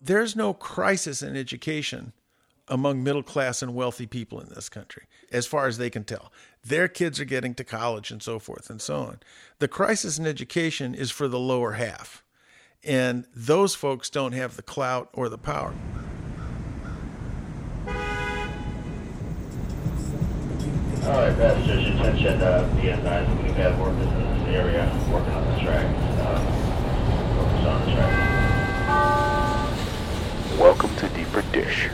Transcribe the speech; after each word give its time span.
There's 0.00 0.34
no 0.34 0.54
crisis 0.54 1.22
in 1.22 1.36
education 1.36 2.14
among 2.66 3.02
middle 3.02 3.22
class 3.22 3.60
and 3.60 3.74
wealthy 3.74 4.06
people 4.06 4.40
in 4.40 4.48
this 4.48 4.70
country, 4.70 5.02
as 5.30 5.46
far 5.46 5.66
as 5.66 5.76
they 5.76 5.90
can 5.90 6.04
tell. 6.04 6.32
Their 6.64 6.88
kids 6.88 7.20
are 7.20 7.26
getting 7.26 7.54
to 7.56 7.64
college 7.64 8.10
and 8.10 8.22
so 8.22 8.38
forth 8.38 8.70
and 8.70 8.80
so 8.80 8.96
on. 8.96 9.20
The 9.58 9.68
crisis 9.68 10.18
in 10.18 10.26
education 10.26 10.94
is 10.94 11.10
for 11.10 11.28
the 11.28 11.38
lower 11.38 11.72
half. 11.72 12.22
And 12.82 13.26
those 13.34 13.74
folks 13.74 14.08
don't 14.08 14.32
have 14.32 14.56
the 14.56 14.62
clout 14.62 15.10
or 15.12 15.28
the 15.28 15.36
power. 15.36 15.74
All 21.04 21.16
right, 21.16 21.36
your 21.66 21.78
attention, 21.78 22.40
uh, 22.40 22.70
advised, 22.82 23.42
we've 23.42 23.52
had 23.52 23.78
workers 23.78 24.06
in 24.06 24.38
this 24.38 24.54
area 24.54 24.86
working 25.12 25.32
on 25.32 25.44
the 25.52 25.60
tracks, 25.60 25.98
uh, 26.20 26.38
focus 27.36 27.66
on 27.66 27.86
the 27.86 27.92
tracks. 27.92 28.30
Welcome 30.60 30.94
to 30.96 31.08
Deeper 31.08 31.40
Dish. 31.52 31.88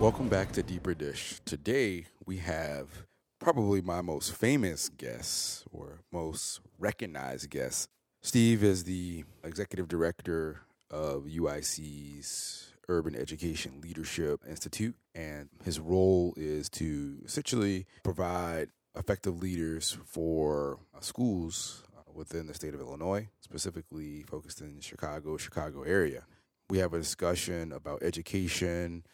Welcome 0.00 0.28
back 0.28 0.50
to 0.54 0.62
Deeper 0.64 0.92
Dish. 0.92 1.38
Today 1.44 2.06
we 2.26 2.38
have 2.38 3.06
probably 3.38 3.80
my 3.80 4.00
most 4.00 4.32
famous 4.34 4.88
guest 4.88 5.64
or 5.72 6.00
most 6.12 6.58
recognized 6.80 7.48
guest. 7.48 7.90
Steve 8.22 8.64
is 8.64 8.82
the 8.82 9.22
executive 9.44 9.86
director 9.86 10.62
of 10.90 11.26
UIC's 11.26 12.72
Urban 12.88 13.14
Education 13.14 13.82
Leadership 13.84 14.40
Institute, 14.48 14.96
and 15.14 15.48
his 15.64 15.78
role 15.78 16.34
is 16.36 16.68
to 16.70 17.18
essentially 17.24 17.86
provide 18.02 18.70
effective 18.96 19.40
leaders 19.40 19.96
for 20.04 20.80
uh, 20.92 20.98
schools 20.98 21.84
uh, 21.96 22.00
within 22.12 22.48
the 22.48 22.54
state 22.54 22.74
of 22.74 22.80
Illinois, 22.80 23.28
specifically 23.40 24.24
focused 24.24 24.60
in 24.60 24.80
Chicago, 24.80 25.36
Chicago 25.36 25.84
area. 25.84 26.24
We 26.70 26.78
have 26.78 26.92
a 26.92 26.98
discussion 26.98 27.72
about 27.72 28.02
education, 28.02 29.04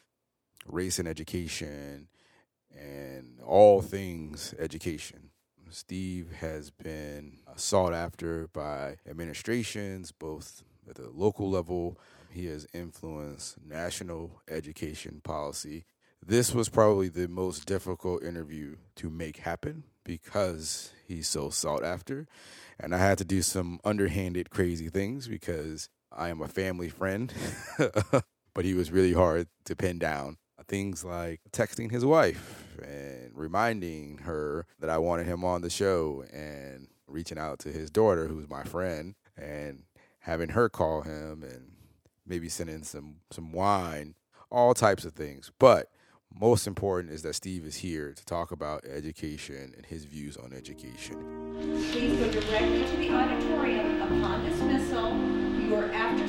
race 0.67 0.99
and 0.99 1.07
education, 1.07 2.09
and 2.77 3.41
all 3.45 3.81
things 3.81 4.55
education. 4.59 5.31
Steve 5.71 6.33
has 6.41 6.71
been 6.71 7.39
sought 7.57 7.95
after 7.95 8.49
by 8.49 8.97
administrations, 9.09 10.13
both 10.13 10.63
at 10.89 10.97
the 10.97 11.11
local 11.11 11.49
level 11.49 11.99
he 12.31 12.47
has 12.47 12.67
influenced 12.75 13.57
national 13.65 14.41
education 14.49 15.21
policy. 15.23 15.85
This 16.27 16.53
was 16.53 16.69
probably 16.69 17.09
the 17.09 17.29
most 17.29 17.67
difficult 17.67 18.25
interview 18.25 18.77
to 18.97 19.11
make 19.11 19.39
happen 19.39 19.85
because 20.05 20.93
he's 21.07 21.29
so 21.29 21.51
sought 21.51 21.85
after. 21.85 22.27
And 22.81 22.95
I 22.95 22.99
had 22.99 23.19
to 23.19 23.25
do 23.25 23.43
some 23.43 23.79
underhanded, 23.85 24.51
crazy 24.51 24.89
things 24.89 25.29
because 25.29 25.89
I 26.15 26.29
am 26.29 26.41
a 26.41 26.49
family 26.49 26.89
friend. 26.89 27.33
but 28.55 28.65
he 28.65 28.75
was 28.75 28.91
really 28.91 29.13
hard 29.13 29.49
to 29.65 29.77
pin 29.77 29.99
down. 29.99 30.39
Things 30.67 31.05
like 31.05 31.41
texting 31.53 31.91
his 31.91 32.07
wife 32.07 32.79
and 32.83 33.31
reminding 33.35 34.19
her 34.19 34.67
that 34.81 34.89
I 34.89 34.97
wanted 34.97 35.27
him 35.27 35.45
on 35.45 35.61
the 35.61 35.69
show 35.69 36.25
and 36.33 36.89
reaching 37.07 37.39
out 37.39 37.59
to 37.61 37.69
his 37.69 37.91
daughter, 37.91 38.29
who's 38.29 38.49
my 38.49 38.63
friend, 38.63 39.15
and 39.37 39.83
having 40.21 40.51
her 40.51 40.71
call 40.71 41.03
him 41.03 41.43
and 41.43 41.73
maybe 42.27 42.49
send 42.49 42.71
in 42.71 42.83
some 42.83 43.17
some 43.31 43.53
wine, 43.53 44.15
all 44.51 44.73
types 44.73 45.05
of 45.05 45.13
things. 45.13 45.53
But 45.59 45.91
most 46.35 46.67
important 46.67 47.13
is 47.13 47.23
that 47.23 47.35
Steve 47.35 47.67
is 47.67 47.77
here 47.77 48.15
to 48.15 48.25
talk 48.25 48.51
about 48.51 48.85
education 48.87 49.73
and 49.77 49.85
his 49.85 50.05
views 50.05 50.37
on 50.37 50.53
education. 50.53 51.17
Please 51.93 52.19
go 52.19 52.31
directly 52.41 52.85
to 52.85 52.97
the 52.97 53.13
auditorium 53.13 54.01
upon 54.01 54.45
dismissal. 54.45 54.54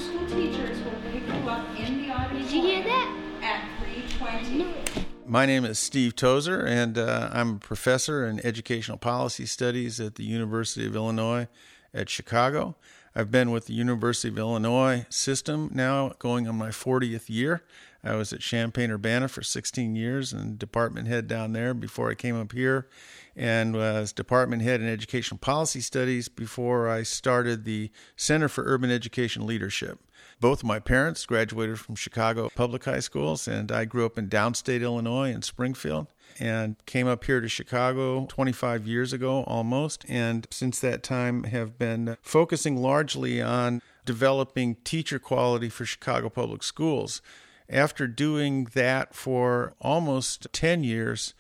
Your 0.06 0.22
after-school 0.22 0.38
teachers 0.38 0.78
will 0.84 1.12
pick 1.12 1.26
you 1.26 1.50
up 1.50 1.80
in 1.80 2.02
the 2.02 2.12
auditorium. 2.12 2.44
Did 2.44 2.52
you 2.52 2.62
hear 2.62 2.84
that? 2.84 3.18
At 3.42 3.62
3:20. 3.84 5.06
My 5.26 5.46
name 5.46 5.66
is 5.66 5.80
Steve 5.80 6.16
Tozer, 6.16 6.62
and 6.62 6.98
uh, 6.98 7.30
I'm 7.32 7.56
a 7.56 7.60
professor 7.60 8.26
in 8.28 8.46
educational 8.46 8.98
policy 8.98 9.46
studies 9.46 10.00
at 10.00 10.16
the 10.16 10.24
University 10.24 10.86
of 10.86 10.96
Illinois 10.96 11.48
at 11.94 12.10
Chicago. 12.10 12.76
I've 13.16 13.32
been 13.32 13.52
with 13.52 13.66
the 13.66 13.74
University 13.74 14.28
of 14.28 14.38
Illinois 14.38 15.06
system 15.10 15.72
now 15.74 16.14
going 16.20 16.48
on 16.48 16.56
my 16.56 16.70
40th 16.70 17.30
year. 17.30 17.64
I 18.06 18.16
was 18.16 18.32
at 18.32 18.40
Champaign 18.40 18.92
Urbana 18.92 19.28
for 19.28 19.42
16 19.42 19.96
years 19.96 20.32
and 20.32 20.60
department 20.60 21.08
head 21.08 21.28
down 21.28 21.54
there 21.54 21.74
before 21.74 22.12
I 22.12 22.16
came 22.16 22.40
up 22.40 22.52
here, 22.52 22.88
and 23.36 23.76
was 23.76 24.14
department 24.14 24.62
head 24.62 24.80
in 24.80 24.88
educational 24.88 25.40
policy 25.40 25.82
studies 25.82 26.30
before 26.30 26.88
I 26.88 27.04
started 27.04 27.66
the 27.66 27.92
Center 28.16 28.48
for 28.48 28.64
Urban 28.66 28.92
Education 28.92 29.46
Leadership. 29.48 30.00
Both 30.40 30.64
my 30.64 30.80
parents 30.80 31.26
graduated 31.26 31.80
from 31.80 31.96
Chicago 31.96 32.50
public 32.56 32.86
high 32.86 33.00
schools, 33.00 33.48
and 33.48 33.72
I 33.72 33.86
grew 33.86 34.06
up 34.06 34.18
in 34.18 34.30
downstate 34.30 34.82
Illinois 34.82 35.32
in 35.32 35.42
Springfield 35.42 36.08
and 36.40 36.76
came 36.86 37.08
up 37.08 37.24
here 37.24 37.40
to 37.40 37.48
Chicago 37.48 38.26
25 38.26 38.86
years 38.86 39.14
ago 39.14 39.44
almost. 39.48 40.06
And 40.10 40.46
since 40.52 40.80
that 40.82 41.04
time, 41.04 41.46
have 41.46 41.78
been 41.78 42.18
focusing 42.22 42.78
largely 42.78 43.42
on 43.42 43.82
developing 44.04 44.76
teacher 44.84 45.20
quality 45.20 45.70
for 45.70 45.86
Chicago 45.86 46.30
public 46.30 46.64
schools. 46.64 47.22
After 47.70 48.08
doing 48.08 48.66
that 48.74 49.16
for 49.16 49.74
almost 49.82 50.48
10 50.54 50.84
years, 50.84 51.34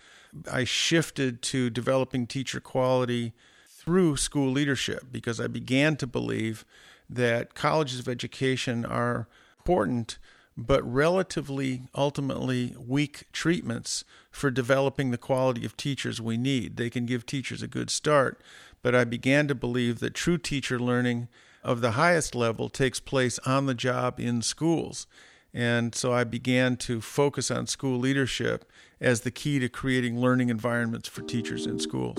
I 0.52 0.64
shifted 0.64 1.42
to 1.44 1.70
developing 1.70 2.28
teacher 2.28 2.60
quality 2.60 3.34
through 3.68 4.18
school 4.18 4.52
leadership 4.52 5.06
because 5.12 5.40
I 5.40 5.48
began 5.48 5.96
to 5.98 6.08
believe 6.08 6.66
that 7.10 7.54
colleges 7.54 8.00
of 8.00 8.08
education 8.08 8.86
are 8.86 9.28
important 9.60 10.18
but 10.58 10.82
relatively 10.84 11.82
ultimately 11.96 12.76
weak 12.80 13.26
treatments 13.34 14.06
for 14.32 14.50
developing 14.50 15.12
the 15.12 15.18
quality 15.18 15.66
of 15.66 15.76
teachers 15.76 16.22
we 16.22 16.38
need. 16.38 16.78
They 16.78 16.90
can 16.90 17.06
give 17.06 17.26
teachers 17.26 17.62
a 17.62 17.68
good 17.68 17.90
start, 17.90 18.42
but 18.82 18.96
I 18.96 19.04
began 19.04 19.48
to 19.50 19.56
believe 19.56 20.00
that 20.00 20.14
true 20.14 20.38
teacher 20.38 20.80
learning 20.80 21.28
of 21.64 21.82
the 21.82 21.92
highest 21.92 22.36
level 22.36 22.70
takes 22.70 23.00
place 23.00 23.38
on 23.40 23.66
the 23.66 23.74
job 23.74 24.20
in 24.20 24.42
schools. 24.42 25.08
And 25.58 25.96
so 25.96 26.12
I 26.12 26.26
began 26.26 26.76
to 26.78 27.00
focus 27.00 27.50
on 27.50 27.66
school 27.66 27.98
leadership 27.98 28.70
as 29.00 29.22
the 29.22 29.32
key 29.32 29.58
to 29.60 29.70
creating 29.70 30.20
learning 30.20 30.50
environments 30.50 31.08
for 31.08 31.22
teachers 31.22 31.66
in 31.66 31.80
schools. 31.80 32.18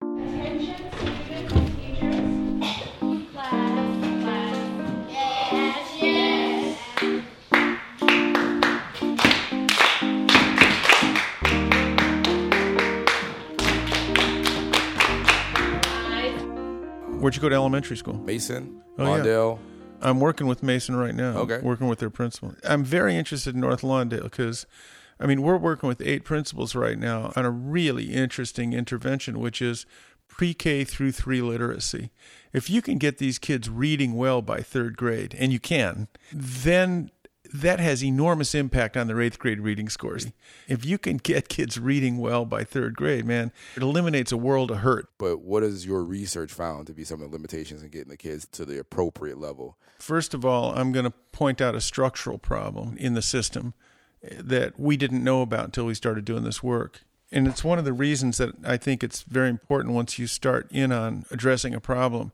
Attention, 0.00 0.90
students, 1.26 1.76
teachers. 1.76 3.30
Class, 3.32 4.22
class. 4.22 4.56
Yes, 5.10 6.02
yes. 6.02 7.90
Where'd 17.20 17.36
you 17.36 17.42
go 17.42 17.50
to 17.50 17.54
elementary 17.54 17.96
school? 17.98 18.14
Mason, 18.14 18.82
Oh, 18.98 19.16
yeah. 19.16 19.22
I'm 20.00 20.20
working 20.20 20.46
with 20.46 20.62
Mason 20.62 20.96
right 20.96 21.14
now. 21.14 21.36
Okay. 21.38 21.60
Working 21.60 21.88
with 21.88 21.98
their 21.98 22.10
principal. 22.10 22.54
I'm 22.64 22.84
very 22.84 23.16
interested 23.16 23.54
in 23.54 23.60
North 23.60 23.82
Lawndale 23.82 24.24
because, 24.24 24.66
I 25.18 25.26
mean, 25.26 25.42
we're 25.42 25.56
working 25.56 25.88
with 25.88 26.00
eight 26.00 26.24
principals 26.24 26.74
right 26.74 26.98
now 26.98 27.32
on 27.36 27.44
a 27.44 27.50
really 27.50 28.12
interesting 28.12 28.72
intervention, 28.72 29.38
which 29.38 29.60
is 29.60 29.86
pre 30.28 30.54
K 30.54 30.84
through 30.84 31.12
three 31.12 31.42
literacy. 31.42 32.10
If 32.52 32.70
you 32.70 32.82
can 32.82 32.98
get 32.98 33.18
these 33.18 33.38
kids 33.38 33.68
reading 33.68 34.14
well 34.14 34.42
by 34.42 34.60
third 34.60 34.96
grade, 34.96 35.36
and 35.38 35.52
you 35.52 35.60
can, 35.60 36.08
then 36.32 37.10
that 37.52 37.80
has 37.80 38.04
enormous 38.04 38.54
impact 38.54 38.96
on 38.96 39.06
their 39.06 39.20
eighth 39.20 39.38
grade 39.38 39.60
reading 39.60 39.88
scores. 39.88 40.28
If 40.68 40.84
you 40.84 40.98
can 40.98 41.16
get 41.16 41.48
kids 41.48 41.78
reading 41.78 42.18
well 42.18 42.44
by 42.44 42.64
third 42.64 42.94
grade, 42.94 43.24
man, 43.24 43.52
it 43.76 43.82
eliminates 43.82 44.32
a 44.32 44.36
world 44.36 44.70
of 44.70 44.78
hurt. 44.78 45.08
But 45.18 45.40
what 45.40 45.62
has 45.62 45.84
your 45.84 46.04
research 46.04 46.52
found 46.52 46.86
to 46.86 46.92
be 46.92 47.04
some 47.04 47.20
of 47.20 47.30
the 47.30 47.36
limitations 47.36 47.82
in 47.82 47.90
getting 47.90 48.10
the 48.10 48.16
kids 48.16 48.46
to 48.52 48.64
the 48.64 48.78
appropriate 48.78 49.38
level? 49.38 49.76
First 49.98 50.32
of 50.32 50.44
all, 50.44 50.72
I'm 50.76 50.92
going 50.92 51.04
to 51.04 51.10
point 51.32 51.60
out 51.60 51.74
a 51.74 51.80
structural 51.80 52.38
problem 52.38 52.96
in 52.96 53.14
the 53.14 53.22
system 53.22 53.74
that 54.22 54.78
we 54.78 54.96
didn't 54.96 55.24
know 55.24 55.42
about 55.42 55.66
until 55.66 55.86
we 55.86 55.94
started 55.94 56.24
doing 56.24 56.44
this 56.44 56.62
work. 56.62 57.02
And 57.32 57.46
it's 57.46 57.64
one 57.64 57.78
of 57.78 57.84
the 57.84 57.92
reasons 57.92 58.38
that 58.38 58.54
I 58.64 58.76
think 58.76 59.04
it's 59.04 59.22
very 59.22 59.48
important 59.48 59.94
once 59.94 60.18
you 60.18 60.26
start 60.26 60.68
in 60.70 60.92
on 60.92 61.24
addressing 61.30 61.74
a 61.74 61.80
problem 61.80 62.32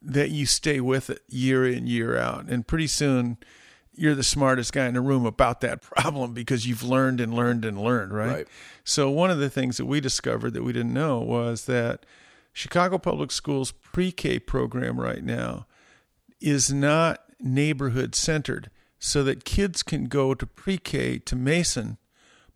that 0.00 0.30
you 0.30 0.46
stay 0.46 0.80
with 0.80 1.10
it 1.10 1.22
year 1.28 1.66
in, 1.66 1.86
year 1.86 2.16
out. 2.16 2.46
And 2.46 2.66
pretty 2.66 2.86
soon 2.86 3.36
you're 3.98 4.14
the 4.14 4.22
smartest 4.22 4.72
guy 4.72 4.86
in 4.86 4.94
the 4.94 5.00
room 5.00 5.26
about 5.26 5.60
that 5.60 5.82
problem 5.82 6.32
because 6.32 6.66
you've 6.66 6.82
learned 6.82 7.20
and 7.20 7.34
learned 7.34 7.64
and 7.64 7.78
learned, 7.80 8.12
right? 8.12 8.32
Right. 8.32 8.48
So 8.84 9.10
one 9.10 9.30
of 9.30 9.38
the 9.38 9.50
things 9.50 9.76
that 9.76 9.86
we 9.86 10.00
discovered 10.00 10.54
that 10.54 10.62
we 10.62 10.72
didn't 10.72 10.94
know 10.94 11.18
was 11.18 11.66
that 11.66 12.06
Chicago 12.52 12.98
Public 12.98 13.30
Schools 13.30 13.72
pre-K 13.72 14.40
program 14.40 15.00
right 15.00 15.22
now 15.22 15.66
is 16.40 16.72
not 16.72 17.22
neighborhood 17.40 18.14
centered 18.14 18.70
so 18.98 19.22
that 19.22 19.44
kids 19.44 19.82
can 19.82 20.04
go 20.04 20.34
to 20.34 20.46
pre-K 20.46 21.18
to 21.18 21.36
Mason, 21.36 21.98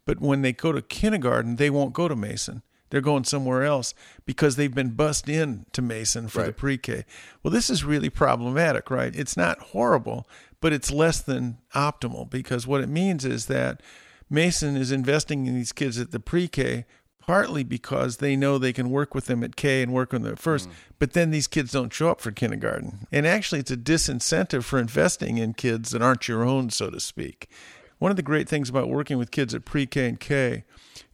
but 0.04 0.20
when 0.20 0.42
they 0.42 0.52
go 0.52 0.72
to 0.72 0.82
kindergarten, 0.82 1.56
they 1.56 1.70
won't 1.70 1.92
go 1.92 2.08
to 2.08 2.16
Mason. 2.16 2.62
They're 2.92 3.00
going 3.00 3.24
somewhere 3.24 3.64
else 3.64 3.94
because 4.26 4.56
they've 4.56 4.74
been 4.74 4.90
bussed 4.90 5.26
in 5.26 5.64
to 5.72 5.80
Mason 5.80 6.28
for 6.28 6.42
the 6.42 6.52
pre-K. 6.52 7.06
Well, 7.42 7.50
this 7.50 7.70
is 7.70 7.84
really 7.84 8.10
problematic, 8.10 8.90
right? 8.90 9.16
It's 9.16 9.34
not 9.34 9.58
horrible, 9.60 10.28
but 10.60 10.74
it's 10.74 10.90
less 10.90 11.22
than 11.22 11.56
optimal 11.74 12.28
because 12.28 12.66
what 12.66 12.82
it 12.82 12.90
means 12.90 13.24
is 13.24 13.46
that 13.46 13.80
Mason 14.28 14.76
is 14.76 14.92
investing 14.92 15.46
in 15.46 15.54
these 15.54 15.72
kids 15.72 15.98
at 15.98 16.10
the 16.10 16.20
pre-K 16.20 16.84
partly 17.18 17.62
because 17.64 18.18
they 18.18 18.36
know 18.36 18.58
they 18.58 18.74
can 18.74 18.90
work 18.90 19.14
with 19.14 19.24
them 19.24 19.42
at 19.42 19.56
K 19.56 19.80
and 19.80 19.94
work 19.94 20.12
with 20.12 20.22
them 20.22 20.32
at 20.32 20.38
first, 20.38 20.68
mm. 20.68 20.72
but 20.98 21.14
then 21.14 21.30
these 21.30 21.46
kids 21.46 21.72
don't 21.72 21.94
show 21.94 22.10
up 22.10 22.20
for 22.20 22.30
kindergarten. 22.30 23.06
And 23.10 23.26
actually, 23.26 23.60
it's 23.60 23.70
a 23.70 23.76
disincentive 23.76 24.64
for 24.64 24.78
investing 24.78 25.38
in 25.38 25.54
kids 25.54 25.92
that 25.92 26.02
aren't 26.02 26.28
your 26.28 26.42
own, 26.42 26.68
so 26.68 26.90
to 26.90 27.00
speak. 27.00 27.48
One 28.02 28.10
of 28.10 28.16
the 28.16 28.22
great 28.24 28.48
things 28.48 28.68
about 28.68 28.88
working 28.88 29.16
with 29.16 29.30
kids 29.30 29.54
at 29.54 29.64
pre 29.64 29.86
K 29.86 30.08
and 30.08 30.18
K 30.18 30.64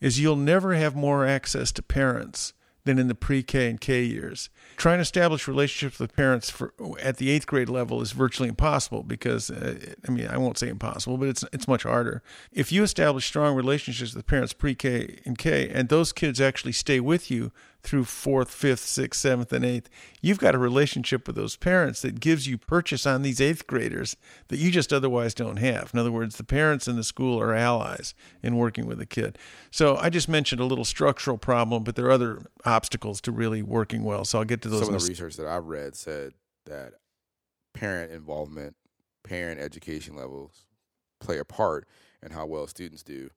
is 0.00 0.18
you'll 0.18 0.36
never 0.36 0.72
have 0.72 0.96
more 0.96 1.26
access 1.26 1.70
to 1.72 1.82
parents 1.82 2.54
than 2.84 2.98
in 2.98 3.08
the 3.08 3.14
pre 3.14 3.42
K 3.42 3.68
and 3.68 3.78
K 3.78 4.04
years. 4.04 4.48
Trying 4.78 4.96
to 4.96 5.02
establish 5.02 5.46
relationships 5.46 6.00
with 6.00 6.16
parents 6.16 6.48
for 6.48 6.72
at 7.02 7.18
the 7.18 7.28
eighth 7.28 7.46
grade 7.46 7.68
level 7.68 8.00
is 8.00 8.12
virtually 8.12 8.48
impossible 8.48 9.02
because, 9.02 9.50
uh, 9.50 9.78
I 10.08 10.10
mean, 10.10 10.28
I 10.28 10.38
won't 10.38 10.56
say 10.56 10.68
impossible, 10.68 11.18
but 11.18 11.28
it's 11.28 11.44
it's 11.52 11.68
much 11.68 11.82
harder. 11.82 12.22
If 12.52 12.72
you 12.72 12.82
establish 12.82 13.26
strong 13.26 13.54
relationships 13.54 14.14
with 14.14 14.26
parents 14.26 14.54
pre 14.54 14.74
K 14.74 15.18
and 15.26 15.36
K, 15.36 15.68
and 15.68 15.90
those 15.90 16.14
kids 16.14 16.40
actually 16.40 16.72
stay 16.72 17.00
with 17.00 17.30
you 17.30 17.52
through 17.82 18.04
fourth, 18.04 18.50
fifth, 18.50 18.80
sixth, 18.80 19.20
seventh, 19.20 19.52
and 19.52 19.64
eighth, 19.64 19.88
you've 20.20 20.38
got 20.38 20.54
a 20.54 20.58
relationship 20.58 21.26
with 21.26 21.36
those 21.36 21.56
parents 21.56 22.02
that 22.02 22.20
gives 22.20 22.46
you 22.46 22.58
purchase 22.58 23.06
on 23.06 23.22
these 23.22 23.40
eighth 23.40 23.66
graders 23.66 24.16
that 24.48 24.58
you 24.58 24.70
just 24.70 24.92
otherwise 24.92 25.32
don't 25.32 25.58
have. 25.58 25.90
In 25.92 26.00
other 26.00 26.10
words, 26.12 26.36
the 26.36 26.44
parents 26.44 26.88
and 26.88 26.98
the 26.98 27.04
school 27.04 27.40
are 27.40 27.54
allies 27.54 28.14
in 28.42 28.56
working 28.56 28.86
with 28.86 29.00
a 29.00 29.06
kid. 29.06 29.38
So 29.70 29.96
I 29.96 30.10
just 30.10 30.28
mentioned 30.28 30.60
a 30.60 30.64
little 30.64 30.84
structural 30.84 31.38
problem, 31.38 31.84
but 31.84 31.94
there 31.94 32.06
are 32.06 32.10
other 32.10 32.42
obstacles 32.64 33.20
to 33.22 33.32
really 33.32 33.62
working 33.62 34.02
well. 34.02 34.24
So 34.24 34.38
I'll 34.38 34.44
get 34.44 34.60
to 34.62 34.68
those. 34.68 34.84
Some 34.84 34.94
of 34.94 35.00
the 35.00 35.08
research 35.08 35.36
that 35.36 35.46
I've 35.46 35.66
read 35.66 35.94
said 35.94 36.32
that 36.66 36.94
parent 37.74 38.10
involvement, 38.12 38.74
parent 39.22 39.60
education 39.60 40.16
levels 40.16 40.64
play 41.20 41.38
a 41.38 41.44
part 41.44 41.86
in 42.22 42.32
how 42.32 42.46
well 42.46 42.66
students 42.66 43.02
do. 43.02 43.30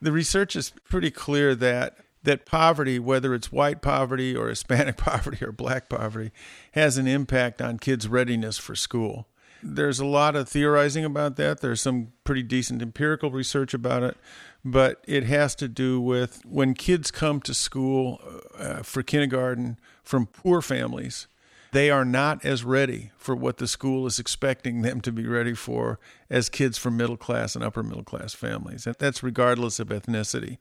the 0.00 0.12
research 0.12 0.54
is 0.56 0.72
pretty 0.84 1.10
clear 1.10 1.54
that 1.54 1.96
that 2.26 2.44
poverty, 2.44 2.98
whether 2.98 3.34
it's 3.34 3.50
white 3.50 3.80
poverty 3.80 4.36
or 4.36 4.48
Hispanic 4.48 4.96
poverty 4.98 5.44
or 5.44 5.52
black 5.52 5.88
poverty, 5.88 6.32
has 6.72 6.98
an 6.98 7.06
impact 7.06 7.62
on 7.62 7.78
kids' 7.78 8.08
readiness 8.08 8.58
for 8.58 8.74
school. 8.74 9.26
There's 9.62 10.00
a 10.00 10.04
lot 10.04 10.36
of 10.36 10.48
theorizing 10.48 11.04
about 11.04 11.36
that. 11.36 11.60
There's 11.60 11.80
some 11.80 12.12
pretty 12.24 12.42
decent 12.42 12.82
empirical 12.82 13.30
research 13.30 13.72
about 13.72 14.02
it, 14.02 14.16
but 14.64 15.02
it 15.08 15.24
has 15.24 15.54
to 15.56 15.68
do 15.68 16.00
with 16.00 16.42
when 16.44 16.74
kids 16.74 17.10
come 17.10 17.40
to 17.42 17.54
school 17.54 18.20
uh, 18.58 18.82
for 18.82 19.02
kindergarten 19.02 19.78
from 20.02 20.26
poor 20.26 20.60
families, 20.60 21.28
they 21.72 21.90
are 21.90 22.04
not 22.04 22.44
as 22.44 22.64
ready 22.64 23.12
for 23.16 23.36
what 23.36 23.58
the 23.58 23.66
school 23.68 24.06
is 24.06 24.18
expecting 24.18 24.82
them 24.82 25.00
to 25.00 25.12
be 25.12 25.26
ready 25.26 25.54
for 25.54 25.98
as 26.28 26.48
kids 26.48 26.76
from 26.76 26.96
middle 26.96 27.16
class 27.16 27.54
and 27.54 27.64
upper 27.64 27.82
middle 27.82 28.04
class 28.04 28.34
families. 28.34 28.86
And 28.86 28.96
that's 28.98 29.22
regardless 29.22 29.78
of 29.78 29.88
ethnicity. 29.88 30.58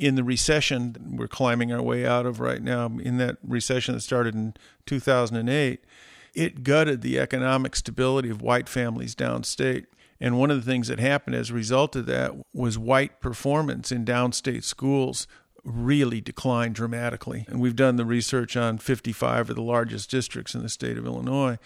In 0.00 0.14
the 0.14 0.24
recession 0.24 0.96
we're 1.18 1.28
climbing 1.28 1.72
our 1.72 1.82
way 1.82 2.06
out 2.06 2.24
of 2.24 2.40
right 2.40 2.62
now, 2.62 2.86
in 2.86 3.18
that 3.18 3.36
recession 3.46 3.94
that 3.94 4.00
started 4.00 4.34
in 4.34 4.54
2008, 4.86 5.84
it 6.34 6.62
gutted 6.62 7.02
the 7.02 7.18
economic 7.18 7.76
stability 7.76 8.30
of 8.30 8.40
white 8.40 8.66
families 8.66 9.14
downstate. 9.14 9.84
And 10.18 10.38
one 10.38 10.50
of 10.50 10.56
the 10.56 10.70
things 10.70 10.88
that 10.88 11.00
happened 11.00 11.36
as 11.36 11.50
a 11.50 11.54
result 11.54 11.96
of 11.96 12.06
that 12.06 12.32
was 12.54 12.78
white 12.78 13.20
performance 13.20 13.92
in 13.92 14.06
downstate 14.06 14.64
schools 14.64 15.26
really 15.64 16.22
declined 16.22 16.76
dramatically. 16.76 17.44
And 17.46 17.60
we've 17.60 17.76
done 17.76 17.96
the 17.96 18.06
research 18.06 18.56
on 18.56 18.78
55 18.78 19.50
of 19.50 19.56
the 19.56 19.62
largest 19.62 20.10
districts 20.10 20.54
in 20.54 20.62
the 20.62 20.70
state 20.70 20.96
of 20.96 21.04
Illinois. 21.04 21.58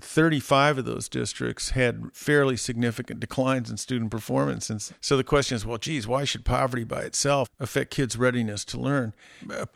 35 0.00 0.78
of 0.78 0.84
those 0.84 1.08
districts 1.08 1.70
had 1.70 2.10
fairly 2.14 2.56
significant 2.56 3.20
declines 3.20 3.70
in 3.70 3.76
student 3.76 4.10
performance. 4.10 4.70
And 4.70 4.82
so 5.00 5.16
the 5.16 5.24
question 5.24 5.54
is 5.54 5.66
well, 5.66 5.78
geez, 5.78 6.06
why 6.06 6.24
should 6.24 6.44
poverty 6.44 6.84
by 6.84 7.02
itself 7.02 7.48
affect 7.60 7.90
kids' 7.90 8.16
readiness 8.16 8.64
to 8.66 8.80
learn? 8.80 9.12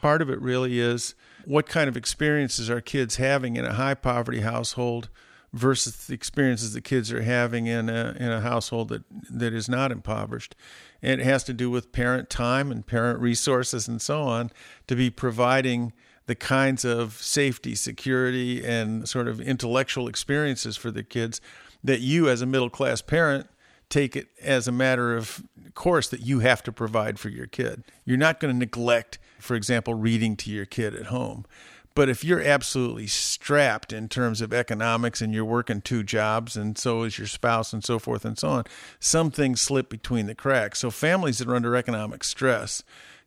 Part 0.00 0.22
of 0.22 0.30
it 0.30 0.40
really 0.40 0.80
is 0.80 1.14
what 1.44 1.68
kind 1.68 1.88
of 1.88 1.96
experiences 1.96 2.70
are 2.70 2.80
kids 2.80 3.16
having 3.16 3.56
in 3.56 3.64
a 3.64 3.74
high 3.74 3.94
poverty 3.94 4.40
household 4.40 5.10
versus 5.52 6.06
the 6.06 6.14
experiences 6.14 6.72
the 6.72 6.80
kids 6.80 7.12
are 7.12 7.22
having 7.22 7.66
in 7.66 7.88
a, 7.88 8.16
in 8.18 8.30
a 8.30 8.40
household 8.40 8.88
that, 8.88 9.02
that 9.30 9.52
is 9.52 9.68
not 9.68 9.92
impoverished. 9.92 10.54
And 11.02 11.20
it 11.20 11.24
has 11.24 11.44
to 11.44 11.52
do 11.52 11.70
with 11.70 11.92
parent 11.92 12.30
time 12.30 12.70
and 12.70 12.86
parent 12.86 13.20
resources 13.20 13.86
and 13.86 14.00
so 14.00 14.22
on 14.22 14.50
to 14.86 14.96
be 14.96 15.10
providing 15.10 15.92
the 16.26 16.34
kinds 16.34 16.84
of 16.84 17.14
safety, 17.14 17.74
security, 17.74 18.64
and 18.64 19.08
sort 19.08 19.28
of 19.28 19.40
intellectual 19.40 20.08
experiences 20.08 20.76
for 20.76 20.90
the 20.90 21.02
kids 21.02 21.40
that 21.82 22.00
you, 22.00 22.28
as 22.28 22.42
a 22.42 22.46
middle 22.46 22.70
class 22.70 23.00
parent, 23.00 23.48
take 23.88 24.16
it 24.16 24.28
as 24.42 24.66
a 24.66 24.72
matter 24.72 25.16
of 25.16 25.44
course 25.74 26.08
that 26.08 26.20
you 26.20 26.40
have 26.40 26.62
to 26.64 26.72
provide 26.72 27.18
for 27.18 27.28
your 27.28 27.46
kid. 27.46 27.84
You're 28.04 28.16
not 28.16 28.40
going 28.40 28.52
to 28.52 28.58
neglect, 28.58 29.18
for 29.38 29.54
example, 29.54 29.94
reading 29.94 30.36
to 30.36 30.50
your 30.50 30.66
kid 30.66 30.94
at 30.94 31.06
home. 31.06 31.46
But 31.94 32.10
if 32.10 32.22
you're 32.22 32.42
absolutely 32.42 33.06
strapped 33.06 33.90
in 33.90 34.08
terms 34.08 34.42
of 34.42 34.52
economics 34.52 35.22
and 35.22 35.32
you're 35.32 35.46
working 35.46 35.80
two 35.80 36.02
jobs 36.02 36.54
and 36.54 36.76
so 36.76 37.04
is 37.04 37.16
your 37.16 37.26
spouse 37.26 37.72
and 37.72 37.82
so 37.82 37.98
forth 37.98 38.26
and 38.26 38.38
so 38.38 38.48
on, 38.48 38.64
some 39.00 39.30
things 39.30 39.62
slip 39.62 39.88
between 39.88 40.26
the 40.26 40.34
cracks. 40.34 40.80
So 40.80 40.90
families 40.90 41.38
that 41.38 41.48
are 41.48 41.54
under 41.54 41.74
economic 41.74 42.22
stress 42.22 42.82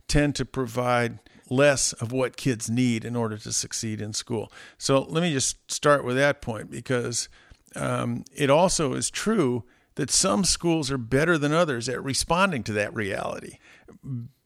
tend 0.07 0.35
to 0.35 0.45
provide 0.45 1.17
less 1.49 1.93
of 1.93 2.11
what 2.11 2.37
kids 2.37 2.69
need 2.69 3.03
in 3.05 3.15
order 3.15 3.37
to 3.37 3.51
succeed 3.51 4.01
in 4.01 4.13
school. 4.13 4.51
So 4.77 5.01
let 5.01 5.21
me 5.21 5.31
just 5.33 5.71
start 5.71 6.03
with 6.03 6.15
that 6.15 6.41
point 6.41 6.69
because 6.69 7.29
um, 7.75 8.23
it 8.35 8.49
also 8.49 8.93
is 8.93 9.09
true 9.09 9.63
that 9.95 10.09
some 10.09 10.43
schools 10.43 10.89
are 10.91 10.97
better 10.97 11.37
than 11.37 11.51
others 11.51 11.89
at 11.89 12.03
responding 12.03 12.63
to 12.63 12.73
that 12.73 12.93
reality. 12.93 13.57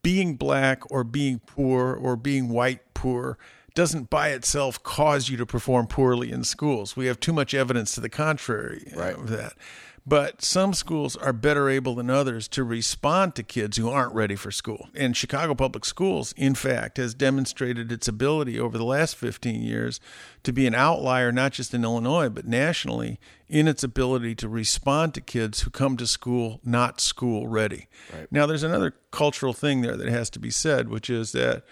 Being 0.01 0.35
black 0.35 0.81
or 0.91 1.03
being 1.03 1.39
poor 1.45 1.93
or 1.93 2.15
being 2.15 2.49
white 2.49 2.93
poor 2.93 3.37
doesn't 3.75 4.09
by 4.09 4.29
itself 4.29 4.81
cause 4.83 5.29
you 5.29 5.37
to 5.37 5.45
perform 5.45 5.87
poorly 5.87 6.31
in 6.31 6.43
schools. 6.43 6.95
We 6.95 7.07
have 7.07 7.19
too 7.19 7.33
much 7.33 7.53
evidence 7.53 7.95
to 7.95 8.01
the 8.01 8.09
contrary 8.09 8.91
Right. 8.95 9.15
of 9.15 9.29
that. 9.29 9.53
But 10.05 10.41
some 10.41 10.73
schools 10.73 11.15
are 11.15 11.31
better 11.31 11.69
able 11.69 11.95
than 11.95 12.09
others 12.09 12.49
to 12.49 12.65
respond 12.65 13.35
to 13.35 13.43
kids 13.43 13.77
who 13.77 13.89
aren't 13.89 14.13
ready 14.13 14.35
for 14.35 14.51
school. 14.51 14.89
And 14.93 15.15
Chicago 15.15 15.55
Public 15.55 15.85
Schools, 15.85 16.33
in 16.35 16.55
fact, 16.55 16.97
has 16.97 17.13
demonstrated 17.13 17.89
its 17.89 18.09
ability 18.09 18.59
over 18.59 18.77
the 18.77 18.83
last 18.83 19.15
15 19.15 19.61
years 19.61 20.01
to 20.43 20.51
be 20.51 20.67
an 20.67 20.75
outlier, 20.75 21.31
not 21.31 21.53
just 21.53 21.73
in 21.73 21.85
Illinois, 21.85 22.27
but 22.27 22.45
nationally, 22.45 23.17
in 23.47 23.65
its 23.65 23.81
ability 23.81 24.35
to 24.35 24.49
respond 24.49 25.13
to 25.13 25.21
kids 25.21 25.61
who 25.61 25.69
come 25.69 25.95
to 25.95 26.07
school 26.07 26.59
not 26.65 26.99
school 26.99 27.47
ready. 27.47 27.87
Now, 28.29 28.45
there's 28.45 28.63
another 28.63 28.95
cultural 29.11 29.53
thing 29.53 29.81
there 29.81 29.95
that 29.95 30.09
has 30.09 30.29
to 30.31 30.39
be 30.39 30.51
said, 30.51 30.89
which 30.89 31.09
is 31.09 31.31
that 31.31 31.63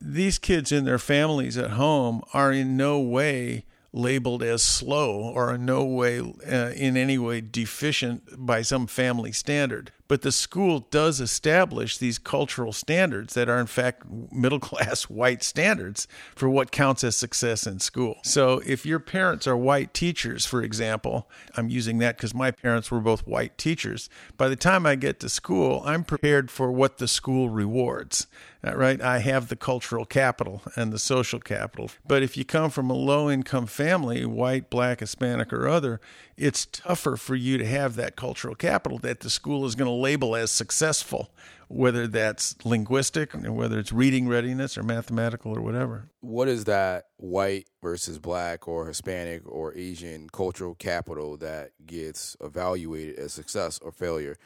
these 0.00 0.38
kids 0.38 0.72
and 0.72 0.86
their 0.86 0.98
families 0.98 1.56
at 1.56 1.72
home 1.72 2.22
are 2.32 2.52
in 2.52 2.76
no 2.76 2.98
way 2.98 3.64
labeled 3.92 4.42
as 4.42 4.62
slow 4.62 5.14
or 5.14 5.54
in 5.54 5.64
no 5.64 5.84
way 5.84 6.20
uh, 6.20 6.70
in 6.76 6.96
any 6.96 7.18
way 7.18 7.40
deficient 7.40 8.22
by 8.36 8.62
some 8.62 8.86
family 8.86 9.32
standard. 9.32 9.92
But 10.08 10.22
the 10.22 10.32
school 10.32 10.86
does 10.90 11.20
establish 11.20 11.98
these 11.98 12.18
cultural 12.18 12.72
standards 12.72 13.34
that 13.34 13.48
are 13.48 13.58
in 13.58 13.66
fact 13.66 14.04
middle 14.32 14.60
class 14.60 15.04
white 15.04 15.42
standards 15.42 16.08
for 16.34 16.48
what 16.48 16.70
counts 16.70 17.04
as 17.04 17.16
success 17.16 17.66
in 17.66 17.80
school. 17.80 18.16
So 18.24 18.62
if 18.64 18.86
your 18.86 18.98
parents 18.98 19.46
are 19.46 19.56
white 19.56 19.94
teachers 19.94 20.46
for 20.46 20.62
example 20.62 21.28
i'm 21.56 21.68
using 21.68 21.98
that 21.98 22.16
because 22.16 22.34
my 22.34 22.50
parents 22.50 22.90
were 22.90 23.00
both 23.00 23.26
white 23.26 23.56
teachers 23.58 24.08
by 24.36 24.48
the 24.48 24.56
time 24.56 24.86
i 24.86 24.94
get 24.94 25.20
to 25.20 25.28
school 25.28 25.82
i'm 25.84 26.04
prepared 26.04 26.50
for 26.50 26.70
what 26.70 26.98
the 26.98 27.08
school 27.08 27.48
rewards 27.48 28.26
Uh, 28.66 28.76
right? 28.76 29.00
I 29.00 29.20
have 29.20 29.48
the 29.48 29.56
cultural 29.56 30.04
capital 30.04 30.62
and 30.74 30.92
the 30.92 30.98
social 30.98 31.38
capital. 31.38 31.90
But 32.06 32.24
if 32.24 32.36
you 32.36 32.44
come 32.44 32.70
from 32.70 32.90
a 32.90 32.94
low 32.94 33.30
income 33.30 33.66
family, 33.66 34.24
white, 34.24 34.68
black, 34.68 34.98
Hispanic, 34.98 35.52
or 35.52 35.68
other, 35.68 36.00
it's 36.36 36.66
tougher 36.66 37.16
for 37.16 37.36
you 37.36 37.56
to 37.58 37.64
have 37.64 37.94
that 37.94 38.16
cultural 38.16 38.56
capital 38.56 38.98
that 38.98 39.20
the 39.20 39.30
school 39.30 39.64
is 39.64 39.76
going 39.76 39.86
to 39.86 39.94
label 39.94 40.34
as 40.34 40.50
successful, 40.50 41.30
whether 41.68 42.08
that's 42.08 42.56
linguistic, 42.64 43.32
whether 43.32 43.78
it's 43.78 43.92
reading 43.92 44.26
readiness 44.26 44.76
or 44.76 44.82
mathematical 44.82 45.56
or 45.56 45.60
whatever. 45.60 46.10
What 46.20 46.48
is 46.48 46.64
that 46.64 47.06
white 47.16 47.68
versus 47.80 48.18
black 48.18 48.66
or 48.66 48.86
Hispanic 48.86 49.42
or 49.46 49.72
Asian 49.76 50.28
cultural 50.30 50.74
capital 50.74 51.36
that 51.36 51.70
gets 51.86 52.36
evaluated 52.40 53.20
as 53.20 53.32
success 53.32 53.78
or 53.78 53.92
failure? 53.92 54.36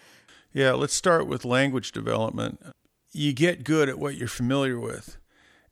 Yeah, 0.53 0.73
let's 0.73 0.93
start 0.93 1.27
with 1.27 1.47
language 1.47 1.93
development. 1.93 2.61
You 3.13 3.35
get 3.35 3.65
good 3.65 3.91
at 3.91 3.99
what 3.99 4.17
you're 4.17 4.29
familiar 4.29 4.81
with. 4.81 5.19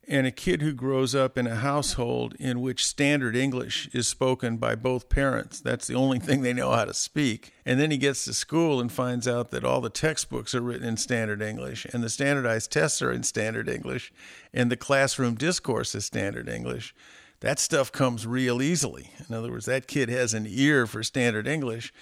and 0.07 0.27
a 0.27 0.31
kid 0.31 0.61
who 0.61 0.73
grows 0.73 1.13
up 1.15 1.37
in 1.37 1.47
a 1.47 1.55
household 1.55 2.35
in 2.39 2.59
which 2.59 2.85
standard 2.85 3.35
English 3.35 3.87
is 3.93 4.07
spoken 4.07 4.57
by 4.57 4.75
both 4.75 5.09
parents, 5.09 5.59
that's 5.61 5.87
the 5.87 5.93
only 5.95 6.19
thing 6.25 6.41
they 6.41 6.53
know 6.53 6.71
how 6.71 6.85
to 6.85 6.93
speak. 6.93 7.53
And 7.65 7.79
then 7.79 7.91
he 7.91 7.97
gets 7.97 8.25
to 8.25 8.33
school 8.33 8.81
and 8.81 8.91
finds 8.91 9.27
out 9.27 9.51
that 9.51 9.63
all 9.63 9.79
the 9.79 9.89
textbooks 9.89 10.53
are 10.53 10.61
written 10.61 10.87
in 10.87 10.97
standard 10.97 11.41
English, 11.41 11.85
and 11.93 12.03
the 12.03 12.09
standardized 12.09 12.71
tests 12.71 13.01
are 13.01 13.11
in 13.11 13.23
standard 13.23 13.69
English, 13.69 14.11
and 14.53 14.71
the 14.71 14.75
classroom 14.77 15.35
discourse 15.35 15.95
is 15.95 16.05
standard 16.05 16.49
English. 16.49 16.93
That 17.39 17.59
stuff 17.59 17.91
comes 17.91 18.27
real 18.27 18.61
easily. 18.61 19.11
In 19.27 19.33
other 19.33 19.51
words, 19.51 19.65
that 19.65 19.87
kid 19.87 20.09
has 20.09 20.33
an 20.33 20.45
ear 20.47 20.85
for 20.85 21.03
standard 21.03 21.47
English 21.47 21.93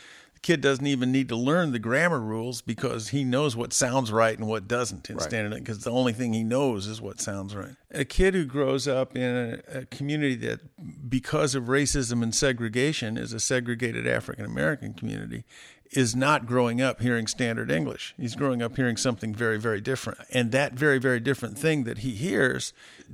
kid 0.41 0.61
doesn't 0.61 0.87
even 0.87 1.11
need 1.11 1.27
to 1.29 1.35
learn 1.35 1.71
the 1.71 1.79
grammar 1.79 2.19
rules 2.19 2.61
because 2.61 3.09
he 3.09 3.23
knows 3.23 3.55
what 3.55 3.73
sounds 3.73 4.11
right 4.11 4.37
and 4.37 4.47
what 4.47 4.67
doesn't 4.67 5.09
in 5.09 5.17
Right. 5.17 5.23
standard 5.23 5.57
because 5.59 5.83
the 5.83 5.91
only 5.91 6.13
thing 6.13 6.33
he 6.33 6.43
knows 6.43 6.87
is 6.87 7.01
what 7.01 7.19
sounds 7.19 7.55
right. 7.55 7.75
A 7.91 8.05
kid 8.05 8.33
who 8.33 8.45
grows 8.45 8.87
up 8.87 9.15
in 9.17 9.61
a, 9.73 9.79
a 9.79 9.85
community 9.85 10.35
that 10.35 10.59
because 11.09 11.55
of 11.55 11.65
racism 11.65 12.21
and 12.23 12.33
segregation 12.33 13.17
is 13.17 13.33
a 13.33 13.39
segregated 13.39 14.07
African 14.07 14.45
American 14.45 14.93
community 14.93 15.43
is 15.91 16.15
not 16.15 16.45
growing 16.45 16.81
up 16.81 17.01
hearing 17.01 17.25
standard 17.25 17.71
English. 17.71 18.13
He's 18.15 18.35
growing 18.35 18.61
up 18.61 18.75
hearing 18.75 18.95
something 18.95 19.33
very, 19.33 19.59
very 19.59 19.81
different. 19.81 20.19
And 20.31 20.51
that 20.51 20.73
very, 20.73 20.99
very 20.99 21.19
different 21.19 21.57
thing 21.57 21.83
that 21.85 21.99
he 21.99 22.11
hears 22.11 22.73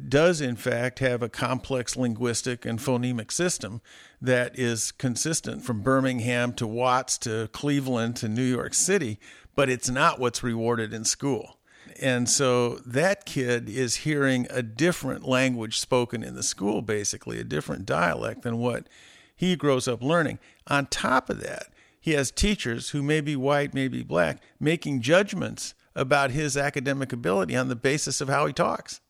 does, 0.10 0.42
in 0.42 0.58
fact, 0.58 1.00
have 1.00 1.22
a 1.22 1.30
complex 1.30 1.96
linguistic 1.96 2.66
and 2.66 2.80
phonemic 2.80 3.32
system 3.32 3.82
that 4.22 4.58
is 4.60 4.92
consistent 4.92 5.64
from 5.64 5.82
Birmingham 5.82 6.52
to 6.54 6.68
Watts 6.68 7.18
to 7.20 7.50
Cleveland 7.54 8.18
to 8.18 8.28
New 8.28 8.44
York 8.44 8.74
City, 8.74 9.20
but 9.56 9.70
it's 9.70 9.90
not 9.90 10.20
what's 10.20 10.44
rewarded 10.44 10.94
in 10.94 11.06
school. 11.06 11.58
And 12.02 12.28
so 12.28 12.76
that 12.86 13.26
kid 13.26 13.70
is 13.70 13.98
hearing 13.98 14.48
a 14.50 14.62
different 14.62 15.26
language 15.26 15.80
spoken 15.80 16.24
in 16.24 16.36
the 16.36 16.44
school, 16.44 16.82
basically, 16.82 17.40
a 17.40 17.46
different 17.46 17.86
dialect 17.86 18.42
than 18.42 18.58
what 18.58 18.88
he 19.34 19.56
grows 19.56 19.88
up 19.88 20.02
learning. 20.02 20.40
On 20.68 20.88
top 20.88 21.30
of 21.30 21.42
that, 21.42 21.68
he 22.06 22.12
has 22.12 22.30
teachers 22.30 22.92
who 22.92 23.02
may 23.02 23.20
be 23.20 23.36
white, 23.36 23.74
may 23.74 23.88
be 23.88 24.04
black, 24.04 24.38
making 24.60 25.02
judgments 25.02 25.74
about 25.96 26.30
his 26.30 26.56
academic 26.56 27.12
ability 27.12 27.56
on 27.56 27.68
the 27.68 27.76
basis 27.76 28.22
of 28.22 28.30
how 28.30 28.46
he 28.46 28.54
talks. 28.54 29.02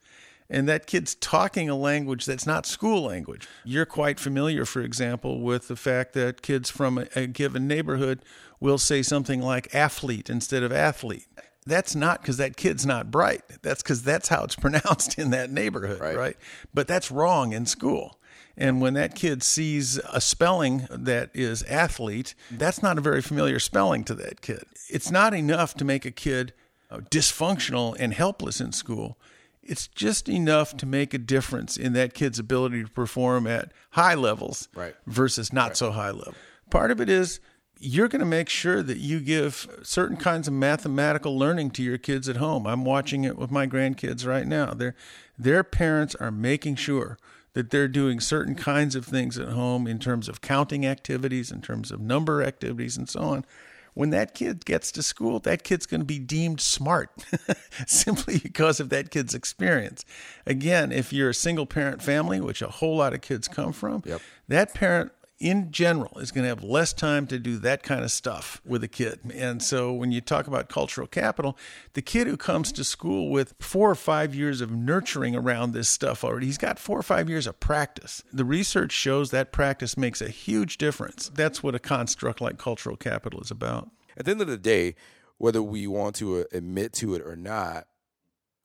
And 0.50 0.70
that 0.70 0.88
kid's 0.88 1.14
talking 1.16 1.70
a 1.70 1.76
language 1.76 2.26
that's 2.26 2.46
not 2.48 2.66
school 2.66 3.04
language. 3.04 3.50
You're 3.66 3.86
quite 3.86 4.18
familiar, 4.18 4.64
for 4.64 4.82
example, 4.82 5.42
with 5.42 5.68
the 5.68 5.76
fact 5.76 6.14
that 6.14 6.42
kids 6.42 6.70
from 6.70 6.98
a, 7.00 7.08
a 7.18 7.28
given 7.28 7.68
neighborhood 7.68 8.22
will 8.62 8.78
say 8.78 9.02
something 9.02 9.42
like 9.42 9.76
athlete 9.76 10.30
instead 10.30 10.64
of 10.64 10.72
athlete. 10.72 11.28
That's 11.66 11.96
not 11.96 12.22
because 12.22 12.38
that 12.38 12.56
kid's 12.56 12.86
not 12.86 13.12
bright. 13.12 13.42
That's 13.62 13.84
because 13.84 14.04
that's 14.04 14.30
how 14.30 14.46
it's 14.46 14.56
pronounced 14.66 15.20
in 15.20 15.32
that 15.32 15.52
neighborhood, 15.52 16.00
Right. 16.00 16.16
right? 16.16 16.38
But 16.74 16.88
that's 16.88 17.12
wrong 17.12 17.52
in 17.52 17.66
school. 17.66 18.18
And 18.58 18.80
when 18.82 18.94
that 18.94 19.16
kid 19.16 19.44
sees 19.44 19.98
a 20.12 20.22
spelling 20.22 20.88
that 20.90 21.30
is 21.34 21.64
athlete, 21.64 22.36
that's 22.50 22.82
not 22.82 22.98
a 22.98 23.02
very 23.02 23.22
familiar 23.22 23.60
spelling 23.60 24.04
to 24.06 24.16
that 24.16 24.42
kid. 24.42 24.64
It's 24.90 25.12
not 25.12 25.34
enough 25.34 25.74
to 25.76 25.86
make 25.86 26.06
a 26.06 26.12
kid 26.12 26.54
uh, 26.90 27.00
dysfunctional 27.00 27.96
and 28.00 28.14
helpless 28.14 28.62
in 28.62 28.72
school. 28.72 29.18
It's 29.64 29.88
just 29.88 30.30
enough 30.30 30.78
to 30.78 30.86
make 30.86 31.14
a 31.14 31.18
difference 31.18 31.76
in 31.76 31.94
that 31.94 32.14
kid's 32.14 32.38
ability 32.40 32.84
to 32.84 32.90
perform 32.90 33.48
at 33.48 33.72
high 33.92 34.14
levels 34.14 34.70
Right. 34.76 34.96
versus 35.08 35.52
not 35.52 35.76
so 35.76 35.92
high 35.92 36.12
level. 36.12 36.36
Part 36.70 36.92
of 36.92 37.02
it 37.02 37.10
is 37.10 37.40
you're 37.80 38.08
going 38.08 38.20
to 38.20 38.26
make 38.26 38.48
sure 38.48 38.82
that 38.84 39.00
you 39.00 39.20
give 39.20 39.68
certain 39.84 40.18
kinds 40.18 40.48
of 40.48 40.54
mathematical 40.54 41.38
learning 41.38 41.72
to 41.72 41.84
your 41.84 41.98
kids 41.98 42.30
at 42.30 42.38
home. 42.38 42.66
I'm 42.68 42.86
watching 42.86 43.24
it 43.26 43.38
with 43.38 43.52
my 43.52 43.68
grandkids 43.68 44.26
right 44.26 44.48
now. 44.48 44.74
Their 44.74 44.96
their 45.38 45.64
parents 45.64 46.16
are 46.16 46.32
making 46.32 46.76
sure 46.76 47.18
that 47.56 47.72
they're 47.72 47.88
doing 47.88 48.20
certain 48.20 48.54
kinds 48.54 48.96
of 48.96 49.06
things 49.06 49.40
at 49.40 49.48
home 49.50 49.88
in 49.88 49.98
terms 49.98 50.30
of 50.30 50.42
counting 50.42 50.86
activities, 50.86 51.52
in 51.52 51.62
terms 51.62 51.90
of 51.90 52.00
number 52.00 52.44
activities, 52.44 52.96
and 52.96 53.10
so 53.10 53.22
on. 53.22 53.46
When 53.94 54.10
that 54.10 54.34
kid 54.36 54.66
gets 54.66 54.92
to 54.92 55.02
school, 55.02 55.40
that 55.40 55.64
kid's 55.64 55.86
going 55.86 56.02
to 56.02 56.06
be 56.06 56.20
deemed 56.20 56.60
smart 56.60 57.12
simply 57.88 58.40
because 58.40 58.82
of 58.82 58.90
that 58.90 59.10
kid's 59.10 59.34
experience. 59.34 60.04
Again, 60.46 60.92
if 60.92 61.14
you're 61.14 61.30
a 61.30 61.34
single 61.34 61.66
parent 61.66 62.02
family, 62.02 62.42
which 62.42 62.62
a 62.62 62.68
whole 62.68 62.98
lot 62.98 63.14
of 63.14 63.22
kids 63.22 63.48
come 63.48 63.72
from, 63.72 64.04
Yep. 64.06 64.22
that 64.50 64.74
parent 64.74 65.14
in 65.38 65.70
general 65.72 66.18
is 66.20 66.32
going 66.32 66.44
to 66.44 66.50
have 66.50 66.64
less 66.64 66.94
time 66.94 67.28
to 67.28 67.38
do 67.38 67.58
that 67.58 67.84
kind 67.84 68.04
of 68.04 68.12
stuff 68.12 68.62
with 68.66 68.84
a 68.84 68.88
kid. 68.88 69.20
And 69.34 69.62
so 69.62 69.92
when 69.92 70.12
you 70.12 70.22
talk 70.22 70.48
about 70.48 70.70
cultural 70.70 71.08
capital, 71.08 71.58
the 71.94 72.02
kid 72.02 72.28
who 72.28 72.38
comes 72.38 72.72
to 72.74 72.84
school 72.86 73.30
with 73.30 73.54
four 73.60 73.90
or 73.90 73.96
five 73.96 74.34
years 74.34 74.62
of 74.62 74.72
nurturing 74.72 75.36
around 75.36 75.74
this 75.74 75.90
stuff 75.90 76.24
already, 76.24 76.46
he's 76.46 76.58
got 76.58 76.80
four 76.80 76.98
or 76.98 77.04
five 77.04 77.30
years 77.30 77.48
of 77.48 77.60
practice. 77.60 78.24
The 78.32 78.46
research 78.46 78.94
shows 78.94 79.32
that 79.32 79.52
practice 79.52 79.98
makes 79.98 80.22
a 80.22 80.30
huge 80.30 80.78
difference. 80.78 81.30
That's 81.34 81.62
what 81.62 81.76
a 81.76 81.80
construct 81.80 82.40
like 82.40 82.58
cultural 82.58 82.96
capital 82.96 83.42
is 83.42 83.52
about. 83.52 83.90
At 84.18 84.26
the 84.26 84.32
end 84.32 84.42
of 84.42 84.48
the 84.48 84.58
day, 84.58 84.96
whether 85.38 85.62
we 85.62 85.86
want 85.86 86.16
to 86.16 86.40
uh, 86.40 86.44
admit 86.54 86.94
to 86.94 87.14
it 87.14 87.22
or 87.22 87.36
not, 87.36 87.88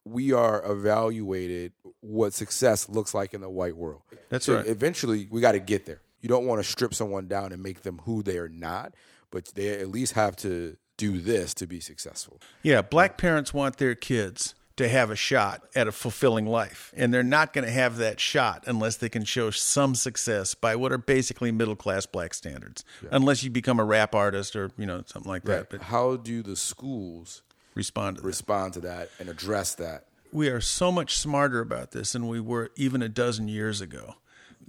we 0.05 0.33
are 0.33 0.65
evaluated 0.65 1.73
what 2.01 2.33
success 2.33 2.89
looks 2.89 3.13
like 3.13 3.35
in 3.35 3.41
the 3.41 3.51
white 3.51 3.77
world. 3.77 4.03
That's 4.29 4.47
So 4.47 4.57
right. 4.57 4.67
Eventually, 4.67 5.27
we 5.31 5.41
got 5.41 5.53
to 5.53 5.59
get 5.59 5.87
there. 5.87 6.01
You 6.21 6.29
don't 6.29 6.47
want 6.47 6.63
to 6.63 6.69
strip 6.69 6.95
someone 6.95 7.29
down 7.29 7.53
and 7.53 7.63
make 7.63 7.83
them 7.83 8.01
who 8.05 8.23
they 8.23 8.39
are 8.39 8.49
not, 8.49 8.95
but 9.31 9.47
they 9.55 9.69
at 9.81 9.89
least 9.89 10.13
have 10.15 10.37
to 10.37 10.77
do 10.97 11.19
this 11.19 11.55
to 11.55 11.67
be 11.67 11.81
successful. 11.81 12.41
Yeah, 12.63 12.83
black 12.83 13.17
parents 13.17 13.55
want 13.55 13.79
their 13.79 13.95
kids 13.95 14.55
to 14.77 14.89
have 14.89 15.11
a 15.11 15.17
shot 15.17 15.63
at 15.75 15.89
a 15.89 15.93
fulfilling 15.93 16.47
life. 16.47 16.93
And 16.97 17.13
they're 17.13 17.23
not 17.23 17.53
going 17.53 17.65
to 17.67 17.71
have 17.71 17.97
that 17.99 18.19
shot 18.19 18.65
unless 18.67 18.97
they 18.97 19.09
can 19.09 19.25
show 19.25 19.51
some 19.51 19.95
success 19.95 20.55
by 20.55 20.77
what 20.77 20.91
are 20.93 20.99
basically 20.99 21.53
middle 21.53 21.77
class 21.77 22.07
black 22.07 22.33
standards. 22.33 22.85
Unless 23.11 23.43
you 23.43 23.51
become 23.51 23.79
a 23.79 23.85
rap 23.85 24.15
artist 24.15 24.57
or, 24.57 24.71
you 24.79 24.87
know, 24.87 25.03
something 25.07 25.31
like 25.31 25.45
that. 25.45 25.69
But 25.71 25.83
How 25.83 26.17
do 26.17 26.43
the 26.43 26.57
schools 26.57 27.43
respond 27.75 28.17
to 28.17 28.23
that. 28.23 28.27
respond 28.27 28.73
to 28.75 28.81
that 28.81 29.11
and 29.19 29.29
address 29.29 29.75
that? 29.75 30.07
we 30.33 30.49
are 30.49 30.61
so 30.61 30.93
much 30.93 31.17
smarter 31.17 31.61
about 31.61 31.91
this 31.91 32.13
than 32.13 32.29
we 32.29 32.39
were 32.41 32.71
even 32.77 33.03
a 33.03 33.09
dozen 33.09 33.49
years 33.49 33.81
ago. 33.81 34.15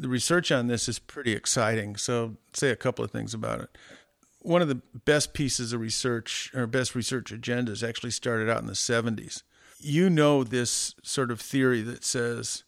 The 0.01 0.09
research 0.09 0.51
on 0.51 0.65
this 0.65 0.89
is 0.89 0.97
pretty 0.97 1.33
exciting. 1.33 1.95
So, 1.95 2.37
say 2.53 2.71
a 2.71 2.75
couple 2.75 3.05
of 3.05 3.11
things 3.11 3.35
about 3.35 3.61
it. 3.61 3.77
One 4.39 4.63
of 4.63 4.67
the 4.67 4.81
best 5.05 5.33
pieces 5.33 5.73
of 5.73 5.79
research 5.79 6.51
or 6.55 6.65
best 6.65 6.95
research 6.95 7.31
agendas 7.31 7.87
actually 7.87 8.09
started 8.09 8.49
out 8.49 8.61
in 8.61 8.65
the 8.65 8.73
70s. 8.73 9.43
You 9.79 10.09
know, 10.09 10.43
this 10.43 10.95
sort 11.03 11.29
of 11.29 11.39
theory 11.39 11.83
that 11.83 12.03
says 12.03 12.63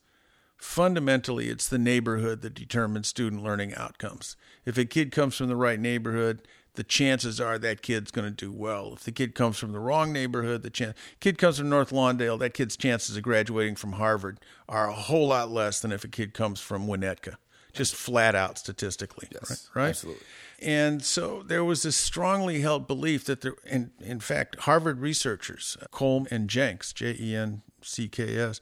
fundamentally 0.58 1.50
it's 1.50 1.68
the 1.68 1.80
neighborhood 1.80 2.42
that 2.42 2.54
determines 2.54 3.08
student 3.08 3.44
learning 3.44 3.74
outcomes. 3.74 4.36
If 4.64 4.78
a 4.78 4.86
kid 4.86 5.12
comes 5.12 5.36
from 5.36 5.48
the 5.48 5.56
right 5.56 5.80
neighborhood, 5.80 6.48
the 6.76 6.84
chances 6.84 7.40
are 7.40 7.58
that 7.60 7.82
kid's 7.82 8.10
going 8.12 8.26
to 8.26 8.46
do 8.46 8.52
well. 8.52 8.94
If 8.94 9.04
the 9.04 9.12
kid 9.12 9.36
comes 9.36 9.58
from 9.60 9.72
the 9.74 9.80
wrong 9.80 10.12
neighborhood, 10.12 10.64
the 10.64 10.70
chan 10.70 10.96
kid 11.20 11.38
comes 11.38 11.58
from 11.60 11.70
North 11.70 11.92
Lawndale, 11.92 12.40
that 12.40 12.54
kid's 12.54 12.76
chances 12.76 13.16
of 13.16 13.24
graduating 13.24 13.76
from 13.76 13.94
Harvard 13.94 14.40
are 14.68 14.90
a 14.90 14.94
whole 14.94 15.28
lot 15.28 15.52
less 15.52 15.80
than 15.80 15.92
if 15.92 16.04
a 16.04 16.08
kid 16.08 16.34
comes 16.34 16.60
from 16.60 16.88
Winnetka. 16.88 17.36
Just 17.74 17.96
flat 17.96 18.36
out 18.36 18.60
statistically, 18.60 19.28
Yes, 19.32 19.70
right? 19.74 19.82
right? 19.84 19.90
absolutely. 19.90 20.24
And 20.62 21.04
so 21.04 21.42
there 21.44 21.64
was 21.64 21.82
this 21.84 21.96
strongly 21.96 22.62
held 22.62 22.88
belief 22.88 23.26
that 23.26 23.42
there, 23.42 23.56
in, 23.66 23.92
in 24.00 24.20
fact, 24.20 24.56
Harvard 24.62 25.00
researchers, 25.00 25.76
Coleman 25.92 26.28
and 26.32 26.50
Jencks, 26.50 26.94
J 26.94 27.16
E 27.20 27.36
N 27.36 27.64
C 27.82 28.08
K 28.08 28.38
S, 28.38 28.60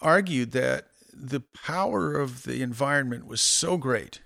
argued 0.00 0.52
that 0.52 0.86
the 1.12 1.40
power 1.40 2.12
of 2.14 2.44
the 2.44 2.62
environment 2.62 3.26
was 3.26 3.40
so 3.40 3.76
great 3.76 4.20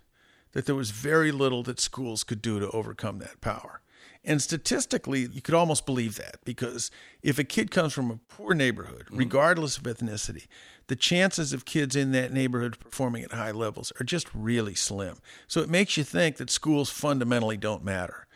that 0.52 0.66
there 0.66 0.74
was 0.74 0.90
very 0.90 1.32
little 1.32 1.62
that 1.64 1.80
schools 1.80 2.24
could 2.24 2.42
do 2.42 2.60
to 2.60 2.70
overcome 2.70 3.18
that 3.18 3.40
power. 3.40 3.80
And 4.24 4.40
statistically, 4.40 5.28
you 5.32 5.42
could 5.42 5.54
almost 5.54 5.84
believe 5.84 6.16
that 6.16 6.36
because 6.44 6.90
if 7.22 7.38
a 7.38 7.44
kid 7.44 7.70
comes 7.72 7.92
from 7.92 8.10
a 8.10 8.20
poor 8.28 8.54
neighborhood, 8.54 9.06
mm-hmm. 9.06 9.16
regardless 9.16 9.76
of 9.76 9.82
ethnicity, 9.82 10.46
the 10.86 10.94
chances 10.96 11.52
of 11.52 11.64
kids 11.64 11.96
in 11.96 12.12
that 12.12 12.32
neighborhood 12.32 12.78
performing 12.78 13.24
at 13.24 13.32
high 13.32 13.50
levels 13.50 13.92
are 13.98 14.04
just 14.04 14.28
really 14.32 14.74
slim. 14.74 15.18
So 15.48 15.60
it 15.60 15.68
makes 15.68 15.96
you 15.96 16.04
think 16.04 16.36
that 16.36 16.50
schools 16.50 16.90
fundamentally 16.90 17.56
don't 17.56 17.84
matter. 17.84 18.26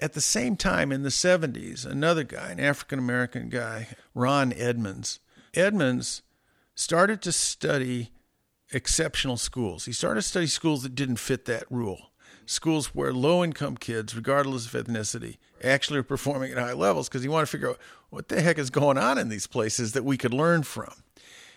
At 0.00 0.12
the 0.12 0.20
same 0.20 0.56
time, 0.56 0.92
in 0.92 1.02
the 1.02 1.08
70s, 1.08 1.86
another 1.86 2.24
guy, 2.24 2.50
an 2.50 2.60
African 2.60 2.98
American 2.98 3.48
guy, 3.48 3.88
Ron 4.14 4.52
Edmonds, 4.52 5.20
Edmonds 5.54 6.22
started 6.74 7.22
to 7.22 7.32
study 7.32 8.10
exceptional 8.72 9.36
schools. 9.36 9.84
He 9.84 9.92
started 9.92 10.22
to 10.22 10.28
study 10.28 10.46
schools 10.46 10.82
that 10.82 10.94
didn't 10.94 11.16
fit 11.16 11.44
that 11.46 11.64
rule. 11.70 12.10
Schools 12.46 12.94
where 12.94 13.12
low 13.12 13.44
income 13.44 13.76
kids, 13.76 14.16
regardless 14.16 14.72
of 14.72 14.84
ethnicity, 14.84 15.36
actually 15.62 15.98
are 15.98 16.04
performing 16.04 16.52
at 16.52 16.58
high 16.58 16.72
levels 16.72 17.08
because 17.08 17.22
he 17.22 17.28
wanted 17.28 17.46
to 17.46 17.52
figure 17.52 17.70
out 17.70 17.78
what 18.10 18.28
the 18.28 18.40
heck 18.40 18.58
is 18.58 18.70
going 18.70 18.96
on 18.96 19.18
in 19.18 19.28
these 19.28 19.46
places 19.46 19.92
that 19.92 20.04
we 20.04 20.16
could 20.16 20.32
learn 20.32 20.62
from. 20.62 20.92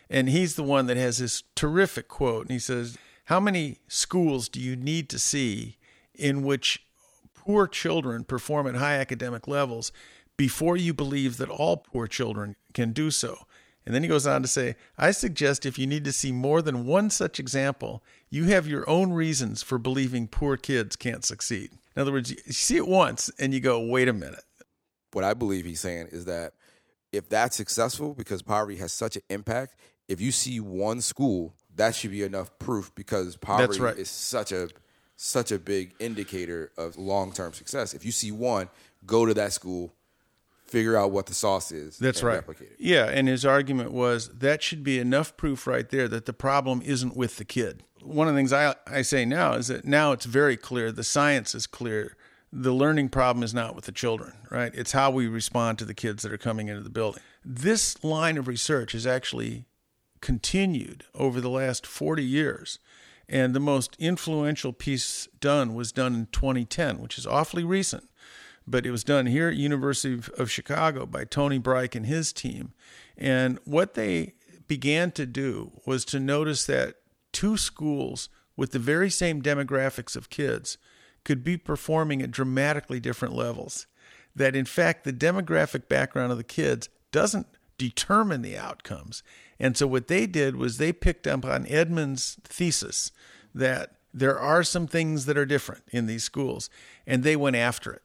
And 0.10 0.28
he's 0.28 0.56
the 0.56 0.64
one 0.64 0.88
that 0.88 0.98
has 0.98 1.20
this 1.20 1.44
terrific 1.56 2.08
quote. 2.10 2.44
And 2.44 2.52
he 2.52 2.60
says, 2.60 2.98
How 3.26 3.40
many 3.40 3.78
schools 3.88 4.50
do 4.50 4.60
you 4.60 4.76
need 4.76 5.10
to 5.10 5.20
see 5.20 5.78
in 6.14 6.44
which 6.44 6.86
poor 7.34 7.68
children 7.68 8.26
perform 8.26 8.68
at 8.68 8.76
high 8.76 8.96
academic 8.96 9.48
levels 9.48 9.94
before 10.36 10.76
you 10.76 10.94
believe 10.94 11.38
that 11.38 11.50
all 11.50 11.78
poor 11.78 12.08
children 12.08 12.58
can 12.74 12.92
do 12.92 13.12
so? 13.12 13.46
And 13.86 13.96
then 13.96 14.04
he 14.04 14.10
goes 14.10 14.28
on 14.28 14.42
to 14.42 14.48
say, 14.48 14.76
I 14.98 15.12
suggest 15.12 15.66
if 15.66 15.80
you 15.80 15.88
need 15.88 16.04
to 16.06 16.12
see 16.12 16.32
more 16.32 16.62
than 16.62 16.86
one 16.86 17.10
such 17.10 17.40
example, 17.40 18.04
you 18.30 18.46
have 18.46 18.68
your 18.68 18.88
own 18.90 19.12
reasons 19.12 19.64
for 19.64 19.78
believing 19.78 20.28
poor 20.28 20.56
kids 20.56 20.96
can't 20.96 21.26
succeed. 21.26 21.72
In 21.96 22.02
other 22.02 22.12
words, 22.12 22.32
you 22.32 22.38
see 22.54 22.78
it 22.78 22.88
once 22.88 23.32
and 23.40 23.54
you 23.54 23.60
go, 23.60 23.80
wait 23.80 24.08
a 24.08 24.14
minute. 24.14 24.44
What 25.14 25.26
I 25.26 25.34
believe 25.34 25.66
he's 25.66 25.82
saying 25.82 26.10
is 26.12 26.26
that 26.26 26.54
if 27.12 27.28
that's 27.28 27.58
successful, 27.58 28.14
because 28.14 28.42
poverty 28.42 28.78
has 28.78 28.94
such 28.94 29.18
an 29.18 29.24
impact, 29.30 29.76
if 30.08 30.22
you 30.22 30.32
see 30.32 30.60
one 30.60 31.02
school, 31.02 31.54
that 31.76 31.96
should 31.96 32.12
be 32.12 32.24
enough 32.24 32.58
proof 32.60 32.94
because 32.96 33.36
poverty 33.36 33.80
right. 33.80 33.98
is 33.98 34.10
such 34.10 34.52
a 34.52 34.70
such 35.16 35.52
a 35.52 35.60
big 35.60 35.94
indicator 36.00 36.72
of 36.78 36.98
long 36.98 37.32
term 37.32 37.54
success. 37.54 37.94
If 37.94 38.06
you 38.06 38.12
see 38.12 38.32
one, 38.32 38.70
go 39.06 39.26
to 39.26 39.34
that 39.36 39.54
school, 39.54 39.94
figure 40.72 40.98
out 40.98 41.12
what 41.12 41.26
the 41.26 41.34
sauce 41.34 41.72
is. 41.72 41.98
That's 41.98 42.20
and 42.20 42.28
right. 42.28 42.36
Replicate 42.36 42.72
it. 42.72 42.78
Yeah, 42.80 43.06
and 43.06 43.28
his 43.28 43.46
argument 43.46 43.92
was 43.92 44.30
that 44.30 44.64
should 44.64 44.84
be 44.84 45.00
enough 45.00 45.36
proof 45.36 45.68
right 45.68 45.88
there 45.90 46.08
that 46.08 46.26
the 46.26 46.34
problem 46.34 46.82
isn't 46.84 47.16
with 47.16 47.38
the 47.38 47.46
kid. 47.46 47.84
One 48.02 48.28
of 48.28 48.34
the 48.34 48.40
things 48.40 48.54
I, 48.54 48.76
I 48.88 49.02
say 49.02 49.26
now 49.26 49.54
is 49.54 49.68
that 49.68 49.86
now 49.86 50.12
it's 50.12 50.26
very 50.26 50.58
clear, 50.58 50.92
the 50.92 51.04
science 51.04 51.54
is 51.54 51.68
clear. 51.68 52.16
The 52.54 52.74
learning 52.74 53.10
problem 53.10 53.44
is 53.44 53.54
not 53.54 53.76
with 53.76 53.86
the 53.86 53.92
children, 53.92 54.34
right? 54.50 54.74
It's 54.74 54.92
how 54.92 55.12
we 55.12 55.28
respond 55.28 55.78
to 55.80 55.86
the 55.86 55.94
kids 55.94 56.24
that 56.24 56.34
are 56.34 56.38
coming 56.38 56.68
into 56.68 56.82
the 56.82 56.90
building. 56.90 57.22
This 57.46 58.04
line 58.04 58.38
of 58.38 58.48
research 58.48 58.92
has 58.92 59.08
actually 59.08 59.66
continued 60.20 61.06
over 61.16 61.40
the 61.40 61.50
last 61.50 61.86
40 61.86 62.24
years. 62.24 62.80
And 63.30 63.54
the 63.54 63.62
most 63.62 63.96
influential 63.98 64.74
piece 64.74 65.30
done 65.40 65.74
was 65.74 65.94
done 65.94 66.14
in 66.14 66.28
2010, 66.34 67.00
which 67.00 67.18
is 67.18 67.26
awfully 67.26 67.64
recent 67.64 68.10
but 68.72 68.86
it 68.86 68.92
was 68.92 69.04
done 69.04 69.26
here 69.26 69.50
at 69.50 69.56
University 69.56 70.20
of, 70.38 70.50
Chicago 70.50 71.06
by 71.06 71.26
Tony 71.26 71.60
Bryk 71.60 71.94
and 71.94 72.06
his 72.06 72.32
team. 72.32 72.74
And 73.18 73.60
what 73.66 73.94
they 73.94 74.34
began 74.68 75.12
to 75.12 75.26
do 75.26 75.74
was 75.86 76.06
to 76.06 76.20
notice 76.20 76.66
that 76.66 76.96
two 77.34 77.58
schools 77.58 78.30
with 78.56 78.72
the 78.72 78.80
very 78.80 79.10
same 79.10 79.42
demographics 79.42 80.16
of 80.16 80.30
kids 80.30 80.78
could 81.24 81.44
be 81.44 81.58
performing 81.58 82.22
at 82.22 82.32
dramatically 82.32 83.00
different 83.00 83.36
levels. 83.36 83.88
That 84.36 84.56
in 84.56 84.66
fact, 84.66 85.04
the 85.04 85.14
demographic 85.14 85.88
background 85.88 86.32
of 86.32 86.38
the 86.38 86.44
kids 86.44 86.90
doesn't 87.12 87.48
determine 87.78 88.42
the 88.42 88.58
outcomes. 88.58 89.22
And 89.60 89.76
so 89.76 89.86
what 89.86 90.08
they 90.08 90.26
did 90.26 90.56
was 90.56 90.78
they 90.78 90.94
picked 90.94 91.28
up 91.28 91.44
on 91.44 91.68
Edmonds' 91.68 92.38
thesis 92.44 93.12
that 93.54 93.98
there 94.14 94.40
are 94.40 94.64
some 94.64 94.88
things 94.88 95.26
that 95.26 95.38
are 95.38 95.46
different 95.46 95.84
in 95.92 96.06
these 96.06 96.24
schools, 96.24 96.70
and 97.06 97.24
they 97.24 97.36
went 97.36 97.56
after 97.56 97.92
it. 97.92 98.04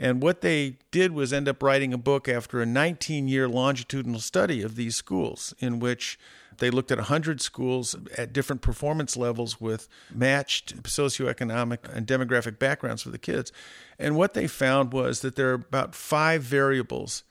And 0.00 0.22
what 0.22 0.42
they 0.42 0.78
did 0.90 1.12
was 1.12 1.32
end 1.32 1.48
up 1.48 1.62
writing 1.62 1.92
a 1.92 1.98
book 1.98 2.28
after 2.28 2.60
a 2.60 2.66
19 2.66 3.26
year 3.26 3.48
longitudinal 3.48 4.20
study 4.20 4.62
of 4.62 4.76
these 4.76 4.94
schools, 4.94 5.54
in 5.58 5.80
which 5.80 6.18
they 6.58 6.70
looked 6.70 6.90
at 6.90 6.98
100 6.98 7.40
schools 7.40 7.96
at 8.16 8.32
different 8.32 8.62
performance 8.62 9.16
levels 9.16 9.60
with 9.60 9.88
matched 10.12 10.82
socioeconomic 10.84 11.78
and 11.92 12.06
demographic 12.06 12.58
backgrounds 12.58 13.02
for 13.02 13.10
the 13.10 13.18
kids. 13.18 13.52
And 13.98 14.16
what 14.16 14.34
they 14.34 14.46
found 14.46 14.92
was 14.92 15.20
that 15.20 15.36
there 15.36 15.50
are 15.50 15.54
about 15.54 15.94
five 15.94 16.42
variables 16.42 17.24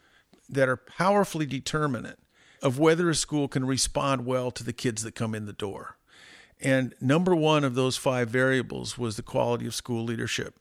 that 0.50 0.70
are 0.70 0.78
powerfully 0.78 1.46
determinant 1.46 2.20
of 2.62 2.80
whether 2.80 3.10
a 3.10 3.16
school 3.16 3.48
can 3.48 3.66
respond 3.66 4.26
well 4.26 4.50
to 4.52 4.64
the 4.64 4.74
kids 4.74 5.04
that 5.04 5.16
come 5.16 5.36
in 5.36 5.46
the 5.46 5.54
door. 5.54 5.98
And 6.60 6.96
number 7.00 7.36
one 7.36 7.64
of 7.64 7.76
those 7.76 7.98
five 7.98 8.30
variables 8.30 8.98
was 8.98 9.16
the 9.16 9.22
quality 9.22 9.68
of 9.68 9.76
school 9.76 10.04
leadership 10.04 10.56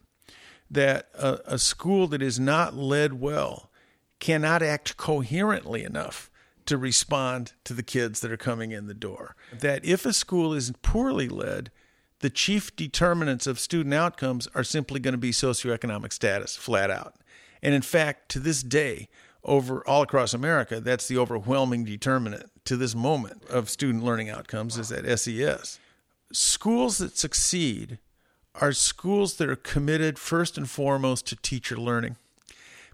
that 0.71 1.09
a, 1.15 1.39
a 1.47 1.59
school 1.59 2.07
that 2.09 2.23
is 2.23 2.41
not 2.41 2.75
led 2.75 3.15
well 3.15 3.71
cannot 4.19 4.63
act 4.63 4.97
coherently 4.97 5.85
enough 5.85 6.31
to 6.67 6.77
respond 6.77 7.53
to 7.65 7.73
the 7.73 7.83
kids 7.83 8.21
that 8.21 8.33
are 8.33 8.37
coming 8.37 8.73
in 8.73 8.87
the 8.87 8.95
door. 8.95 9.37
That 9.61 9.85
if 9.85 10.05
a 10.05 10.13
school 10.13 10.53
is 10.53 10.73
poorly 10.83 11.29
led, 11.29 11.71
the 12.21 12.31
chief 12.31 12.75
determinants 12.75 13.47
of 13.47 13.61
student 13.61 13.95
outcomes 13.95 14.49
are 14.55 14.65
simply 14.65 14.99
going 14.99 15.13
to 15.13 15.19
be 15.19 15.31
socioeconomic 15.31 16.13
status, 16.13 16.57
flat 16.57 16.91
out. 16.91 17.15
And 17.63 17.75
in 17.75 17.83
fact, 17.83 18.31
to 18.31 18.41
this 18.41 18.63
day, 18.63 19.09
over 19.45 19.87
all 19.87 20.03
across 20.03 20.35
America, 20.35 20.81
that's 20.81 21.07
the 21.07 21.19
overwhelming 21.19 21.85
determinant 21.85 22.51
to 22.65 22.77
this 22.77 22.95
moment 22.95 23.45
of 23.49 23.71
student 23.71 24.03
learning 24.03 24.29
outcomes 24.29 24.77
is 24.77 24.89
that 24.89 25.19
SES. 25.19 25.79
Schools 26.33 26.99
that 26.99 27.17
succeed 27.17 27.99
are 28.61 28.73
schools 28.73 29.37
that 29.37 29.49
are 29.49 29.57
committed 29.57 30.19
first 30.19 30.57
and 30.57 30.69
foremost 30.69 31.27
to 31.27 31.37
teacher 31.37 31.77
learning. 31.77 32.17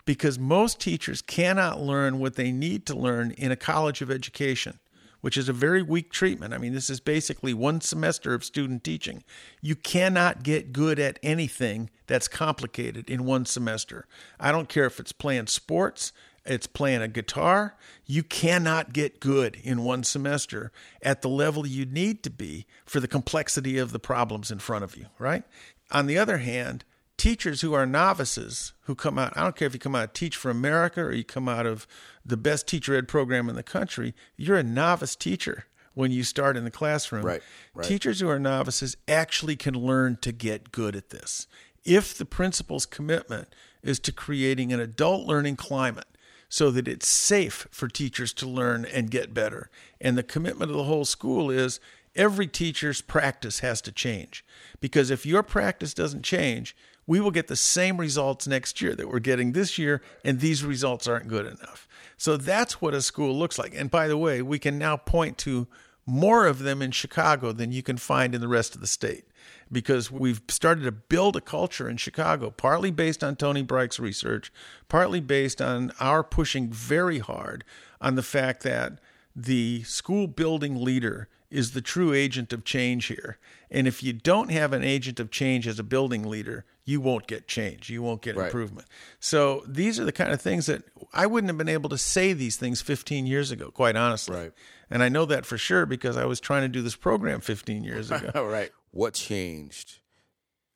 Because 0.05 0.39
most 0.39 0.81
teachers 0.81 1.23
cannot 1.23 1.81
learn 1.81 2.19
what 2.19 2.35
they 2.35 2.51
need 2.51 2.87
to 2.87 2.95
learn 2.95 3.31
in 3.33 3.53
a 3.53 3.57
college 3.57 4.03
of 4.03 4.11
education, 4.11 4.81
which 5.21 5.37
is 5.37 5.49
a 5.49 5.53
very 5.53 5.81
weak 5.81 6.11
treatment. 6.11 6.53
I 6.53 6.59
mean, 6.59 6.75
this 6.75 6.91
is 6.91 6.99
basically 6.99 7.55
one 7.55 7.81
semester 7.81 8.35
of 8.35 8.45
student 8.45 8.83
teaching. 8.83 9.23
You 9.61 9.77
cannot 9.77 10.43
get 10.43 10.73
good 10.73 10.99
at 10.99 11.21
anything 11.23 11.89
that's 12.09 12.27
complicated 12.27 13.09
in 13.09 13.25
one 13.25 13.47
semester. 13.47 14.07
I 14.41 14.51
don't 14.51 14.69
care 14.69 14.87
if 14.87 14.99
it's 14.99 15.13
playing 15.13 15.47
sports, 15.47 16.13
it's 16.45 16.67
playing 16.67 17.03
a 17.03 17.09
guitar. 17.09 17.77
You 18.05 18.23
cannot 18.23 18.93
get 18.93 19.21
good 19.21 19.57
in 19.63 19.85
one 19.85 20.05
semester 20.05 20.73
at 21.01 21.23
the 21.23 21.29
level 21.29 21.67
you 21.67 21.85
need 21.85 22.23
to 22.25 22.31
be 22.31 22.67
for 22.85 23.01
the 23.01 23.09
complexity 23.09 23.79
of 23.79 23.93
the 23.93 23.99
problems 23.99 24.51
in 24.51 24.59
front 24.59 24.85
of 24.85 24.97
you, 24.97 25.07
right? 25.19 25.45
On 25.91 26.07
the 26.07 26.19
other 26.19 26.39
hand, 26.39 26.85
teachers 27.17 27.61
who 27.61 27.75
are 27.75 27.87
novices 27.87 28.73
who 28.83 28.95
come 28.95 29.19
out, 29.19 29.33
I 29.37 29.43
don't 29.43 29.55
care 29.55 29.67
if 29.67 29.75
you 29.75 29.81
come 29.81 29.95
out 29.95 30.05
of 30.05 30.13
Teach 30.13 30.37
for 30.37 30.51
America 30.51 31.03
or 31.03 31.13
you 31.13 31.25
come 31.25 31.49
out 31.49 31.67
of 31.67 31.87
the 32.25 32.37
best 32.37 32.67
teacher 32.67 32.97
ed 32.97 33.07
program 33.07 33.49
in 33.49 33.55
the 33.55 33.63
country, 33.63 34.15
you're 34.37 34.57
a 34.57 34.65
novice 34.65 35.15
teacher 35.15 35.67
when 35.95 36.11
you 36.11 36.25
start 36.25 36.57
in 36.57 36.65
the 36.65 36.71
classroom. 36.71 37.25
Right, 37.25 37.43
right. 37.75 37.87
Teachers 37.87 38.21
who 38.21 38.29
are 38.29 38.39
novices 38.39 38.97
actually 39.07 39.57
can 39.57 39.75
learn 39.75 40.19
to 40.23 40.33
get 40.33 40.73
good 40.73 40.97
at 40.97 41.11
this. 41.11 41.47
If 41.85 42.17
the 42.17 42.25
principal's 42.25 42.87
commitment 42.87 43.49
is 43.83 43.99
to 44.01 44.13
creating 44.13 44.73
an 44.73 44.81
adult 44.81 45.27
learning 45.27 45.57
climate 45.57 46.07
so 46.53 46.71
that 46.71 46.87
it's 46.87 47.09
safe 47.09 47.67
for 47.71 47.89
teachers 47.89 48.31
to 48.35 48.47
learn 48.47 48.85
and 48.85 49.11
get 49.11 49.33
better. 49.33 49.71
And 50.03 50.19
the 50.19 50.23
commitment 50.23 50.71
of 50.71 50.77
the 50.77 50.85
whole 50.85 51.07
school 51.07 51.51
is 51.51 51.81
every 52.15 52.47
teacher's 52.47 53.01
practice 53.01 53.61
has 53.61 53.81
to 53.81 53.91
change. 53.91 54.45
Because 54.79 55.11
if 55.11 55.25
your 55.25 55.43
practice 55.43 55.95
doesn't 55.95 56.25
change, 56.25 56.77
we 57.07 57.21
will 57.21 57.31
get 57.31 57.49
the 57.49 57.57
same 57.57 57.97
results 57.97 58.47
next 58.47 58.83
year 58.83 58.95
that 58.95 59.09
we're 59.09 59.19
getting 59.19 59.53
this 59.53 59.79
year, 59.79 60.03
and 60.27 60.41
these 60.41 60.63
results 60.63 61.09
aren't 61.09 61.29
good 61.29 61.47
enough. 61.47 61.89
So 62.19 62.37
that's 62.37 62.83
what 62.83 62.93
a 62.93 63.01
school 63.01 63.35
looks 63.35 63.59
like. 63.59 63.75
And 63.75 63.91
by 63.91 64.07
the 64.07 64.19
way, 64.19 64.43
we 64.43 64.59
can 64.59 64.79
now 64.79 64.99
point 64.99 65.39
to 65.39 65.69
more 66.05 66.45
of 66.45 66.59
them 66.59 66.83
in 66.83 66.91
Chicago 66.91 67.53
than 67.53 67.73
you 67.73 67.83
can 67.83 67.97
find 67.97 68.35
in 68.35 68.43
the 68.43 68.47
rest 68.47 68.75
of 68.75 68.83
the 68.83 68.87
state 68.87 69.25
because 69.73 70.11
we've 70.11 70.43
started 70.49 70.85
to 70.85 70.93
build 70.93 71.35
a 71.35 71.41
culture 71.41 71.89
in 71.89 71.97
Chicago, 71.97 72.51
partly 72.51 72.91
based 72.91 73.25
on 73.25 73.35
Tony 73.37 73.63
Bryk's 73.63 73.99
research, 73.99 74.53
partly 74.89 75.21
based 75.21 75.63
on 75.63 75.93
our 75.99 76.23
pushing 76.23 76.71
very 76.71 77.19
hard 77.19 77.65
on 78.01 78.15
the 78.15 78.23
fact 78.23 78.63
that 78.65 78.99
the 79.35 79.83
school 79.85 80.27
building 80.27 80.85
leader 80.85 81.29
is 81.51 81.73
the 81.73 81.81
true 81.81 82.13
agent 82.15 82.53
of 82.53 82.65
change 82.65 83.07
here. 83.07 83.39
And 83.71 83.87
if 83.87 84.03
you 84.03 84.13
don't 84.13 84.51
have 84.51 84.73
an 84.73 84.83
agent 84.85 85.21
of 85.21 85.31
change 85.31 85.67
as 85.67 85.79
a 85.79 85.83
building 85.83 86.25
leader, 86.25 86.65
you 86.85 87.01
won't 87.01 87.27
get 87.27 87.47
change. 87.47 87.89
You 87.91 88.03
won't 88.03 88.23
get 88.23 88.37
Right. 88.37 88.47
improvement. 88.47 88.89
So 89.21 89.63
these 89.67 90.01
are 90.01 90.05
the 90.05 90.13
kind 90.13 90.33
of 90.33 90.41
things 90.41 90.67
that 90.67 90.83
I 91.13 91.27
wouldn't 91.27 91.49
have 91.51 91.59
been 91.59 91.69
able 91.69 91.89
to 91.91 91.99
say 91.99 92.33
these 92.33 92.57
things 92.57 92.81
15 92.81 93.27
years 93.27 93.51
ago, 93.51 93.71
quite 93.71 93.97
honestly. 93.97 94.37
Right. 94.37 94.53
And 94.91 95.03
I 95.03 95.09
know 95.09 95.25
that 95.27 95.47
for 95.47 95.57
sure 95.59 95.87
because 95.87 96.17
I 96.17 96.25
was 96.25 96.41
trying 96.41 96.63
to 96.63 96.69
do 96.69 96.83
this 96.83 96.97
program 96.97 97.41
15 97.41 97.85
years 97.85 98.11
ago. 98.11 98.47
Right. 98.51 98.71
What 98.93 99.15
changed, 99.15 99.99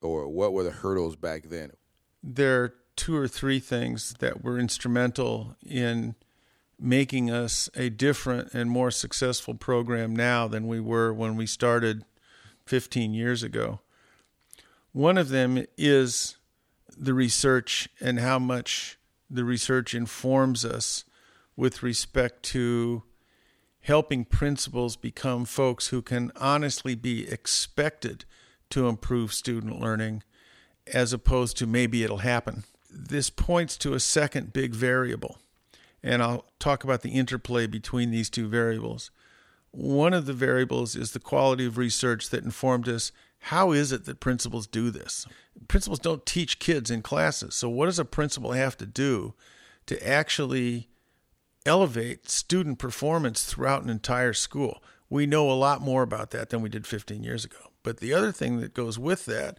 or 0.02 0.28
what 0.28 0.52
were 0.52 0.64
the 0.64 0.70
hurdles 0.72 1.14
back 1.16 1.44
then? 1.44 1.72
there 2.26 2.64
are 2.64 2.74
two 2.96 3.16
or 3.16 3.28
three 3.28 3.60
things 3.60 4.14
that 4.18 4.42
were 4.42 4.58
instrumental 4.58 5.56
in 5.64 6.14
making 6.78 7.30
us 7.30 7.70
a 7.74 7.88
different 7.88 8.52
and 8.52 8.68
more 8.68 8.90
successful 8.90 9.54
program 9.54 10.14
now 10.14 10.48
than 10.48 10.66
we 10.66 10.80
were 10.80 11.12
when 11.12 11.36
we 11.36 11.46
started 11.46 12.04
15 12.66 13.14
years 13.14 13.42
ago. 13.42 13.80
One 14.92 15.16
of 15.16 15.28
them 15.28 15.64
is 15.78 16.36
the 16.96 17.14
research 17.14 17.88
and 18.00 18.18
how 18.18 18.38
much 18.38 18.98
the 19.30 19.44
research 19.44 19.94
informs 19.94 20.64
us 20.64 21.04
with 21.54 21.82
respect 21.82 22.42
to 22.42 23.02
helping 23.86 24.24
principals 24.24 24.96
become 24.96 25.44
folks 25.44 25.88
who 25.88 26.02
can 26.02 26.32
honestly 26.34 26.96
be 26.96 27.28
expected 27.28 28.24
to 28.68 28.88
improve 28.88 29.32
student 29.32 29.80
learning 29.80 30.24
as 30.92 31.12
opposed 31.12 31.56
to 31.56 31.68
maybe 31.68 32.02
it'll 32.02 32.18
happen. 32.18 32.64
This 32.90 33.30
points 33.30 33.76
to 33.78 33.94
a 33.94 34.00
second 34.00 34.52
big 34.52 34.74
variable, 34.74 35.38
and 36.02 36.20
I'll 36.20 36.46
talk 36.58 36.82
about 36.82 37.02
the 37.02 37.10
interplay 37.10 37.68
between 37.68 38.10
these 38.10 38.28
two 38.28 38.48
variables. 38.48 39.12
One 39.70 40.12
of 40.12 40.26
the 40.26 40.32
variables 40.32 40.96
is 40.96 41.12
the 41.12 41.20
quality 41.20 41.64
of 41.64 41.78
research 41.78 42.30
that 42.30 42.42
informed 42.42 42.88
us 42.88 43.12
how 43.38 43.70
is 43.70 43.92
it 43.92 44.04
that 44.06 44.18
principals 44.18 44.66
do 44.66 44.90
this? 44.90 45.28
Principals 45.68 46.00
don't 46.00 46.26
teach 46.26 46.58
kids 46.58 46.90
in 46.90 47.02
classes. 47.02 47.54
So, 47.54 47.68
what 47.68 47.86
does 47.86 48.00
a 48.00 48.04
principal 48.04 48.50
have 48.50 48.76
to 48.78 48.86
do 48.86 49.34
to 49.86 50.08
actually 50.08 50.88
elevate 51.66 52.30
student 52.30 52.78
performance 52.78 53.44
throughout 53.44 53.82
an 53.82 53.90
entire 53.90 54.32
school. 54.32 54.82
We 55.10 55.26
know 55.26 55.50
a 55.50 55.52
lot 55.52 55.82
more 55.82 56.02
about 56.02 56.30
that 56.30 56.50
than 56.50 56.62
we 56.62 56.68
did 56.68 56.86
15 56.86 57.22
years 57.22 57.44
ago. 57.44 57.70
But 57.82 57.98
the 57.98 58.12
other 58.12 58.32
thing 58.32 58.60
that 58.60 58.74
goes 58.74 58.98
with 58.98 59.26
that, 59.26 59.58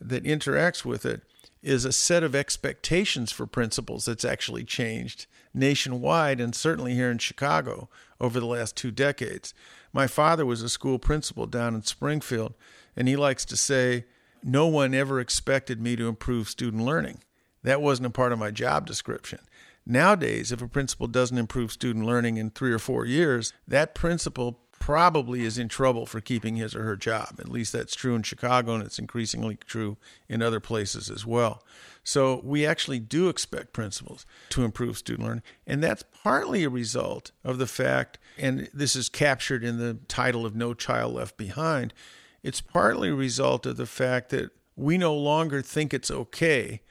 that 0.00 0.24
interacts 0.24 0.84
with 0.84 1.06
it, 1.06 1.22
is 1.62 1.84
a 1.84 1.92
set 1.92 2.22
of 2.22 2.34
expectations 2.34 3.32
for 3.32 3.46
principals 3.46 4.04
that's 4.04 4.24
actually 4.24 4.64
changed 4.64 5.26
nationwide 5.54 6.40
and 6.40 6.54
certainly 6.54 6.94
here 6.94 7.10
in 7.10 7.18
Chicago 7.18 7.88
over 8.20 8.38
the 8.38 8.46
last 8.46 8.76
two 8.76 8.90
decades. 8.90 9.54
My 9.92 10.06
father 10.06 10.44
was 10.44 10.62
a 10.62 10.68
school 10.68 10.98
principal 10.98 11.46
down 11.46 11.74
in 11.74 11.82
Springfield, 11.82 12.54
and 12.96 13.08
he 13.08 13.16
likes 13.16 13.44
to 13.46 13.56
say, 13.56 14.04
No 14.42 14.66
one 14.66 14.92
ever 14.92 15.20
expected 15.20 15.80
me 15.80 15.96
to 15.96 16.08
improve 16.08 16.48
student 16.48 16.84
learning. 16.84 17.20
That 17.62 17.80
wasn't 17.80 18.06
a 18.06 18.10
part 18.10 18.32
of 18.32 18.38
my 18.38 18.50
job 18.50 18.86
description. 18.86 19.38
Nowadays, 19.86 20.50
if 20.50 20.62
a 20.62 20.68
principal 20.68 21.06
doesn't 21.06 21.36
improve 21.36 21.72
student 21.72 22.06
learning 22.06 22.36
in 22.36 22.50
three 22.50 22.72
or 22.72 22.78
four 22.78 23.04
years, 23.04 23.52
that 23.68 23.94
principal 23.94 24.60
probably 24.84 25.44
is 25.44 25.56
in 25.56 25.68
trouble 25.68 26.04
for 26.04 26.20
keeping 26.20 26.56
his 26.56 26.74
or 26.74 26.82
her 26.82 26.96
job. 26.96 27.36
At 27.38 27.48
least 27.48 27.72
that's 27.72 27.94
true 27.94 28.14
in 28.14 28.22
Chicago, 28.22 28.74
and 28.74 28.82
it's 28.82 28.98
increasingly 28.98 29.56
true 29.56 29.96
in 30.28 30.42
other 30.42 30.60
places 30.60 31.08
as 31.10 31.24
well. 31.24 31.62
So 32.02 32.40
we 32.44 32.66
actually 32.66 33.00
do 33.00 33.28
expect 33.28 33.72
principals 33.72 34.26
to 34.50 34.62
improve 34.62 34.98
student 34.98 35.26
learning. 35.26 35.42
And 35.66 35.82
that's 35.82 36.04
partly 36.22 36.64
a 36.64 36.68
result 36.68 37.30
of 37.42 37.56
the 37.56 37.66
fact, 37.66 38.18
and 38.36 38.68
this 38.74 38.94
is 38.94 39.08
captured 39.08 39.64
in 39.64 39.78
the 39.78 39.94
title 40.06 40.44
of 40.44 40.54
No 40.54 40.74
Child 40.74 41.14
Left 41.14 41.36
Behind, 41.38 41.94
it's 42.42 42.60
partly 42.60 43.08
a 43.08 43.14
result 43.14 43.64
of 43.64 43.78
the 43.78 43.86
fact 43.86 44.28
that 44.28 44.50
we 44.76 44.98
no 44.98 45.14
longer 45.14 45.62
think 45.62 45.94
it's 45.94 46.10
okay 46.10 46.82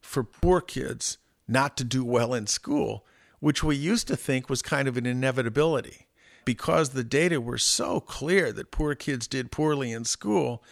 for 0.00 0.24
poor 0.24 0.62
kids 0.62 1.18
not 1.48 1.76
to 1.76 1.84
do 1.84 2.04
well 2.04 2.34
in 2.34 2.46
school, 2.46 3.04
which 3.40 3.62
we 3.62 3.76
used 3.76 4.08
to 4.08 4.16
think 4.16 4.48
was 4.48 4.62
kind 4.62 4.88
of 4.88 4.96
an 4.96 5.06
inevitability. 5.06 6.06
Because 6.44 6.90
the 6.90 7.04
data 7.04 7.40
were 7.40 7.58
so 7.58 8.00
clear 8.00 8.52
that 8.52 8.70
poor 8.70 8.94
kids 8.94 9.28
did 9.28 9.52
poorly 9.52 9.92
in 9.92 10.04
school, 10.04 10.62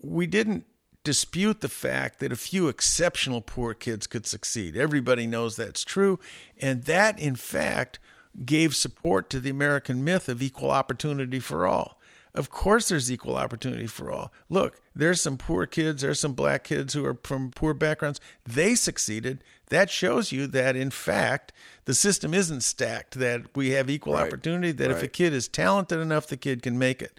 we 0.00 0.26
didn't 0.26 0.66
dispute 1.02 1.60
the 1.60 1.68
fact 1.68 2.20
that 2.20 2.32
a 2.32 2.36
few 2.36 2.68
exceptional 2.68 3.40
poor 3.40 3.72
kids 3.72 4.06
could 4.06 4.26
succeed. 4.26 4.76
Everybody 4.76 5.26
knows 5.26 5.56
that's 5.56 5.82
true. 5.82 6.18
And 6.60 6.84
that, 6.84 7.18
in 7.18 7.36
fact, 7.36 7.98
gave 8.44 8.76
support 8.76 9.30
to 9.30 9.40
the 9.40 9.50
American 9.50 10.04
myth 10.04 10.28
of 10.28 10.42
equal 10.42 10.70
opportunity 10.70 11.40
for 11.40 11.66
all. 11.66 11.98
Of 12.34 12.50
course, 12.50 12.88
there's 12.88 13.10
equal 13.10 13.36
opportunity 13.36 13.86
for 13.86 14.12
all. 14.12 14.32
Look, 14.48 14.80
there's 14.94 15.20
some 15.20 15.38
poor 15.38 15.66
kids, 15.66 16.02
there's 16.02 16.20
some 16.20 16.34
black 16.34 16.64
kids 16.64 16.92
who 16.92 17.04
are 17.04 17.18
from 17.22 17.50
poor 17.50 17.74
backgrounds. 17.74 18.20
They 18.46 18.74
succeeded. 18.74 19.42
That 19.70 19.90
shows 19.90 20.32
you 20.32 20.46
that, 20.48 20.76
in 20.76 20.90
fact, 20.90 21.52
the 21.84 21.94
system 21.94 22.34
isn't 22.34 22.62
stacked, 22.62 23.18
that 23.18 23.56
we 23.56 23.70
have 23.70 23.90
equal 23.90 24.14
Right. 24.14 24.26
opportunity, 24.26 24.72
that 24.72 24.90
if 24.90 25.02
a 25.02 25.08
kid 25.08 25.32
is 25.32 25.48
talented 25.48 26.00
enough, 26.00 26.26
the 26.26 26.36
kid 26.36 26.62
can 26.62 26.78
make 26.78 27.02
it. 27.02 27.18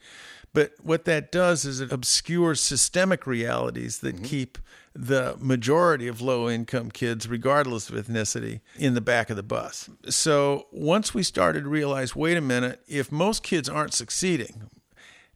But 0.53 0.73
what 0.81 1.05
that 1.05 1.31
does 1.31 1.63
is 1.65 1.79
it 1.79 1.91
obscures 1.91 2.59
systemic 2.59 3.27
realities 3.27 3.99
that 3.99 4.15
mm-hmm. 4.15 4.25
keep 4.25 4.57
the 4.95 5.37
majority 5.39 6.07
of 6.07 6.21
low 6.21 6.49
income 6.49 6.89
kids, 6.89 7.27
regardless 7.27 7.89
of 7.89 7.95
ethnicity, 7.95 8.61
in 8.77 8.95
the 8.95 9.01
back 9.01 9.29
of 9.29 9.35
the 9.35 9.43
bus. 9.43 9.89
So 10.09 10.67
once 10.71 11.13
we 11.13 11.21
started 11.21 11.63
to 11.63 11.69
realize 11.69 12.15
wait 12.15 12.37
a 12.37 12.41
minute, 12.41 12.81
if 12.87 13.11
most 13.11 13.43
kids 13.43 13.69
aren't 13.69 13.93
succeeding, 13.93 14.69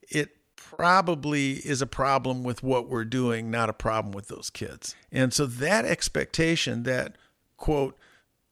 it 0.10 0.36
probably 0.78 1.54
is 1.54 1.82
a 1.82 1.88
problem 1.88 2.44
with 2.44 2.64
what 2.64 2.90
we're 2.90 3.06
doing, 3.06 3.50
not 3.52 3.70
a 3.70 3.74
problem 3.74 4.14
with 4.14 4.28
those 4.28 4.50
kids. 4.50 4.96
And 5.12 5.34
so 5.34 5.46
that 5.46 5.86
expectation 5.86 6.84
that, 6.84 7.16
quote, 7.58 7.98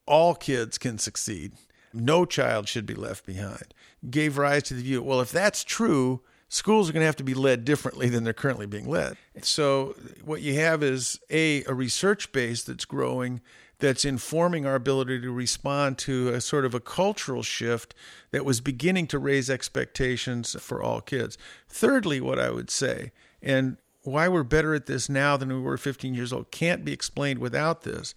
all 0.06 0.36
kids 0.36 0.78
can 0.78 0.98
succeed, 0.98 1.54
no 1.94 2.26
child 2.26 2.68
should 2.68 2.86
be 2.86 2.96
left 2.96 3.26
behind, 3.26 3.74
gave 4.10 4.38
rise 4.38 4.64
to 4.64 4.74
the 4.74 4.82
view 4.82 5.04
well, 5.04 5.22
if 5.22 5.32
that's 5.32 5.64
true, 5.64 6.22
schools 6.50 6.90
are 6.90 6.94
going 6.94 7.02
to 7.02 7.08
have 7.08 7.16
to 7.16 7.24
be 7.24 7.34
led 7.34 7.66
differently 7.66 8.10
than 8.10 8.24
they're 8.24 8.34
currently 8.34 8.66
being 8.66 8.90
led. 8.90 9.18
So, 9.42 9.96
what 10.24 10.42
you 10.42 10.56
have 10.56 10.84
is 10.84 11.20
A, 11.30 11.64
a 11.66 11.74
research 11.74 12.32
base 12.32 12.64
that's 12.64 12.86
growing 12.86 13.42
that's 13.82 14.06
informing 14.06 14.66
our 14.66 14.76
ability 14.76 15.20
to 15.20 15.32
respond 15.32 15.98
to 15.98 16.30
a 16.30 16.40
sort 16.40 16.64
of 16.64 16.74
a 16.74 16.80
cultural 16.80 17.44
shift 17.44 17.94
that 18.32 18.46
was 18.46 18.62
beginning 18.62 19.08
to 19.08 19.20
raise 19.20 19.50
expectations 19.50 20.56
for 20.60 20.82
all 20.82 21.02
kids. 21.02 21.38
Thirdly, 21.68 22.22
what 22.22 22.40
I 22.40 22.52
would 22.52 22.70
say, 22.70 23.12
and 23.42 23.78
why 24.04 24.28
we're 24.28 24.44
better 24.44 24.74
at 24.74 24.86
this 24.86 25.10
now 25.10 25.36
than 25.36 25.50
we 25.50 25.60
were 25.60 25.78
15 25.78 26.14
years 26.14 26.32
old 26.32 26.52
can't 26.52 26.86
be 26.86 26.94
explained 26.94 27.40
without 27.40 27.82
this, 27.82 28.16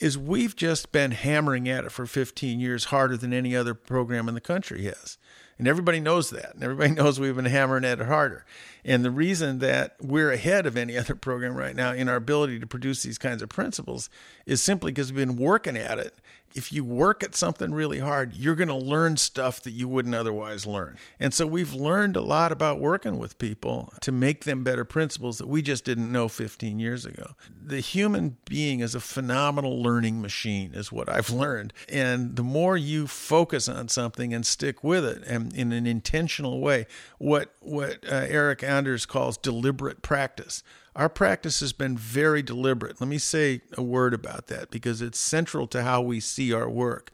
is 0.00 0.16
we've 0.16 0.56
just 0.56 0.92
been 0.92 1.10
hammering 1.10 1.68
at 1.68 1.84
it 1.84 1.92
for 1.92 2.06
15 2.06 2.60
years 2.60 2.86
harder 2.86 3.16
than 3.16 3.32
any 3.32 3.56
other 3.56 3.74
program 3.74 4.28
in 4.28 4.34
the 4.34 4.40
country 4.40 4.84
has. 4.84 5.18
And 5.60 5.68
everybody 5.68 6.00
knows 6.00 6.30
that. 6.30 6.54
And 6.54 6.64
everybody 6.64 6.90
knows 6.94 7.20
we've 7.20 7.36
been 7.36 7.44
hammering 7.44 7.84
at 7.84 8.00
it 8.00 8.06
harder. 8.06 8.46
And 8.82 9.04
the 9.04 9.10
reason 9.10 9.58
that 9.58 9.94
we're 10.00 10.32
ahead 10.32 10.64
of 10.64 10.74
any 10.74 10.96
other 10.98 11.14
program 11.14 11.54
right 11.54 11.76
now 11.76 11.92
in 11.92 12.08
our 12.08 12.16
ability 12.16 12.58
to 12.60 12.66
produce 12.66 13.02
these 13.02 13.18
kinds 13.18 13.42
of 13.42 13.50
principals 13.50 14.08
is 14.46 14.62
simply 14.62 14.90
because 14.90 15.12
we've 15.12 15.26
been 15.26 15.36
working 15.36 15.76
at 15.76 15.98
it. 15.98 16.14
If 16.54 16.72
you 16.72 16.84
work 16.84 17.22
at 17.22 17.34
something 17.34 17.72
really 17.72 18.00
hard, 18.00 18.34
you're 18.34 18.54
going 18.54 18.68
to 18.68 18.74
learn 18.74 19.16
stuff 19.16 19.62
that 19.62 19.70
you 19.70 19.88
wouldn't 19.88 20.14
otherwise 20.14 20.66
learn. 20.66 20.98
And 21.18 21.32
so 21.32 21.46
we've 21.46 21.72
learned 21.72 22.16
a 22.16 22.20
lot 22.20 22.52
about 22.52 22.80
working 22.80 23.18
with 23.18 23.38
people 23.38 23.92
to 24.00 24.10
make 24.10 24.44
them 24.44 24.64
better 24.64 24.84
principals 24.84 25.38
that 25.38 25.48
we 25.48 25.62
just 25.62 25.84
didn't 25.84 26.10
know 26.10 26.28
15 26.28 26.78
years 26.78 27.06
ago. 27.06 27.34
The 27.62 27.80
human 27.80 28.36
being 28.46 28.80
is 28.80 28.94
a 28.94 29.00
phenomenal 29.00 29.80
learning 29.80 30.20
machine, 30.20 30.72
is 30.74 30.90
what 30.90 31.08
I've 31.08 31.30
learned. 31.30 31.72
And 31.88 32.36
the 32.36 32.42
more 32.42 32.76
you 32.76 33.06
focus 33.06 33.68
on 33.68 33.88
something 33.88 34.34
and 34.34 34.44
stick 34.44 34.82
with 34.82 35.04
it 35.04 35.22
and 35.26 35.54
in 35.54 35.72
an 35.72 35.86
intentional 35.86 36.60
way, 36.60 36.86
what, 37.18 37.54
what 37.60 38.04
uh, 38.04 38.26
Eric 38.28 38.62
Anders 38.62 39.06
calls 39.06 39.36
deliberate 39.36 40.02
practice. 40.02 40.62
Our 40.96 41.08
practice 41.08 41.60
has 41.60 41.72
been 41.72 41.96
very 41.96 42.42
deliberate. 42.42 43.00
Let 43.00 43.08
me 43.08 43.18
say 43.18 43.62
a 43.76 43.82
word 43.82 44.12
about 44.12 44.48
that 44.48 44.70
because 44.70 45.00
it's 45.00 45.18
central 45.18 45.66
to 45.68 45.82
how 45.82 46.02
we 46.02 46.20
see 46.20 46.52
our 46.52 46.68
work. 46.68 47.10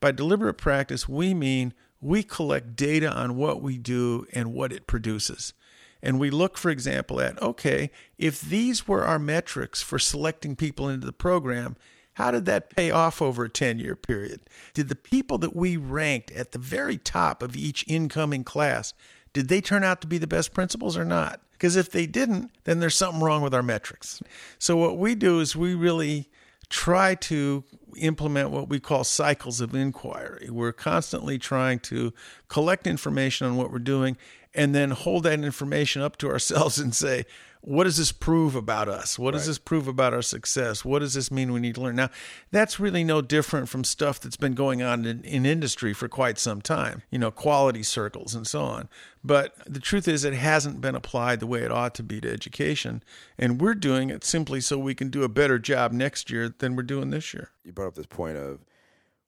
By 0.00 0.12
deliberate 0.12 0.54
practice, 0.54 1.08
we 1.08 1.34
mean 1.34 1.74
we 2.00 2.22
collect 2.22 2.76
data 2.76 3.10
on 3.10 3.36
what 3.36 3.60
we 3.60 3.78
do 3.78 4.26
and 4.32 4.52
what 4.52 4.72
it 4.72 4.86
produces. 4.86 5.54
And 6.02 6.20
we 6.20 6.30
look, 6.30 6.56
for 6.56 6.70
example, 6.70 7.20
at 7.20 7.40
okay, 7.42 7.90
if 8.16 8.40
these 8.40 8.86
were 8.86 9.04
our 9.04 9.18
metrics 9.18 9.82
for 9.82 9.98
selecting 9.98 10.54
people 10.54 10.88
into 10.88 11.06
the 11.06 11.12
program, 11.12 11.76
how 12.14 12.30
did 12.30 12.44
that 12.46 12.74
pay 12.74 12.90
off 12.90 13.20
over 13.20 13.44
a 13.44 13.50
10 13.50 13.78
year 13.78 13.96
period? 13.96 14.40
Did 14.72 14.88
the 14.88 14.94
people 14.94 15.36
that 15.38 15.56
we 15.56 15.76
ranked 15.76 16.30
at 16.30 16.52
the 16.52 16.58
very 16.58 16.96
top 16.96 17.42
of 17.42 17.56
each 17.56 17.84
incoming 17.88 18.44
class, 18.44 18.94
did 19.36 19.48
they 19.48 19.60
turn 19.60 19.84
out 19.84 20.00
to 20.00 20.06
be 20.06 20.16
the 20.16 20.26
best 20.26 20.54
principals 20.54 20.96
or 20.96 21.04
not? 21.04 21.42
Because 21.52 21.76
if 21.76 21.90
they 21.90 22.06
didn't, 22.06 22.50
then 22.64 22.80
there's 22.80 22.96
something 22.96 23.22
wrong 23.22 23.42
with 23.42 23.52
our 23.52 23.62
metrics. 23.62 24.22
So 24.58 24.78
what 24.78 24.96
we 24.96 25.14
do 25.14 25.40
is 25.40 25.54
we 25.54 25.74
really 25.74 26.30
try 26.70 27.16
to 27.16 27.62
implement 27.98 28.48
what 28.48 28.70
we 28.70 28.80
call 28.80 29.04
cycles 29.04 29.60
of 29.60 29.74
inquiry. 29.74 30.48
We're 30.48 30.72
constantly 30.72 31.38
trying 31.38 31.80
to 31.80 32.14
collect 32.48 32.86
information 32.86 33.46
on 33.46 33.56
what 33.56 33.70
we're 33.70 33.78
doing 33.78 34.16
and 34.54 34.74
then 34.74 34.92
hold 34.92 35.24
that 35.24 35.44
information 35.44 36.00
up 36.00 36.16
to 36.16 36.30
ourselves 36.30 36.78
and 36.82 36.94
say, 36.94 37.26
what 37.60 37.84
does 37.84 37.96
this 37.96 38.12
prove 38.12 38.54
about 38.54 38.88
us? 38.88 39.18
What 39.18 39.32
does 39.32 39.46
this 39.46 39.58
prove 39.58 39.88
about 39.88 40.14
our 40.14 40.22
success? 40.22 40.84
What 40.84 41.00
does 41.00 41.14
this 41.14 41.30
mean 41.30 41.52
we 41.52 41.60
need 41.60 41.74
to 41.76 41.80
learn? 41.80 41.96
Now, 41.96 42.10
that's 42.50 42.78
really 42.78 43.02
no 43.04 43.20
different 43.20 43.68
from 43.68 43.82
stuff 43.84 44.20
that's 44.20 44.36
been 44.36 44.54
going 44.54 44.82
on 44.82 45.04
in, 45.04 45.22
in 45.24 45.44
industry 45.44 45.92
for 45.92 46.08
quite 46.08 46.38
some 46.38 46.60
time, 46.62 47.02
you 47.10 47.18
know, 47.18 47.30
quality 47.30 47.82
circles 47.82 48.34
and 48.34 48.46
so 48.46 48.62
on. 48.62 48.88
But 49.24 49.54
the 49.66 49.80
truth 49.80 50.06
is, 50.06 50.24
it 50.24 50.34
hasn't 50.34 50.80
been 50.80 50.94
applied 50.94 51.40
the 51.40 51.46
way 51.46 51.62
it 51.62 51.72
ought 51.72 51.94
to 51.96 52.02
be 52.02 52.20
to 52.20 52.32
education. 52.32 53.02
And 53.36 53.60
we're 53.60 53.74
doing 53.74 54.10
it 54.10 54.22
simply 54.22 54.60
so 54.60 54.78
we 54.78 54.94
can 54.94 55.10
do 55.10 55.24
a 55.24 55.28
better 55.28 55.58
job 55.58 55.92
next 55.92 56.30
year 56.30 56.54
than 56.56 56.76
we're 56.76 56.84
doing 56.84 57.10
this 57.10 57.34
year. 57.34 57.50
You 57.64 57.72
brought 57.72 57.88
up 57.88 57.94
this 57.96 58.06
point 58.06 58.36
of, 58.36 58.60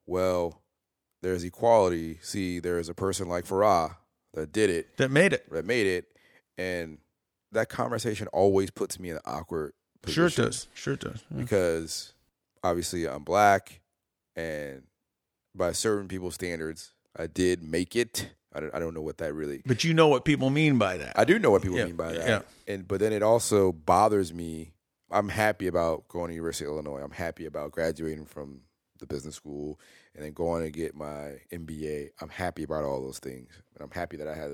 well, 0.06 0.62
there's 1.22 1.42
equality. 1.42 2.18
See, 2.22 2.60
there's 2.60 2.88
a 2.88 2.94
person 2.94 3.28
like 3.28 3.44
Farah 3.44 3.96
that 4.34 4.52
did 4.52 4.70
it, 4.70 4.96
That 4.98 5.10
made 5.10 5.32
it. 5.32 5.50
that 5.50 5.64
made 5.64 5.86
it, 5.86 6.06
and 6.56 6.98
that 7.52 7.68
conversation 7.68 8.26
always 8.28 8.70
puts 8.70 8.98
me 9.00 9.10
in 9.10 9.16
an 9.16 9.22
awkward 9.24 9.72
position. 10.02 10.28
Sure 10.28 10.44
it 10.44 10.48
does. 10.48 10.66
Sure 10.74 10.94
it 10.94 11.00
does. 11.00 11.22
Yeah. 11.30 11.38
because 11.42 12.12
obviously 12.62 13.06
I'm 13.08 13.24
black, 13.24 13.80
and 14.36 14.82
by 15.54 15.72
certain 15.72 16.08
people's 16.08 16.34
standards, 16.34 16.92
I 17.16 17.26
did 17.26 17.62
make 17.62 17.96
it. 17.96 18.30
I 18.54 18.60
don't, 18.60 18.74
I 18.74 18.78
don't 18.78 18.94
know 18.94 19.02
what 19.02 19.18
that 19.18 19.34
really. 19.34 19.62
But 19.66 19.84
you 19.84 19.92
know 19.94 20.08
what 20.08 20.24
people 20.24 20.50
mean 20.50 20.78
by 20.78 20.96
that. 20.96 21.18
I 21.18 21.24
do 21.24 21.38
know 21.38 21.50
what 21.50 21.62
people 21.62 21.78
Yeah, 21.78 21.84
mean 21.86 21.96
by 21.96 22.12
that, 22.12 22.28
yeah. 22.28 22.72
and 22.72 22.86
but 22.88 23.00
then 23.00 23.12
it 23.12 23.22
also 23.22 23.72
bothers 23.72 24.32
me. 24.32 24.72
I'm 25.10 25.28
happy 25.30 25.66
about 25.68 26.06
going 26.08 26.28
to 26.28 26.34
University 26.34 26.66
of 26.66 26.72
Illinois. 26.72 27.00
I'm 27.00 27.10
happy 27.12 27.46
about 27.46 27.72
graduating 27.72 28.26
from 28.26 28.60
the 28.98 29.06
business 29.06 29.36
school 29.36 29.78
and 30.14 30.22
then 30.24 30.32
going 30.32 30.62
to 30.64 30.70
get 30.70 30.94
my 30.94 31.36
MBA. 31.52 32.08
I'm 32.20 32.28
happy 32.28 32.62
about 32.62 32.84
all 32.84 33.00
those 33.02 33.18
things, 33.18 33.48
and 33.74 33.82
I'm 33.82 33.90
happy 33.90 34.16
that 34.18 34.28
I 34.28 34.34
had 34.34 34.50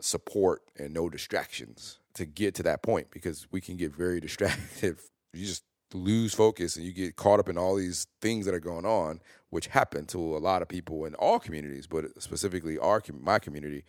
support 0.00 0.62
and 0.76 0.92
no 0.92 1.08
distractions 1.08 1.98
to 2.14 2.24
get 2.24 2.54
to 2.54 2.62
that 2.62 2.82
point 2.82 3.10
because 3.10 3.46
we 3.50 3.60
can 3.60 3.76
get 3.76 3.94
very 3.94 4.20
distracted. 4.28 4.98
You 5.32 5.46
just 5.46 5.64
lose 5.92 6.34
focus 6.34 6.76
and 6.76 6.84
you 6.84 6.92
get 6.92 7.16
caught 7.16 7.38
up 7.38 7.48
in 7.48 7.56
all 7.56 7.76
these 7.76 8.06
things 8.20 8.46
that 8.46 8.54
are 8.54 8.60
going 8.60 8.84
on, 8.84 9.20
which 9.50 9.68
happen 9.68 10.06
to 10.06 10.36
a 10.36 10.38
lot 10.38 10.62
of 10.62 10.68
people 10.68 11.04
in 11.04 11.14
all 11.14 11.38
communities, 11.38 11.86
but 11.86 12.20
specifically 12.22 12.78
our 12.78 13.02
my 13.20 13.38
community. 13.38 13.84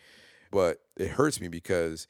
But 0.52 0.80
it 0.96 1.10
hurts 1.10 1.41
me 1.41 1.48
because 1.48 2.08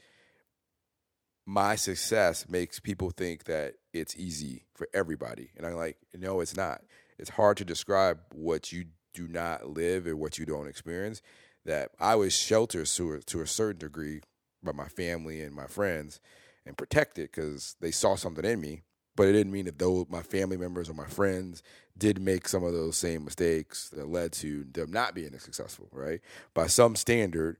my 1.46 1.76
success 1.76 2.50
makes 2.50 2.80
people 2.80 3.12
think 3.12 3.46
that 3.46 3.76
it's 3.94 4.16
easy 4.18 4.66
for 4.74 4.88
everybody, 4.94 5.52
and 5.56 5.66
I'm 5.66 5.76
like, 5.76 5.98
no, 6.14 6.42
it's 6.42 6.58
not. 6.58 6.82
It's 7.18 7.30
hard 7.30 7.58
to 7.58 7.66
describe 7.66 8.20
what 8.34 8.74
you 8.74 8.86
do 9.14 9.28
not 9.28 9.70
live 9.70 10.06
and 10.06 10.20
what 10.20 10.38
you 10.38 10.46
don't 10.46 10.68
experience. 10.68 11.22
That 11.66 11.92
I 12.00 12.16
was 12.16 12.34
sheltered 12.34 12.86
to 12.88 13.14
a, 13.14 13.20
to 13.22 13.42
a 13.42 13.48
certain 13.48 13.80
degree 13.80 14.22
by 14.64 14.72
my 14.72 14.88
family 14.88 15.42
and 15.42 15.56
my 15.56 15.68
friends 15.68 16.20
and 16.66 16.78
protected 16.78 17.32
because 17.32 17.76
they 17.80 17.92
saw 17.92 18.16
something 18.16 18.46
in 18.46 18.62
me 18.62 18.84
but 19.16 19.28
it 19.28 19.34
didn't 19.34 19.54
mean 19.54 19.66
that 19.66 19.80
though 19.80 20.06
my 20.10 20.22
family 20.22 20.58
members 20.58 20.90
or 20.90 20.94
my 20.94 21.06
friends 21.06 21.64
did 21.98 22.20
make 22.20 22.48
some 22.48 22.64
of 22.64 22.74
those 22.74 22.98
same 22.98 23.24
mistakes 23.24 23.90
that 23.90 24.10
led 24.10 24.34
to 24.34 24.66
them 24.72 24.92
not 24.92 25.16
being 25.16 25.38
successful, 25.40 25.88
right? 25.92 26.20
By 26.54 26.68
some 26.68 26.96
standard, 26.96 27.58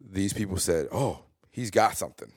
these 0.00 0.32
people 0.32 0.56
said, 0.56 0.88
"Oh, 0.90 1.20
he's 1.50 1.70
got 1.70 1.96
something. 1.96 2.32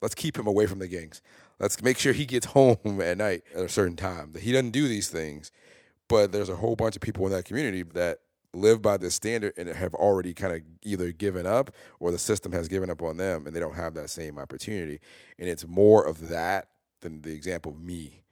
Let's 0.00 0.14
keep 0.14 0.38
him 0.38 0.46
away 0.46 0.66
from 0.66 0.78
the 0.78 0.88
gangs. 0.88 1.20
Let's 1.58 1.82
make 1.82 1.98
sure 1.98 2.12
he 2.12 2.24
gets 2.24 2.46
home 2.56 3.00
at 3.02 3.18
night 3.18 3.42
at 3.54 3.64
a 3.64 3.68
certain 3.68 3.96
time. 3.96 4.32
That 4.32 4.42
he 4.42 4.52
doesn't 4.52 4.70
do 4.70 4.88
these 4.88 5.08
things." 5.08 5.52
But 6.08 6.32
there's 6.32 6.48
a 6.48 6.56
whole 6.56 6.74
bunch 6.74 6.96
of 6.96 7.02
people 7.02 7.26
in 7.26 7.32
that 7.32 7.44
community 7.44 7.82
that 7.82 8.20
live 8.54 8.80
by 8.80 8.96
this 8.96 9.14
standard 9.14 9.52
and 9.56 9.68
have 9.68 9.94
already 9.94 10.32
kind 10.32 10.54
of 10.54 10.62
either 10.82 11.12
given 11.12 11.46
up 11.46 11.70
or 12.00 12.10
the 12.10 12.18
system 12.18 12.52
has 12.52 12.68
given 12.68 12.90
up 12.90 13.02
on 13.02 13.16
them 13.16 13.46
and 13.46 13.54
they 13.54 13.60
don't 13.60 13.74
have 13.76 13.94
that 13.94 14.10
same 14.10 14.38
opportunity. 14.38 15.00
And 15.38 15.48
it's 15.48 15.66
more 15.66 16.06
of 16.06 16.28
that 16.28 16.68
than 17.00 17.22
the 17.22 17.32
example 17.32 17.72
of 17.72 17.80
me 17.80 18.22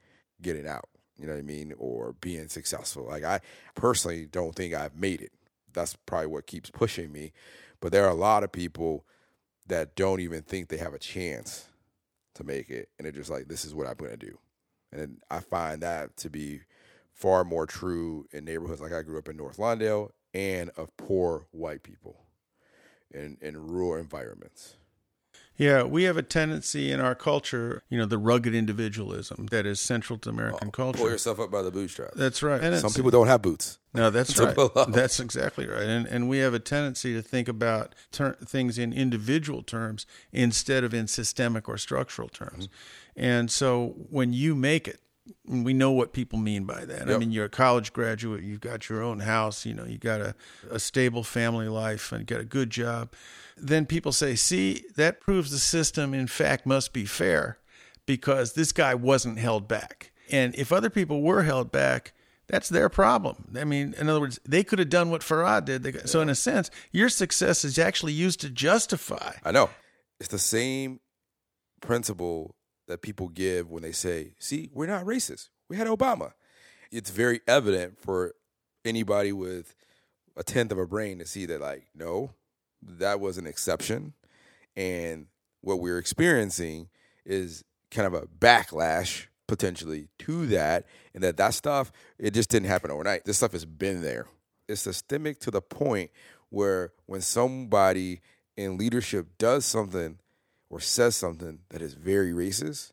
getting 0.41 0.67
out. 0.67 0.89
You 1.17 1.25
know 1.27 1.33
what 1.33 1.39
I 1.39 1.43
mean? 1.43 1.73
Or 1.77 2.13
being 2.19 2.47
successful. 2.47 3.05
Like 3.07 3.23
I 3.23 3.41
personally 3.75 4.25
don't 4.25 4.55
think 4.55 4.73
I've 4.73 4.95
made 4.95 5.21
it. 5.21 5.31
That's 5.73 5.95
probably 6.05 6.27
what 6.27 6.47
keeps 6.47 6.69
pushing 6.69 7.11
me. 7.11 7.33
But 7.79 7.91
there 7.91 8.05
are 8.05 8.11
a 8.11 8.15
lot 8.15 8.43
of 8.43 8.51
people 8.51 9.05
that 9.67 9.95
don't 9.95 10.19
even 10.19 10.41
think 10.41 10.69
they 10.69 10.77
have 10.77 10.93
a 10.93 10.99
chance 10.99 11.67
to 12.35 12.43
make 12.43 12.69
it. 12.69 12.89
And 12.97 13.05
they're 13.05 13.11
just 13.11 13.29
like, 13.29 13.47
this 13.47 13.65
is 13.65 13.75
what 13.75 13.87
I'm 13.87 13.95
going 13.95 14.11
to 14.11 14.17
do. 14.17 14.37
And 14.91 15.17
I 15.29 15.41
find 15.41 15.81
that 15.81 16.15
to 16.17 16.29
be 16.29 16.61
far 17.17 17.43
more 17.43 17.65
true 17.65 18.27
in 18.31 18.45
neighborhoods 18.45 18.79
like 18.79 18.93
I 18.93 19.01
grew 19.01 19.17
up 19.17 19.27
in 19.27 19.35
North 19.35 19.57
Lawndale 19.57 20.11
and 20.33 20.69
of 20.77 20.95
poor 20.97 21.47
white 21.51 21.81
people 21.81 22.21
in, 23.11 23.37
in 23.41 23.57
rural 23.57 23.99
environments. 23.99 24.75
Yeah, 25.57 25.81
we 25.81 26.03
have 26.03 26.17
a 26.17 26.21
tendency 26.21 26.91
in 26.91 26.99
our 26.99 27.15
culture, 27.15 27.81
you 27.89 27.97
know, 27.97 28.05
the 28.05 28.19
rugged 28.19 28.53
individualism 28.53 29.47
that 29.47 29.65
is 29.65 29.79
central 29.79 30.19
to 30.19 30.29
American 30.29 30.69
culture. 30.69 30.99
Pull 30.99 31.09
yourself 31.09 31.39
up 31.39 31.49
by 31.49 31.63
the 31.63 31.71
bootstraps. 31.71 32.15
That's 32.15 32.43
right. 32.43 32.61
And 32.61 32.77
Some 32.77 32.93
people 32.93 33.09
don't 33.09 33.25
have 33.25 33.41
boots. 33.41 33.79
No, 33.95 34.11
that's 34.11 34.37
right. 34.39 34.55
That's 34.89 35.19
exactly 35.19 35.65
right. 35.65 35.81
And 35.81 36.05
and 36.05 36.29
we 36.29 36.37
have 36.37 36.53
a 36.53 36.59
tendency 36.59 37.15
to 37.15 37.23
think 37.23 37.47
about 37.47 37.95
ter- 38.11 38.35
things 38.35 38.77
in 38.77 38.93
individual 38.93 39.63
terms 39.63 40.05
instead 40.31 40.83
of 40.83 40.93
in 40.93 41.07
systemic 41.07 41.67
or 41.67 41.79
structural 41.79 42.29
terms. 42.29 42.67
Mm-hmm. 42.67 43.23
And 43.23 43.49
so 43.49 43.95
when 44.11 44.33
you 44.33 44.53
make 44.53 44.87
it, 44.87 44.99
we 45.45 45.73
know 45.73 45.91
what 45.91 46.13
people 46.13 46.39
mean 46.39 46.65
by 46.65 46.85
that. 46.85 47.09
I 47.09 47.17
mean, 47.17 47.31
you're 47.31 47.45
a 47.45 47.49
college 47.49 47.93
graduate, 47.93 48.43
you've 48.43 48.61
got 48.61 48.89
your 48.89 49.01
own 49.01 49.21
house, 49.21 49.65
you 49.65 49.73
know, 49.73 49.85
you 49.85 49.97
got 49.97 50.21
a, 50.21 50.35
a 50.69 50.79
stable 50.79 51.23
family 51.23 51.67
life 51.67 52.11
and 52.11 52.25
got 52.25 52.39
a 52.39 52.45
good 52.45 52.69
job. 52.69 53.13
Then 53.55 53.85
people 53.85 54.11
say, 54.11 54.35
see, 54.35 54.83
that 54.95 55.19
proves 55.21 55.51
the 55.51 55.57
system, 55.57 56.13
in 56.13 56.27
fact, 56.27 56.65
must 56.65 56.93
be 56.93 57.05
fair 57.05 57.57
because 58.05 58.53
this 58.53 58.71
guy 58.71 58.95
wasn't 58.95 59.39
held 59.39 59.67
back. 59.67 60.11
And 60.29 60.55
if 60.55 60.71
other 60.71 60.89
people 60.89 61.21
were 61.21 61.43
held 61.43 61.71
back, 61.71 62.13
that's 62.47 62.69
their 62.69 62.89
problem. 62.89 63.53
I 63.57 63.65
mean, 63.65 63.93
in 63.97 64.09
other 64.09 64.21
words, 64.21 64.39
they 64.47 64.63
could 64.63 64.79
have 64.79 64.89
done 64.89 65.09
what 65.09 65.21
Farad 65.21 65.65
did. 65.65 65.83
They, 65.83 65.93
So, 66.05 66.21
in 66.21 66.29
a 66.29 66.35
sense, 66.35 66.71
your 66.91 67.09
success 67.09 67.65
is 67.65 67.77
actually 67.77 68.13
used 68.13 68.39
to 68.41 68.49
justify. 68.49 69.33
I 69.43 69.51
know. 69.51 69.69
It's 70.19 70.29
the 70.29 70.39
same 70.39 70.99
principle 71.81 72.55
that 72.87 73.01
people 73.01 73.29
give 73.29 73.69
when 73.69 73.83
they 73.83 73.91
say, 73.91 74.33
see, 74.39 74.69
we're 74.73 74.87
not 74.87 75.05
racist. 75.05 75.49
We 75.69 75.77
had 75.77 75.87
Obama. 75.87 76.33
It's 76.91 77.09
very 77.09 77.41
evident 77.47 77.99
for 77.99 78.33
anybody 78.85 79.33
with 79.33 79.75
a 80.35 80.43
tenth 80.43 80.71
of 80.71 80.77
a 80.77 80.87
brain 80.87 81.19
to 81.19 81.25
see 81.25 81.45
that, 81.47 81.61
like, 81.61 81.87
no, 81.93 82.31
that 82.81 83.19
was 83.19 83.37
an 83.37 83.47
exception. 83.47 84.13
And 84.75 85.27
what 85.61 85.79
we're 85.79 85.97
experiencing 85.97 86.89
is 87.25 87.63
kind 87.91 88.07
of 88.07 88.13
a 88.13 88.27
backlash 88.27 89.25
potentially 89.47 90.09
to 90.19 90.45
that. 90.47 90.85
And 91.13 91.23
that 91.23 91.37
that 91.37 91.53
stuff, 91.53 91.91
it 92.19 92.33
just 92.33 92.49
didn't 92.49 92.67
happen 92.67 92.91
overnight. 92.91 93.25
This 93.25 93.37
stuff 93.37 93.53
has 93.53 93.65
been 93.65 94.01
there. 94.01 94.27
It's 94.67 94.81
systemic 94.81 95.39
to 95.41 95.51
the 95.51 95.61
point 95.61 96.11
where 96.49 96.93
when 97.05 97.21
somebody 97.21 98.21
in 98.55 98.77
leadership 98.77 99.27
does 99.37 99.65
something 99.65 100.19
or 100.69 100.79
says 100.79 101.15
something 101.15 101.59
that 101.69 101.81
is 101.81 101.93
very 101.93 102.31
racist, 102.31 102.91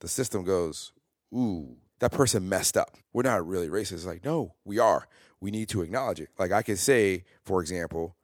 the 0.00 0.08
system 0.08 0.44
goes, 0.44 0.92
ooh, 1.34 1.76
that 1.98 2.12
person 2.12 2.48
messed 2.48 2.76
up. 2.76 2.96
We're 3.12 3.22
not 3.22 3.46
really 3.46 3.68
racist. 3.68 3.92
It's 3.92 4.06
like, 4.06 4.24
no, 4.24 4.54
we 4.64 4.78
are. 4.78 5.08
We 5.40 5.50
need 5.50 5.68
to 5.70 5.82
acknowledge 5.82 6.20
it. 6.20 6.28
Like 6.38 6.52
I 6.52 6.62
can 6.62 6.76
say, 6.76 7.24
for 7.44 7.60
example, 7.60 8.16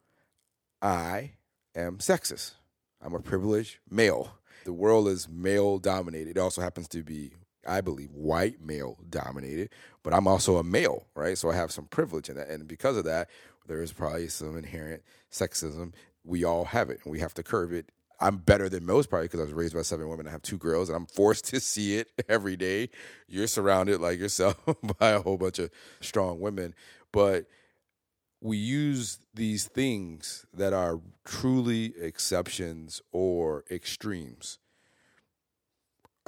I 0.81 1.33
am 1.75 1.97
sexist. 1.97 2.53
I'm 3.01 3.13
a 3.13 3.19
privileged 3.19 3.79
male. 3.89 4.37
The 4.65 4.73
world 4.73 5.07
is 5.07 5.27
male 5.27 5.77
dominated. 5.79 6.37
It 6.37 6.39
also 6.39 6.61
happens 6.61 6.87
to 6.89 7.03
be, 7.03 7.33
I 7.67 7.81
believe, 7.81 8.11
white 8.11 8.61
male 8.61 8.97
dominated, 9.09 9.69
but 10.03 10.13
I'm 10.13 10.27
also 10.27 10.57
a 10.57 10.63
male, 10.63 11.07
right? 11.15 11.37
So 11.37 11.49
I 11.49 11.55
have 11.55 11.71
some 11.71 11.85
privilege 11.85 12.29
in 12.29 12.37
that. 12.37 12.49
And 12.49 12.67
because 12.67 12.95
of 12.95 13.03
that, 13.05 13.29
there 13.67 13.81
is 13.81 13.91
probably 13.91 14.27
some 14.29 14.57
inherent 14.57 15.03
sexism. 15.31 15.93
We 16.23 16.43
all 16.43 16.65
have 16.65 16.89
it 16.89 17.01
and 17.03 17.11
we 17.11 17.19
have 17.19 17.33
to 17.35 17.43
curb 17.43 17.73
it. 17.73 17.89
I'm 18.23 18.37
better 18.37 18.69
than 18.69 18.85
most 18.85 19.09
probably 19.09 19.25
because 19.25 19.41
I 19.41 19.43
was 19.43 19.53
raised 19.53 19.75
by 19.75 19.81
seven 19.81 20.07
women. 20.07 20.27
I 20.27 20.31
have 20.31 20.41
two 20.41 20.57
girls 20.57 20.87
and 20.87 20.95
I'm 20.95 21.05
forced 21.07 21.45
to 21.49 21.59
see 21.59 21.97
it 21.97 22.07
every 22.29 22.55
day. 22.55 22.89
You're 23.27 23.47
surrounded 23.47 23.99
like 23.99 24.17
yourself 24.17 24.57
by 24.99 25.09
a 25.09 25.21
whole 25.21 25.37
bunch 25.37 25.59
of 25.59 25.69
strong 25.99 26.39
women. 26.39 26.73
But 27.11 27.47
we 28.39 28.57
use 28.57 29.19
these 29.33 29.65
things 29.65 30.45
that 30.53 30.71
are 30.71 31.01
truly 31.25 31.93
exceptions 31.99 33.01
or 33.11 33.65
extremes. 33.69 34.57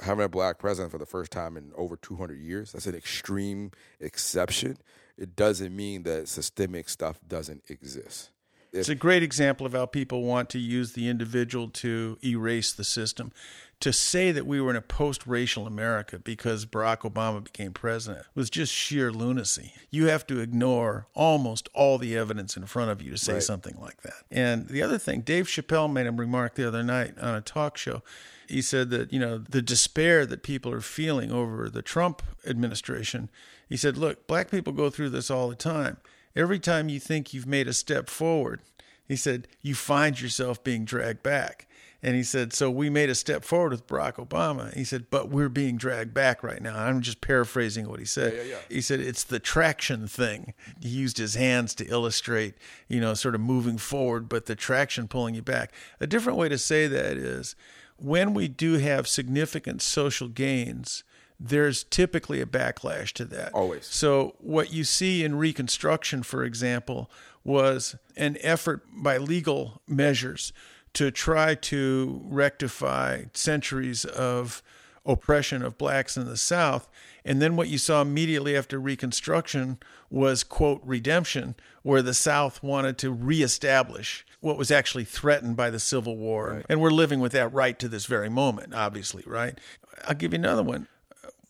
Having 0.02 0.26
a 0.26 0.28
black 0.28 0.58
president 0.58 0.92
for 0.92 0.98
the 0.98 1.06
first 1.06 1.32
time 1.32 1.56
in 1.56 1.72
over 1.76 1.96
200 1.96 2.38
years, 2.38 2.72
that's 2.72 2.86
an 2.86 2.94
extreme 2.94 3.70
exception. 4.00 4.76
It 5.16 5.34
doesn't 5.34 5.74
mean 5.74 6.02
that 6.02 6.28
systemic 6.28 6.90
stuff 6.90 7.18
doesn't 7.26 7.62
exist. 7.68 8.30
It's 8.72 8.88
a 8.88 8.94
great 8.94 9.22
example 9.22 9.66
of 9.66 9.72
how 9.72 9.86
people 9.86 10.22
want 10.22 10.50
to 10.50 10.58
use 10.58 10.92
the 10.92 11.08
individual 11.08 11.68
to 11.68 12.18
erase 12.24 12.72
the 12.72 12.84
system. 12.84 13.32
To 13.80 13.92
say 13.92 14.32
that 14.32 14.46
we 14.46 14.58
were 14.58 14.70
in 14.70 14.76
a 14.76 14.80
post 14.80 15.26
racial 15.26 15.66
America 15.66 16.18
because 16.18 16.64
Barack 16.64 17.00
Obama 17.00 17.44
became 17.44 17.72
president 17.74 18.24
was 18.34 18.48
just 18.48 18.72
sheer 18.72 19.12
lunacy. 19.12 19.74
You 19.90 20.06
have 20.06 20.26
to 20.28 20.40
ignore 20.40 21.08
almost 21.12 21.68
all 21.74 21.98
the 21.98 22.16
evidence 22.16 22.56
in 22.56 22.64
front 22.64 22.90
of 22.90 23.02
you 23.02 23.10
to 23.10 23.18
say 23.18 23.34
Right. 23.34 23.42
something 23.42 23.76
like 23.78 24.00
that. 24.00 24.14
And 24.30 24.68
the 24.68 24.82
other 24.82 24.96
thing, 24.96 25.20
Dave 25.20 25.44
Chappelle 25.46 25.92
made 25.92 26.06
a 26.06 26.12
remark 26.12 26.54
the 26.54 26.66
other 26.66 26.82
night 26.82 27.18
on 27.18 27.34
a 27.34 27.42
talk 27.42 27.76
show. 27.76 28.02
He 28.48 28.62
said 28.62 28.88
that, 28.90 29.12
you 29.12 29.18
know, 29.18 29.36
the 29.36 29.60
despair 29.60 30.24
that 30.24 30.42
people 30.42 30.72
are 30.72 30.80
feeling 30.80 31.30
over 31.30 31.68
the 31.68 31.82
Trump 31.82 32.22
administration, 32.46 33.28
he 33.68 33.76
said, 33.76 33.98
look, 33.98 34.26
black 34.26 34.50
people 34.50 34.72
go 34.72 34.88
through 34.88 35.10
this 35.10 35.30
all 35.30 35.50
the 35.50 35.54
time. 35.54 35.98
Every 36.36 36.58
time 36.58 36.88
you 36.88 37.00
think 37.00 37.32
you've 37.32 37.46
made 37.46 37.66
a 37.66 37.72
step 37.72 38.08
forward, 38.10 38.60
he 39.08 39.16
said, 39.16 39.48
you 39.62 39.74
find 39.74 40.20
yourself 40.20 40.62
being 40.62 40.84
dragged 40.84 41.22
back. 41.22 41.66
And 42.02 42.14
he 42.14 42.22
said, 42.22 42.52
so 42.52 42.70
we 42.70 42.90
made 42.90 43.08
a 43.08 43.14
step 43.14 43.42
forward 43.42 43.72
with 43.72 43.86
Barack 43.86 44.14
Obama. 44.24 44.72
He 44.74 44.84
said, 44.84 45.06
but 45.10 45.30
we're 45.30 45.48
being 45.48 45.76
dragged 45.76 46.12
back 46.12 46.42
right 46.42 46.60
now. 46.60 46.78
I'm 46.78 47.00
just 47.00 47.20
paraphrasing 47.20 47.88
what 47.88 47.98
he 47.98 48.04
said. 48.04 48.34
Yeah, 48.34 48.42
yeah, 48.42 48.48
yeah. 48.50 48.58
He 48.68 48.80
said, 48.82 49.00
it's 49.00 49.24
the 49.24 49.40
traction 49.40 50.06
thing. 50.06 50.52
He 50.80 50.90
used 50.90 51.16
his 51.16 51.34
hands 51.34 51.74
to 51.76 51.86
illustrate, 51.86 52.54
you 52.86 53.00
know, 53.00 53.14
sort 53.14 53.34
of 53.34 53.40
moving 53.40 53.78
forward, 53.78 54.28
but 54.28 54.44
the 54.46 54.54
traction 54.54 55.08
pulling 55.08 55.34
you 55.34 55.42
back. 55.42 55.72
A 55.98 56.06
different 56.06 56.38
way 56.38 56.48
to 56.50 56.58
say 56.58 56.86
that 56.86 57.16
is 57.16 57.56
when 57.96 58.34
we 58.34 58.46
do 58.46 58.74
have 58.74 59.08
significant 59.08 59.80
social 59.80 60.28
gains, 60.28 61.02
there's 61.38 61.84
typically 61.84 62.40
a 62.40 62.46
backlash 62.46 63.12
to 63.12 63.24
that. 63.26 63.52
Always. 63.52 63.86
So, 63.86 64.34
what 64.38 64.72
you 64.72 64.84
see 64.84 65.24
in 65.24 65.36
Reconstruction, 65.36 66.22
for 66.22 66.44
example, 66.44 67.10
was 67.44 67.96
an 68.16 68.36
effort 68.40 68.84
by 68.90 69.18
legal 69.18 69.82
measures 69.86 70.52
to 70.94 71.10
try 71.10 71.54
to 71.54 72.22
rectify 72.24 73.24
centuries 73.34 74.04
of 74.04 74.62
oppression 75.04 75.62
of 75.62 75.78
blacks 75.78 76.16
in 76.16 76.26
the 76.26 76.36
South. 76.36 76.88
And 77.24 77.40
then 77.40 77.54
what 77.54 77.68
you 77.68 77.78
saw 77.78 78.02
immediately 78.02 78.56
after 78.56 78.80
Reconstruction 78.80 79.78
was, 80.10 80.42
quote, 80.42 80.80
redemption, 80.84 81.54
where 81.82 82.02
the 82.02 82.14
South 82.14 82.62
wanted 82.62 82.98
to 82.98 83.10
reestablish 83.12 84.24
what 84.40 84.56
was 84.56 84.70
actually 84.70 85.04
threatened 85.04 85.56
by 85.56 85.70
the 85.70 85.80
Civil 85.80 86.16
War. 86.16 86.62
And 86.68 86.80
we're 86.80 86.90
living 86.90 87.20
with 87.20 87.32
that 87.32 87.52
right 87.52 87.78
to 87.78 87.88
this 87.88 88.06
very 88.06 88.28
moment, 88.28 88.74
obviously, 88.74 89.22
right? 89.26 89.58
I'll 90.06 90.14
give 90.14 90.32
you 90.32 90.38
another 90.38 90.62
one 90.62 90.88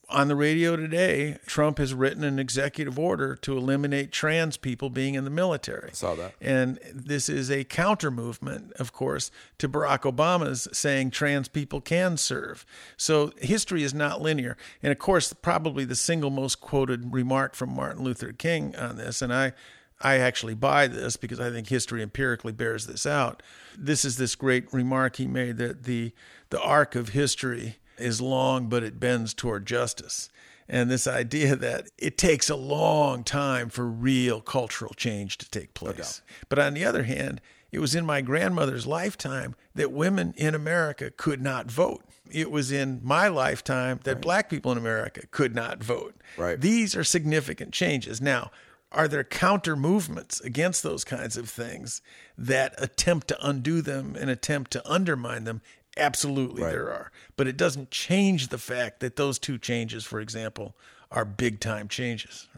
on 0.09 0.29
the 0.29 0.37
radio 0.37 0.77
today, 0.77 1.39
Trump 1.47 1.79
has 1.79 1.93
written 1.93 2.23
an 2.23 2.39
executive 2.39 2.99
order 2.99 3.35
to 3.37 3.57
eliminate 3.57 4.13
trans 4.13 4.57
people 4.57 4.89
being 4.89 5.15
in 5.15 5.25
the 5.25 5.31
military. 5.31 5.91
Saw 5.93 6.15
that. 6.15 6.35
And 6.41 6.79
this 6.95 7.29
is 7.29 7.51
a 7.51 7.65
counter 7.65 8.11
movement, 8.11 8.73
of 8.75 8.93
course, 8.93 9.31
to 9.59 9.69
Barack 9.69 10.03
Obama's 10.03 10.69
saying 10.73 11.11
trans 11.11 11.49
people 11.49 11.81
can 11.81 12.17
serve. 12.17 12.65
So 12.97 13.33
history 13.39 13.83
is 13.83 13.93
not 13.93 14.23
linear. 14.23 14.57
And 14.83 14.93
of 14.93 14.99
course, 14.99 15.33
probably 15.33 15.85
the 15.85 15.97
single 15.97 16.31
most 16.31 16.61
quoted 16.61 17.13
remark 17.13 17.55
from 17.55 17.75
Martin 17.75 18.05
Luther 18.05 18.33
King 18.33 18.77
on 18.77 18.97
this, 18.97 19.23
and 19.23 19.33
I 19.33 19.53
I 20.01 20.19
actually 20.19 20.55
buy 20.55 20.89
this 20.89 21.17
because 21.17 21.41
I 21.41 21.51
think 21.51 21.69
history 21.69 22.03
empirically 22.03 22.53
bears 22.53 22.87
this 22.87 23.07
out. 23.07 23.43
This 23.77 24.05
is 24.05 24.19
this 24.19 24.35
great 24.35 24.71
remark 24.73 25.17
he 25.17 25.27
made 25.27 25.57
that 25.57 25.85
the 25.85 26.13
the 26.51 26.61
arc 26.61 26.95
of 26.95 27.11
history 27.11 27.79
is 27.99 28.21
long, 28.21 28.69
but 28.69 28.83
it 28.83 29.01
bends 29.01 29.35
toward 29.35 29.67
justice. 29.67 30.29
And 30.69 30.91
this 30.91 31.07
idea 31.07 31.55
that 31.57 31.89
it 31.97 32.19
takes 32.19 32.51
a 32.51 32.57
long 32.57 33.23
time 33.23 33.69
for 33.69 33.87
real 33.87 34.41
cultural 34.41 34.95
change 34.95 35.39
to 35.39 35.49
take 35.49 35.75
place. 35.75 36.23
but 36.49 36.59
on 36.59 36.75
the 36.75 36.85
other 36.85 37.05
hand, 37.05 37.41
it 37.71 37.79
was 37.79 37.95
in 37.95 38.07
my 38.07 38.21
grandmother's 38.21 38.87
lifetime 38.87 39.55
that 39.75 39.93
women 39.93 40.35
in 40.37 40.55
America 40.55 41.11
could 41.11 41.43
not 41.43 41.71
vote. 41.71 42.03
It 42.31 42.51
was 42.51 42.73
in 42.73 43.01
my 43.03 43.29
lifetime 43.29 44.01
that 44.05 44.21
black 44.21 44.49
people 44.51 44.73
in 44.73 44.79
America 44.79 45.27
could 45.31 45.55
not 45.55 45.83
vote. 45.83 46.15
Right. 46.37 46.61
These 46.61 46.97
are 46.97 47.05
significant 47.05 47.73
changes. 47.73 48.21
Now, 48.21 48.51
are 48.93 49.09
there 49.09 49.25
counter 49.25 49.77
movements 49.77 50.41
against 50.41 50.83
those 50.83 51.05
kinds 51.05 51.37
of 51.37 51.49
things 51.49 52.01
that 52.39 52.75
attempt 52.79 53.29
to 53.29 53.47
undo 53.47 53.83
them 53.83 54.17
and 54.19 54.31
attempt 54.31 54.71
to 54.73 54.91
undermine 54.91 55.45
them? 55.45 55.61
Absolutely, 55.97 56.63
Right. 56.63 56.71
there 56.71 56.91
are. 56.93 57.11
But 57.37 57.47
it 57.49 57.57
doesn't 57.57 57.91
change 57.91 58.49
the 58.49 58.59
fact 58.59 59.01
that 59.01 59.17
those 59.17 59.39
two 59.39 59.59
changes, 59.59 60.05
for 60.05 60.21
example, 60.21 60.77
are 61.11 61.25
big 61.25 61.61
time 61.61 61.89
changes. 61.89 62.49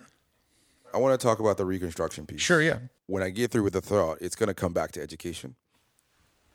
I 0.93 0.99
want 0.99 1.19
to 1.19 1.25
talk 1.25 1.39
about 1.39 1.57
the 1.59 1.65
Reconstruction 1.67 2.27
piece. 2.27 2.41
Sure, 2.41 2.63
yeah. 2.63 2.79
When 3.07 3.23
I 3.23 3.31
get 3.31 3.51
through 3.51 3.63
with 3.65 3.75
the 3.75 3.81
thought, 3.81 4.19
it's 4.21 4.35
going 4.35 4.49
to 4.49 4.55
come 4.55 4.73
back 4.73 4.91
to 4.93 5.03
education. 5.03 5.55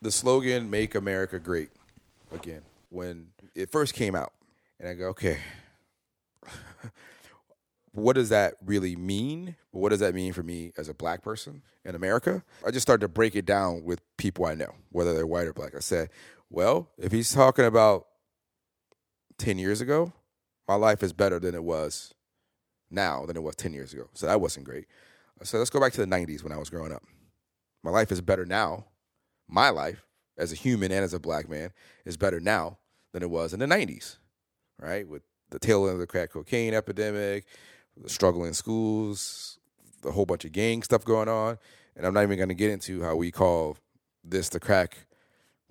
The 0.02 0.12
slogan 0.12 0.70
"Make 0.70 0.96
America 0.96 1.40
Great" 1.40 1.70
again. 2.32 2.64
When 2.90 3.28
it 3.56 3.72
first 3.72 3.94
came 3.94 4.16
out, 4.16 4.34
and 4.80 4.90
I 4.90 4.94
go, 4.96 5.08
okay, 5.10 5.40
what 7.94 8.14
does 8.14 8.30
that 8.30 8.56
really 8.66 8.96
mean? 8.96 9.56
What 9.72 9.90
does 9.90 10.00
that 10.00 10.14
mean 10.16 10.34
for 10.34 10.44
me 10.44 10.74
as 10.78 10.90
a 10.90 10.94
black 10.94 11.22
person 11.22 11.62
in 11.86 11.96
America? 11.96 12.44
I 12.66 12.72
just 12.72 12.82
started 12.82 13.02
to 13.02 13.08
break 13.08 13.36
it 13.36 13.46
down 13.46 13.84
with 13.84 14.02
people 14.18 14.46
I 14.46 14.56
know, 14.56 14.74
whether 14.92 15.14
they're 15.14 15.28
white 15.28 15.48
or 15.48 15.54
black. 15.54 15.76
I 15.76 15.80
said, 15.80 16.10
well, 16.54 16.92
if 17.00 17.12
he's 17.12 17.34
talking 17.34 17.66
about 17.66 18.06
10 19.40 19.58
years 19.58 19.82
ago, 19.82 20.14
my 20.68 20.76
life 20.76 21.02
is 21.02 21.12
better 21.12 21.40
than 21.40 21.56
it 21.56 21.64
was 21.64 22.14
now 22.92 23.26
than 23.26 23.36
it 23.36 23.42
was 23.42 23.56
10 23.56 23.74
years 23.74 23.92
ago. 23.92 24.08
So 24.14 24.28
that 24.28 24.40
wasn't 24.40 24.68
great. 24.68 24.86
So 25.42 25.58
let's 25.58 25.72
go 25.72 25.80
back 25.80 25.94
to 25.94 26.02
the 26.06 26.08
90s 26.08 26.44
when 26.44 26.54
I 26.54 26.58
was 26.58 26.70
growing 26.70 26.94
up. 26.94 27.02
My 27.84 27.90
life 27.90 28.12
is 28.12 28.22
better 28.22 28.46
now. 28.46 28.86
My 29.50 29.72
life 29.72 30.06
as 30.38 30.52
a 30.52 30.56
human 30.56 30.92
and 30.92 31.04
as 31.04 31.16
a 31.16 31.20
black 31.20 31.50
man 31.50 31.72
is 32.06 32.18
better 32.18 32.40
now 32.40 32.78
than 33.14 33.24
it 33.24 33.32
was 33.32 33.54
in 33.54 33.60
the 33.60 33.66
90s, 33.66 34.18
right? 34.80 35.08
With 35.08 35.24
the 35.50 35.58
tail 35.58 35.86
end 35.86 35.94
of 35.94 36.00
the 36.00 36.08
crack 36.08 36.32
cocaine 36.32 36.76
epidemic, 36.76 37.46
the 37.98 38.10
struggle 38.10 38.46
in 38.46 38.54
schools, 38.54 39.58
the 40.04 40.12
whole 40.12 40.28
bunch 40.28 40.46
of 40.46 40.52
gang 40.52 40.84
stuff 40.84 41.04
going 41.04 41.30
on. 41.30 41.58
And 41.96 42.06
I'm 42.06 42.14
not 42.14 42.24
even 42.24 42.38
going 42.38 42.50
to 42.50 42.56
get 42.56 42.70
into 42.70 43.02
how 43.02 43.16
we 43.16 43.32
call 43.32 43.78
this 44.24 44.50
the 44.50 44.60
crack 44.60 45.08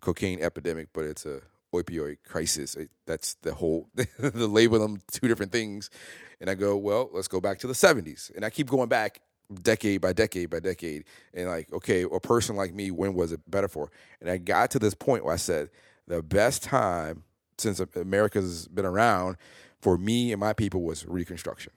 cocaine 0.02 0.42
epidemic, 0.42 0.90
but 0.94 1.06
it's 1.06 1.26
a 1.26 1.42
opioid 1.74 2.18
crisis. 2.28 2.76
It- 2.76 2.90
That's 3.06 3.36
the 3.36 3.54
whole 3.54 3.88
the 3.94 4.48
label 4.48 4.80
them 4.80 5.02
two 5.12 5.28
different 5.28 5.52
things. 5.52 5.90
And 6.42 6.50
I 6.50 6.56
go, 6.56 6.76
well, 6.78 7.10
let's 7.14 7.28
go 7.28 7.40
back 7.40 7.60
to 7.60 7.68
the 7.68 7.74
70s. 7.74 8.34
And 8.36 8.44
I 8.46 8.50
keep 8.50 8.68
going 8.70 8.90
back 8.90 9.22
decade 9.62 10.02
by 10.02 10.14
decade 10.14 10.50
by 10.50 10.60
decade. 10.60 11.04
And 11.34 11.48
like, 11.48 11.72
okay, 11.72 12.04
a 12.04 12.20
person 12.20 12.56
like 12.56 12.74
me, 12.74 12.92
when 12.92 13.14
was 13.14 13.32
it 13.32 13.40
better 13.50 13.68
for? 13.68 13.90
And 14.20 14.30
I 14.30 14.38
got 14.38 14.72
to 14.72 14.80
this 14.80 14.94
point 14.94 15.24
where 15.24 15.34
I 15.34 15.38
said, 15.38 15.70
the 16.08 16.22
best 16.22 16.64
time 16.64 17.24
since 17.58 17.80
America's 17.96 18.68
been 18.68 18.86
around 18.86 19.38
for 19.80 19.98
me 19.98 20.32
and 20.32 20.40
my 20.40 20.54
people 20.54 20.82
was 20.82 21.06
Reconstruction 21.06 21.72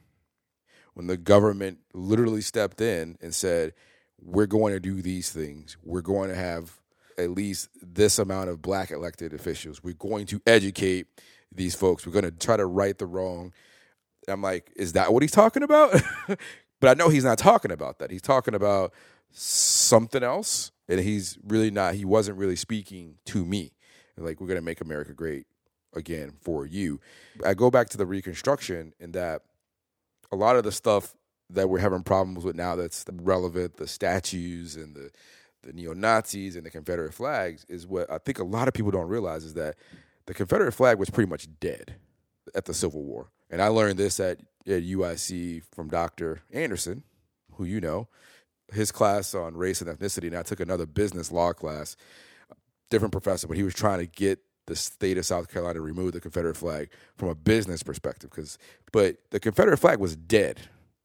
when 0.95 1.07
the 1.07 1.17
government 1.17 1.79
literally 1.93 2.41
stepped 2.41 2.81
in 2.81 3.17
and 3.21 3.35
said, 3.35 3.73
"We're 4.21 4.47
going 4.47 4.73
to 4.73 4.79
do 4.81 5.01
these 5.01 5.31
things. 5.31 5.77
We're 5.83 6.01
going 6.01 6.29
to 6.29 6.35
have 6.35 6.79
at 7.17 7.31
least 7.31 7.69
this 7.81 8.19
amount 8.19 8.49
of 8.49 8.61
black 8.61 8.91
elected 8.91 9.33
officials. 9.33 9.83
We're 9.83 9.93
going 9.93 10.25
to 10.27 10.41
educate 10.45 11.07
these 11.51 11.75
folks. 11.75 12.05
We're 12.05 12.13
going 12.13 12.25
to 12.25 12.31
try 12.31 12.57
to 12.57 12.65
right 12.65 12.97
the 12.97 13.05
wrong." 13.05 13.53
I'm 14.27 14.41
like, 14.41 14.71
"Is 14.75 14.93
that 14.93 15.13
what 15.13 15.23
he's 15.23 15.31
talking 15.31 15.63
about?" 15.63 16.01
but 16.79 16.89
I 16.89 16.93
know 16.93 17.09
he's 17.09 17.25
not 17.25 17.37
talking 17.37 17.71
about 17.71 17.99
that. 17.99 18.11
He's 18.11 18.21
talking 18.21 18.55
about 18.55 18.93
something 19.31 20.23
else, 20.23 20.71
and 20.87 20.99
he's 20.99 21.37
really 21.45 21.71
not. 21.71 21.95
He 21.95 22.05
wasn't 22.05 22.37
really 22.37 22.55
speaking 22.55 23.15
to 23.25 23.45
me. 23.45 23.71
Like, 24.17 24.39
we're 24.39 24.47
going 24.47 24.59
to 24.59 24.65
make 24.65 24.81
America 24.81 25.13
great 25.13 25.45
again 25.93 26.33
for 26.41 26.65
you. 26.65 26.99
I 27.45 27.53
go 27.53 27.69
back 27.71 27.89
to 27.89 27.97
the 27.97 28.05
Reconstruction 28.05 28.93
in 28.99 29.11
that 29.13 29.41
a 30.31 30.35
lot 30.35 30.55
of 30.55 30.63
the 30.63 30.71
stuff 30.71 31.15
that 31.49 31.69
we're 31.69 31.79
having 31.79 32.03
problems 32.03 32.43
with 32.43 32.55
now 32.55 32.75
that's 32.75 33.05
relevant, 33.11 33.77
the 33.77 33.87
statues 33.87 34.75
and 34.75 34.95
the 34.95 35.11
the 35.65 35.73
neo 35.73 35.93
Nazis 35.93 36.55
and 36.55 36.65
the 36.65 36.69
Confederate 36.69 37.13
flags, 37.13 37.65
is 37.67 37.85
what 37.87 38.09
I 38.11 38.17
think 38.17 38.39
a 38.39 38.43
lot 38.43 38.67
of 38.67 38.73
people 38.73 38.91
don't 38.91 39.07
realize 39.07 39.43
is 39.43 39.55
that 39.55 39.75
the 40.25 40.33
Confederate 40.33 40.71
flag 40.71 40.97
was 40.97 41.09
pretty 41.09 41.29
much 41.29 41.47
dead 41.59 41.95
at 42.53 42.65
the 42.65 42.73
Civil 42.73 43.03
War. 43.03 43.29
And 43.49 43.61
I 43.61 43.67
learned 43.67 43.97
this 43.97 44.19
at, 44.19 44.39
at 44.67 44.83
UIC 44.83 45.63
from 45.73 45.89
Dr. 45.89 46.41
Anderson, 46.51 47.03
who 47.53 47.65
you 47.65 47.79
know, 47.79 48.07
his 48.73 48.91
class 48.91 49.35
on 49.35 49.55
race 49.55 49.81
and 49.81 49.89
ethnicity. 49.89 50.27
And 50.27 50.37
I 50.37 50.43
took 50.43 50.59
another 50.59 50.85
business 50.85 51.31
law 51.31 51.53
class, 51.53 51.95
different 52.89 53.11
professor, 53.11 53.47
but 53.47 53.57
he 53.57 53.63
was 53.63 53.73
trying 53.73 53.99
to 53.99 54.07
get 54.07 54.39
the 54.67 54.75
state 54.75 55.17
of 55.17 55.25
South 55.25 55.51
Carolina 55.51 55.75
to 55.75 55.81
remove 55.81 56.13
the 56.13 56.19
Confederate 56.19 56.57
flag 56.57 56.89
from 57.17 57.29
a 57.29 57.35
business 57.35 57.83
perspective. 57.83 58.31
Because, 58.31 58.57
but 58.91 59.17
the 59.29 59.39
Confederate 59.39 59.77
flag 59.77 59.99
was 59.99 60.15
dead. 60.15 60.59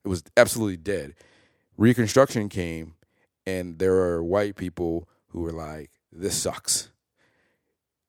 It 0.04 0.08
was 0.08 0.24
absolutely 0.36 0.78
dead. 0.78 1.14
Reconstruction 1.76 2.48
came, 2.48 2.94
and 3.46 3.78
there 3.78 3.96
are 3.96 4.22
white 4.22 4.56
people 4.56 5.08
who 5.28 5.46
are 5.46 5.52
like, 5.52 5.90
"This 6.12 6.36
sucks." 6.36 6.90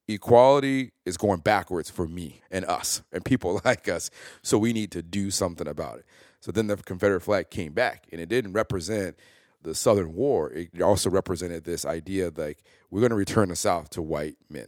Equality 0.08 0.92
is 1.06 1.16
going 1.16 1.40
backwards 1.40 1.88
for 1.88 2.06
me 2.08 2.42
and 2.50 2.64
us 2.64 3.02
and 3.12 3.24
people 3.24 3.60
like 3.64 3.88
us. 3.88 4.10
So 4.42 4.58
we 4.58 4.72
need 4.72 4.90
to 4.92 5.02
do 5.02 5.30
something 5.30 5.68
about 5.68 5.98
it. 5.98 6.06
So 6.40 6.50
then 6.50 6.66
the 6.66 6.76
Confederate 6.76 7.20
flag 7.20 7.50
came 7.50 7.72
back, 7.72 8.06
and 8.10 8.20
it 8.20 8.28
didn't 8.28 8.52
represent 8.52 9.16
the 9.62 9.74
Southern 9.76 10.14
War. 10.14 10.50
It 10.52 10.82
also 10.82 11.08
represented 11.08 11.64
this 11.64 11.84
idea 11.84 12.32
like 12.34 12.64
we're 12.90 13.00
going 13.00 13.10
to 13.10 13.16
return 13.16 13.48
the 13.48 13.56
South 13.56 13.90
to 13.90 14.02
white 14.02 14.36
men. 14.50 14.66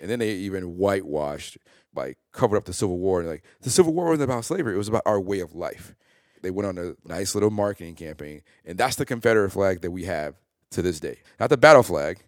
And 0.00 0.08
then 0.08 0.20
they 0.20 0.30
even 0.30 0.76
whitewashed, 0.76 1.58
like 1.92 2.18
covered 2.32 2.56
up 2.56 2.66
the 2.66 2.72
Civil 2.72 2.98
War. 2.98 3.20
And 3.20 3.28
like 3.28 3.44
the 3.62 3.70
Civil 3.70 3.92
War 3.92 4.10
wasn't 4.10 4.30
about 4.30 4.44
slavery; 4.44 4.74
it 4.74 4.78
was 4.78 4.88
about 4.88 5.02
our 5.06 5.20
way 5.20 5.40
of 5.40 5.56
life. 5.56 5.96
They 6.42 6.50
went 6.50 6.66
on 6.66 6.78
a 6.78 7.08
nice 7.08 7.34
little 7.34 7.50
marketing 7.50 7.94
campaign, 7.94 8.42
and 8.64 8.78
that's 8.78 8.96
the 8.96 9.06
Confederate 9.06 9.50
flag 9.50 9.80
that 9.82 9.90
we 9.90 10.04
have 10.04 10.34
to 10.72 10.82
this 10.82 11.00
day. 11.00 11.18
Not 11.40 11.50
the 11.50 11.56
battle 11.56 11.82
flag, 11.82 12.24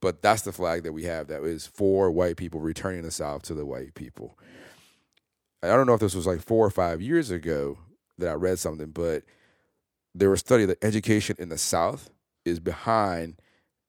but 0.00 0.22
that's 0.22 0.42
the 0.42 0.52
flag 0.52 0.82
that 0.82 0.92
we 0.92 1.04
have 1.04 1.28
that 1.28 1.42
is 1.42 1.66
for 1.66 2.10
white 2.10 2.36
people 2.36 2.60
returning 2.60 3.02
the 3.02 3.10
South 3.10 3.42
to 3.44 3.54
the 3.54 3.66
white 3.66 3.94
people. 3.94 4.38
I 5.62 5.68
don't 5.68 5.86
know 5.86 5.94
if 5.94 6.00
this 6.00 6.14
was 6.14 6.26
like 6.26 6.42
four 6.42 6.66
or 6.66 6.70
five 6.70 7.00
years 7.00 7.30
ago 7.30 7.78
that 8.18 8.28
I 8.28 8.34
read 8.34 8.58
something, 8.58 8.90
but 8.90 9.22
there 10.14 10.30
was 10.30 10.40
a 10.40 10.46
study 10.46 10.66
that 10.66 10.84
education 10.84 11.36
in 11.38 11.48
the 11.48 11.58
South 11.58 12.10
is 12.44 12.60
behind 12.60 13.40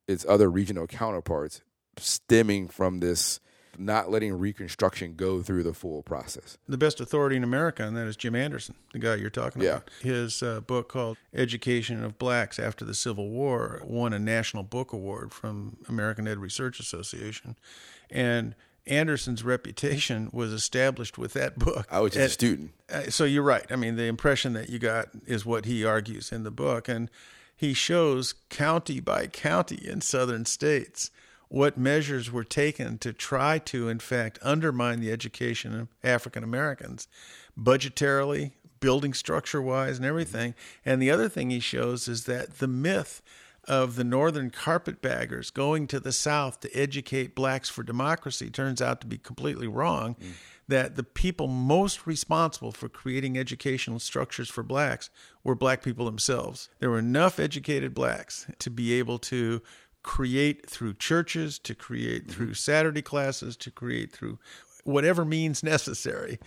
its 0.08 0.26
other 0.28 0.50
regional 0.50 0.88
counterparts, 0.88 1.62
stemming 1.98 2.70
from 2.70 3.00
this 3.00 3.40
not 3.80 4.10
letting 4.12 4.34
Reconstruction 4.34 5.16
go 5.16 5.42
through 5.42 5.64
the 5.64 5.74
full 5.74 6.02
process. 6.02 6.58
The 6.68 6.78
best 6.78 7.00
authority 7.00 7.36
in 7.36 7.44
America 7.44 7.84
on 7.84 7.94
that 7.96 8.08
is 8.08 8.16
Jim 8.16 8.36
Anderson, 8.36 8.76
the 8.94 9.00
guy 9.00 9.16
you're 9.16 9.30
talking 9.30 9.62
Yeah. 9.62 9.70
about. 9.78 9.90
His 10.02 10.42
uh, 10.44 10.62
book 10.62 10.90
called 10.90 11.18
Education 11.34 12.04
of 12.04 12.18
Blacks 12.18 12.60
After 12.60 12.86
the 12.86 12.94
Civil 12.94 13.30
War 13.30 13.82
won 13.84 14.14
a 14.14 14.20
National 14.20 14.64
Book 14.64 14.94
Award 14.94 15.34
from 15.34 15.78
American 15.88 16.28
Ed 16.28 16.38
Research 16.40 16.80
Association. 16.80 17.56
And 18.10 18.56
Anderson's 18.88 19.44
reputation 19.44 20.30
was 20.32 20.52
established 20.54 21.18
with 21.18 21.34
that 21.34 21.58
book. 21.58 21.88
I 21.90 22.00
was 22.02 22.14
just 22.14 22.26
a 22.26 22.30
student. 22.30 22.72
uh, 22.92 23.10
so 23.10 23.24
you're 23.24 23.42
right. 23.44 23.66
I 23.72 23.76
mean, 23.76 23.96
the 23.96 24.04
impression 24.06 24.54
that 24.54 24.70
you 24.70 24.78
got 24.80 25.08
is 25.26 25.46
what 25.46 25.66
he 25.66 25.84
argues 25.84 26.32
in 26.32 26.44
the 26.44 26.52
book, 26.52 26.88
and 26.88 27.10
he 27.56 27.74
shows 27.74 28.34
county 28.50 29.00
by 29.00 29.26
county 29.28 29.80
in 29.88 30.02
southern 30.02 30.46
states 30.46 31.10
what 31.50 31.78
measures 31.78 32.32
were 32.32 32.44
taken 32.44 32.98
to 33.00 33.14
try 33.14 33.60
to, 33.60 33.88
in 33.90 34.00
fact, 34.00 34.40
undermine 34.42 35.00
the 35.00 35.12
education 35.12 35.80
of 35.80 35.88
African 36.04 36.44
Americans, 36.44 37.08
budgetarily, 37.60 38.52
building 38.80 39.14
structure 39.14 39.62
wise, 39.62 39.98
and 39.98 40.06
everything. 40.06 40.54
And 40.86 41.02
the 41.02 41.12
other 41.12 41.30
thing 41.30 41.50
he 41.50 41.60
shows 41.60 42.08
is 42.08 42.26
that 42.26 42.60
the 42.60 42.68
myth 42.68 43.22
of 43.68 43.96
the 43.96 44.04
northern 44.04 44.52
carpetbaggers 44.52 45.50
going 45.50 45.88
to 45.88 46.00
the 46.00 46.12
south 46.12 46.60
to 46.60 46.78
educate 46.78 47.36
blacks 47.36 47.70
for 47.70 47.84
democracy 47.84 48.50
turns 48.50 48.82
out 48.82 49.02
to 49.02 49.08
be 49.08 49.18
completely 49.18 49.68
wrong 49.68 50.16
mm. 50.16 50.34
that 50.68 50.96
the 50.96 51.04
people 51.04 51.48
most 51.48 52.06
responsible 52.06 52.72
for 52.72 52.88
creating 52.88 53.38
educational 53.38 54.00
structures 54.00 54.50
for 54.50 54.62
blacks 54.62 55.10
were 55.44 55.56
black 55.56 55.82
people 55.82 56.06
themselves. 56.06 56.70
There 56.80 56.92
were 56.92 57.00
enough 57.00 57.40
educated 57.40 57.94
blacks 57.94 58.46
to 58.60 58.70
be 58.70 58.94
able 58.94 59.18
to 59.20 59.62
create 60.06 60.70
through 60.70 60.94
churches, 60.94 61.58
to 61.58 61.74
create 61.74 62.30
through 62.30 62.54
Saturday 62.54 63.02
classes, 63.02 63.58
to 63.58 63.72
create 63.72 64.12
through 64.12 64.38
whatever 64.84 65.26
means 65.26 65.64
necessary. 65.76 66.40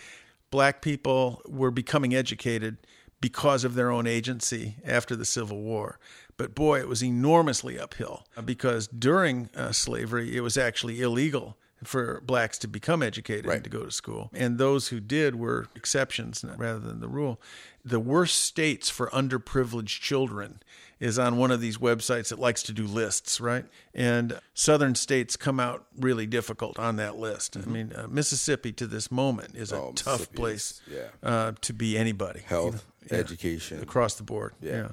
Black 0.53 0.81
people 0.81 1.43
were 1.45 1.73
becoming 1.73 2.15
educated 2.15 2.79
because 3.21 3.65
of 3.65 3.75
their 3.75 3.91
own 3.91 4.07
agency 4.07 4.77
after 4.85 5.17
the 5.17 5.25
Civil 5.25 5.61
War. 5.61 5.99
But 6.37 6.55
boy, 6.55 6.79
it 6.79 6.87
was 6.87 7.03
enormously 7.03 7.77
uphill 7.81 8.25
because 8.45 8.87
during 8.87 9.51
uh, 9.57 9.73
slavery, 9.73 10.37
it 10.37 10.41
was 10.41 10.57
actually 10.57 11.03
illegal 11.03 11.59
for 11.83 12.21
blacks 12.25 12.59
to 12.59 12.69
become 12.69 13.03
educated 13.03 13.47
and 13.47 13.65
to 13.65 13.71
go 13.71 13.85
to 13.85 13.91
school. 13.91 14.31
And 14.33 14.57
those 14.59 14.89
who 14.89 15.01
did 15.01 15.35
were 15.35 15.67
exceptions 15.75 16.45
rather 16.57 16.79
than 16.79 17.01
the 17.01 17.09
rule. 17.09 17.41
The 17.89 18.01
worst 18.01 18.43
states 18.43 18.91
for 18.91 19.09
underprivileged 19.11 20.01
children 20.01 20.61
is 21.01 21.19
on 21.19 21.37
one 21.37 21.51
of 21.51 21.61
these 21.61 21.79
websites 21.79 22.29
that 22.29 22.39
likes 22.39 22.63
to 22.65 22.73
do 22.73 22.85
lists, 22.85 23.41
right? 23.41 23.65
And 23.95 24.41
southern 24.53 24.95
states 24.97 25.37
come 25.37 25.61
out 25.61 25.87
really 25.99 26.27
difficult 26.27 26.79
on 26.79 26.97
that 26.97 27.17
list. 27.17 27.57
I 27.57 27.61
mean, 27.61 27.93
uh, 27.95 28.09
Mississippi 28.09 28.73
to 28.73 28.87
this 28.87 29.11
moment 29.11 29.55
is 29.57 29.71
a 29.73 29.77
Mm-hmm. 29.77 29.87
Oh, 29.89 29.93
tough 29.95 30.33
place 30.33 30.81
yeah. 30.91 31.09
uh, 31.23 31.53
to 31.61 31.73
be 31.73 31.97
anybody. 31.97 32.41
you 32.41 32.47
Health, 32.47 32.75
know? 32.75 32.81
Yeah 33.13 33.19
education. 33.21 33.81
across 33.81 34.17
the 34.17 34.23
board. 34.23 34.53
Yeah. 34.61 34.73
Yeah. 34.73 34.89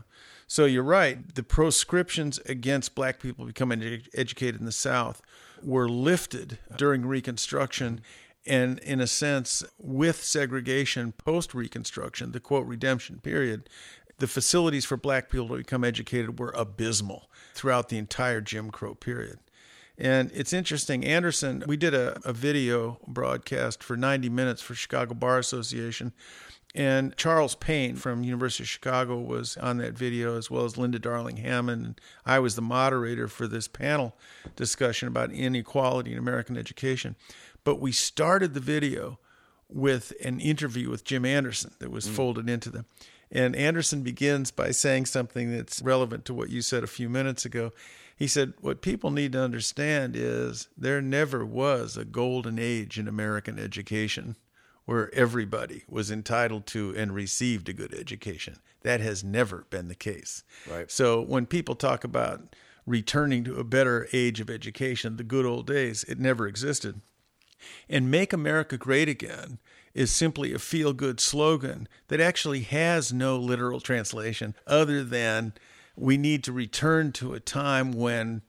So 0.48 0.64
you're 0.66 0.84
right. 0.84 1.34
The 1.36 1.44
proscriptions 1.44 2.40
against 2.46 2.96
black 2.96 3.20
people 3.20 3.46
becoming 3.46 3.80
edu- 3.82 4.08
educated 4.14 4.60
in 4.62 4.66
the 4.66 4.72
South 4.72 5.22
were 5.64 5.90
lifted 5.90 6.60
during 6.78 7.06
Reconstruction. 7.06 8.00
And 8.48 8.80
in 8.80 9.00
a 9.00 9.08
sense, 9.08 9.64
with 9.80 10.24
segregation 10.24 11.12
post 11.14 11.54
Reconstruction, 11.54 12.32
the 12.32 12.40
quote 12.40 12.68
redemption 12.68 13.20
period, 13.20 13.70
the 14.18 14.28
facilities 14.28 14.86
for 14.86 14.98
black 14.98 15.30
people 15.30 15.48
to 15.50 15.58
become 15.58 15.84
educated 15.84 16.40
were 16.40 16.54
abysmal 16.56 17.30
throughout 17.54 17.90
the 17.90 17.98
entire 17.98 18.42
Jim 18.42 18.70
Crow 18.70 18.96
period. 18.96 19.40
And 19.98 20.30
it's 20.34 20.54
interesting, 20.54 21.06
Anderson, 21.06 21.64
we 21.68 21.78
did 21.78 21.94
a, 21.94 22.20
a 22.26 22.34
video 22.34 23.00
broadcast 23.08 23.82
for 23.82 23.96
90 23.96 24.30
minutes 24.30 24.62
for 24.62 24.76
Chicago 24.76 25.14
Bar 25.14 25.40
Association. 25.40 26.12
And 26.74 27.16
Charles 27.16 27.56
Payne 27.56 27.96
from 27.96 28.26
University 28.26 28.64
of 28.64 28.68
Chicago 28.68 29.18
was 29.18 29.56
on 29.56 29.78
that 29.78 29.94
video, 29.94 30.38
as 30.38 30.52
well 30.52 30.66
as 30.66 30.78
Linda 30.78 31.00
Darling 31.00 31.38
Hammond. 31.38 32.02
I 32.26 32.40
was 32.40 32.56
the 32.56 32.62
moderator 32.62 33.30
for 33.30 33.48
this 33.48 33.70
panel 33.70 34.14
discussion 34.58 35.08
about 35.08 35.32
inequality 35.32 36.12
in 36.12 36.18
American 36.18 36.58
education. 36.58 37.16
But 37.66 37.82
we 37.82 37.92
started 37.92 38.54
the 38.54 38.62
video 38.62 39.20
with 39.68 40.14
an 40.24 40.40
interview 40.40 40.90
with 40.90 41.04
Jim 41.04 41.26
Anderson 41.26 41.72
that 41.80 41.92
was 41.92 42.08
mm. 42.08 42.12
folded 42.12 42.50
into 42.50 42.70
them. 42.70 42.86
And 43.32 43.56
Anderson 43.56 44.02
begins 44.04 44.52
by 44.52 44.72
saying 44.72 45.08
something 45.08 45.52
that's 45.52 45.82
relevant 45.82 46.24
to 46.26 46.34
what 46.34 46.50
you 46.50 46.62
said 46.62 46.84
a 46.84 46.88
few 46.88 47.10
minutes 47.10 47.44
ago. 47.44 47.74
He 48.16 48.28
said, 48.28 48.54
What 48.62 48.82
people 48.82 49.12
need 49.12 49.34
to 49.34 49.42
understand 49.42 50.16
is 50.16 50.70
there 50.78 51.02
never 51.02 51.46
was 51.46 51.98
a 51.98 52.06
golden 52.06 52.58
age 52.60 52.98
in 52.98 53.08
American 53.08 53.60
education 53.60 54.38
where 54.86 55.14
everybody 55.16 55.84
was 55.90 56.12
entitled 56.12 56.68
to 56.68 56.94
and 56.96 57.14
received 57.14 57.68
a 57.68 57.74
good 57.74 57.94
education. 57.94 58.58
That 58.84 59.02
has 59.02 59.24
never 59.24 59.66
been 59.72 59.88
the 59.88 59.96
case. 59.96 60.44
Right. 60.70 60.90
So 60.92 61.20
when 61.22 61.48
people 61.48 61.74
talk 61.74 62.04
about 62.04 62.56
returning 62.86 63.44
to 63.46 63.56
a 63.56 63.64
better 63.64 64.08
age 64.14 64.40
of 64.40 64.50
education, 64.52 65.18
the 65.18 65.24
good 65.24 65.46
old 65.46 65.66
days, 65.66 66.04
it 66.04 66.20
never 66.20 66.48
existed. 66.48 67.02
And 67.90 68.12
Make 68.12 68.34
America 68.34 68.78
Great 68.78 69.10
Again 69.10 69.60
is 69.94 70.12
simply 70.12 70.54
a 70.54 70.60
feel 70.60 70.94
good 70.94 71.20
slogan 71.20 71.88
that 72.10 72.20
actually 72.20 72.62
has 72.62 73.14
no 73.14 73.38
literal 73.38 73.80
translation 73.80 74.54
other 74.68 75.04
than 75.04 75.54
we 75.96 76.18
need 76.18 76.44
to 76.44 76.52
return 76.52 77.12
to 77.14 77.34
a 77.34 77.40
time 77.40 77.94
when 77.94 78.42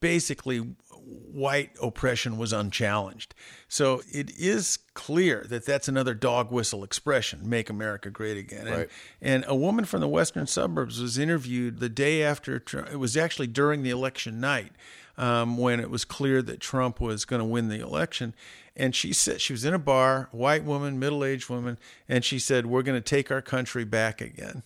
basically 0.00 0.58
white 1.06 1.70
oppression 1.82 2.38
was 2.38 2.52
unchallenged. 2.52 3.34
So 3.68 4.02
it 4.12 4.30
is 4.38 4.78
clear 4.94 5.44
that 5.48 5.64
that's 5.64 5.88
another 5.88 6.14
dog 6.14 6.50
whistle 6.50 6.82
expression, 6.82 7.48
make 7.48 7.70
America 7.70 8.10
great 8.10 8.36
again. 8.36 8.66
And, 8.66 8.76
Right. 8.76 8.88
and 9.20 9.44
a 9.46 9.54
woman 9.54 9.84
from 9.84 10.00
the 10.00 10.08
western 10.08 10.46
suburbs 10.46 11.00
was 11.00 11.18
interviewed 11.18 11.78
the 11.78 11.88
day 11.88 12.22
after, 12.22 12.56
it 12.56 12.98
was 12.98 13.16
actually 13.16 13.46
during 13.48 13.82
the 13.82 13.90
election 13.90 14.40
night 14.40 14.72
um, 15.18 15.56
when 15.56 15.80
it 15.80 15.90
was 15.90 16.04
clear 16.04 16.42
that 16.42 16.60
Trump 16.60 17.00
was 17.00 17.24
going 17.24 17.40
to 17.40 17.46
win 17.46 17.68
the 17.68 17.80
election. 17.80 18.34
And 18.76 18.94
she 18.94 19.12
said, 19.12 19.40
she 19.40 19.52
was 19.52 19.64
in 19.64 19.72
a 19.72 19.78
bar, 19.78 20.28
white 20.32 20.64
woman, 20.64 20.98
middle 20.98 21.24
aged 21.24 21.48
woman, 21.48 21.78
and 22.08 22.24
she 22.24 22.38
said, 22.38 22.66
We're 22.66 22.82
going 22.82 23.00
to 23.00 23.08
take 23.08 23.30
our 23.30 23.40
country 23.40 23.84
back 23.84 24.20
again. 24.20 24.62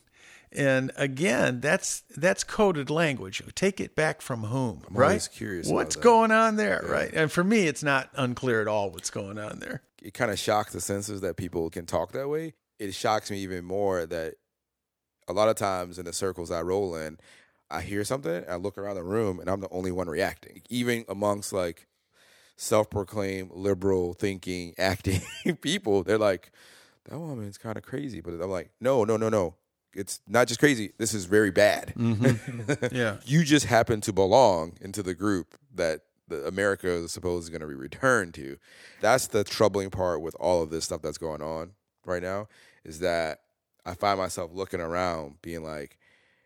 And 0.52 0.90
again, 0.96 1.60
that's 1.60 2.00
that's 2.16 2.42
coded 2.42 2.90
language. 2.90 3.40
Take 3.54 3.80
it 3.80 3.94
back 3.94 4.20
from 4.20 4.42
whom, 4.44 4.82
I'm 4.88 4.96
right? 4.96 5.06
always 5.06 5.28
curious 5.28 5.68
What's 5.68 5.94
going 5.94 6.32
on 6.32 6.56
there, 6.56 6.84
right? 6.88 7.10
And 7.14 7.30
for 7.30 7.44
me, 7.44 7.68
it's 7.68 7.84
not 7.84 8.10
unclear 8.14 8.60
at 8.60 8.66
all 8.66 8.90
what's 8.90 9.10
going 9.10 9.38
on 9.38 9.60
there. 9.60 9.82
it 10.02 10.12
kind 10.12 10.32
of 10.32 10.40
shocks 10.40 10.72
the 10.72 10.80
senses 10.80 11.20
that 11.20 11.36
people 11.36 11.70
can 11.70 11.86
talk 11.86 12.10
that 12.12 12.28
way. 12.28 12.54
It 12.80 12.94
shocks 12.94 13.30
me 13.30 13.38
even 13.38 13.64
more 13.64 14.06
that 14.06 14.34
a 15.28 15.32
lot 15.32 15.48
of 15.48 15.54
times 15.54 16.00
in 16.00 16.04
the 16.04 16.12
circles 16.12 16.50
I 16.50 16.62
roll 16.62 16.96
in, 16.96 17.18
I 17.70 17.80
hear 17.82 18.04
something, 18.04 18.44
I 18.48 18.56
look 18.56 18.76
around 18.78 18.96
the 18.96 19.02
room, 19.04 19.38
and 19.40 19.48
I'm 19.48 19.60
the 19.60 19.68
only 19.70 19.92
one 19.92 20.08
reacting. 20.08 20.62
Even 20.68 21.04
amongst 21.08 21.52
like 21.52 21.86
self-proclaimed 22.56 23.50
liberal 23.54 24.14
thinking, 24.14 24.74
acting 24.78 25.22
people, 25.60 26.02
they're 26.02 26.18
like, 26.18 26.52
"That 27.06 27.18
woman's 27.18 27.58
kind 27.58 27.76
of 27.76 27.82
crazy," 27.82 28.20
but 28.20 28.32
I'm 28.34 28.50
like, 28.50 28.70
"No, 28.80 29.04
no, 29.04 29.16
no, 29.16 29.28
no. 29.28 29.54
It's 29.92 30.20
not 30.28 30.46
just 30.46 30.60
crazy. 30.60 30.92
This 30.98 31.14
is 31.14 31.24
very 31.24 31.50
bad. 31.50 31.94
Mm-hmm. 31.96 32.94
Yeah. 32.96 33.16
you 33.24 33.42
just 33.42 33.66
happen 33.66 34.00
to 34.02 34.12
belong 34.12 34.76
into 34.80 35.02
the 35.02 35.14
group 35.14 35.58
that 35.74 36.02
the 36.28 36.46
America 36.46 36.88
is 36.88 37.10
supposed 37.10 37.50
going 37.50 37.60
to 37.60 37.66
be 37.66 37.74
returned 37.74 38.34
to. 38.34 38.56
That's 39.00 39.26
the 39.26 39.42
troubling 39.42 39.90
part 39.90 40.22
with 40.22 40.36
all 40.38 40.62
of 40.62 40.70
this 40.70 40.84
stuff 40.84 41.02
that's 41.02 41.18
going 41.18 41.42
on 41.42 41.72
right 42.06 42.22
now 42.22 42.46
is 42.84 43.00
that 43.00 43.40
I 43.84 43.94
find 43.94 44.18
myself 44.18 44.52
looking 44.54 44.80
around 44.80 45.42
being 45.42 45.64
like, 45.64 45.98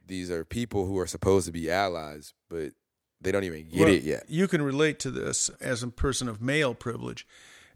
these 0.06 0.30
are 0.30 0.44
people 0.44 0.86
who 0.86 0.98
are 0.98 1.06
supposed 1.06 1.46
to 1.46 1.52
be 1.52 1.70
allies, 1.70 2.34
but 2.48 2.72
they 3.20 3.32
don't 3.32 3.44
even 3.44 3.68
get 3.68 3.80
Well, 3.80 3.88
it 3.88 4.02
yet. 4.02 4.24
You 4.28 4.48
can 4.48 4.62
relate 4.62 4.98
to 5.00 5.10
this 5.10 5.48
as 5.60 5.82
a 5.82 5.88
person 5.88 6.28
of 6.28 6.40
male 6.40 6.74
privilege. 6.74 7.26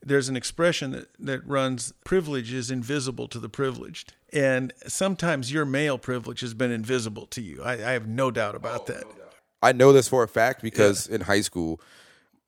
There's 0.02 0.28
an 0.28 0.36
expression 0.36 0.92
that, 0.92 1.08
that 1.18 1.46
runs 1.46 1.92
privilege 2.04 2.52
is 2.52 2.70
invisible 2.70 3.26
to 3.28 3.40
the 3.40 3.48
privileged. 3.48 4.12
And 4.32 4.72
sometimes 4.86 5.52
your 5.52 5.64
male 5.64 5.98
privilege 5.98 6.40
has 6.40 6.54
been 6.54 6.70
invisible 6.70 7.26
to 7.26 7.40
you. 7.40 7.62
I, 7.62 7.72
I 7.72 7.92
have 7.92 8.06
no 8.06 8.30
doubt 8.30 8.54
about 8.54 8.86
that. 8.86 9.04
I 9.60 9.72
know 9.72 9.92
this 9.92 10.06
for 10.06 10.22
a 10.22 10.28
fact 10.28 10.62
because 10.62 11.08
in 11.08 11.22
high 11.22 11.40
school, 11.40 11.80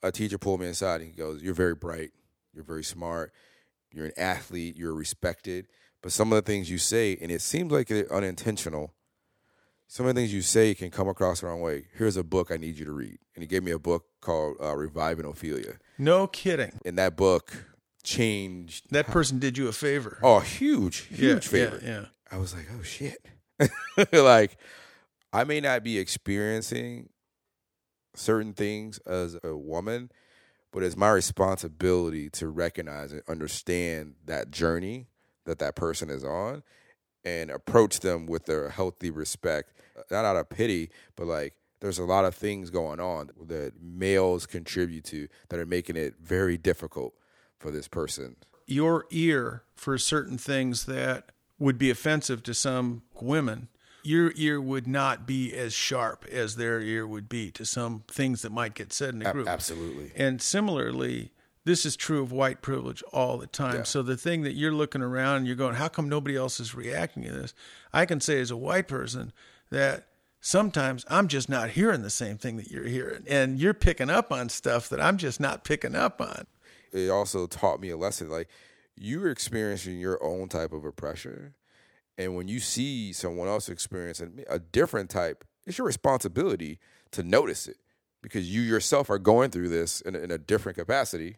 a 0.02 0.12
teacher 0.12 0.38
pulled 0.38 0.60
me 0.60 0.68
aside 0.68 1.00
and 1.00 1.10
he 1.10 1.16
goes, 1.16 1.42
You're 1.42 1.54
very 1.54 1.74
bright, 1.74 2.12
you're 2.54 2.64
very 2.64 2.84
smart, 2.84 3.32
you're 3.90 4.06
an 4.06 4.12
athlete, 4.16 4.76
you're 4.76 4.94
respected. 4.94 5.66
But 6.02 6.12
some 6.12 6.32
of 6.32 6.36
the 6.36 6.42
things 6.42 6.70
you 6.70 6.78
say, 6.78 7.18
and 7.20 7.30
it 7.30 7.42
seems 7.42 7.72
like 7.72 7.88
they're 7.88 8.12
unintentional, 8.12 8.94
some 9.90 10.06
of 10.06 10.14
the 10.14 10.20
things 10.20 10.32
you 10.32 10.40
say 10.40 10.72
can 10.72 10.88
come 10.88 11.08
across 11.08 11.40
the 11.40 11.48
wrong 11.48 11.60
way. 11.60 11.86
Here's 11.94 12.16
a 12.16 12.22
book 12.22 12.52
I 12.52 12.56
need 12.56 12.78
you 12.78 12.84
to 12.84 12.92
read. 12.92 13.18
And 13.34 13.42
he 13.42 13.48
gave 13.48 13.64
me 13.64 13.72
a 13.72 13.78
book 13.78 14.04
called 14.20 14.56
uh, 14.62 14.76
Reviving 14.76 15.24
Ophelia. 15.24 15.78
No 15.98 16.28
kidding. 16.28 16.78
And 16.86 16.96
that 16.96 17.16
book 17.16 17.64
changed. 18.04 18.86
That 18.92 19.08
person 19.08 19.40
did 19.40 19.58
you 19.58 19.66
a 19.66 19.72
favor. 19.72 20.20
Oh, 20.22 20.38
huge, 20.38 21.08
huge 21.08 21.46
yeah, 21.46 21.50
favor. 21.50 21.80
Yeah. 21.84 22.04
I 22.30 22.38
was 22.38 22.54
like, 22.54 22.68
oh 22.72 22.84
shit. 22.84 23.18
like, 24.12 24.58
I 25.32 25.42
may 25.42 25.60
not 25.60 25.82
be 25.82 25.98
experiencing 25.98 27.08
certain 28.14 28.52
things 28.52 28.98
as 28.98 29.38
a 29.42 29.56
woman, 29.56 30.12
but 30.70 30.84
it's 30.84 30.96
my 30.96 31.10
responsibility 31.10 32.30
to 32.30 32.46
recognize 32.46 33.10
and 33.10 33.22
understand 33.26 34.14
that 34.26 34.52
journey 34.52 35.08
that 35.46 35.58
that 35.58 35.74
person 35.74 36.10
is 36.10 36.22
on 36.22 36.62
and 37.24 37.50
approach 37.50 38.00
them 38.00 38.26
with 38.26 38.48
a 38.48 38.70
healthy 38.70 39.10
respect, 39.10 39.72
uh, 39.98 40.02
not 40.10 40.24
out 40.24 40.36
of 40.36 40.48
pity, 40.48 40.90
but 41.16 41.26
like 41.26 41.54
there's 41.80 41.98
a 41.98 42.04
lot 42.04 42.24
of 42.24 42.34
things 42.34 42.70
going 42.70 43.00
on 43.00 43.30
that 43.46 43.72
males 43.82 44.46
contribute 44.46 45.04
to 45.04 45.28
that 45.48 45.58
are 45.60 45.66
making 45.66 45.96
it 45.96 46.14
very 46.20 46.56
difficult 46.58 47.14
for 47.58 47.70
this 47.70 47.88
person. 47.88 48.36
your 48.66 49.04
ear 49.10 49.62
for 49.74 49.98
certain 49.98 50.38
things 50.38 50.86
that 50.86 51.30
would 51.58 51.76
be 51.76 51.90
offensive 51.90 52.42
to 52.42 52.54
some 52.54 53.02
women, 53.20 53.68
your 54.02 54.32
ear 54.36 54.58
would 54.60 54.86
not 54.86 55.26
be 55.26 55.52
as 55.52 55.74
sharp 55.74 56.24
as 56.30 56.56
their 56.56 56.80
ear 56.80 57.06
would 57.06 57.28
be 57.28 57.50
to 57.50 57.66
some 57.66 58.02
things 58.08 58.40
that 58.42 58.50
might 58.50 58.72
get 58.74 58.92
said 58.92 59.12
in 59.14 59.20
a 59.26 59.28
A- 59.28 59.32
group. 59.32 59.46
absolutely. 59.48 60.10
And 60.16 60.40
similarly, 60.40 61.32
this 61.64 61.84
is 61.84 61.96
true 61.96 62.22
of 62.22 62.32
white 62.32 62.62
privilege 62.62 63.02
all 63.12 63.36
the 63.36 63.46
time. 63.46 63.76
Yeah. 63.76 63.82
So 63.82 64.02
the 64.02 64.16
thing 64.16 64.42
that 64.42 64.54
you're 64.54 64.72
looking 64.72 65.02
around 65.02 65.38
and 65.38 65.46
you're 65.46 65.56
going, 65.56 65.74
how 65.74 65.88
come 65.88 66.08
nobody 66.08 66.36
else 66.36 66.58
is 66.58 66.74
reacting 66.74 67.24
to 67.24 67.32
this? 67.32 67.54
I 67.92 68.06
can 68.06 68.20
say 68.20 68.40
as 68.40 68.50
a 68.50 68.56
white 68.56 68.88
person 68.88 69.32
that 69.70 70.06
sometimes 70.40 71.04
I'm 71.08 71.28
just 71.28 71.48
not 71.48 71.70
hearing 71.70 72.02
the 72.02 72.10
same 72.10 72.38
thing 72.38 72.56
that 72.56 72.70
you're 72.70 72.86
hearing. 72.86 73.24
And 73.28 73.58
you're 73.58 73.74
picking 73.74 74.10
up 74.10 74.32
on 74.32 74.48
stuff 74.48 74.88
that 74.88 75.00
I'm 75.00 75.18
just 75.18 75.38
not 75.38 75.64
picking 75.64 75.94
up 75.94 76.20
on. 76.20 76.46
it 76.92 77.10
also 77.10 77.46
taught 77.46 77.80
me 77.80 77.90
a 77.90 77.96
lesson. 77.96 78.30
Like 78.30 78.48
you're 78.96 79.30
experiencing 79.30 80.00
your 80.00 80.22
own 80.22 80.48
type 80.48 80.72
of 80.72 80.84
oppression. 80.84 81.54
And 82.16 82.36
when 82.36 82.48
you 82.48 82.60
see 82.60 83.12
someone 83.12 83.48
else 83.48 83.68
experiencing 83.68 84.44
a 84.48 84.58
different 84.58 85.10
type, 85.10 85.44
it's 85.66 85.78
your 85.78 85.86
responsibility 85.86 86.78
to 87.12 87.22
notice 87.22 87.68
it 87.68 87.76
because 88.22 88.54
you 88.54 88.60
yourself 88.60 89.08
are 89.10 89.18
going 89.18 89.50
through 89.50 89.68
this 89.68 90.00
in 90.00 90.14
a, 90.14 90.18
in 90.18 90.30
a 90.30 90.38
different 90.38 90.76
capacity. 90.76 91.36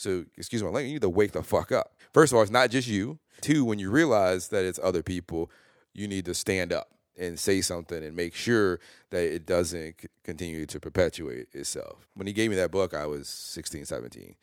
So, 0.00 0.24
excuse 0.38 0.62
my 0.62 0.70
language, 0.70 0.86
you 0.86 0.94
need 0.94 1.02
to 1.02 1.10
wake 1.10 1.32
the 1.32 1.42
fuck 1.42 1.70
up. 1.70 1.92
First 2.14 2.32
of 2.32 2.36
all, 2.36 2.42
it's 2.42 2.50
not 2.50 2.70
just 2.70 2.88
you. 2.88 3.18
Two, 3.42 3.66
when 3.66 3.78
you 3.78 3.90
realize 3.90 4.48
that 4.48 4.64
it's 4.64 4.80
other 4.82 5.02
people, 5.02 5.50
you 5.92 6.08
need 6.08 6.24
to 6.24 6.32
stand 6.32 6.72
up 6.72 6.88
and 7.18 7.38
say 7.38 7.60
something 7.60 8.02
and 8.02 8.16
make 8.16 8.34
sure 8.34 8.80
that 9.10 9.22
it 9.22 9.44
doesn't 9.44 10.06
continue 10.24 10.64
to 10.64 10.80
perpetuate 10.80 11.48
itself. 11.52 12.08
When 12.14 12.26
he 12.26 12.32
gave 12.32 12.48
me 12.48 12.56
that 12.56 12.70
book, 12.70 12.94
I 12.94 13.04
was 13.04 13.28
16, 13.28 13.84
17. 13.84 14.36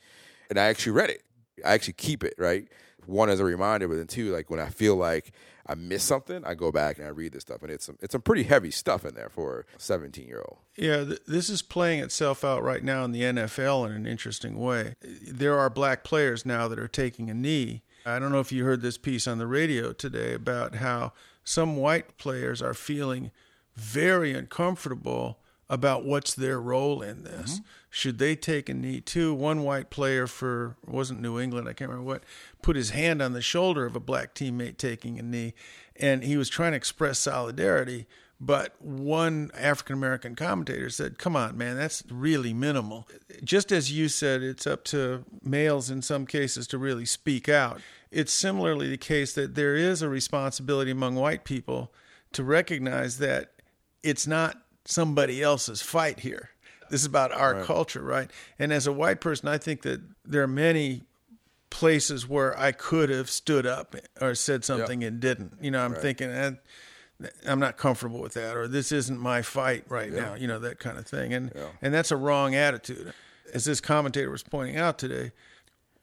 And 0.52 0.60
I 0.60 0.66
actually 0.66 0.92
read 0.92 1.10
it. 1.10 1.24
I 1.66 1.74
actually 1.74 1.94
keep 1.94 2.24
it, 2.24 2.36
right? 2.38 2.68
One 3.08 3.32
as 3.32 3.40
a 3.40 3.44
reminder, 3.44 3.88
but 3.88 3.96
then 3.96 4.06
two, 4.06 4.32
like 4.32 4.52
when 4.52 4.60
I 4.60 4.70
feel 4.70 4.96
like 4.96 5.32
I 5.68 5.76
miss 5.76 6.04
something, 6.04 6.44
I 6.46 6.54
go 6.54 6.72
back 6.72 6.98
and 6.98 7.08
I 7.08 7.10
read 7.10 7.34
this 7.34 7.42
stuff. 7.42 7.62
And 7.62 7.72
it's 7.72 7.86
some, 7.86 7.98
it's 8.02 8.14
some 8.14 8.22
pretty 8.22 8.44
heavy 8.44 8.72
stuff 8.72 9.06
in 9.06 9.16
there 9.16 9.30
for 9.30 9.66
a 9.76 9.80
17 9.80 10.26
year 10.28 10.44
old. 10.48 10.60
Yeah, 10.76 11.04
th- 11.04 11.22
this 11.28 11.50
is 11.50 11.62
playing 11.62 12.00
itself 12.00 12.44
out 12.44 12.64
right 12.64 12.84
now 12.84 13.04
in 13.04 13.12
the 13.12 13.22
NFL 13.22 13.86
in 13.88 13.92
an 13.92 14.08
interesting 14.08 14.58
way. 14.60 14.96
There 15.02 15.58
are 15.58 15.70
black 15.70 16.04
players 16.04 16.46
now 16.46 16.68
that 16.68 16.80
are 16.80 16.88
taking 16.88 17.30
a 17.30 17.34
knee. 17.34 17.84
I 18.06 18.20
don't 18.20 18.32
know 18.32 18.40
if 18.40 18.52
you 18.52 18.64
heard 18.64 18.82
this 18.82 18.98
piece 18.98 19.28
on 19.28 19.38
the 19.38 19.48
radio 19.48 19.92
today 19.92 20.34
about 20.34 20.76
how 20.76 21.12
some 21.44 21.76
white 21.76 22.18
players 22.18 22.62
are 22.62 22.74
feeling 22.74 23.32
very 23.76 24.34
uncomfortable 24.34 25.40
about 25.70 26.06
what's 26.06 26.34
their 26.34 26.60
role 26.60 27.02
in 27.02 27.24
this. 27.24 27.56
Mm-hmm. 27.56 27.64
Should 27.90 28.20
they 28.20 28.36
take 28.36 28.70
a 28.70 28.74
knee 28.74 29.02
too? 29.02 29.34
One 29.34 29.64
white 29.64 29.90
player 29.90 30.28
for 30.28 30.78
wasn't 30.86 31.22
New 31.22 31.40
England, 31.40 31.68
I 31.68 31.74
can't 31.74 31.90
remember 31.90 32.08
what, 32.08 32.24
put 32.62 32.76
his 32.76 32.92
hand 32.92 33.22
on 33.22 33.34
the 33.34 33.42
shoulder 33.42 33.86
of 33.86 33.96
a 33.96 34.00
black 34.00 34.34
teammate 34.34 34.78
taking 34.78 35.20
a 35.20 35.24
knee, 35.24 35.54
and 35.96 36.24
he 36.24 36.38
was 36.38 36.50
trying 36.50 36.72
to 36.72 36.78
express 36.78 37.20
solidarity. 37.20 38.06
But 38.40 38.80
one 38.80 39.50
African 39.56 39.96
American 39.96 40.36
commentator 40.36 40.92
said, 40.92 41.18
Come 41.18 41.36
on, 41.36 41.58
man, 41.58 41.76
that's 41.76 42.04
really 42.10 42.54
minimal. 42.54 43.08
Just 43.44 43.72
as 43.72 43.92
you 43.92 44.10
said, 44.10 44.44
it's 44.44 44.68
up 44.68 44.84
to 44.86 45.24
males 45.42 45.90
in 45.90 46.04
some 46.04 46.28
cases 46.28 46.68
to 46.68 46.78
really 46.78 47.06
speak 47.06 47.50
out. 47.50 47.82
It's 48.12 48.32
similarly 48.32 48.90
the 48.90 48.98
case 48.98 49.34
that 49.34 49.56
there 49.56 49.76
is 49.76 50.04
a 50.04 50.10
responsibility 50.10 50.92
among 50.92 51.16
white 51.16 51.46
people 51.46 51.92
to 52.34 52.44
recognize 52.44 53.18
that 53.18 53.54
it's 54.04 54.28
not 54.28 54.62
somebody 54.88 55.42
else's 55.44 55.82
fight 55.82 56.22
here. 56.22 56.50
This 56.90 57.02
is 57.02 57.06
about 57.06 57.34
our 57.34 57.64
culture, 57.66 58.02
right? 58.02 58.32
And 58.58 58.72
as 58.72 58.88
a 58.88 58.94
white 58.94 59.20
person, 59.20 59.50
I 59.50 59.58
think 59.58 59.82
that 59.82 60.02
there 60.26 60.42
are 60.42 60.48
many 60.48 61.04
places 61.70 62.28
where 62.28 62.58
I 62.58 62.72
could 62.72 63.10
have 63.10 63.30
stood 63.30 63.66
up 63.66 63.94
or 64.22 64.34
said 64.36 64.64
something 64.64 65.04
and 65.04 65.20
didn't. 65.20 65.58
You 65.62 65.72
know, 65.72 65.84
I'm 65.84 65.94
thinking, 66.02 66.30
eh, 66.30 66.52
I'm 67.46 67.60
not 67.60 67.76
comfortable 67.76 68.22
with 68.22 68.36
that, 68.36 68.56
or 68.56 68.70
this 68.70 68.94
isn't 68.94 69.20
my 69.20 69.42
fight 69.42 69.84
right 69.90 70.12
now. 70.12 70.36
You 70.36 70.48
know, 70.48 70.60
that 70.60 70.80
kind 70.80 70.98
of 70.98 71.06
thing, 71.06 71.34
and 71.34 71.52
and 71.82 71.94
that's 71.94 72.12
a 72.12 72.16
wrong 72.16 72.56
attitude. 72.56 73.14
As 73.54 73.66
this 73.66 73.82
commentator 73.82 74.30
was 74.30 74.44
pointing 74.44 74.78
out 74.78 74.98
today, 74.98 75.32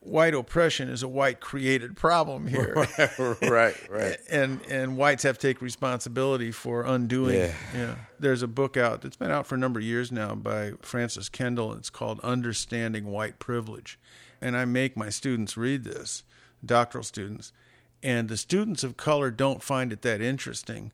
white 0.05 0.33
oppression 0.33 0.87
is 0.89 1.03
a 1.03 1.07
white 1.07 1.39
created 1.39 1.95
problem 1.95 2.47
here. 2.47 2.73
right, 3.41 3.89
right. 3.89 4.17
and 4.29 4.61
and 4.69 4.97
whites 4.97 5.23
have 5.23 5.37
to 5.37 5.47
take 5.47 5.61
responsibility 5.61 6.51
for 6.51 6.83
undoing. 6.83 7.35
Yeah. 7.35 7.53
yeah. 7.73 7.95
There's 8.19 8.41
a 8.41 8.47
book 8.47 8.77
out 8.77 9.01
that's 9.01 9.17
been 9.17 9.31
out 9.31 9.47
for 9.47 9.55
a 9.55 9.57
number 9.57 9.79
of 9.79 9.85
years 9.85 10.11
now 10.11 10.35
by 10.35 10.73
Frances 10.81 11.29
Kendall. 11.29 11.73
It's 11.73 11.89
called 11.89 12.19
Understanding 12.21 13.05
White 13.07 13.39
Privilege, 13.39 13.99
and 14.41 14.55
I 14.55 14.65
make 14.65 14.95
my 14.95 15.09
students 15.09 15.57
read 15.57 15.83
this, 15.83 16.23
doctoral 16.63 17.03
students, 17.03 17.51
and 18.03 18.29
the 18.29 18.37
students 18.37 18.83
of 18.83 18.97
color 18.97 19.31
don't 19.31 19.63
find 19.63 19.91
it 19.91 20.01
that 20.03 20.21
interesting. 20.21 20.91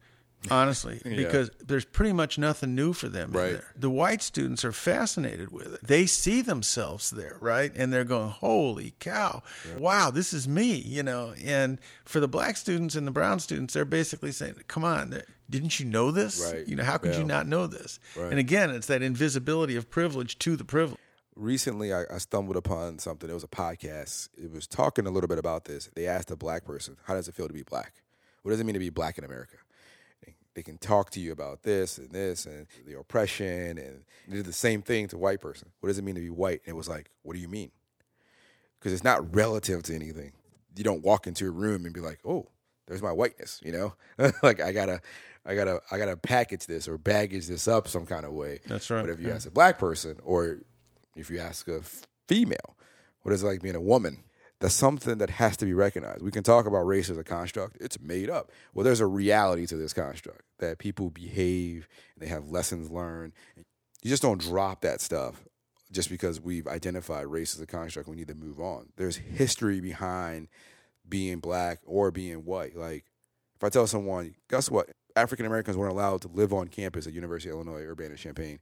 Honestly, 0.50 1.00
because 1.06 1.52
there's 1.64 1.86
pretty 1.86 2.14
much 2.14 2.38
nothing 2.39 2.74
new 2.74 2.94
for 2.94 3.08
them 3.10 3.30
in 3.30 3.38
Right. 3.38 3.52
there. 3.52 3.72
The 3.76 3.89
white 3.92 4.24
students 4.24 4.66
are 4.66 4.72
fascinated 4.72 5.52
with 5.52 5.74
it. 5.76 5.86
They 5.86 6.06
see 6.08 6.42
themselves 6.42 7.12
there, 7.12 7.38
right? 7.42 7.72
And 7.76 7.94
they're 7.94 8.04
going, 8.04 8.30
"Holy 8.30 8.96
cow! 9.00 9.44
Wow, 9.78 10.10
this 10.10 10.34
is 10.34 10.48
me!" 10.48 10.76
You 10.78 11.04
know. 11.04 11.34
And 11.44 11.80
for 12.06 12.20
the 12.20 12.28
black 12.28 12.58
students 12.58 12.96
and 12.96 13.06
the 13.06 13.12
brown 13.12 13.39
students, 13.39 13.74
they're 13.76 13.86
basically 13.86 14.32
saying, 14.32 14.56
"Come 14.68 14.84
on, 14.84 15.22
didn't 15.50 15.80
you 15.80 15.86
know 15.86 16.10
this? 16.10 16.52
Right. 16.52 16.68
You 16.68 16.76
know, 16.76 16.84
how 16.84 16.98
could 16.98 17.14
Yeah. 17.14 17.20
you 17.20 17.26
not 17.26 17.46
know 17.48 17.68
this?" 17.68 18.00
Right. 18.16 18.32
And 18.32 18.39
again, 18.39 18.72
it's 18.72 18.88
that 18.88 19.04
invisibility 19.04 19.76
of 19.76 19.89
privilege 19.92 20.39
to 20.39 20.56
the 20.56 20.66
privilege. 20.66 20.98
recently 21.36 21.94
I, 21.94 22.04
I 22.14 22.18
stumbled 22.18 22.58
upon 22.58 23.00
something. 23.00 23.30
It 23.30 23.34
was 23.34 23.44
a 23.44 23.48
podcast. 23.48 24.30
It 24.38 24.52
was 24.52 24.68
talking 24.68 25.06
a 25.08 25.12
little 25.12 25.28
bit 25.30 25.38
about 25.39 25.66
this. 25.66 25.89
They 25.96 26.06
asked 26.08 26.30
a 26.32 26.36
black 26.36 26.66
person, 26.66 26.98
"How 27.06 27.14
does 27.14 27.28
it 27.28 27.36
feel 27.36 27.48
to 27.48 27.54
be 27.54 27.64
black? 27.64 27.94
What 28.42 28.52
does 28.52 28.60
it 28.60 28.64
mean 28.66 28.74
to 28.74 28.80
be 28.80 28.89
black 28.89 29.18
in 29.18 29.24
America?" 29.24 29.58
They- 30.54 30.64
can 30.64 30.78
talk 30.78 31.10
to 31.12 31.20
you 31.20 31.32
about 31.32 31.64
this 31.64 31.97
and 31.97 32.10
this 32.12 32.45
and 32.45 32.68
the 32.86 32.97
oppression, 32.99 33.78
and 33.78 34.04
they 34.28 34.38
did 34.38 34.45
the 34.45 34.54
same 34.54 34.82
thing 34.82 35.08
to 35.10 35.18
white 35.18 35.39
person. 35.41 35.70
What 35.80 35.88
does 35.88 35.97
it 35.97 36.04
mean 36.04 36.16
to 36.16 36.22
be 36.22 36.30
white? 36.30 36.62
And 36.66 36.74
it 36.74 36.76
was 36.78 36.89
like, 36.89 37.10
"What 37.24 37.34
do 37.36 37.39
you 37.39 37.47
mean?" 37.47 37.72
Because 38.80 38.93
it's 38.93 39.04
not 39.04 39.34
relative 39.36 39.84
to 39.84 39.95
anything. 39.95 40.34
You 40.76 40.84
don't 40.84 41.04
walk 41.04 41.28
into 41.28 41.47
a 41.47 41.52
room 41.52 41.86
and 41.86 41.93
be 41.93 41.99
like, 42.02 42.20
"Oh, 42.26 42.47
there's 42.88 43.02
my 43.02 43.12
whiteness," 43.12 43.60
you 43.64 43.72
know? 43.72 43.95
like 44.43 44.60
I 44.60 44.72
gotta, 44.72 45.02
I 45.45 45.56
gotta, 45.56 45.82
I 45.91 45.97
gotta 45.97 46.18
package 46.18 46.66
this 46.66 46.88
or 46.88 46.97
baggage 46.97 47.47
this 47.47 47.68
up 47.68 47.88
some 47.88 48.06
kind 48.06 48.26
of 48.26 48.34
way. 48.34 48.60
That's 48.68 48.89
right, 48.89 49.02
But 49.02 49.10
if 49.12 49.20
you 49.20 49.30
yeah. 49.30 49.36
ask 49.36 49.47
a 49.47 49.52
black 49.52 49.78
person 49.80 50.20
or 50.24 50.60
if 51.16 51.30
you 51.30 51.39
ask 51.39 51.68
a 51.68 51.82
female, 52.28 52.76
what 53.22 53.34
is 53.34 53.43
it 53.43 53.47
like 53.47 53.62
being 53.62 53.76
a 53.76 53.82
woman? 53.82 54.24
That's 54.62 54.76
something 54.76 55.18
that 55.18 55.32
has 55.32 55.57
to 55.57 55.66
be 55.66 55.74
recognized. 55.74 56.22
We 56.22 56.30
can 56.30 56.43
talk 56.43 56.68
about 56.68 56.86
race 56.86 57.09
as 57.09 57.18
a 57.18 57.24
construct. 57.24 57.78
It's 57.82 57.99
made 57.99 58.30
up. 58.30 58.51
Well, 58.76 58.84
there's 58.84 58.99
a 58.99 59.07
reality 59.07 59.66
to 59.66 59.76
this 59.76 59.91
construct 59.91 60.43
that 60.59 60.78
people 60.78 61.09
behave 61.09 61.88
and 62.14 62.24
they 62.24 62.28
have 62.28 62.49
lessons 62.49 62.91
learned. 62.91 63.34
You 64.03 64.09
just 64.09 64.22
don't 64.22 64.39
drop 64.39 64.82
that 64.82 65.01
stuff 65.01 65.43
just 65.91 66.12
because 66.12 66.39
we've 66.39 66.68
identified 66.68 67.26
race 67.26 67.55
as 67.55 67.62
a 67.62 67.66
construct. 67.66 68.07
We 68.07 68.16
need 68.16 68.28
to 68.28 68.36
move 68.36 68.59
on. 68.59 68.89
There's 68.97 69.18
history 69.18 69.82
behind 69.82 70.47
being 71.09 71.39
black 71.39 71.80
or 71.84 72.12
being 72.12 72.45
white. 72.45 72.78
Like, 72.78 73.05
if 73.55 73.64
I 73.64 73.70
tell 73.70 73.88
someone, 73.88 74.36
guess 74.47 74.70
what? 74.70 74.91
African 75.16 75.47
Americans 75.47 75.76
weren't 75.76 75.91
allowed 75.91 76.22
to 76.22 76.28
live 76.28 76.53
on 76.53 76.68
campus 76.68 77.07
at 77.07 77.14
University 77.14 77.49
of 77.49 77.55
Illinois 77.55 77.82
Urbana-Champaign 77.82 78.59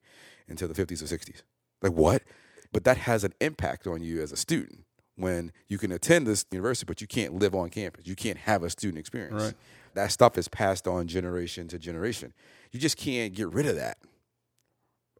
until 0.47 0.69
the 0.69 0.73
50s 0.73 1.01
or 1.01 1.17
60s. 1.17 1.41
Like 1.81 1.91
what? 1.91 2.23
But 2.71 2.85
that 2.85 2.97
has 2.97 3.25
an 3.25 3.33
impact 3.41 3.85
on 3.85 4.01
you 4.01 4.21
as 4.21 4.31
a 4.31 4.37
student 4.37 4.85
when 5.19 5.51
you 5.67 5.77
can 5.77 5.91
attend 5.91 6.25
this 6.25 6.45
university, 6.51 6.85
but 6.85 7.01
you 7.01 7.07
can't 7.07 7.33
live 7.35 7.53
on 7.53 7.69
campus. 7.69 8.07
You 8.07 8.15
can't 8.15 8.37
have 8.37 8.63
a 8.63 8.69
student 8.69 8.99
experience. 8.99 9.43
Right. 9.43 9.53
That 9.95 10.11
stuff 10.11 10.37
is 10.37 10.47
passed 10.47 10.87
on 10.87 11.07
generation 11.07 11.67
to 11.69 11.77
generation. 11.79 12.33
You 12.71 12.79
just 12.79 12.97
can't 12.97 13.33
get 13.33 13.51
rid 13.51 13.65
of 13.65 13.75
that 13.75 13.97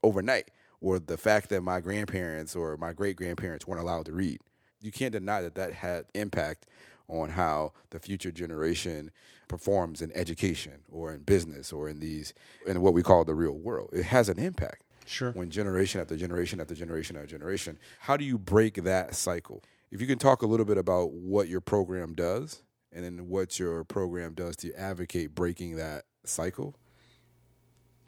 overnight. 0.04 0.50
Or 0.82 0.98
the 1.00 1.18
fact 1.18 1.50
that 1.50 1.62
my 1.62 1.82
grandparents 1.82 2.56
or 2.56 2.78
my 2.78 2.94
great 2.94 3.18
grandparents 3.18 3.68
weren't 3.68 3.82
allowed 3.82 4.06
to 4.06 4.14
read. 4.14 4.40
You 4.82 4.92
can't 4.92 5.12
deny 5.12 5.42
that 5.42 5.56
that 5.56 5.74
had 5.74 6.06
impact 6.14 6.68
on 7.10 7.32
how 7.32 7.74
the 7.90 8.00
future 8.00 8.32
generation 8.32 9.12
performs 9.50 10.02
in 10.02 10.12
education 10.16 10.84
or 10.90 11.12
in 11.12 11.24
business 11.24 11.74
or 11.74 11.90
in 11.90 12.00
these 12.00 12.34
in 12.66 12.80
what 12.82 12.94
we 12.94 13.04
call 13.04 13.26
the 13.26 13.34
real 13.36 13.58
world. 13.58 13.90
It 13.92 14.04
has 14.04 14.30
an 14.30 14.40
impact 14.40 14.84
Sure. 15.06 15.32
when 15.32 15.50
generation 15.50 16.00
after 16.00 16.16
generation 16.16 16.62
after 16.62 16.76
generation 16.76 17.18
after 17.18 17.28
generation. 17.28 17.78
How 18.02 18.16
do 18.16 18.24
you 18.24 18.38
break 18.38 18.76
that 18.84 19.16
cycle? 19.16 19.64
If 19.92 20.02
you 20.02 20.08
can 20.08 20.20
talk 20.20 20.42
a 20.42 20.48
little 20.48 20.66
bit 20.66 20.78
about 20.78 21.12
what 21.12 21.48
your 21.48 21.62
program 21.62 22.14
does 22.14 22.62
and 22.92 23.04
then 23.04 23.28
what 23.28 23.60
your 23.60 23.84
program 23.84 24.34
does 24.34 24.56
to 24.58 24.74
advocate 24.74 25.34
breaking 25.34 25.78
that 25.78 26.04
cycle. 26.26 26.76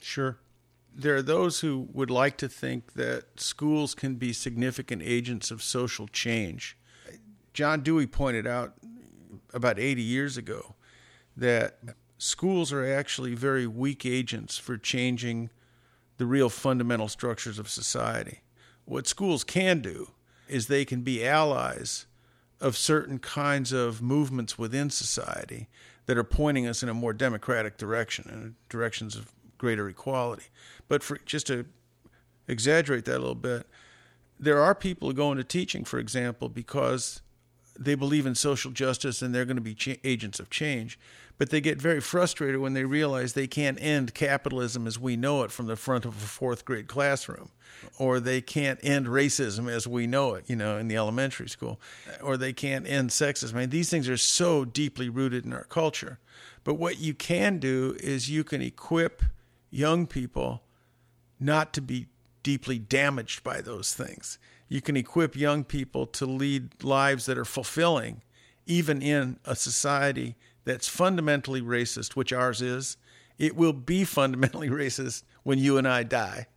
Sure. 0.01 0.38
There 0.93 1.15
are 1.15 1.21
those 1.21 1.61
who 1.61 1.88
would 1.93 2.11
like 2.11 2.38
to 2.38 2.49
think 2.49 2.93
that 2.93 3.39
schools 3.39 3.95
can 3.95 4.15
be 4.15 4.34
significant 4.34 5.01
agents 5.03 5.49
of 5.49 5.63
social 5.63 6.07
change. 6.07 6.77
John 7.53 7.82
Dewey 7.82 8.07
pointed 8.07 8.45
out 8.45 8.73
about 9.53 9.79
80 9.79 10.01
years 10.01 10.38
ago 10.38 10.75
that 11.36 11.79
schools 12.17 12.71
are 12.71 12.86
actually 12.86 13.36
very 13.36 13.65
weak 13.67 14.05
agents 14.05 14.57
for 14.57 14.77
changing 14.77 15.49
the 16.17 16.25
real 16.25 16.49
fundamental 16.49 17.07
structures 17.07 17.57
of 17.57 17.69
society. 17.69 18.41
What 18.86 19.07
schools 19.07 19.43
can 19.43 19.79
do 19.79 20.11
is 20.52 20.68
they 20.68 20.86
can 20.86 21.02
be 21.02 21.26
allies 21.26 22.06
of 22.60 22.78
certain 22.78 23.18
kinds 23.18 23.72
of 23.72 24.02
movements 24.02 24.58
within 24.58 24.89
society 24.89 25.68
that 26.06 26.18
are 26.18 26.24
pointing 26.24 26.68
us 26.68 26.84
in 26.84 26.89
a 26.89 26.93
more 26.93 27.14
democratic 27.14 27.78
direction 27.78 28.30
and 28.32 28.56
directions 28.70 29.16
of 29.16 29.32
greater 29.58 29.88
equality. 29.88 30.45
But 30.88 31.04
for 31.04 31.18
just 31.26 31.47
to 31.47 31.66
exaggerate 32.47 33.06
that 33.06 33.18
a 33.18 33.20
little 33.20 33.36
bit, 33.36 33.66
there 34.39 34.62
are 34.62 34.76
people 34.76 35.08
who 35.08 35.14
go 35.14 35.32
into 35.32 35.43
teaching, 35.43 35.86
for 35.86 35.99
example, 35.99 36.49
because 36.49 37.22
they 37.80 37.95
believe 37.95 38.26
in 38.26 38.36
social 38.36 38.72
justice 38.72 39.22
and 39.22 39.34
they're 39.34 39.45
going 39.45 39.56
to 39.56 39.62
be 39.62 39.99
agents 40.04 40.39
of 40.39 40.49
change. 40.49 40.99
But 41.42 41.50
they 41.50 41.60
get 41.60 41.82
very 41.82 42.02
frustrated 42.02 42.62
when 42.62 42.74
they 42.74 42.86
realize 42.86 43.34
they 43.34 43.48
can't 43.48 43.82
end 43.82 44.14
capitalism 44.14 44.86
as 44.86 45.00
we 45.00 45.18
know 45.18 45.42
it 45.42 45.52
from 45.52 45.66
the 45.66 45.76
front 45.76 46.06
of 46.06 46.16
a 46.16 46.28
fourth 46.28 46.66
grade 46.66 46.86
classroom, 46.88 47.50
or 47.98 48.20
they 48.20 48.42
can't 48.42 48.80
end 48.84 49.08
racism 49.08 49.68
as 49.68 49.88
we 49.88 50.06
know 50.06 50.36
it, 50.36 50.48
you 50.48 50.56
know, 50.56 50.78
in 50.78 50.88
the 50.88 50.98
elementary 50.98 51.50
school, 51.50 51.82
or 52.22 52.38
they 52.38 52.54
can't 52.54 52.88
end 52.88 53.10
sexism. 53.10 53.56
I 53.56 53.62
mean, 53.62 53.70
these 53.72 53.89
things 53.89 54.08
are 54.08 54.18
so 54.18 54.66
deeply 54.66 55.10
rooted 55.10 55.44
in 55.44 55.52
our 55.52 55.64
culture. 55.64 56.20
But 56.64 56.76
what 56.76 57.00
you 57.00 57.16
can 57.16 57.58
do 57.58 57.98
is 58.00 58.30
you 58.30 58.44
can 58.44 58.62
equip 58.62 59.24
young 59.72 60.06
people 60.06 60.62
not 61.39 61.74
to 61.74 61.82
be 61.82 62.06
deeply 62.44 62.78
damaged 62.78 63.44
by 63.44 63.62
those 63.62 63.96
things. 63.96 64.38
You 64.70 64.80
can 64.80 64.96
equip 64.96 65.36
young 65.36 65.64
people 65.64 66.06
to 66.06 66.28
lead 66.28 66.84
lives 66.84 67.26
that 67.26 67.39
are 67.39 67.46
fulfilling, 67.46 68.22
even 68.68 69.02
in 69.02 69.39
a 69.44 69.56
society 69.56 70.36
that's 70.72 70.88
fundamentally 70.88 71.61
racist, 71.61 72.15
which 72.15 72.32
ours 72.32 72.61
is. 72.61 72.95
It 73.38 73.55
will 73.55 73.74
be 73.74 74.03
fundamentally 74.05 74.69
racist 74.69 75.24
when 75.43 75.59
you 75.59 75.78
and 75.78 75.88
I 75.88 76.03
die. 76.03 76.47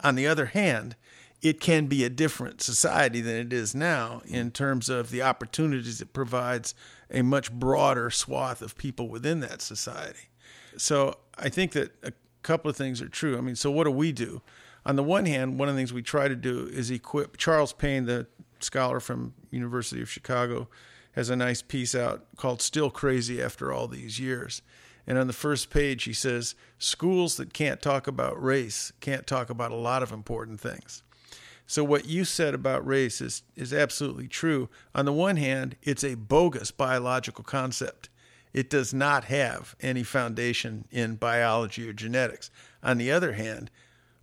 On 0.00 0.14
the 0.14 0.26
other 0.26 0.46
hand, 0.46 0.96
it 1.42 1.60
can 1.60 1.86
be 1.86 2.02
a 2.02 2.10
different 2.10 2.62
society 2.62 3.20
than 3.20 3.36
it 3.36 3.52
is 3.52 3.74
now 3.74 4.22
in 4.26 4.50
terms 4.50 4.88
of 4.88 5.10
the 5.10 5.22
opportunities 5.22 6.00
it 6.00 6.12
provides 6.12 6.74
a 7.10 7.22
much 7.22 7.52
broader 7.52 8.10
swath 8.10 8.62
of 8.62 8.76
people 8.76 9.08
within 9.08 9.40
that 9.40 9.60
society. 9.60 10.30
So 10.76 11.18
I 11.36 11.48
think 11.48 11.72
that 11.72 11.92
a 12.02 12.12
couple 12.42 12.70
of 12.70 12.76
things 12.76 13.02
are 13.02 13.08
true. 13.08 13.36
I 13.36 13.40
mean, 13.40 13.54
so 13.54 13.70
what 13.70 13.84
do 13.84 13.90
we 13.90 14.12
do? 14.12 14.42
On 14.86 14.96
the 14.96 15.02
one 15.02 15.26
hand, 15.26 15.58
one 15.58 15.68
of 15.68 15.74
the 15.74 15.78
things 15.78 15.92
we 15.92 16.02
try 16.02 16.28
to 16.28 16.36
do 16.36 16.68
is 16.72 16.90
equip 16.90 17.36
Charles 17.36 17.72
Payne, 17.72 18.06
the 18.06 18.26
scholar 18.60 18.98
from 19.00 19.34
University 19.50 20.00
of 20.00 20.10
Chicago, 20.10 20.68
has 21.18 21.30
a 21.30 21.36
nice 21.36 21.62
piece 21.62 21.96
out 21.96 22.24
called 22.36 22.62
Still 22.62 22.90
Crazy 22.90 23.42
After 23.42 23.72
All 23.72 23.88
These 23.88 24.20
Years. 24.20 24.62
And 25.04 25.18
on 25.18 25.26
the 25.26 25.32
first 25.32 25.68
page, 25.68 26.04
he 26.04 26.12
says, 26.12 26.54
Schools 26.78 27.38
that 27.38 27.52
can't 27.52 27.82
talk 27.82 28.06
about 28.06 28.40
race 28.40 28.92
can't 29.00 29.26
talk 29.26 29.50
about 29.50 29.72
a 29.72 29.76
lot 29.76 30.04
of 30.04 30.12
important 30.12 30.60
things. 30.60 31.02
So, 31.66 31.82
what 31.82 32.06
you 32.06 32.24
said 32.24 32.54
about 32.54 32.86
race 32.86 33.20
is, 33.20 33.42
is 33.56 33.74
absolutely 33.74 34.28
true. 34.28 34.68
On 34.94 35.06
the 35.06 35.12
one 35.12 35.38
hand, 35.38 35.74
it's 35.82 36.04
a 36.04 36.14
bogus 36.14 36.70
biological 36.70 37.42
concept, 37.42 38.10
it 38.52 38.70
does 38.70 38.94
not 38.94 39.24
have 39.24 39.74
any 39.80 40.04
foundation 40.04 40.84
in 40.92 41.16
biology 41.16 41.88
or 41.88 41.92
genetics. 41.92 42.48
On 42.80 42.96
the 42.96 43.10
other 43.10 43.32
hand, 43.32 43.72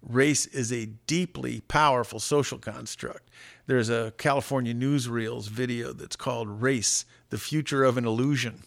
race 0.01 0.45
is 0.45 0.71
a 0.71 0.85
deeply 1.07 1.59
powerful 1.67 2.21
social 2.21 2.57
construct. 2.57 3.29
There's 3.67 3.89
a 3.89 4.13
California 4.17 4.73
newsreels 4.73 5.49
video 5.49 5.91
that's 5.91 6.15
called 6.15 6.61
Race, 6.61 7.05
the 7.29 7.37
Future 7.37 7.83
of 7.83 7.97
an 7.97 8.05
Illusion. 8.05 8.63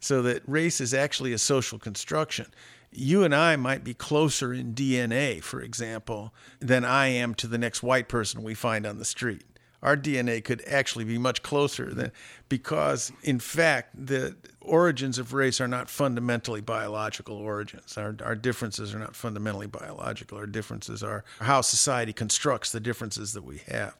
So 0.00 0.20
that 0.22 0.42
race 0.46 0.82
is 0.82 0.92
actually 0.92 1.32
a 1.32 1.38
social 1.38 1.78
construction. 1.78 2.46
You 2.92 3.24
and 3.24 3.34
I 3.34 3.56
might 3.56 3.82
be 3.82 3.94
closer 3.94 4.52
in 4.52 4.74
DNA, 4.74 5.42
for 5.42 5.60
example, 5.62 6.34
than 6.60 6.84
I 6.84 7.06
am 7.06 7.34
to 7.36 7.46
the 7.46 7.58
next 7.58 7.82
white 7.82 8.08
person 8.08 8.42
we 8.42 8.54
find 8.54 8.86
on 8.86 8.98
the 8.98 9.04
street. 9.04 9.44
Our 9.82 9.96
DNA 9.96 10.42
could 10.44 10.62
actually 10.66 11.04
be 11.04 11.18
much 11.18 11.42
closer 11.42 11.92
than 11.92 12.12
because, 12.48 13.12
in 13.22 13.38
fact, 13.38 14.06
the 14.06 14.36
origins 14.60 15.18
of 15.18 15.34
race 15.34 15.60
are 15.60 15.68
not 15.68 15.90
fundamentally 15.90 16.62
biological 16.62 17.36
origins. 17.36 17.98
Our, 17.98 18.16
our 18.24 18.34
differences 18.34 18.94
are 18.94 18.98
not 18.98 19.16
fundamentally 19.16 19.66
biological. 19.66 20.38
Our 20.38 20.46
differences 20.46 21.02
are 21.02 21.24
how 21.40 21.60
society 21.60 22.14
constructs 22.14 22.72
the 22.72 22.80
differences 22.80 23.34
that 23.34 23.44
we 23.44 23.58
have. 23.68 23.94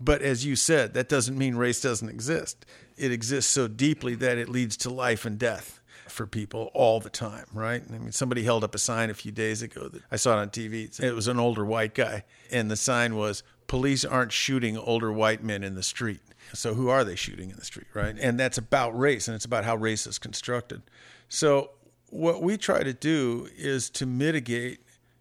But 0.00 0.22
as 0.22 0.46
you 0.46 0.56
said, 0.56 0.94
that 0.94 1.08
doesn't 1.08 1.36
mean 1.36 1.56
race 1.56 1.80
doesn't 1.80 2.08
exist. 2.08 2.64
It 2.96 3.12
exists 3.12 3.52
so 3.52 3.68
deeply 3.68 4.14
that 4.16 4.38
it 4.38 4.48
leads 4.48 4.76
to 4.78 4.90
life 4.90 5.26
and 5.26 5.38
death 5.38 5.80
for 6.08 6.26
people 6.26 6.70
all 6.74 7.00
the 7.00 7.10
time, 7.10 7.46
right? 7.52 7.82
I 7.88 7.98
mean, 7.98 8.12
somebody 8.12 8.42
held 8.42 8.64
up 8.64 8.74
a 8.74 8.78
sign 8.78 9.10
a 9.10 9.14
few 9.14 9.30
days 9.30 9.62
ago 9.62 9.88
that 9.88 10.02
I 10.10 10.16
saw 10.16 10.38
it 10.38 10.40
on 10.40 10.50
TV. 10.50 10.98
It 11.00 11.14
was 11.14 11.28
an 11.28 11.38
older 11.38 11.64
white 11.64 11.94
guy, 11.94 12.24
and 12.50 12.70
the 12.70 12.76
sign 12.76 13.16
was, 13.16 13.42
Police 13.66 14.04
aren't 14.04 14.32
shooting 14.32 14.76
older 14.76 15.12
white 15.12 15.44
men 15.44 15.62
in 15.62 15.76
the 15.76 15.82
street. 15.82 16.20
So 16.52 16.74
who 16.74 16.88
are 16.88 17.04
they 17.04 17.14
shooting 17.14 17.50
in 17.50 17.56
the 17.56 17.64
street, 17.64 17.86
right? 17.94 18.16
And 18.18 18.40
that's 18.40 18.58
about 18.58 18.98
race, 18.98 19.28
and 19.28 19.34
it's 19.36 19.44
about 19.44 19.64
how 19.64 19.76
race 19.76 20.06
is 20.06 20.18
constructed. 20.18 20.82
So 21.28 21.70
what 22.08 22.42
we 22.42 22.56
try 22.56 22.82
to 22.82 22.92
do 22.92 23.48
is 23.56 23.88
to 23.90 24.06
mitigate 24.06 24.80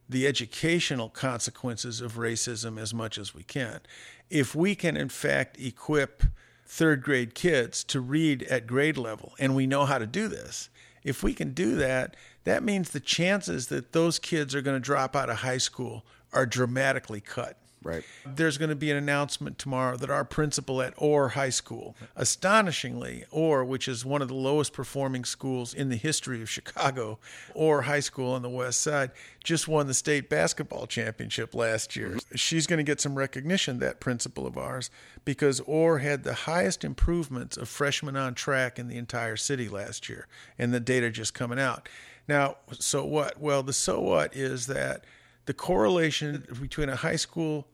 the 0.09 0.25
educational 0.25 1.07
consequences 1.07 2.01
of 2.01 2.17
racism 2.17 2.81
as 2.81 2.93
much 2.93 3.17
as 3.17 3.35
we 3.35 3.43
can. 3.43 3.79
If 4.29 4.55
we 4.55 4.73
can, 4.73 4.97
in 4.97 5.09
fact, 5.09 5.59
equip 5.59 6.23
third 6.65 7.03
grade 7.03 7.35
kids 7.35 7.83
to 7.85 8.01
read 8.01 8.43
at 8.43 8.67
grade 8.67 8.97
level, 8.97 9.33
and 9.39 9.55
we 9.55 9.67
know 9.67 9.85
how 9.85 9.99
to 9.99 10.07
do 10.07 10.27
this, 10.27 10.69
if 11.03 11.23
we 11.23 11.33
can 11.33 11.53
do 11.53 11.75
that, 11.75 12.15
that 12.43 12.63
means 12.63 12.89
the 12.89 12.99
chances 12.99 13.67
that 13.67 13.93
those 13.93 14.19
kids 14.19 14.55
are 14.55 14.61
going 14.61 14.75
to 14.75 14.79
drop 14.79 15.15
out 15.15 15.29
of 15.29 15.37
high 15.37 15.57
school 15.57 16.05
are 16.33 16.45
dramatically 16.45 17.21
cut. 17.21 17.57
Right. 17.81 18.03
There's 18.25 18.57
going 18.57 18.69
to 18.69 18.75
be 18.75 18.91
an 18.91 18.97
announcement 18.97 19.57
tomorrow 19.57 19.95
that 19.97 20.09
our 20.09 20.25
principal 20.25 20.81
at 20.81 20.93
Orr 20.97 21.29
High 21.29 21.49
School, 21.49 21.95
astonishingly, 22.15 23.23
Orr, 23.31 23.63
which 23.63 23.87
is 23.87 24.03
one 24.03 24.21
of 24.21 24.27
the 24.27 24.33
lowest 24.33 24.73
performing 24.73 25.23
schools 25.23 25.73
in 25.73 25.87
the 25.87 25.95
history 25.95 26.41
of 26.41 26.49
Chicago, 26.49 27.19
Orr 27.53 27.83
High 27.83 28.01
School 28.01 28.33
on 28.33 28.41
the 28.41 28.49
west 28.49 28.81
side, 28.81 29.11
just 29.45 29.69
won 29.69 29.87
the 29.87 29.93
state 29.93 30.29
basketball 30.29 30.87
championship 30.87 31.55
last 31.55 31.95
year. 31.95 32.17
She's 32.35 32.67
going 32.67 32.77
to 32.77 32.83
get 32.83 32.99
some 32.99 33.15
recognition, 33.15 33.79
that 33.79 34.01
principal 34.01 34.45
of 34.45 34.57
ours, 34.57 34.89
because 35.23 35.61
Orr 35.61 35.99
had 35.99 36.23
the 36.23 36.33
highest 36.33 36.83
improvements 36.83 37.55
of 37.55 37.69
freshmen 37.69 38.17
on 38.17 38.33
track 38.33 38.77
in 38.77 38.89
the 38.89 38.97
entire 38.97 39.37
city 39.37 39.69
last 39.69 40.09
year, 40.09 40.27
and 40.57 40.73
the 40.73 40.81
data 40.81 41.09
just 41.09 41.33
coming 41.33 41.59
out. 41.59 41.87
Now, 42.27 42.57
so 42.77 43.05
what? 43.05 43.39
Well, 43.39 43.63
the 43.63 43.73
so 43.73 44.01
what 44.01 44.35
is 44.35 44.67
that 44.67 45.05
the 45.49 45.53
correlation 45.55 46.45
between 46.61 46.89
a 46.89 46.95
high 46.95 47.15
school 47.15 47.65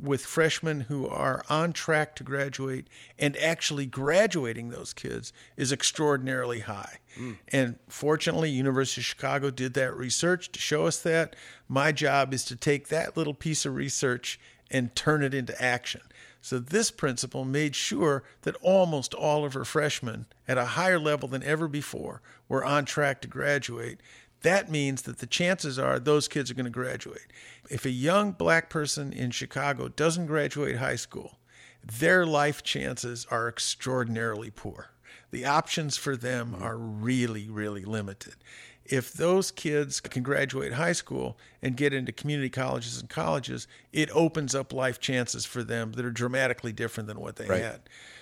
with 0.00 0.24
freshmen 0.24 0.80
who 0.80 1.06
are 1.06 1.44
on 1.50 1.74
track 1.74 2.16
to 2.16 2.24
graduate 2.24 2.86
and 3.18 3.36
actually 3.36 3.84
graduating 3.84 4.70
those 4.70 4.94
kids 4.94 5.30
is 5.54 5.70
extraordinarily 5.70 6.60
high. 6.60 7.00
Mm. 7.18 7.36
And 7.48 7.78
fortunately, 7.86 8.48
University 8.48 9.02
of 9.02 9.04
Chicago 9.04 9.50
did 9.50 9.74
that 9.74 9.94
research 9.94 10.50
to 10.52 10.58
show 10.58 10.86
us 10.86 11.00
that. 11.02 11.36
My 11.68 11.92
job 11.92 12.32
is 12.32 12.46
to 12.46 12.56
take 12.56 12.88
that 12.88 13.14
little 13.14 13.34
piece 13.34 13.66
of 13.66 13.74
research 13.74 14.40
and 14.70 14.96
turn 14.96 15.22
it 15.22 15.34
into 15.34 15.62
action. 15.62 16.00
So 16.40 16.58
this 16.58 16.90
principal 16.90 17.44
made 17.44 17.76
sure 17.76 18.24
that 18.40 18.56
almost 18.62 19.12
all 19.12 19.44
of 19.44 19.52
her 19.52 19.66
freshmen 19.66 20.24
at 20.46 20.56
a 20.56 20.64
higher 20.64 20.98
level 20.98 21.28
than 21.28 21.42
ever 21.42 21.68
before 21.68 22.22
were 22.48 22.64
on 22.64 22.86
track 22.86 23.20
to 23.20 23.28
graduate 23.28 24.00
that 24.42 24.70
means 24.70 25.02
that 25.02 25.18
the 25.18 25.26
chances 25.26 25.78
are 25.78 25.98
those 25.98 26.28
kids 26.28 26.50
are 26.50 26.54
going 26.54 26.64
to 26.64 26.70
graduate. 26.70 27.26
If 27.70 27.84
a 27.84 27.90
young 27.90 28.32
black 28.32 28.70
person 28.70 29.12
in 29.12 29.30
Chicago 29.30 29.88
doesn't 29.88 30.26
graduate 30.26 30.76
high 30.76 30.96
school, 30.96 31.38
their 31.82 32.24
life 32.26 32.62
chances 32.62 33.26
are 33.30 33.48
extraordinarily 33.48 34.50
poor. 34.50 34.90
The 35.30 35.44
options 35.44 35.96
for 35.96 36.16
them 36.16 36.52
mm-hmm. 36.52 36.62
are 36.62 36.76
really, 36.76 37.48
really 37.48 37.84
limited. 37.84 38.36
If 38.84 39.12
those 39.12 39.50
kids 39.50 40.00
can 40.00 40.22
graduate 40.22 40.72
high 40.74 40.92
school 40.92 41.36
and 41.60 41.76
get 41.76 41.92
into 41.92 42.10
community 42.10 42.48
colleges 42.48 42.98
and 42.98 43.08
colleges, 43.08 43.68
it 43.92 44.08
opens 44.14 44.54
up 44.54 44.72
life 44.72 44.98
chances 44.98 45.44
for 45.44 45.62
them 45.62 45.92
that 45.92 46.06
are 46.06 46.10
dramatically 46.10 46.72
different 46.72 47.06
than 47.06 47.20
what 47.20 47.36
they 47.36 47.46
Right. 47.46 47.62
had. 47.62 47.80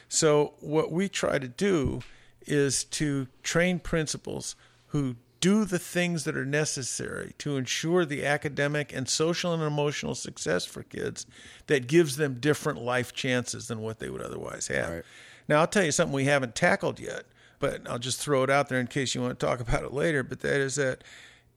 So, 0.08 0.54
what 0.58 0.90
we 0.90 1.08
try 1.08 1.38
to 1.38 1.46
do 1.46 2.00
is 2.46 2.84
to 2.84 3.28
train 3.44 3.78
principals 3.78 4.56
who 4.88 5.16
do 5.40 5.64
the 5.64 5.78
things 5.78 6.24
that 6.24 6.36
are 6.36 6.46
necessary 6.46 7.34
to 7.38 7.56
ensure 7.56 8.04
the 8.04 8.24
academic 8.24 8.92
and 8.92 9.08
social 9.08 9.52
and 9.52 9.62
emotional 9.62 10.14
success 10.14 10.64
for 10.64 10.82
kids 10.82 11.26
that 11.66 11.86
gives 11.86 12.16
them 12.16 12.34
different 12.40 12.80
life 12.80 13.12
chances 13.12 13.68
than 13.68 13.80
what 13.80 13.98
they 13.98 14.08
would 14.08 14.22
otherwise 14.22 14.68
have. 14.68 14.90
Right. 14.90 15.04
Now, 15.48 15.60
I'll 15.60 15.66
tell 15.66 15.84
you 15.84 15.92
something 15.92 16.14
we 16.14 16.24
haven't 16.24 16.54
tackled 16.54 16.98
yet, 16.98 17.24
but 17.58 17.88
I'll 17.88 17.98
just 17.98 18.20
throw 18.20 18.42
it 18.42 18.50
out 18.50 18.68
there 18.68 18.80
in 18.80 18.86
case 18.86 19.14
you 19.14 19.22
want 19.22 19.38
to 19.38 19.46
talk 19.46 19.60
about 19.60 19.84
it 19.84 19.92
later. 19.92 20.22
But 20.22 20.40
that 20.40 20.60
is 20.60 20.76
that 20.76 21.04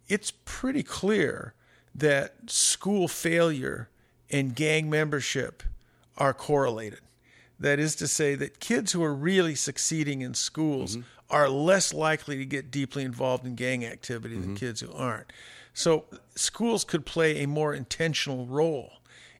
it's 0.07 0.31
pretty 0.45 0.83
clear 0.83 1.53
that 1.95 2.49
school 2.49 3.07
failure 3.07 3.89
and 4.29 4.55
gang 4.55 4.89
membership 4.89 5.63
are 6.17 6.33
correlated. 6.33 6.99
That 7.59 7.79
is 7.79 7.95
to 7.95 8.07
say, 8.07 8.35
that 8.35 8.59
kids 8.59 8.91
who 8.91 9.03
are 9.03 9.13
really 9.13 9.55
succeeding 9.55 10.21
in 10.21 10.33
schools 10.33 10.97
mm-hmm. 10.97 11.07
Are 11.29 11.49
less 11.49 11.93
likely 11.93 12.37
to 12.37 12.45
get 12.45 12.71
deeply 12.71 13.03
involved 13.03 13.45
in 13.45 13.55
gang 13.55 13.85
activity 13.85 14.35
than 14.35 14.49
mm-hmm. 14.49 14.55
kids 14.55 14.81
who 14.81 14.91
aren't. 14.93 15.31
So, 15.73 16.05
schools 16.35 16.83
could 16.83 17.05
play 17.05 17.41
a 17.43 17.47
more 17.47 17.73
intentional 17.73 18.45
role 18.45 18.93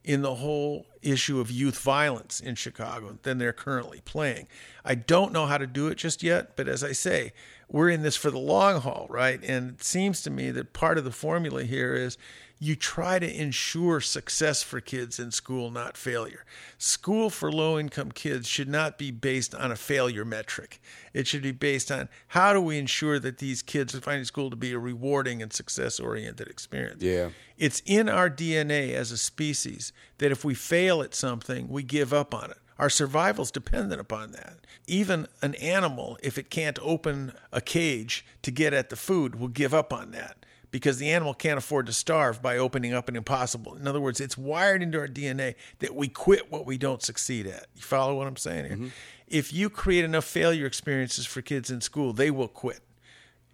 in 0.03 0.21
the 0.21 0.35
whole 0.35 0.85
issue 1.01 1.39
of 1.39 1.51
youth 1.51 1.79
violence 1.79 2.39
in 2.39 2.55
Chicago 2.55 3.17
than 3.23 3.37
they're 3.37 3.53
currently 3.53 4.01
playing. 4.05 4.47
I 4.85 4.95
don't 4.95 5.33
know 5.33 5.45
how 5.45 5.57
to 5.57 5.67
do 5.67 5.87
it 5.87 5.95
just 5.95 6.23
yet, 6.23 6.55
but 6.55 6.67
as 6.67 6.83
I 6.83 6.93
say, 6.93 7.33
we're 7.69 7.89
in 7.89 8.01
this 8.01 8.15
for 8.15 8.31
the 8.31 8.39
long 8.39 8.81
haul, 8.81 9.07
right? 9.09 9.39
And 9.43 9.71
it 9.71 9.83
seems 9.83 10.21
to 10.23 10.29
me 10.29 10.51
that 10.51 10.73
part 10.73 10.97
of 10.97 11.03
the 11.03 11.11
formula 11.11 11.63
here 11.63 11.93
is 11.93 12.17
you 12.61 12.75
try 12.75 13.17
to 13.19 13.41
ensure 13.41 14.01
success 14.01 14.61
for 14.61 14.81
kids 14.81 15.17
in 15.17 15.31
school, 15.31 15.71
not 15.71 15.95
failure. 15.95 16.43
School 16.77 17.29
for 17.29 17.49
low 17.49 17.79
income 17.79 18.11
kids 18.11 18.49
should 18.49 18.67
not 18.67 18.97
be 18.97 19.11
based 19.11 19.55
on 19.55 19.71
a 19.71 19.77
failure 19.77 20.25
metric. 20.25 20.81
It 21.13 21.25
should 21.25 21.41
be 21.41 21.53
based 21.53 21.89
on 21.89 22.09
how 22.27 22.51
do 22.51 22.59
we 22.59 22.77
ensure 22.77 23.17
that 23.19 23.37
these 23.37 23.61
kids 23.61 23.95
are 23.95 24.01
finding 24.01 24.25
school 24.25 24.49
to 24.49 24.57
be 24.57 24.73
a 24.73 24.79
rewarding 24.79 25.41
and 25.41 25.53
success 25.53 26.01
oriented 26.01 26.49
experience. 26.49 27.01
Yeah. 27.01 27.29
It's 27.57 27.81
in 27.85 28.09
our 28.09 28.29
DNA 28.29 28.93
as 28.93 29.13
a 29.13 29.17
species 29.17 29.93
that 30.17 30.31
if 30.31 30.43
we 30.43 30.53
fail 30.53 31.01
at 31.01 31.15
something, 31.15 31.69
we 31.69 31.81
give 31.81 32.13
up 32.13 32.33
on 32.33 32.51
it. 32.51 32.57
Our 32.77 32.89
survival 32.89 33.43
is 33.43 33.51
dependent 33.51 34.01
upon 34.01 34.31
that. 34.33 34.57
Even 34.85 35.27
an 35.41 35.55
animal, 35.55 36.17
if 36.21 36.37
it 36.37 36.49
can't 36.49 36.79
open 36.81 37.33
a 37.53 37.61
cage 37.61 38.25
to 38.41 38.51
get 38.51 38.73
at 38.73 38.89
the 38.89 38.95
food, 38.95 39.35
will 39.35 39.49
give 39.49 39.73
up 39.73 39.93
on 39.93 40.11
that 40.11 40.38
because 40.71 40.97
the 40.97 41.09
animal 41.09 41.33
can't 41.33 41.57
afford 41.57 41.85
to 41.87 41.93
starve 41.93 42.41
by 42.41 42.57
opening 42.57 42.93
up 42.93 43.09
an 43.09 43.15
impossible. 43.15 43.75
In 43.75 43.87
other 43.87 44.01
words, 44.01 44.19
it's 44.19 44.37
wired 44.37 44.81
into 44.81 44.99
our 44.99 45.07
DNA 45.07 45.55
that 45.79 45.95
we 45.95 46.07
quit 46.07 46.51
what 46.51 46.65
we 46.65 46.77
don't 46.77 47.01
succeed 47.01 47.47
at. 47.47 47.67
You 47.75 47.81
follow 47.81 48.15
what 48.15 48.27
I'm 48.27 48.37
saying 48.37 48.65
here? 48.65 48.75
Mm-hmm. 48.75 48.87
If 49.27 49.53
you 49.53 49.69
create 49.69 50.05
enough 50.05 50.25
failure 50.25 50.65
experiences 50.65 51.25
for 51.25 51.41
kids 51.41 51.69
in 51.69 51.81
school, 51.81 52.13
they 52.13 52.31
will 52.31 52.47
quit 52.47 52.81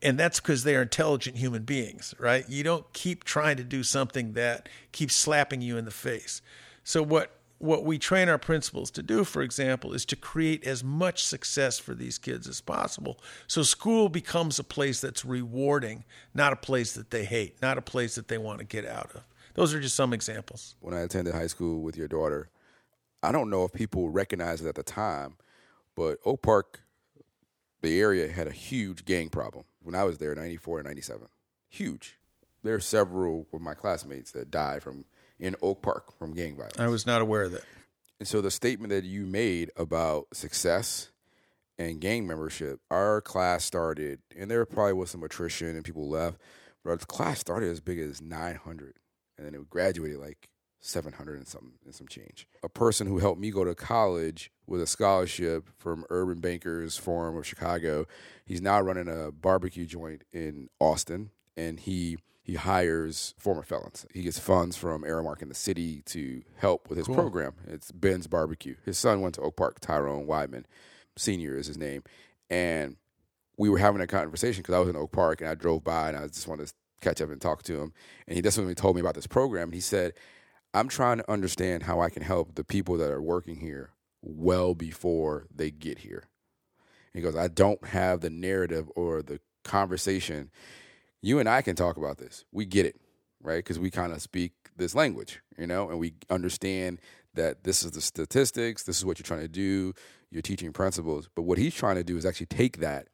and 0.06 0.20
that's 0.20 0.40
because 0.40 0.64
they're 0.64 0.84
intelligent 0.84 1.38
human 1.38 1.64
beings, 1.64 2.14
right? 2.20 2.48
You 2.48 2.64
don't 2.64 2.92
keep 2.94 3.24
trying 3.24 3.58
to 3.58 3.64
do 3.64 3.82
something 3.82 4.34
that 4.34 4.70
keeps 4.92 5.16
slapping 5.16 5.62
you 5.62 5.78
in 5.78 5.86
the 5.86 5.92
face. 5.92 6.42
So 6.84 7.02
what 7.02 7.35
what 7.58 7.86
we 7.86 7.98
train 7.98 8.30
our 8.30 8.38
principals 8.38 8.92
to 8.92 9.04
do, 9.04 9.24
for 9.24 9.42
example, 9.42 9.94
is 9.94 10.06
to 10.06 10.16
create 10.16 10.66
as 10.66 10.84
much 10.84 11.24
success 11.24 11.80
for 11.80 11.94
these 11.94 12.18
kids 12.18 12.48
as 12.48 12.62
possible. 12.62 13.20
So 13.48 13.64
school 13.64 14.10
becomes 14.10 14.60
a 14.60 14.64
place 14.64 15.00
that's 15.00 15.24
rewarding, 15.24 16.04
not 16.34 16.54
a 16.54 16.58
place 16.58 16.94
that 16.94 17.12
they 17.12 17.26
hate, 17.26 17.62
not 17.62 17.78
a 17.78 17.82
place 17.82 18.16
that 18.16 18.28
they 18.28 18.38
want 18.38 18.60
to 18.60 18.66
get 18.66 18.86
out 18.86 19.12
of. 19.16 19.24
Those 19.54 19.74
are 19.74 19.80
just 19.80 19.96
some 19.96 20.14
examples. 20.14 20.76
when 20.82 20.94
I 20.94 21.00
attended 21.00 21.34
high 21.34 21.48
school 21.48 21.82
with 21.82 21.96
your 21.96 22.10
daughter, 22.10 22.50
I 23.24 23.32
don't 23.32 23.50
know 23.50 23.64
if 23.64 23.72
people 23.72 24.10
recognized 24.10 24.64
it 24.64 24.68
at 24.68 24.76
the 24.76 24.84
time, 24.84 25.38
but 25.96 26.20
Oak 26.26 26.42
Park, 26.42 26.82
the 27.82 28.00
area 28.00 28.30
had 28.32 28.48
a 28.48 28.52
huge 28.52 29.06
gang 29.06 29.30
problem 29.30 29.64
when 29.82 29.96
I 29.96 30.04
was 30.04 30.18
there, 30.18 30.36
94 30.36 30.80
and 30.80 30.88
97. 30.88 31.28
Huge. 31.70 32.18
There 32.64 32.76
are 32.76 32.82
several 32.82 33.48
of 33.54 33.62
my 33.62 33.74
classmates 33.76 34.32
that 34.32 34.52
died 34.52 34.84
from 34.84 35.06
in 35.40 35.56
Oak 35.62 35.82
Park 35.82 36.18
from 36.18 36.34
gang 36.34 36.56
violence. 36.56 36.80
I 36.80 36.88
was 36.88 37.06
not 37.06 37.22
aware 37.22 37.44
of 37.44 37.52
that. 37.52 37.64
And 38.20 38.28
so 38.28 38.42
the 38.42 38.52
statement 38.52 38.92
that 38.92 39.04
you 39.04 39.26
made 39.26 39.72
about 39.76 40.28
success 40.34 41.12
and 41.78 42.00
gang 42.00 42.26
membership, 42.26 42.80
our 42.90 43.22
class 43.22 43.66
started, 43.66 44.20
and 44.38 44.50
there 44.50 44.66
probably 44.66 44.94
was 44.94 45.12
some 45.12 45.24
attrition 45.24 45.76
and 45.76 45.84
people 45.84 46.10
left, 46.10 46.38
but 46.84 46.92
our 46.92 46.98
class 46.98 47.40
started 47.40 47.70
as 47.70 47.82
big 47.82 48.00
as 48.00 48.22
900, 48.22 48.96
and 49.38 49.46
then 49.46 49.54
it 49.54 49.70
graduated 49.70 50.18
like 50.18 50.50
700 50.80 51.38
and 51.38 51.48
some 51.48 51.74
and 51.84 51.94
some 51.94 52.08
change. 52.08 52.48
A 52.64 52.70
person 52.70 53.08
who 53.08 53.18
helped 53.18 53.42
me 53.42 53.52
go 53.52 53.66
to 53.66 53.76
college 53.76 54.52
with 54.68 54.82
a 54.82 54.88
scholarship 54.88 55.68
from 55.78 56.06
Urban 56.10 56.40
Bankers 56.40 56.96
Forum 56.96 57.36
of 57.36 57.46
Chicago, 57.46 58.06
he's 58.46 58.62
now 58.62 58.80
running 58.80 59.10
a 59.10 59.32
barbecue 59.32 59.86
joint 59.86 60.24
in 60.32 60.70
Austin, 60.80 61.32
and 61.58 61.80
he 61.80 62.18
he 62.44 62.56
hires 62.56 63.34
former 63.40 63.64
felons. 63.64 64.06
He 64.14 64.22
gets 64.22 64.38
funds 64.38 64.78
from 64.78 65.04
Aramark 65.04 65.42
in 65.42 65.50
the 65.50 65.56
city 65.56 66.04
to 66.08 66.44
help 66.58 66.90
with 66.90 66.98
his 67.00 67.08
program. 67.08 67.54
It's 67.68 67.92
Ben's 67.92 68.28
Barbecue. 68.28 68.76
His 68.86 69.00
son 69.00 69.22
went 69.22 69.36
to 69.36 69.42
Oak 69.42 69.56
Park, 69.56 69.80
Tyrone 69.80 70.28
Weidman, 70.28 70.66
senior 71.18 71.58
is 71.58 71.66
his 71.66 71.78
name, 71.78 72.04
and 72.50 72.98
we 73.58 73.70
were 73.70 73.78
having 73.78 74.02
a 74.02 74.08
conversation 74.08 74.62
because 74.62 74.76
I 74.76 74.80
was 74.80 74.90
in 74.90 74.96
Oak 74.96 75.12
Park 75.12 75.42
and 75.42 75.50
I 75.50 75.56
drove 75.56 75.84
by 75.84 76.10
and 76.10 76.18
I 76.18 76.28
just 76.28 76.48
wanted 76.48 76.68
to 76.68 76.74
catch 77.02 77.22
up 77.22 77.30
and 77.30 77.42
talk 77.42 77.64
to 77.64 77.82
him. 77.82 77.94
And 78.28 78.36
he 78.36 78.42
he 78.42 78.76
told 78.76 78.96
me 78.96 79.02
about 79.02 79.16
this 79.16 79.28
program. 79.28 79.70
And 79.70 79.74
he 79.74 79.80
said, 79.80 80.14
I'm 80.74 80.90
trying 80.90 81.18
to 81.18 81.32
understand 81.32 81.84
how 81.84 82.02
I 82.02 82.10
can 82.10 82.24
help 82.24 82.56
the 82.56 82.64
people 82.64 82.98
that 82.98 83.12
are 83.12 83.22
working 83.22 83.58
here 83.58 83.92
well 84.22 84.74
before 84.74 85.46
they 85.54 85.72
get 85.72 86.00
here. 86.00 86.26
He 87.14 87.22
goes, 87.22 87.36
I 87.36 87.48
don't 87.48 87.86
have 87.88 88.20
the 88.20 88.30
narrative 88.30 88.92
or 88.96 89.22
the 89.22 89.40
conversation. 89.64 90.52
You 91.26 91.40
and 91.40 91.50
I 91.50 91.64
can 91.64 91.76
talk 91.76 91.98
about 91.98 92.20
this. 92.20 92.46
We 92.52 92.66
get 92.66 92.86
it, 92.86 93.02
right? 93.42 93.58
Because 93.58 93.80
we 93.80 93.90
kind 93.90 94.14
of 94.14 94.22
speak 94.22 94.52
this 94.78 94.94
language, 94.94 95.42
you 95.58 95.66
know, 95.66 95.90
and 95.90 95.98
we 95.98 96.14
understand 96.30 97.02
that 97.34 97.64
this 97.64 97.82
is 97.82 97.94
the 97.94 98.02
statistics, 98.02 98.84
this 98.84 99.00
is 99.00 99.06
what 99.06 99.18
you're 99.18 99.24
trying 99.24 99.42
to 99.42 99.48
do, 99.48 99.94
you're 100.30 100.44
teaching 100.44 100.72
principals. 100.72 101.28
But 101.34 101.42
what 101.42 101.58
he's 101.58 101.74
trying 101.74 101.96
to 101.96 102.04
do 102.04 102.16
is 102.16 102.28
actually 102.28 102.46
take 102.46 102.78
that 102.78 103.08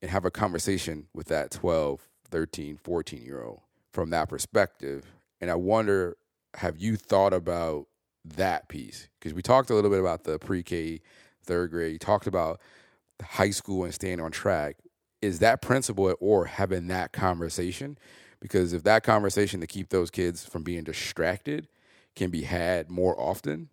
and 0.00 0.10
have 0.10 0.24
a 0.24 0.30
conversation 0.32 1.06
with 1.14 1.28
that 1.28 1.52
12, 1.52 2.08
13, 2.32 2.78
14 2.82 3.22
year 3.22 3.44
old 3.44 3.60
from 3.92 4.10
that 4.10 4.28
perspective. 4.28 5.04
And 5.40 5.48
I 5.48 5.54
wonder, 5.54 6.16
have 6.54 6.78
you 6.78 6.96
thought 6.96 7.32
about 7.32 7.86
that 8.24 8.66
piece? 8.66 9.08
Because 9.20 9.34
we 9.34 9.42
talked 9.42 9.70
a 9.70 9.74
little 9.76 9.90
bit 9.90 10.00
about 10.00 10.24
the 10.24 10.40
pre 10.40 10.64
K, 10.64 11.00
third 11.44 11.70
grade, 11.70 11.92
you 11.92 11.98
talked 12.00 12.26
about 12.26 12.60
high 13.22 13.50
school 13.50 13.84
and 13.84 13.94
staying 13.94 14.18
on 14.18 14.32
track. 14.32 14.78
Is 15.22 15.38
that 15.38 15.62
principle 15.62 16.14
or 16.20 16.46
having 16.46 16.88
that 16.88 17.12
conversation? 17.12 17.96
Because 18.40 18.72
if 18.72 18.82
that 18.82 19.04
conversation 19.04 19.60
to 19.60 19.66
keep 19.68 19.90
those 19.90 20.10
kids 20.10 20.44
from 20.44 20.64
being 20.64 20.82
distracted 20.82 21.68
can 22.16 22.30
be 22.30 22.42
had 22.42 22.90
more 22.90 23.18
often 23.18 23.68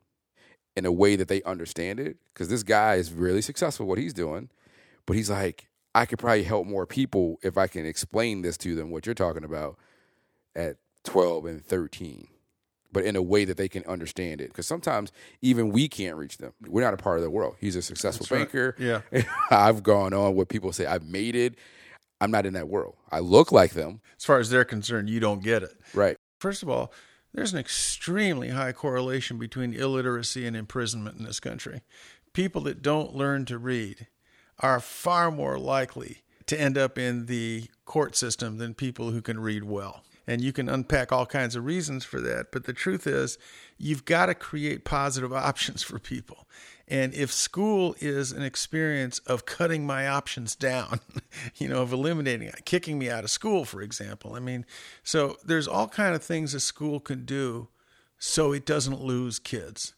in 0.76 0.86
a 0.86 0.92
way 0.92 1.16
that 1.16 1.28
they 1.28 1.42
understand 1.44 2.00
it, 2.00 2.18
because 2.34 2.48
this 2.50 2.64
guy 2.64 2.96
is 2.96 3.12
really 3.12 3.42
successful 3.42 3.88
what 3.88 3.98
he's 3.98 4.14
doing, 4.14 4.50
but 5.06 5.16
he's 5.16 5.30
like, 5.30 5.68
I 5.96 6.06
could 6.06 6.20
probably 6.20 6.44
help 6.44 6.68
more 6.68 6.86
people 6.86 7.40
if 7.42 7.58
I 7.58 7.66
can 7.66 7.86
explain 7.86 8.44
this 8.44 8.58
to 8.60 8.76
them, 8.76 8.92
what 8.92 9.06
you're 9.08 9.16
talking 9.16 9.44
about 9.44 9.78
at 10.56 10.78
12 11.04 11.46
and 11.48 11.66
13, 11.66 12.28
but 12.92 13.04
in 13.04 13.16
a 13.16 13.22
way 13.22 13.46
that 13.46 13.58
they 13.58 13.68
can 13.68 13.84
understand 13.86 14.42
it. 14.42 14.50
Because 14.50 14.68
sometimes 14.68 15.12
even 15.42 15.70
we 15.70 15.88
can't 15.88 16.16
reach 16.16 16.38
them. 16.38 16.54
We're 16.68 16.84
not 16.84 16.94
a 16.94 16.98
part 16.98 17.18
of 17.18 17.24
the 17.24 17.30
world. 17.30 17.56
He's 17.60 17.76
a 17.76 17.82
successful 17.82 18.26
That's 18.26 18.32
right. 18.32 18.52
banker. 18.52 18.76
Yeah. 18.80 19.24
I've 19.52 19.84
gone 19.84 20.14
on 20.14 20.36
what 20.36 20.50
people 20.50 20.72
say, 20.72 20.86
I've 20.86 21.08
made 21.08 21.36
it. 21.36 21.56
I'm 22.22 22.32
not 22.32 22.46
in 22.46 22.54
that 22.54 22.68
world. 22.68 22.96
I 23.12 23.20
look 23.20 23.52
like 23.52 23.72
them. 23.72 24.02
As 24.18 24.26
far 24.26 24.40
as 24.40 24.50
they're 24.50 24.66
concerned, 24.66 25.10
you 25.10 25.20
don't 25.20 25.42
get 25.42 25.64
it. 25.64 25.74
Right. 25.94 26.18
First 26.40 26.64
of 26.64 26.70
all, 26.70 26.92
there's 27.34 27.54
an 27.54 27.60
extremely 27.60 28.50
high 28.50 28.72
correlation 28.74 29.38
between 29.38 29.74
illiteracy 29.74 30.46
and 30.46 30.56
imprisonment 30.56 31.18
in 31.18 31.26
this 31.26 31.40
country. 31.40 31.82
People 32.34 32.62
that 32.64 32.82
don't 32.82 33.16
learn 33.16 33.46
to 33.46 33.58
read 33.58 34.08
are 34.60 34.80
far 34.80 35.32
more 35.32 35.58
likely 35.58 36.24
to 36.48 36.60
end 36.60 36.78
up 36.78 36.98
in 36.98 37.28
the 37.28 37.66
court 37.86 38.16
system 38.16 38.58
than 38.58 38.74
people 38.74 39.12
who 39.12 39.22
can 39.22 39.40
read 39.40 39.64
well. 39.64 40.04
And 40.30 40.42
you 40.42 40.54
can 40.54 40.70
unpack 40.70 41.12
all 41.12 41.26
kinds 41.26 41.56
of 41.56 41.66
reasons 41.66 42.06
for 42.06 42.22
that. 42.22 42.52
But 42.52 42.66
the 42.66 42.72
truth 42.74 43.08
is, 43.08 43.40
you've 43.80 44.06
got 44.06 44.28
to 44.28 44.36
create 44.36 44.86
positive 44.86 45.34
options 45.50 45.82
for 45.82 45.98
people. 45.98 46.48
And 46.88 47.16
if 47.16 47.32
school 47.32 47.96
is 48.00 48.32
an 48.32 48.44
experience 48.44 49.18
of 49.26 49.48
cutting 49.48 49.88
my 49.88 50.08
options 50.08 50.56
down, 50.56 51.00
you 51.56 51.68
know, 51.68 51.82
of 51.82 51.92
eliminating, 51.92 52.52
kicking 52.64 53.00
me 53.00 53.10
out 53.10 53.24
of 53.24 53.32
school, 53.32 53.66
for 53.66 53.82
example, 53.82 54.36
I 54.36 54.40
mean, 54.40 54.68
so 55.04 55.38
there's 55.44 55.68
all 55.68 55.88
kind 55.88 56.14
of 56.14 56.22
things 56.22 56.54
a 56.54 56.60
school 56.60 57.00
can 57.00 57.26
do 57.26 57.70
so 58.20 58.52
it 58.52 58.68
doesn't 58.68 59.02
lose 59.02 59.40
kids. 59.40 59.96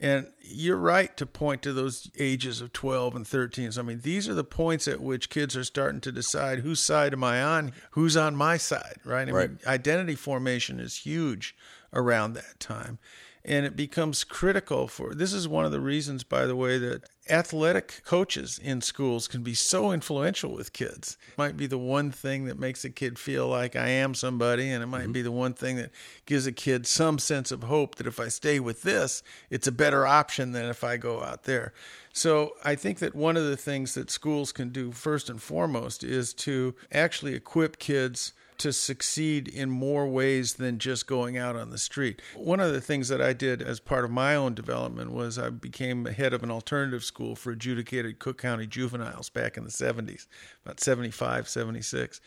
And 0.00 0.26
you're 0.40 0.76
right 0.76 1.16
to 1.16 1.24
point 1.24 1.62
to 1.62 1.72
those 1.72 2.10
ages 2.18 2.60
of 2.60 2.72
12 2.72 3.14
and 3.14 3.26
13. 3.26 3.72
So, 3.72 3.80
I 3.80 3.84
mean, 3.84 4.00
these 4.02 4.28
are 4.28 4.34
the 4.34 4.44
points 4.44 4.88
at 4.88 5.00
which 5.00 5.30
kids 5.30 5.56
are 5.56 5.64
starting 5.64 6.00
to 6.02 6.12
decide 6.12 6.58
whose 6.58 6.80
side 6.80 7.12
am 7.12 7.22
I 7.24 7.42
on, 7.42 7.72
who's 7.92 8.16
on 8.16 8.34
my 8.34 8.56
side, 8.56 8.98
right? 9.04 9.28
I 9.28 9.32
Right. 9.32 9.50
mean, 9.50 9.58
identity 9.66 10.16
formation 10.16 10.80
is 10.80 10.96
huge 10.98 11.56
around 11.92 12.34
that 12.34 12.58
time. 12.58 12.98
And 13.46 13.66
it 13.66 13.76
becomes 13.76 14.24
critical 14.24 14.88
for 14.88 15.14
this 15.14 15.34
is 15.34 15.46
one 15.46 15.66
of 15.66 15.72
the 15.72 15.80
reasons, 15.80 16.24
by 16.24 16.46
the 16.46 16.56
way, 16.56 16.78
that 16.78 17.10
athletic 17.28 18.02
coaches 18.04 18.58
in 18.62 18.80
schools 18.80 19.28
can 19.28 19.42
be 19.42 19.54
so 19.54 19.92
influential 19.92 20.54
with 20.54 20.72
kids. 20.72 21.18
might 21.36 21.56
be 21.56 21.66
the 21.66 21.78
one 21.78 22.10
thing 22.10 22.46
that 22.46 22.58
makes 22.58 22.84
a 22.84 22.90
kid 22.90 23.18
feel 23.18 23.46
like 23.46 23.76
I 23.76 23.88
am 23.88 24.14
somebody, 24.14 24.70
and 24.70 24.82
it 24.82 24.86
might 24.86 25.04
mm-hmm. 25.04 25.12
be 25.12 25.22
the 25.22 25.32
one 25.32 25.52
thing 25.52 25.76
that 25.76 25.90
gives 26.24 26.46
a 26.46 26.52
kid 26.52 26.86
some 26.86 27.18
sense 27.18 27.50
of 27.50 27.64
hope 27.64 27.96
that 27.96 28.06
if 28.06 28.18
I 28.18 28.28
stay 28.28 28.60
with 28.60 28.82
this, 28.82 29.22
it's 29.50 29.66
a 29.66 29.72
better 29.72 30.06
option 30.06 30.52
than 30.52 30.66
if 30.66 30.82
I 30.82 30.96
go 30.96 31.22
out 31.22 31.44
there. 31.44 31.74
So 32.12 32.52
I 32.64 32.76
think 32.76 32.98
that 33.00 33.14
one 33.14 33.36
of 33.36 33.44
the 33.44 33.56
things 33.56 33.94
that 33.94 34.10
schools 34.10 34.52
can 34.52 34.70
do 34.70 34.92
first 34.92 35.28
and 35.28 35.42
foremost 35.42 36.04
is 36.04 36.32
to 36.34 36.74
actually 36.92 37.34
equip 37.34 37.78
kids 37.78 38.32
to 38.58 38.72
succeed 38.72 39.48
in 39.48 39.70
more 39.70 40.06
ways 40.06 40.54
than 40.54 40.78
just 40.78 41.06
going 41.06 41.36
out 41.36 41.56
on 41.56 41.70
the 41.70 41.78
street. 41.78 42.20
One 42.34 42.60
of 42.60 42.72
the 42.72 42.80
things 42.80 43.08
that 43.08 43.20
I 43.20 43.32
did 43.32 43.62
as 43.62 43.80
part 43.80 44.04
of 44.04 44.10
my 44.10 44.34
own 44.34 44.54
development 44.54 45.12
was 45.12 45.38
I 45.38 45.50
became 45.50 46.04
head 46.06 46.32
of 46.32 46.42
an 46.42 46.50
alternative 46.50 47.04
school 47.04 47.36
for 47.36 47.52
adjudicated 47.52 48.18
Cook 48.18 48.38
County 48.38 48.66
juveniles 48.66 49.28
back 49.28 49.56
in 49.56 49.64
the 49.64 49.70
70s, 49.70 50.26
about 50.64 50.80
75, 50.80 51.48
76. 51.48 52.20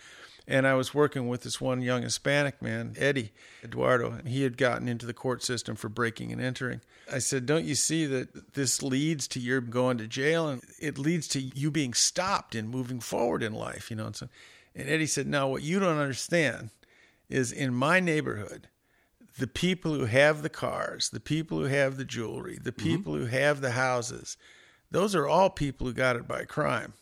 And 0.49 0.65
I 0.65 0.75
was 0.75 0.93
working 0.93 1.27
with 1.27 1.41
this 1.41 1.59
one 1.59 1.81
young 1.81 2.03
Hispanic 2.03 2.61
man, 2.61 2.95
Eddie 2.97 3.33
Eduardo, 3.63 4.11
and 4.11 4.29
he 4.29 4.43
had 4.43 4.57
gotten 4.57 4.87
into 4.87 5.05
the 5.05 5.13
court 5.13 5.43
system 5.43 5.75
for 5.75 5.89
breaking 5.89 6.31
and 6.31 6.41
entering. 6.41 6.79
I 7.11 7.19
said, 7.19 7.45
Don't 7.45 7.65
you 7.65 7.75
see 7.75 8.05
that 8.05 8.53
this 8.53 8.81
leads 8.81 9.27
to 9.29 9.41
your 9.41 9.59
going 9.59 9.97
to 9.97 10.07
jail 10.07 10.47
and 10.47 10.61
it 10.79 10.97
leads 10.97 11.27
to 11.29 11.41
you 11.41 11.69
being 11.69 11.93
stopped 11.93 12.55
in 12.55 12.69
moving 12.69 13.01
forward 13.01 13.43
in 13.43 13.53
life, 13.53 13.89
you 13.89 13.97
know? 13.97 14.05
And, 14.05 14.15
so, 14.15 14.29
and 14.77 14.87
Eddie 14.87 15.07
said, 15.07 15.27
No, 15.27 15.47
what 15.47 15.63
you 15.63 15.79
don't 15.79 15.97
understand 15.97 16.69
is 17.29 17.51
in 17.51 17.73
my 17.73 17.99
neighborhood, 17.99 18.69
the 19.37 19.47
people 19.47 19.93
who 19.93 20.05
have 20.05 20.43
the 20.43 20.49
cars, 20.49 21.09
the 21.09 21.19
people 21.19 21.59
who 21.59 21.65
have 21.65 21.97
the 21.97 22.05
jewelry, 22.05 22.57
the 22.61 22.71
mm-hmm. 22.71 22.87
people 22.87 23.13
who 23.15 23.25
have 23.25 23.59
the 23.59 23.71
houses, 23.71 24.37
those 24.91 25.15
are 25.15 25.27
all 25.27 25.49
people 25.49 25.87
who 25.87 25.93
got 25.93 26.15
it 26.15 26.27
by 26.27 26.45
crime. 26.45 26.93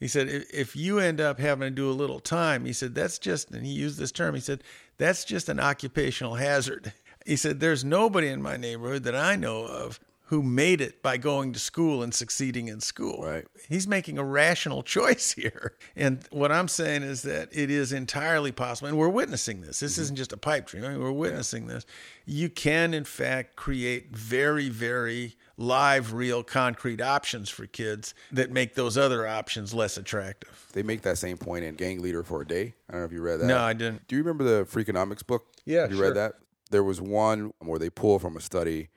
He 0.00 0.08
said, 0.08 0.28
if, 0.28 0.52
if 0.52 0.76
you 0.76 0.98
end 0.98 1.20
up 1.20 1.38
having 1.38 1.68
to 1.68 1.74
do 1.74 1.90
a 1.90 1.92
little 1.92 2.20
time, 2.20 2.64
he 2.64 2.72
said, 2.72 2.94
that's 2.94 3.18
just, 3.18 3.50
and 3.50 3.64
he 3.64 3.72
used 3.72 3.98
this 3.98 4.12
term, 4.12 4.34
he 4.34 4.40
said, 4.40 4.62
that's 4.96 5.24
just 5.24 5.48
an 5.48 5.60
occupational 5.60 6.36
hazard. 6.36 6.92
He 7.26 7.36
said, 7.36 7.60
there's 7.60 7.84
nobody 7.84 8.28
in 8.28 8.40
my 8.40 8.56
neighborhood 8.56 9.02
that 9.02 9.14
I 9.14 9.36
know 9.36 9.66
of 9.66 10.00
who 10.28 10.42
made 10.42 10.82
it 10.82 11.02
by 11.02 11.16
going 11.16 11.54
to 11.54 11.58
school 11.58 12.02
and 12.02 12.12
succeeding 12.12 12.68
in 12.68 12.80
school. 12.80 13.22
Right. 13.22 13.46
He's 13.66 13.88
making 13.88 14.18
a 14.18 14.24
rational 14.24 14.82
choice 14.94 15.32
here. 15.32 15.74
And 15.96 16.22
what 16.30 16.52
I'm 16.52 16.68
saying 16.68 17.02
is 17.02 17.22
that 17.22 17.48
it 17.50 17.70
is 17.70 17.94
entirely 17.94 18.52
possible, 18.52 18.88
and 18.88 18.98
we're 18.98 19.08
witnessing 19.08 19.62
this. 19.62 19.80
This 19.80 19.94
mm-hmm. 19.94 20.02
isn't 20.02 20.16
just 20.16 20.34
a 20.34 20.36
pipe 20.36 20.66
dream. 20.66 20.84
I 20.84 20.88
mean, 20.90 21.00
we're 21.00 21.12
witnessing 21.12 21.66
this. 21.66 21.86
You 22.26 22.50
can, 22.50 22.92
in 22.92 23.04
fact, 23.04 23.56
create 23.56 24.14
very, 24.14 24.68
very 24.68 25.34
live, 25.56 26.12
real, 26.12 26.42
concrete 26.42 27.00
options 27.00 27.48
for 27.48 27.66
kids 27.66 28.12
that 28.30 28.52
make 28.52 28.74
those 28.74 28.98
other 28.98 29.26
options 29.26 29.72
less 29.72 29.96
attractive. 29.96 30.66
They 30.74 30.82
make 30.82 31.00
that 31.02 31.16
same 31.16 31.38
point 31.38 31.64
in 31.64 31.74
Gang 31.74 32.02
Leader 32.02 32.22
for 32.22 32.42
a 32.42 32.46
Day. 32.46 32.74
I 32.88 32.92
don't 32.92 33.00
know 33.00 33.06
if 33.06 33.12
you 33.12 33.22
read 33.22 33.40
that. 33.40 33.46
No, 33.46 33.60
I 33.60 33.72
didn't. 33.72 34.06
Do 34.08 34.16
you 34.16 34.22
remember 34.22 34.44
the 34.44 34.66
Freakonomics 34.66 35.26
book? 35.26 35.46
Yeah, 35.64 35.88
you 35.88 35.96
sure. 35.96 36.04
read 36.04 36.16
that. 36.16 36.34
There 36.70 36.84
was 36.84 37.00
one 37.00 37.54
where 37.60 37.78
they 37.78 37.88
pull 37.88 38.18
from 38.18 38.36
a 38.36 38.42
study 38.42 38.90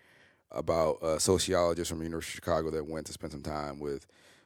about 0.52 0.98
a 1.02 1.20
sociologist 1.20 1.90
from 1.90 2.00
the 2.00 2.06
University 2.06 2.32
of 2.32 2.36
Chicago 2.36 2.72
that 2.72 2.86
went 2.88 3.06
to 3.08 3.14
spend 3.14 3.32
some 3.32 3.42
time 3.42 3.80
with 3.80 4.06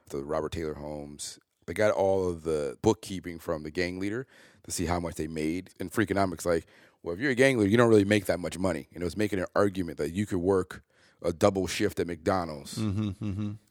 the 0.09 0.23
Robert 0.23 0.51
Taylor 0.51 0.75
Homes. 0.75 1.39
They 1.65 1.73
got 1.73 1.91
all 1.93 2.29
of 2.29 2.43
the 2.43 2.77
bookkeeping 2.81 3.39
from 3.39 3.63
the 3.63 3.71
gang 3.71 3.99
leader 3.99 4.27
to 4.63 4.71
see 4.71 4.85
how 4.85 4.99
much 4.99 5.15
they 5.15 5.27
made. 5.27 5.71
And 5.79 5.91
Freakonomics, 5.91 6.45
like, 6.45 6.67
well, 7.01 7.13
if 7.15 7.19
you're 7.19 7.31
a 7.31 7.35
gang 7.35 7.57
leader, 7.57 7.69
you 7.69 7.77
don't 7.77 7.89
really 7.89 8.05
make 8.05 8.25
that 8.25 8.39
much 8.39 8.57
money. 8.59 8.87
And 8.93 9.01
it 9.01 9.05
was 9.05 9.17
making 9.17 9.39
an 9.39 9.45
argument 9.55 9.97
that 9.97 10.11
you 10.11 10.25
could 10.25 10.37
work 10.39 10.83
a 11.23 11.33
double 11.33 11.65
shift 11.65 11.99
at 11.99 12.05
McDonald's 12.07 12.77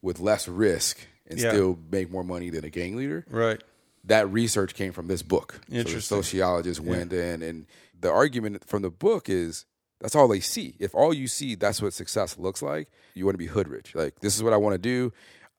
with 0.02 0.20
less 0.20 0.48
risk 0.48 0.98
and 0.98 1.38
Mm-hmm, 1.38 1.44
Yeah. 1.46 1.52
still 1.52 1.78
make 1.90 2.10
more 2.10 2.24
money 2.24 2.50
than 2.50 2.64
a 2.64 2.70
gang 2.70 2.96
leader 2.96 3.24
Right. 3.30 3.62
that 4.04 4.30
research 4.30 4.74
came 4.74 4.92
from 4.92 5.06
this 5.06 5.22
book. 5.22 5.60
Interesting. 5.70 6.00
So 6.00 6.16
the 6.16 6.22
sociologist 6.22 6.80
went 6.80 7.12
in, 7.12 7.42
and 7.42 7.66
the 7.98 8.10
argument 8.10 8.64
from 8.68 8.82
the 8.82 8.90
book 8.90 9.28
is 9.30 9.64
that's 10.00 10.14
all 10.14 10.28
they 10.28 10.40
see. 10.40 10.74
If 10.78 10.94
all 10.94 11.14
you 11.14 11.28
see, 11.28 11.54
that's 11.54 11.80
what 11.80 11.92
success 11.94 12.38
looks 12.38 12.62
like, 12.62 12.88
you 13.14 13.24
want 13.24 13.34
to 13.34 13.38
be 13.38 13.46
hood 13.46 13.68
rich. 13.68 13.94
Like, 13.94 14.20
this 14.20 14.36
is 14.36 14.42
what 14.42 14.52
I 14.52 14.56
want 14.56 14.74
to 14.74 14.78
do. 14.78 15.12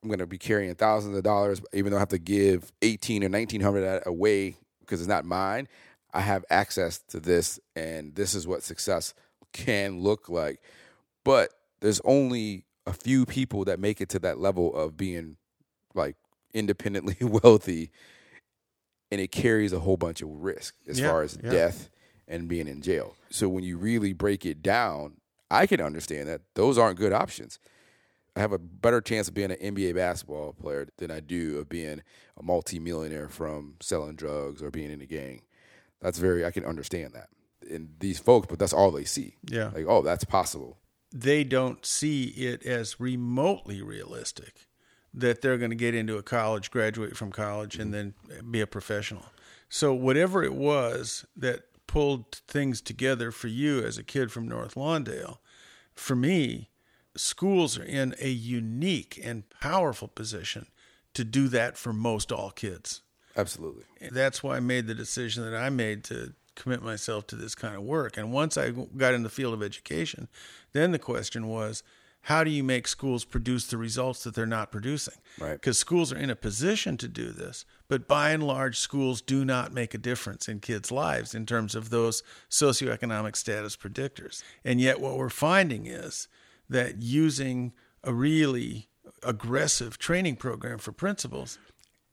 I'm 0.04 0.10
going 0.10 0.20
to 0.20 0.28
be 0.28 0.38
carrying 0.38 0.74
thousands 0.76 1.18
of 1.18 1.24
dollars, 1.24 1.62
even 1.74 1.92
though 1.92 1.98
I 1.98 2.02
have 2.02 2.10
to 2.10 2.20
give 2.20 2.72
18 2.82 3.24
or 3.24 3.30
1900 3.30 4.04
away 4.06 4.56
because 4.82 5.02
it's 5.02 5.08
not 5.10 5.26
mine. 5.26 5.68
I 6.14 6.22
have 6.22 6.46
access 6.50 7.00
to 7.10 7.20
this, 7.20 7.60
and 7.76 8.16
this 8.16 8.36
is 8.36 8.48
what 8.48 8.62
success 8.64 9.14
can 9.52 10.02
look 10.02 10.30
like. 10.30 10.62
But 11.24 11.52
there's 11.82 12.02
only 12.06 12.66
a 12.86 12.94
few 12.94 13.26
people 13.26 13.66
that 13.66 13.80
make 13.80 14.00
it 14.00 14.10
to 14.10 14.20
that 14.20 14.40
level 14.40 14.76
of 14.76 14.96
being 14.96 15.38
like 15.96 16.16
independently 16.54 17.18
wealthy 17.22 17.92
and 19.12 19.22
it 19.22 19.32
carries 19.32 19.74
a 19.74 19.80
whole 19.80 19.98
bunch 19.98 20.22
of 20.22 20.30
risk 20.30 20.76
as 20.88 21.00
Yeah, 21.00 21.10
far 21.10 21.24
as 21.24 21.38
yeah. 21.42 21.52
death 21.52 21.90
and 22.28 22.48
being 22.48 22.68
in 22.68 22.82
jail. 22.82 23.16
So 23.30 23.50
when 23.50 23.64
you 23.64 23.78
really 23.78 24.14
break 24.14 24.46
it 24.46 24.62
down, 24.62 25.18
I 25.52 25.68
can 25.68 25.82
understand 25.82 26.28
that 26.28 26.42
those 26.56 26.78
aren't 26.78 26.98
good 26.98 27.14
options. 27.14 27.60
I 28.36 28.42
have 28.42 28.52
a 28.52 28.58
better 28.60 29.00
chance 29.00 29.28
of 29.28 29.34
being 29.34 29.52
an 29.52 29.76
NBA 29.76 29.96
basketball 29.96 30.54
player 30.54 30.88
than 30.98 31.10
I 31.10 31.22
do 31.22 31.58
of 31.58 31.70
being 31.70 32.02
a 32.38 32.44
multimillionaire 32.44 33.30
from 33.30 33.76
selling 33.80 34.16
drugs 34.16 34.62
or 34.62 34.72
being 34.72 34.92
in 34.92 35.02
a 35.02 35.06
gang. 35.06 35.44
That's 36.02 36.20
very 36.20 36.46
I 36.46 36.52
can 36.52 36.66
understand 36.66 37.14
that. 37.14 37.30
And 37.70 37.90
these 38.00 38.20
folks, 38.20 38.48
but 38.48 38.60
that's 38.60 38.74
all 38.74 38.92
they 38.92 39.06
see. 39.06 39.38
Yeah. 39.50 39.72
Like, 39.74 39.86
oh, 39.88 40.02
that's 40.02 40.26
possible. 40.26 40.78
they 41.14 41.46
don't 41.46 41.86
see 41.86 42.26
it 42.26 42.66
as 42.66 43.00
remotely 43.00 43.82
realistic 43.82 44.68
that 45.14 45.42
they're 45.42 45.58
going 45.58 45.72
to 45.72 45.76
get 45.76 45.96
into 45.96 46.18
a 46.18 46.24
college, 46.24 46.70
graduate 46.72 47.16
from 47.16 47.32
college, 47.32 47.78
and 47.78 47.94
mm-hmm. 47.94 48.12
then 48.28 48.52
be 48.52 48.60
a 48.60 48.68
professional. 48.68 49.24
So, 49.70 49.94
whatever 49.94 50.44
it 50.44 50.54
was 50.54 51.26
that 51.38 51.62
pulled 51.96 52.42
things 52.50 52.82
together 52.82 53.32
for 53.32 53.48
you 53.48 53.82
as 53.82 53.98
a 53.98 54.04
kid 54.04 54.30
from 54.30 54.50
North 54.50 54.76
Lawndale, 54.76 55.38
for 55.94 56.14
me, 56.14 56.70
schools 57.16 57.80
are 57.80 57.86
in 57.86 58.14
a 58.20 58.28
unique 58.28 59.18
and 59.24 59.50
powerful 59.50 60.10
position 60.10 60.68
to 61.14 61.24
do 61.24 61.48
that 61.48 61.78
for 61.78 61.94
most 61.94 62.34
all 62.34 62.52
kids. 62.52 63.02
Absolutely. 63.38 63.86
That's 64.12 64.44
why 64.44 64.58
I 64.58 64.60
made 64.60 64.88
the 64.88 64.94
decision 64.94 65.50
that 65.50 65.56
I 65.56 65.70
made 65.70 66.04
to 66.06 66.34
commit 66.56 66.84
myself 66.84 67.28
to 67.28 67.38
this 67.38 67.56
kind 67.56 67.78
of 67.78 67.84
work. 67.84 68.18
And 68.18 68.34
once 68.34 68.58
I 68.58 68.72
got 68.72 69.14
in 69.14 69.24
the 69.24 69.30
field 69.30 69.54
of 69.54 69.64
education, 69.64 70.28
then 70.74 70.92
the 70.92 71.00
question 71.00 71.48
was, 71.48 71.82
how 72.26 72.44
do 72.44 72.50
you 72.50 72.64
make 72.64 72.88
schools 72.88 73.24
produce 73.24 73.68
the 73.68 73.78
results 73.78 74.24
that 74.24 74.34
they're 74.34 74.48
not 74.48 74.72
producing? 74.72 75.14
Right. 75.38 75.54
Because 75.54 75.78
schools 75.78 76.12
are 76.12 76.18
in 76.18 76.32
a 76.32 76.36
position 76.36 76.98
to 76.98 77.08
do 77.08 77.30
this, 77.30 77.66
but 77.88 78.08
by 78.08 78.32
and 78.32 78.42
large, 78.42 78.80
schools 78.80 79.22
do 79.22 79.46
not 79.46 79.72
make 79.72 79.94
a 79.94 80.00
difference 80.00 80.48
in 80.48 80.60
kids' 80.60 80.92
lives 80.92 81.36
in 81.36 81.46
terms 81.46 81.76
of 81.76 81.92
those 81.92 82.24
socioeconomic 82.50 83.36
status 83.36 83.78
predictors. 83.78 84.42
And 84.64 84.82
yet, 84.82 85.00
what 85.00 85.18
we're 85.18 85.30
finding 85.30 85.86
is 85.86 86.28
that 86.68 87.00
using 87.00 87.74
a 88.04 88.12
really 88.12 88.90
aggressive 89.22 90.00
training 90.00 90.38
program 90.38 90.80
for 90.80 90.92
principals 90.92 91.60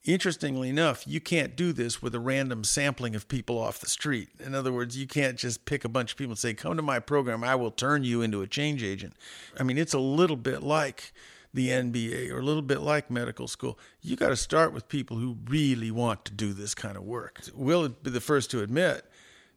Interestingly 0.05 0.67
enough, 0.67 1.07
you 1.07 1.21
can't 1.21 1.55
do 1.55 1.71
this 1.71 2.01
with 2.01 2.13
a 2.13 2.19
random 2.19 2.65
sampling 2.65 3.15
of 3.15 3.29
people 3.29 3.57
off 3.57 3.79
the 3.79 3.89
street. 3.89 4.27
In 4.45 4.53
other 4.53 4.73
words, 4.73 4.97
you 4.97 5.07
can't 5.07 5.37
just 5.37 5.63
pick 5.63 5.85
a 5.85 5.89
bunch 5.89 6.11
of 6.11 6.17
people 6.17 6.31
and 6.31 6.39
say, 6.39 6.53
Come 6.53 6.75
to 6.75 6.83
my 6.83 6.99
program, 6.99 7.41
I 7.41 7.55
will 7.55 7.71
turn 7.71 8.03
you 8.03 8.21
into 8.21 8.41
a 8.41 8.47
change 8.47 8.83
agent. 8.83 9.13
I 9.57 9.63
mean, 9.63 9.77
it's 9.77 9.93
a 9.93 9.99
little 9.99 10.35
bit 10.35 10.61
like 10.61 11.13
the 11.53 11.69
NBA 11.69 12.31
or 12.31 12.39
a 12.39 12.41
little 12.41 12.61
bit 12.61 12.81
like 12.81 13.09
medical 13.09 13.47
school. 13.47 13.79
You 14.01 14.17
got 14.17 14.29
to 14.29 14.35
start 14.35 14.73
with 14.73 14.89
people 14.89 15.17
who 15.17 15.37
really 15.47 15.91
want 15.91 16.25
to 16.25 16.33
do 16.33 16.51
this 16.51 16.75
kind 16.75 16.97
of 16.97 17.03
work. 17.03 17.39
We'll 17.55 17.87
be 17.87 18.09
the 18.09 18.19
first 18.19 18.51
to 18.51 18.61
admit 18.61 19.05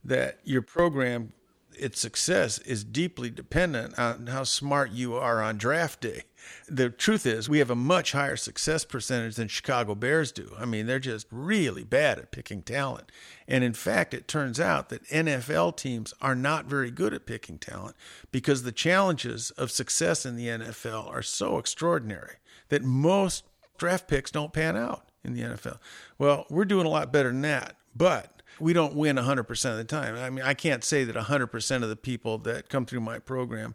that 0.05 0.38
your 0.44 0.62
program, 0.62 1.32
its 1.76 1.99
success, 1.99 2.59
is 2.59 2.84
deeply 2.84 3.30
dependent 3.30 3.99
on 3.99 4.28
how 4.28 4.44
smart 4.44 4.92
you 4.92 5.16
are 5.16 5.42
on 5.42 5.57
draft 5.57 6.03
day 6.03 6.22
the 6.68 6.90
truth 6.90 7.26
is 7.26 7.49
we 7.49 7.59
have 7.59 7.70
a 7.70 7.76
much 7.76 8.12
higher 8.12 8.36
success 8.36 8.84
percentage 8.84 9.36
than 9.36 9.49
Chicago 9.49 9.94
Bears 9.94 10.32
do. 10.32 10.53
I 10.59 10.64
mean, 10.64 10.86
they're 10.86 10.99
just 10.99 11.26
really 11.30 11.84
bad 11.84 12.18
at 12.18 12.32
picking 12.32 12.62
talent. 12.62 13.11
And 13.47 13.62
in 13.62 13.72
fact, 13.72 14.14
it 14.14 14.28
turns 14.28 14.59
out 14.59 14.88
that 14.88 15.07
NFL 15.09 15.76
teams 15.76 16.12
are 16.20 16.34
not 16.34 16.66
very 16.66 16.90
good 16.90 17.14
at 17.14 17.26
picking 17.26 17.59
talent 17.59 17.97
because 18.32 18.62
the 18.62 18.72
challenges 18.72 19.51
of 19.53 19.70
success 19.70 20.26
in 20.26 20.36
the 20.36 20.49
NFL 20.49 21.09
are 21.09 21.22
so 21.22 21.59
extraordinary 21.59 22.36
that 22.68 22.82
most 22.82 23.44
draft 23.78 24.09
picks 24.09 24.30
don't 24.30 24.53
pan 24.53 24.76
out 24.76 25.11
in 25.24 25.34
the 25.34 25.42
NFL. 25.42 25.78
Well, 26.18 26.47
we're 26.51 26.64
doing 26.64 26.86
a 26.86 26.90
lot 26.90 27.12
better 27.12 27.30
than 27.30 27.42
that, 27.42 27.76
but 27.94 28.42
we 28.59 28.72
don't 28.72 28.94
win 28.94 29.16
100% 29.16 29.70
of 29.70 29.76
the 29.76 29.84
time. 29.84 30.16
I 30.16 30.30
mean, 30.30 30.44
I 30.44 30.55
can't 30.55 30.82
say 30.82 31.05
that 31.05 31.16
100% 31.16 31.82
of 31.82 31.88
the 31.88 31.97
people 31.97 32.38
that 32.38 32.68
come 32.68 32.86
through 32.86 33.01
my 33.01 33.18
program 33.18 33.74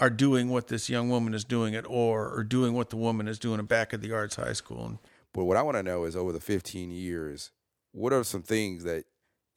are 0.00 0.10
doing 0.10 0.48
what 0.48 0.68
this 0.68 0.88
young 0.88 1.10
woman 1.10 1.34
is 1.34 1.44
doing 1.44 1.74
at 1.74 1.86
Orr 1.86 2.28
or 2.34 2.42
doing 2.42 2.72
what 2.72 2.88
the 2.88 2.96
woman 2.96 3.28
is 3.28 3.38
doing 3.38 3.60
at 3.60 3.68
Back 3.68 3.92
of 3.92 4.00
the 4.00 4.08
Yards 4.08 4.36
High 4.36 4.54
School. 4.54 4.84
And 4.86 4.98
But 5.34 5.44
what 5.44 5.58
I 5.58 5.62
want 5.62 5.76
to 5.76 5.82
know 5.82 6.04
is 6.04 6.16
over 6.16 6.32
the 6.32 6.40
15 6.40 6.90
years, 6.90 7.50
what 7.92 8.12
are 8.12 8.24
some 8.24 8.42
things 8.42 8.82
that 8.84 9.04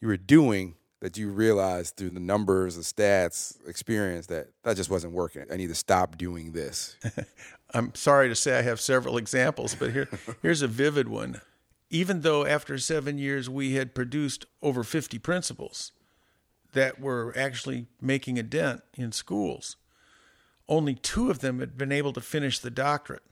you 0.02 0.10
were 0.10 0.18
doing 0.18 0.76
that 1.00 1.18
you 1.18 1.30
realized 1.30 1.96
through 1.96 2.10
the 2.10 2.20
numbers, 2.20 2.76
the 2.76 2.82
stats, 2.82 3.58
experience 3.68 4.28
that 4.28 4.50
that 4.64 4.76
just 4.76 4.90
wasn't 4.90 5.14
working? 5.14 5.46
I 5.50 5.56
need 5.56 5.68
to 5.68 5.76
stop 5.76 6.18
doing 6.18 6.52
this. 6.52 6.98
I'm 7.74 7.96
sorry 7.96 8.28
to 8.28 8.36
say 8.36 8.60
I 8.60 8.62
have 8.64 8.82
several 8.82 9.18
examples, 9.18 9.76
but 9.76 9.92
here 9.92 10.10
here's 10.42 10.62
a 10.62 10.68
vivid 10.68 11.08
one. 11.08 11.42
Even 11.90 12.22
though 12.22 12.46
after 12.46 12.78
seven 12.78 13.18
years 13.18 13.50
we 13.50 13.76
had 13.76 13.96
produced 13.96 14.46
over 14.62 14.84
50 14.84 15.20
principals 15.20 15.92
that 16.74 17.00
were 17.00 17.32
actually 17.38 17.86
making 18.02 18.40
a 18.40 18.44
dent 18.44 18.82
in 18.96 19.12
schools, 19.12 19.78
only 20.68 20.96
two 20.96 21.30
of 21.30 21.40
them 21.40 21.60
had 21.60 21.78
been 21.78 21.92
able 21.92 22.14
to 22.14 22.22
finish 22.22 22.60
the 22.60 22.72
doctorate. 22.72 23.24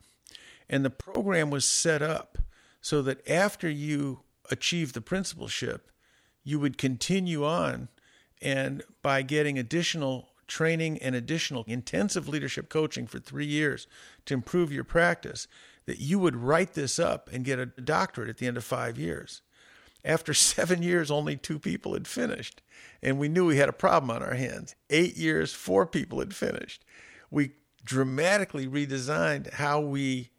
And 0.69 0.85
the 0.85 0.89
program 0.89 1.49
was 1.49 1.65
set 1.65 2.01
up 2.01 2.37
so 2.81 3.01
that 3.01 3.27
after 3.29 3.69
you 3.69 4.21
achieved 4.49 4.93
the 4.93 5.01
principalship, 5.01 5.91
you 6.43 6.59
would 6.59 6.77
continue 6.77 7.45
on 7.45 7.89
and 8.41 8.83
by 9.01 9.21
getting 9.21 9.59
additional 9.59 10.29
training 10.47 10.97
and 10.97 11.15
additional 11.15 11.63
intensive 11.67 12.27
leadership 12.27 12.67
coaching 12.67 13.07
for 13.07 13.19
three 13.19 13.45
years 13.45 13.87
to 14.25 14.33
improve 14.33 14.71
your 14.71 14.83
practice, 14.83 15.47
that 15.85 15.99
you 15.99 16.19
would 16.19 16.35
write 16.35 16.73
this 16.73 16.99
up 16.99 17.29
and 17.31 17.45
get 17.45 17.59
a 17.59 17.65
doctorate 17.65 18.29
at 18.29 18.37
the 18.37 18.47
end 18.47 18.57
of 18.57 18.63
five 18.63 18.97
years. 18.97 19.41
After 20.03 20.33
seven 20.33 20.83
years, 20.83 21.11
only 21.11 21.37
two 21.37 21.59
people 21.59 21.93
had 21.93 22.07
finished, 22.07 22.61
and 23.01 23.17
we 23.17 23.29
knew 23.29 23.45
we 23.45 23.57
had 23.57 23.69
a 23.69 23.73
problem 23.73 24.11
on 24.11 24.23
our 24.23 24.33
hands. 24.33 24.75
Eight 24.89 25.15
years, 25.15 25.53
four 25.53 25.85
people 25.85 26.19
had 26.19 26.35
finished. 26.35 26.83
We 27.31 27.53
dramatically 27.83 28.67
redesigned 28.67 29.53
how 29.53 29.81
we 29.81 30.29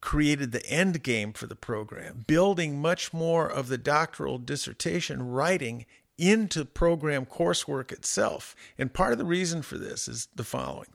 created 0.00 0.52
the 0.52 0.64
end 0.66 1.02
game 1.02 1.32
for 1.32 1.46
the 1.46 1.56
program, 1.56 2.24
building 2.26 2.80
much 2.80 3.12
more 3.12 3.46
of 3.46 3.68
the 3.68 3.76
doctoral 3.76 4.38
dissertation 4.38 5.30
writing 5.30 5.84
into 6.16 6.64
program 6.64 7.26
coursework 7.26 7.92
itself. 7.92 8.54
And 8.78 8.92
part 8.92 9.12
of 9.12 9.18
the 9.18 9.24
reason 9.24 9.62
for 9.62 9.76
this 9.76 10.08
is 10.08 10.28
the 10.34 10.44
following. 10.44 10.88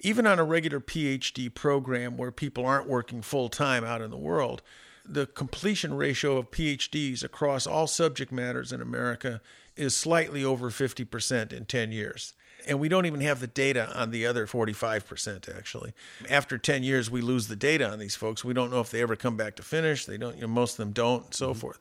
Even 0.00 0.26
on 0.26 0.38
a 0.38 0.44
regular 0.44 0.80
PhD 0.80 1.52
program 1.52 2.16
where 2.16 2.30
people 2.30 2.64
aren't 2.64 2.88
working 2.88 3.22
full 3.22 3.48
time 3.48 3.84
out 3.84 4.02
in 4.02 4.10
the 4.10 4.16
world, 4.16 4.62
the 5.04 5.26
completion 5.26 5.94
ratio 5.94 6.36
of 6.36 6.50
PhDs 6.50 7.22
across 7.22 7.66
all 7.66 7.86
subject 7.86 8.32
matters 8.32 8.72
in 8.72 8.80
America 8.80 9.40
is 9.76 9.96
slightly 9.96 10.44
over 10.44 10.70
50% 10.70 11.52
in 11.52 11.64
10 11.64 11.92
years. 11.92 12.34
And 12.66 12.80
we 12.80 12.88
don't 12.88 13.06
even 13.06 13.20
have 13.20 13.40
the 13.40 13.46
data 13.46 13.92
on 13.94 14.10
the 14.10 14.26
other 14.26 14.46
45% 14.46 15.56
actually. 15.56 15.92
After 16.28 16.58
10 16.58 16.82
years, 16.82 17.10
we 17.10 17.20
lose 17.20 17.48
the 17.48 17.56
data 17.56 17.88
on 17.88 17.98
these 17.98 18.16
folks. 18.16 18.44
We 18.44 18.54
don't 18.54 18.70
know 18.70 18.80
if 18.80 18.90
they 18.90 19.02
ever 19.02 19.16
come 19.16 19.36
back 19.36 19.56
to 19.56 19.62
finish. 19.62 20.04
They 20.04 20.18
don't, 20.18 20.34
you 20.34 20.42
know, 20.42 20.48
most 20.48 20.72
of 20.72 20.78
them 20.78 20.92
don't, 20.92 21.24
and 21.26 21.34
so 21.34 21.50
mm-hmm. 21.50 21.60
forth. 21.60 21.78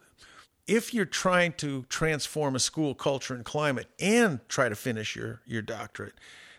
If 0.68 0.94
you're 0.94 1.06
trying 1.06 1.54
to 1.54 1.86
transform 1.90 2.56
a 2.56 2.60
school 2.60 2.96
culture 2.96 3.36
and 3.36 3.46
climate 3.46 3.88
and 4.00 4.40
try 4.50 4.70
to 4.70 4.76
finish 4.76 5.16
your, 5.16 5.42
your 5.46 5.62
doctorate, 5.62 6.16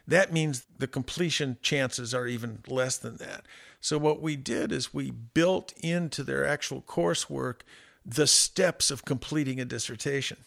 that 0.07 0.33
means 0.33 0.67
the 0.79 0.87
completion 0.87 1.59
chances 1.63 2.15
are 2.15 2.27
even 2.27 2.61
less 2.69 2.97
than 2.99 3.17
that. 3.17 3.45
So, 3.81 3.99
what 3.99 4.23
we 4.23 4.37
did 4.37 4.73
is 4.73 4.95
we 4.95 5.11
built 5.11 5.73
into 5.79 6.23
their 6.23 6.47
actual 6.47 6.83
coursework 6.83 7.61
the 8.07 8.27
steps 8.27 8.91
of 8.91 9.05
completing 9.05 9.61
a 9.61 9.65
dissertation. 9.65 10.39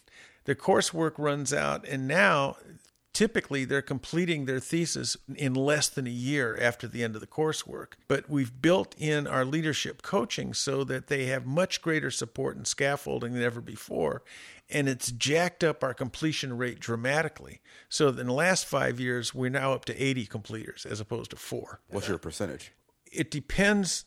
Their 0.44 0.54
coursework 0.54 1.12
runs 1.18 1.52
out, 1.52 1.86
and 1.86 2.08
now 2.08 2.56
typically 3.12 3.64
they're 3.64 3.82
completing 3.82 4.44
their 4.44 4.60
thesis 4.60 5.16
in 5.34 5.54
less 5.54 5.88
than 5.88 6.06
a 6.06 6.10
year 6.10 6.56
after 6.60 6.86
the 6.86 7.02
end 7.02 7.14
of 7.14 7.20
the 7.20 7.26
coursework. 7.26 7.94
But 8.08 8.30
we've 8.30 8.60
built 8.62 8.94
in 8.98 9.26
our 9.26 9.44
leadership 9.44 10.02
coaching 10.02 10.54
so 10.54 10.84
that 10.84 11.08
they 11.08 11.26
have 11.26 11.46
much 11.46 11.82
greater 11.82 12.10
support 12.10 12.56
and 12.56 12.66
scaffolding 12.66 13.34
than 13.34 13.42
ever 13.42 13.60
before. 13.60 14.22
And 14.68 14.88
it's 14.88 15.10
jacked 15.10 15.64
up 15.64 15.82
our 15.82 15.94
completion 15.94 16.56
rate 16.56 16.78
dramatically. 16.78 17.60
So 17.88 18.08
in 18.08 18.26
the 18.26 18.32
last 18.32 18.66
five 18.66 19.00
years, 19.00 19.34
we're 19.34 19.50
now 19.50 19.72
up 19.72 19.84
to 19.86 20.02
80 20.02 20.26
completers 20.26 20.86
as 20.86 21.00
opposed 21.00 21.32
to 21.32 21.36
four. 21.36 21.80
What's 21.88 22.08
your 22.08 22.18
percentage? 22.18 22.72
It 23.10 23.30
depends 23.30 24.04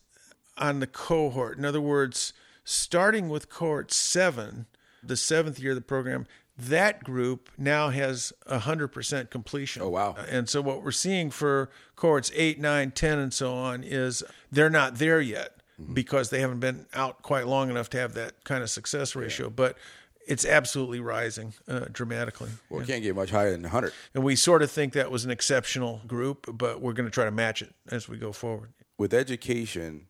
on 0.58 0.80
the 0.80 0.88
cohort. 0.88 1.58
In 1.58 1.66
other 1.66 1.82
words, 1.82 2.32
starting 2.64 3.28
with 3.28 3.49
cohort 3.49 3.91
seven, 3.91 4.68
the 5.04 5.18
seventh 5.18 5.60
year 5.60 5.72
of 5.72 5.76
the 5.76 5.82
program, 5.82 6.26
that 6.58 7.04
group 7.04 7.49
now 7.58 7.89
has 7.89 8.32
100% 8.47 9.30
completion. 9.30 9.82
Oh, 9.82 9.89
wow. 9.89 10.16
And 10.30 10.47
so 10.47 10.62
what 10.62 10.84
we're 10.84 10.91
seeing 10.91 11.32
for 11.32 11.70
cohorts 11.95 12.32
8, 12.36 12.60
9, 12.60 12.91
10, 12.91 13.20
and 13.20 13.34
so 13.34 13.54
on 13.54 13.84
is 13.84 14.24
they're 14.51 14.70
not 14.70 14.95
there 14.95 15.20
yet 15.22 15.58
because 15.93 16.30
they 16.30 16.39
haven't 16.39 16.60
been 16.60 16.86
out 16.93 17.24
quite 17.24 17.47
long 17.47 17.70
enough 17.70 17.89
to 17.89 17.97
have 17.99 18.14
that 18.14 18.43
kind 18.43 18.62
of 18.62 18.70
success 18.70 19.16
ratio. 19.16 19.49
But 19.49 19.78
it's 20.28 20.45
absolutely 20.45 20.99
rising 20.99 21.54
uh, 21.68 21.86
dramatically. 21.91 22.49
Well, 22.70 22.82
it 22.82 22.88
can't 22.88 23.04
get 23.04 23.16
much 23.16 23.32
higher 23.32 23.51
than 23.51 23.64
100. 23.64 23.93
And 24.14 24.24
we 24.24 24.36
sort 24.36 24.62
of 24.62 24.72
think 24.72 24.93
that 24.93 25.12
was 25.12 25.26
an 25.26 25.32
exceptional 25.32 26.01
group, 26.08 26.47
but 26.54 26.82
we're 26.82 26.93
going 26.93 27.08
to 27.08 27.14
try 27.14 27.26
to 27.26 27.32
match 27.32 27.62
it 27.62 27.74
as 27.89 28.08
we 28.08 28.18
go 28.18 28.32
forward. 28.32 28.74
With 28.97 29.14
education, 29.14 30.08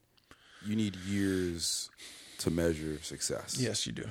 you 0.65 0.75
need 0.75 0.95
years 0.97 1.89
to 2.39 2.51
measure 2.51 2.99
success. 3.01 3.57
Yes, 3.59 3.87
you 3.87 3.93
do. 3.93 4.05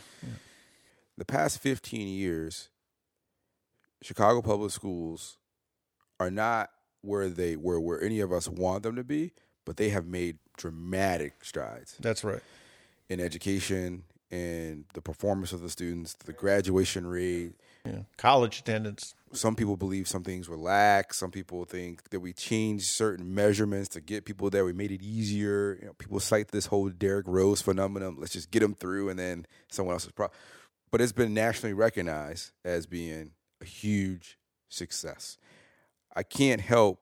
The 1.18 1.24
past 1.24 1.58
15 1.58 2.08
years, 2.08 2.70
Chicago 4.02 4.42
public 4.42 4.70
schools 4.70 5.38
are 6.18 6.30
not 6.30 6.70
where 7.02 7.28
they 7.28 7.56
were 7.56 7.80
where 7.80 8.02
any 8.02 8.20
of 8.20 8.32
us 8.32 8.48
want 8.48 8.82
them 8.82 8.96
to 8.96 9.04
be, 9.04 9.32
but 9.64 9.76
they 9.76 9.90
have 9.90 10.06
made 10.06 10.38
dramatic 10.56 11.44
strides 11.44 11.96
That's 12.00 12.24
right. 12.24 12.40
in 13.08 13.20
education 13.20 14.04
and 14.30 14.84
the 14.94 15.02
performance 15.02 15.52
of 15.52 15.60
the 15.60 15.68
students, 15.68 16.14
the 16.24 16.32
graduation 16.32 17.06
rate. 17.06 17.52
Yeah. 17.84 18.02
College 18.16 18.60
attendance. 18.60 19.14
Some 19.32 19.56
people 19.56 19.76
believe 19.76 20.08
some 20.08 20.22
things 20.22 20.48
were 20.48 20.56
lax. 20.56 21.18
Some 21.18 21.30
people 21.30 21.64
think 21.64 22.08
that 22.10 22.20
we 22.20 22.32
changed 22.32 22.86
certain 22.86 23.34
measurements 23.34 23.88
to 23.90 24.00
get 24.00 24.24
people 24.24 24.48
there. 24.48 24.64
We 24.64 24.72
made 24.72 24.92
it 24.92 25.02
easier. 25.02 25.78
You 25.80 25.86
know, 25.88 25.92
people 25.94 26.20
cite 26.20 26.48
this 26.48 26.66
whole 26.66 26.88
Derrick 26.88 27.26
Rose 27.28 27.60
phenomenon. 27.60 28.16
Let's 28.18 28.32
just 28.32 28.50
get 28.50 28.60
them 28.60 28.74
through, 28.74 29.10
and 29.10 29.18
then 29.18 29.46
someone 29.70 29.94
else's 29.94 30.12
problem. 30.12 30.38
But 30.92 31.00
it's 31.00 31.12
been 31.12 31.34
nationally 31.34 31.72
recognized 31.72 32.52
as 32.64 32.86
being 32.86 33.32
a 33.60 33.64
huge 33.64 34.38
success. 34.68 35.38
I 36.14 36.22
can't 36.22 36.60
help 36.60 37.00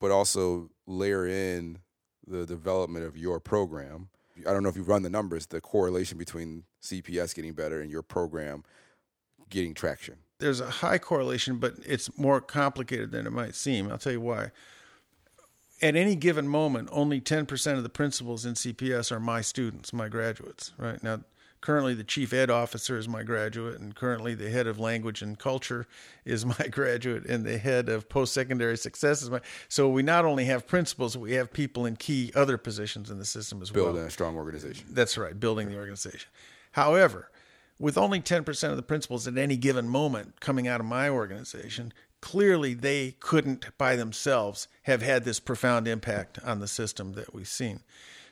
but 0.00 0.10
also 0.10 0.68
layer 0.86 1.26
in 1.26 1.78
the 2.26 2.44
development 2.44 3.06
of 3.06 3.16
your 3.16 3.38
program. 3.38 4.08
I 4.40 4.52
don't 4.52 4.64
know 4.64 4.68
if 4.68 4.76
you've 4.76 4.88
run 4.88 5.02
the 5.02 5.10
numbers, 5.10 5.46
the 5.46 5.60
correlation 5.60 6.18
between 6.18 6.64
CPS 6.82 7.34
getting 7.34 7.52
better 7.52 7.80
and 7.80 7.88
your 7.88 8.02
program 8.02 8.64
getting 9.48 9.74
traction. 9.74 10.16
There's 10.38 10.60
a 10.60 10.68
high 10.68 10.98
correlation, 10.98 11.58
but 11.58 11.74
it's 11.86 12.18
more 12.18 12.40
complicated 12.40 13.12
than 13.12 13.28
it 13.28 13.32
might 13.32 13.54
seem. 13.54 13.88
I'll 13.88 13.98
tell 13.98 14.12
you 14.12 14.20
why. 14.20 14.50
At 15.80 15.94
any 15.94 16.16
given 16.16 16.48
moment, 16.48 16.88
only 16.90 17.20
10% 17.20 17.76
of 17.76 17.84
the 17.84 17.88
principals 17.88 18.44
in 18.44 18.54
CPS 18.54 19.12
are 19.12 19.20
my 19.20 19.40
students, 19.40 19.92
my 19.92 20.08
graduates, 20.08 20.72
right? 20.78 21.00
Now, 21.02 21.20
currently 21.62 21.94
the 21.94 22.04
chief 22.04 22.34
ed 22.34 22.50
officer 22.50 22.98
is 22.98 23.08
my 23.08 23.22
graduate, 23.22 23.80
and 23.80 23.94
currently 23.94 24.34
the 24.34 24.50
head 24.50 24.66
of 24.66 24.78
language 24.78 25.22
and 25.22 25.38
culture 25.38 25.86
is 26.26 26.44
my 26.58 26.68
graduate, 26.70 27.24
and 27.24 27.46
the 27.46 27.56
head 27.56 27.88
of 27.88 28.10
post 28.10 28.34
secondary 28.34 28.76
success 28.76 29.22
is 29.22 29.30
my. 29.30 29.40
So 29.70 29.88
we 29.88 30.02
not 30.02 30.26
only 30.26 30.44
have 30.44 30.66
principals, 30.66 31.16
we 31.16 31.32
have 31.32 31.50
people 31.50 31.86
in 31.86 31.96
key 31.96 32.30
other 32.34 32.58
positions 32.58 33.10
in 33.10 33.18
the 33.18 33.24
system 33.24 33.62
as 33.62 33.72
well. 33.72 33.86
Building 33.86 34.04
a 34.04 34.10
strong 34.10 34.36
organization. 34.36 34.86
That's 34.90 35.16
right, 35.16 35.38
building 35.38 35.70
the 35.70 35.76
organization. 35.78 36.28
However, 36.72 37.30
with 37.78 37.98
only 37.98 38.20
10% 38.20 38.70
of 38.70 38.76
the 38.76 38.82
principals 38.82 39.26
at 39.26 39.36
any 39.38 39.56
given 39.56 39.88
moment 39.88 40.40
coming 40.40 40.68
out 40.68 40.80
of 40.80 40.86
my 40.86 41.08
organization, 41.08 41.92
clearly 42.20 42.74
they 42.74 43.16
couldn't 43.18 43.76
by 43.76 43.96
themselves 43.96 44.68
have 44.82 45.02
had 45.02 45.24
this 45.24 45.40
profound 45.40 45.88
impact 45.88 46.38
on 46.44 46.60
the 46.60 46.68
system 46.68 47.14
that 47.14 47.34
we've 47.34 47.48
seen. 47.48 47.80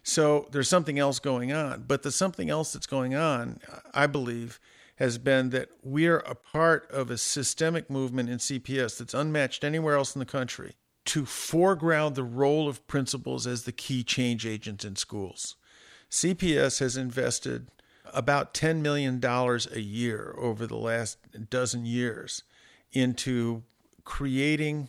So 0.03 0.49
there's 0.51 0.69
something 0.69 0.99
else 0.99 1.19
going 1.19 1.53
on. 1.53 1.85
But 1.87 2.03
the 2.03 2.11
something 2.11 2.51
else 2.51 2.73
that's 2.73 2.87
going 2.87 3.15
on, 3.15 3.61
I 3.93 4.07
believe, 4.07 4.61
has 4.97 5.19
been 5.19 5.51
that 5.51 5.69
we're 5.83 6.19
a 6.19 6.35
part 6.35 6.91
of 6.91 7.11
a 7.11 7.19
systemic 7.19 7.89
movement 7.89 8.29
in 8.29 8.39
CPS 8.39 8.99
that's 8.99 9.15
unmatched 9.15 9.65
anywhere 9.65 9.97
else 9.97 10.15
in 10.15 10.19
the 10.19 10.27
country 10.27 10.75
to 11.07 11.25
foreground 11.25 12.15
the 12.15 12.23
role 12.23 12.69
of 12.69 12.87
principals 12.87 13.47
as 13.47 13.65
the 13.65 13.73
key 13.73 14.05
change 14.05 14.45
agent 14.47 14.85
in 14.85 14.97
schools. 14.97 15.57
CPS 16.11 16.81
has 16.81 16.97
invested 16.97 17.69
about 18.13 18.53
$10 18.53 18.81
million 18.81 19.25
a 19.25 19.81
year 19.81 20.35
over 20.37 20.67
the 20.67 20.77
last 20.77 21.19
dozen 21.49 21.87
years 21.87 22.43
into 22.93 23.63
creating 24.05 24.89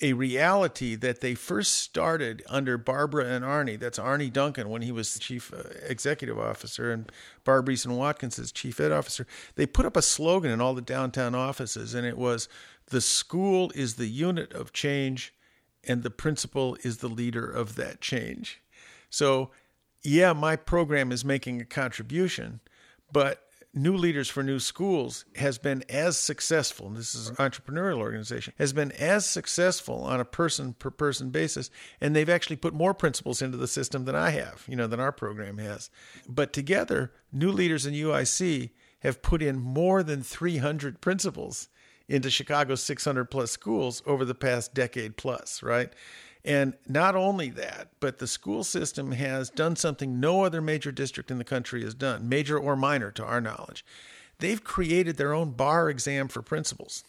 a 0.00 0.12
reality 0.12 0.94
that 0.94 1.20
they 1.20 1.34
first 1.34 1.74
started 1.74 2.42
under 2.48 2.78
Barbara 2.78 3.26
and 3.26 3.44
Arne. 3.44 3.78
That's 3.78 3.98
Arne 3.98 4.30
Duncan 4.30 4.68
when 4.68 4.82
he 4.82 4.92
was 4.92 5.12
the 5.12 5.18
chief 5.18 5.52
uh, 5.52 5.62
executive 5.86 6.38
officer 6.38 6.92
and 6.92 7.10
Barbara 7.44 7.74
Eason 7.74 7.96
Watkins 7.96 8.38
as 8.38 8.52
chief 8.52 8.78
ed 8.78 8.92
officer. 8.92 9.26
They 9.56 9.66
put 9.66 9.86
up 9.86 9.96
a 9.96 10.02
slogan 10.02 10.50
in 10.50 10.60
all 10.60 10.74
the 10.74 10.82
downtown 10.82 11.34
offices, 11.34 11.94
and 11.94 12.06
it 12.06 12.16
was 12.16 12.48
The 12.86 13.00
school 13.00 13.72
is 13.74 13.96
the 13.96 14.06
unit 14.06 14.52
of 14.52 14.72
change, 14.72 15.34
and 15.84 16.02
the 16.02 16.10
principal 16.10 16.76
is 16.82 16.98
the 16.98 17.08
leader 17.08 17.48
of 17.48 17.74
that 17.74 18.00
change. 18.00 18.62
So, 19.10 19.50
yeah, 20.02 20.32
my 20.32 20.54
program 20.54 21.10
is 21.10 21.24
making 21.24 21.60
a 21.60 21.64
contribution, 21.64 22.60
but 23.10 23.47
New 23.74 23.96
Leaders 23.96 24.28
for 24.28 24.42
New 24.42 24.58
Schools 24.58 25.26
has 25.36 25.58
been 25.58 25.84
as 25.88 26.16
successful, 26.16 26.88
this 26.90 27.14
is 27.14 27.28
an 27.28 27.36
entrepreneurial 27.36 27.98
organization, 27.98 28.54
has 28.58 28.72
been 28.72 28.92
as 28.92 29.26
successful 29.26 30.02
on 30.04 30.20
a 30.20 30.24
person 30.24 30.72
per 30.72 30.90
person 30.90 31.30
basis, 31.30 31.70
and 32.00 32.16
they've 32.16 32.30
actually 32.30 32.56
put 32.56 32.72
more 32.72 32.94
principals 32.94 33.42
into 33.42 33.58
the 33.58 33.68
system 33.68 34.06
than 34.06 34.14
I 34.14 34.30
have, 34.30 34.64
you 34.66 34.74
know, 34.74 34.86
than 34.86 35.00
our 35.00 35.12
program 35.12 35.58
has. 35.58 35.90
But 36.26 36.52
together, 36.52 37.12
New 37.30 37.52
Leaders 37.52 37.84
and 37.84 37.94
UIC 37.94 38.70
have 39.00 39.22
put 39.22 39.42
in 39.42 39.58
more 39.58 40.02
than 40.02 40.22
300 40.22 41.00
principals 41.00 41.68
into 42.08 42.30
Chicago's 42.30 42.82
600 42.82 43.26
plus 43.26 43.50
schools 43.50 44.02
over 44.06 44.24
the 44.24 44.34
past 44.34 44.72
decade 44.72 45.16
plus, 45.16 45.62
right? 45.62 45.92
And 46.44 46.74
not 46.86 47.16
only 47.16 47.50
that, 47.50 47.90
but 48.00 48.18
the 48.18 48.26
school 48.26 48.64
system 48.64 49.12
has 49.12 49.50
done 49.50 49.76
something 49.76 50.20
no 50.20 50.44
other 50.44 50.60
major 50.60 50.92
district 50.92 51.30
in 51.30 51.38
the 51.38 51.44
country 51.44 51.82
has 51.82 51.94
done, 51.94 52.28
major 52.28 52.58
or 52.58 52.76
minor 52.76 53.10
to 53.12 53.24
our 53.24 53.40
knowledge. 53.40 53.84
They've 54.38 54.62
created 54.62 55.16
their 55.16 55.34
own 55.34 55.50
bar 55.50 55.90
exam 55.90 56.28
for 56.28 56.42
principals. 56.42 57.04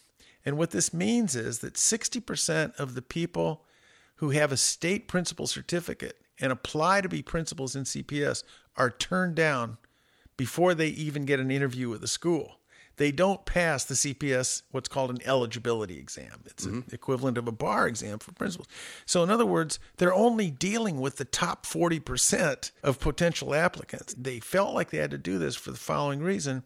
And 0.45 0.57
what 0.57 0.71
this 0.71 0.93
means 0.93 1.35
is 1.35 1.59
that 1.59 1.75
60% 1.75 2.75
of 2.79 2.95
the 2.95 3.01
people 3.01 3.65
who 4.15 4.31
have 4.31 4.51
a 4.51 4.57
state 4.57 5.07
principal 5.07 5.47
certificate 5.47 6.17
and 6.39 6.51
apply 6.51 7.01
to 7.01 7.09
be 7.09 7.21
principals 7.21 7.75
in 7.75 7.83
CPS 7.83 8.43
are 8.75 8.89
turned 8.89 9.35
down 9.35 9.77
before 10.37 10.73
they 10.73 10.87
even 10.87 11.25
get 11.25 11.39
an 11.39 11.51
interview 11.51 11.89
with 11.89 12.01
the 12.01 12.07
school 12.07 12.58
they 12.99 13.13
don't 13.13 13.45
pass 13.45 13.85
the 13.85 13.93
CPS, 13.93 14.63
what's 14.71 14.89
called 14.89 15.09
an 15.09 15.19
eligibility 15.25 15.97
exam. 15.97 16.43
It's 16.45 16.65
mm-hmm. 16.65 16.81
the 16.89 16.95
equivalent 16.95 17.37
of 17.37 17.47
a 17.47 17.51
bar 17.51 17.87
exam 17.87 18.19
for 18.19 18.33
principals. 18.33 18.67
So, 19.05 19.23
in 19.23 19.29
other 19.29 19.45
words, 19.45 19.79
they're 19.97 20.13
only 20.13 20.51
dealing 20.51 20.99
with 20.99 21.15
the 21.15 21.23
top 21.23 21.65
40% 21.65 22.71
of 22.83 22.99
potential 22.99 23.55
applicants. 23.55 24.13
They 24.17 24.41
felt 24.41 24.75
like 24.75 24.89
they 24.89 24.97
had 24.97 25.11
to 25.11 25.17
do 25.17 25.39
this 25.39 25.55
for 25.55 25.71
the 25.71 25.77
following 25.77 26.19
reason 26.19 26.63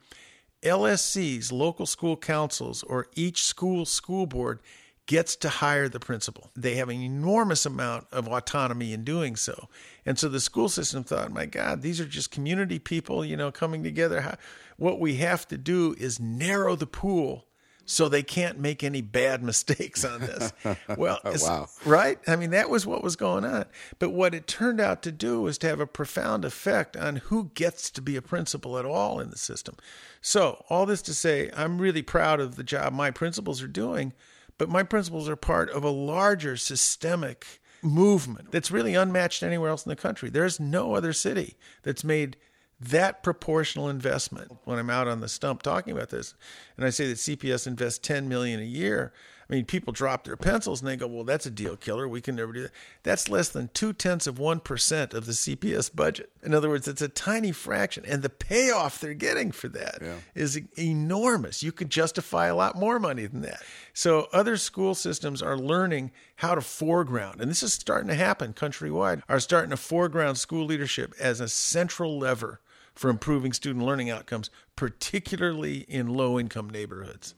LSCs, 0.64 1.52
local 1.52 1.86
school 1.86 2.18
councils, 2.18 2.82
or 2.82 3.10
each 3.16 3.44
school 3.44 3.86
school 3.86 4.26
board 4.26 4.60
gets 5.06 5.36
to 5.38 5.50
hire 5.50 5.90
the 5.90 6.00
principal. 6.00 6.50
They 6.56 6.76
have 6.76 6.90
an 6.90 7.02
enormous 7.02 7.66
amount 7.66 8.08
of 8.12 8.28
autonomy 8.28 8.94
in 8.94 9.04
doing 9.04 9.36
so. 9.36 9.68
And 10.06 10.18
so 10.18 10.30
the 10.30 10.40
school 10.40 10.70
system 10.70 11.04
thought, 11.04 11.32
my 11.32 11.46
God, 11.46 11.82
these 11.82 12.00
are 12.00 12.06
just 12.06 12.32
community 12.32 12.80
people, 12.80 13.26
you 13.26 13.36
know, 13.36 13.52
coming 13.52 13.84
together. 13.84 14.38
What 14.78 15.00
we 15.00 15.16
have 15.16 15.48
to 15.50 15.58
do 15.58 15.96
is 16.00 16.20
narrow 16.20 16.76
the 16.76 16.88
pool 16.88 17.46
so 17.86 18.08
they 18.08 18.24
can't 18.24 18.60
make 18.60 18.82
any 18.82 19.02
bad 19.02 19.44
mistakes 19.52 20.06
on 20.06 20.22
this. 20.22 20.54
Well, 20.98 21.20
oh, 21.26 21.36
Wow. 21.42 21.68
right? 21.86 22.18
I 22.28 22.38
mean, 22.38 22.52
that 22.52 22.70
was 22.70 22.86
what 22.86 23.04
was 23.04 23.18
going 23.18 23.44
on. 23.44 23.66
But 24.00 24.12
what 24.12 24.34
it 24.34 24.48
turned 24.48 24.80
out 24.80 25.02
to 25.04 25.12
do 25.12 25.42
was 25.42 25.58
to 25.60 25.68
have 25.68 25.82
a 25.82 25.88
profound 25.88 26.46
effect 26.46 26.96
on 26.96 27.18
who 27.18 27.52
gets 27.56 27.90
to 27.92 28.02
be 28.02 28.16
a 28.16 28.22
principal 28.22 28.78
at 28.78 28.86
all 28.86 29.20
in 29.20 29.30
the 29.32 29.38
system. 29.38 29.76
So, 30.22 30.64
all 30.70 30.86
this 30.86 31.02
to 31.04 31.14
say, 31.14 31.50
I'm 31.56 31.80
really 31.80 32.02
proud 32.04 32.40
of 32.40 32.56
the 32.56 32.64
job 32.64 32.94
my 32.94 33.12
principals 33.12 33.62
are 33.62 33.68
doing, 33.68 34.14
but 34.58 34.70
my 34.70 34.84
principals 34.84 35.28
are 35.30 35.36
part 35.36 35.70
of 35.70 35.84
a 35.84 35.90
larger 35.90 36.58
systemic 36.58 37.62
movement 37.82 38.52
that's 38.52 38.72
really 38.72 38.96
unmatched 38.96 39.44
anywhere 39.44 39.70
else 39.70 39.86
in 39.86 39.90
the 39.90 39.96
country. 39.96 40.30
There's 40.30 40.60
no 40.60 40.96
other 40.96 41.14
city 41.14 41.56
that's 41.84 42.04
made 42.04 42.38
that 42.80 43.24
proportional 43.24 43.88
investment 43.88 44.52
when 44.66 44.78
i'm 44.78 44.90
out 44.90 45.08
on 45.08 45.22
the 45.22 45.30
stump 45.30 45.62
talking 45.62 45.96
about 45.96 46.10
this 46.10 46.34
and 46.76 46.86
i 46.86 46.90
say 46.90 47.08
that 47.08 47.18
cps 47.18 47.66
invests 47.66 48.00
10 48.00 48.28
million 48.28 48.60
a 48.60 48.64
year 48.64 49.14
i 49.54 49.58
mean 49.58 49.66
people 49.66 49.94
drop 49.94 50.24
their 50.24 50.36
pencils 50.36 50.82
and 50.82 50.90
they 50.90 50.96
go 50.96 51.06
well 51.08 51.24
that's 51.24 51.46
a 51.46 51.52
deal 51.52 51.76
killer. 51.76 52.08
We 52.08 52.22
can 52.22 52.36
never 52.36 52.52
do 52.52 52.64
that. 52.64 52.72
That's 53.04 53.30
less 53.30 53.50
than 53.50 53.70
two 53.74 53.94
tenths 53.94 54.26
of 54.26 54.36
1% 54.36 55.14
of 55.14 55.26
the 55.26 55.32
cps 55.32 55.94
budget. 55.94 56.32
In 56.42 56.54
other 56.54 56.70
words 56.70 56.88
it's 56.88 57.02
a 57.02 57.08
tiny 57.08 57.52
fraction. 57.52 58.04
And 58.08 58.24
the 58.24 58.30
payoff 58.30 59.00
they're 59.00 59.14
getting 59.14 59.52
for 59.52 59.68
that 59.70 60.02
is 60.34 60.60
enormous. 60.78 61.62
You 61.62 61.72
could 61.72 61.90
justify 61.90 62.48
a 62.48 62.56
lot 62.56 62.76
more 62.76 63.00
money 63.00 63.26
than 63.28 63.42
that. 63.42 63.62
So 63.94 64.28
other 64.34 64.58
school 64.58 64.96
systems 64.96 65.42
are 65.42 65.58
learning 65.58 66.12
how 66.38 66.56
to 66.56 66.62
foreground. 66.62 67.42
And 67.42 67.50
this 67.50 67.64
is 67.64 67.74
starting 67.74 68.10
to 68.10 68.16
happen 68.16 68.54
countrywide 68.54 69.22
are 69.30 69.40
starting 69.40 69.70
to 69.70 69.78
foreground 69.78 70.38
school 70.38 70.66
leadership 70.66 71.14
as 71.20 71.40
a 71.40 71.48
central 71.48 72.18
lever 72.18 72.60
for 72.96 73.10
improving 73.10 73.54
student 73.54 73.86
learning 73.86 74.10
outcomes, 74.10 74.50
particularly 74.76 75.80
in 75.88 76.08
low 76.08 76.40
income 76.40 76.70
neighborhoods. 76.70 77.36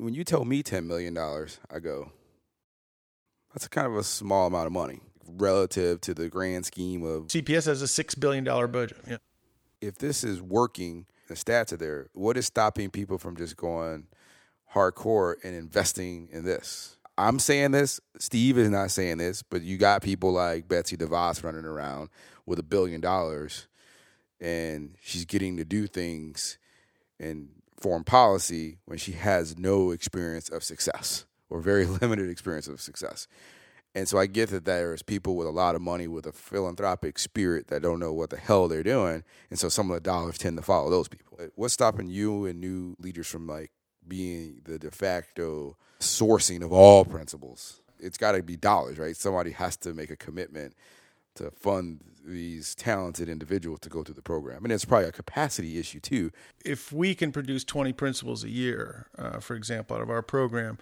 When 0.00 0.14
you 0.14 0.24
tell 0.24 0.46
me 0.46 0.62
$10 0.62 0.86
million, 0.86 1.14
I 1.18 1.78
go, 1.78 2.10
that's 3.52 3.68
kind 3.68 3.86
of 3.86 3.96
a 3.96 4.02
small 4.02 4.46
amount 4.46 4.66
of 4.66 4.72
money 4.72 5.00
relative 5.26 6.00
to 6.00 6.14
the 6.14 6.30
grand 6.30 6.64
scheme 6.64 7.04
of 7.04 7.26
CPS 7.26 7.66
has 7.66 7.82
a 7.82 8.04
$6 8.04 8.18
billion 8.18 8.44
budget. 8.44 8.96
Yeah. 9.06 9.18
if 9.82 9.98
this 9.98 10.24
is 10.24 10.40
working, 10.40 11.04
the 11.28 11.34
stats 11.34 11.74
are 11.74 11.76
there. 11.76 12.08
What 12.14 12.38
is 12.38 12.46
stopping 12.46 12.88
people 12.88 13.18
from 13.18 13.36
just 13.36 13.58
going 13.58 14.06
hardcore 14.74 15.34
and 15.44 15.54
investing 15.54 16.30
in 16.32 16.44
this? 16.44 16.96
I'm 17.18 17.38
saying 17.38 17.72
this. 17.72 18.00
Steve 18.18 18.56
is 18.56 18.70
not 18.70 18.90
saying 18.90 19.18
this, 19.18 19.42
but 19.42 19.60
you 19.60 19.76
got 19.76 20.00
people 20.00 20.32
like 20.32 20.66
Betsy 20.66 20.96
DeVos 20.96 21.44
running 21.44 21.66
around 21.66 22.08
with 22.46 22.58
a 22.58 22.62
billion 22.62 23.02
dollars, 23.02 23.68
and 24.40 24.94
she's 25.02 25.26
getting 25.26 25.58
to 25.58 25.64
do 25.66 25.86
things 25.86 26.56
in 27.18 27.50
foreign 27.80 28.04
policy 28.04 28.78
when 28.84 28.98
she 28.98 29.12
has 29.12 29.58
no 29.58 29.90
experience 29.90 30.48
of 30.48 30.62
success 30.62 31.24
or 31.48 31.60
very 31.60 31.86
limited 32.02 32.30
experience 32.30 32.68
of 32.68 32.80
success. 32.80 33.26
And 33.94 34.06
so 34.06 34.18
I 34.18 34.26
get 34.26 34.50
that 34.50 34.64
there's 34.64 35.02
people 35.02 35.34
with 35.34 35.48
a 35.48 35.52
lot 35.52 35.74
of 35.74 35.82
money 35.82 36.06
with 36.06 36.26
a 36.26 36.32
philanthropic 36.32 37.18
spirit 37.18 37.68
that 37.68 37.82
don't 37.82 37.98
know 37.98 38.12
what 38.12 38.30
the 38.30 38.36
hell 38.36 38.68
they're 38.68 38.84
doing. 38.84 39.24
And 39.50 39.58
so 39.58 39.68
some 39.68 39.90
of 39.90 39.94
the 39.94 40.00
dollars 40.00 40.38
tend 40.38 40.56
to 40.58 40.62
follow 40.62 40.90
those 40.90 41.08
people. 41.08 41.38
Uh, 41.40 41.46
what's 41.56 41.74
stopping 41.74 42.08
you 42.08 42.46
and 42.46 42.60
new 42.60 42.94
leaders 43.00 43.26
from 43.26 43.48
like 43.48 43.72
being 44.06 44.60
the 44.64 44.78
de 44.78 44.92
facto 44.92 45.76
sourcing 45.98 46.62
of 46.62 46.72
all 46.72 47.04
principals? 47.04 47.80
It's 47.98 48.16
got 48.16 48.32
to 48.32 48.42
be 48.44 48.56
dollars, 48.56 48.96
right? 48.96 49.16
Somebody 49.16 49.50
has 49.52 49.76
to 49.78 49.92
make 49.92 50.10
a 50.10 50.16
commitment 50.16 50.74
to 51.40 51.50
fund 51.50 52.00
these 52.24 52.74
talented 52.74 53.28
individuals 53.28 53.80
to 53.80 53.88
go 53.88 54.02
through 54.02 54.14
the 54.14 54.22
program. 54.22 54.64
And 54.64 54.72
it's 54.72 54.84
probably 54.84 55.08
a 55.08 55.12
capacity 55.12 55.78
issue 55.78 56.00
too. 56.00 56.30
If 56.64 56.92
we 56.92 57.14
can 57.14 57.32
produce 57.32 57.64
20 57.64 57.92
principals 57.92 58.44
a 58.44 58.50
year, 58.50 59.08
uh, 59.18 59.40
for 59.40 59.54
example, 59.56 59.96
out 59.96 60.02
of 60.02 60.10
our 60.10 60.22
program, 60.22 60.78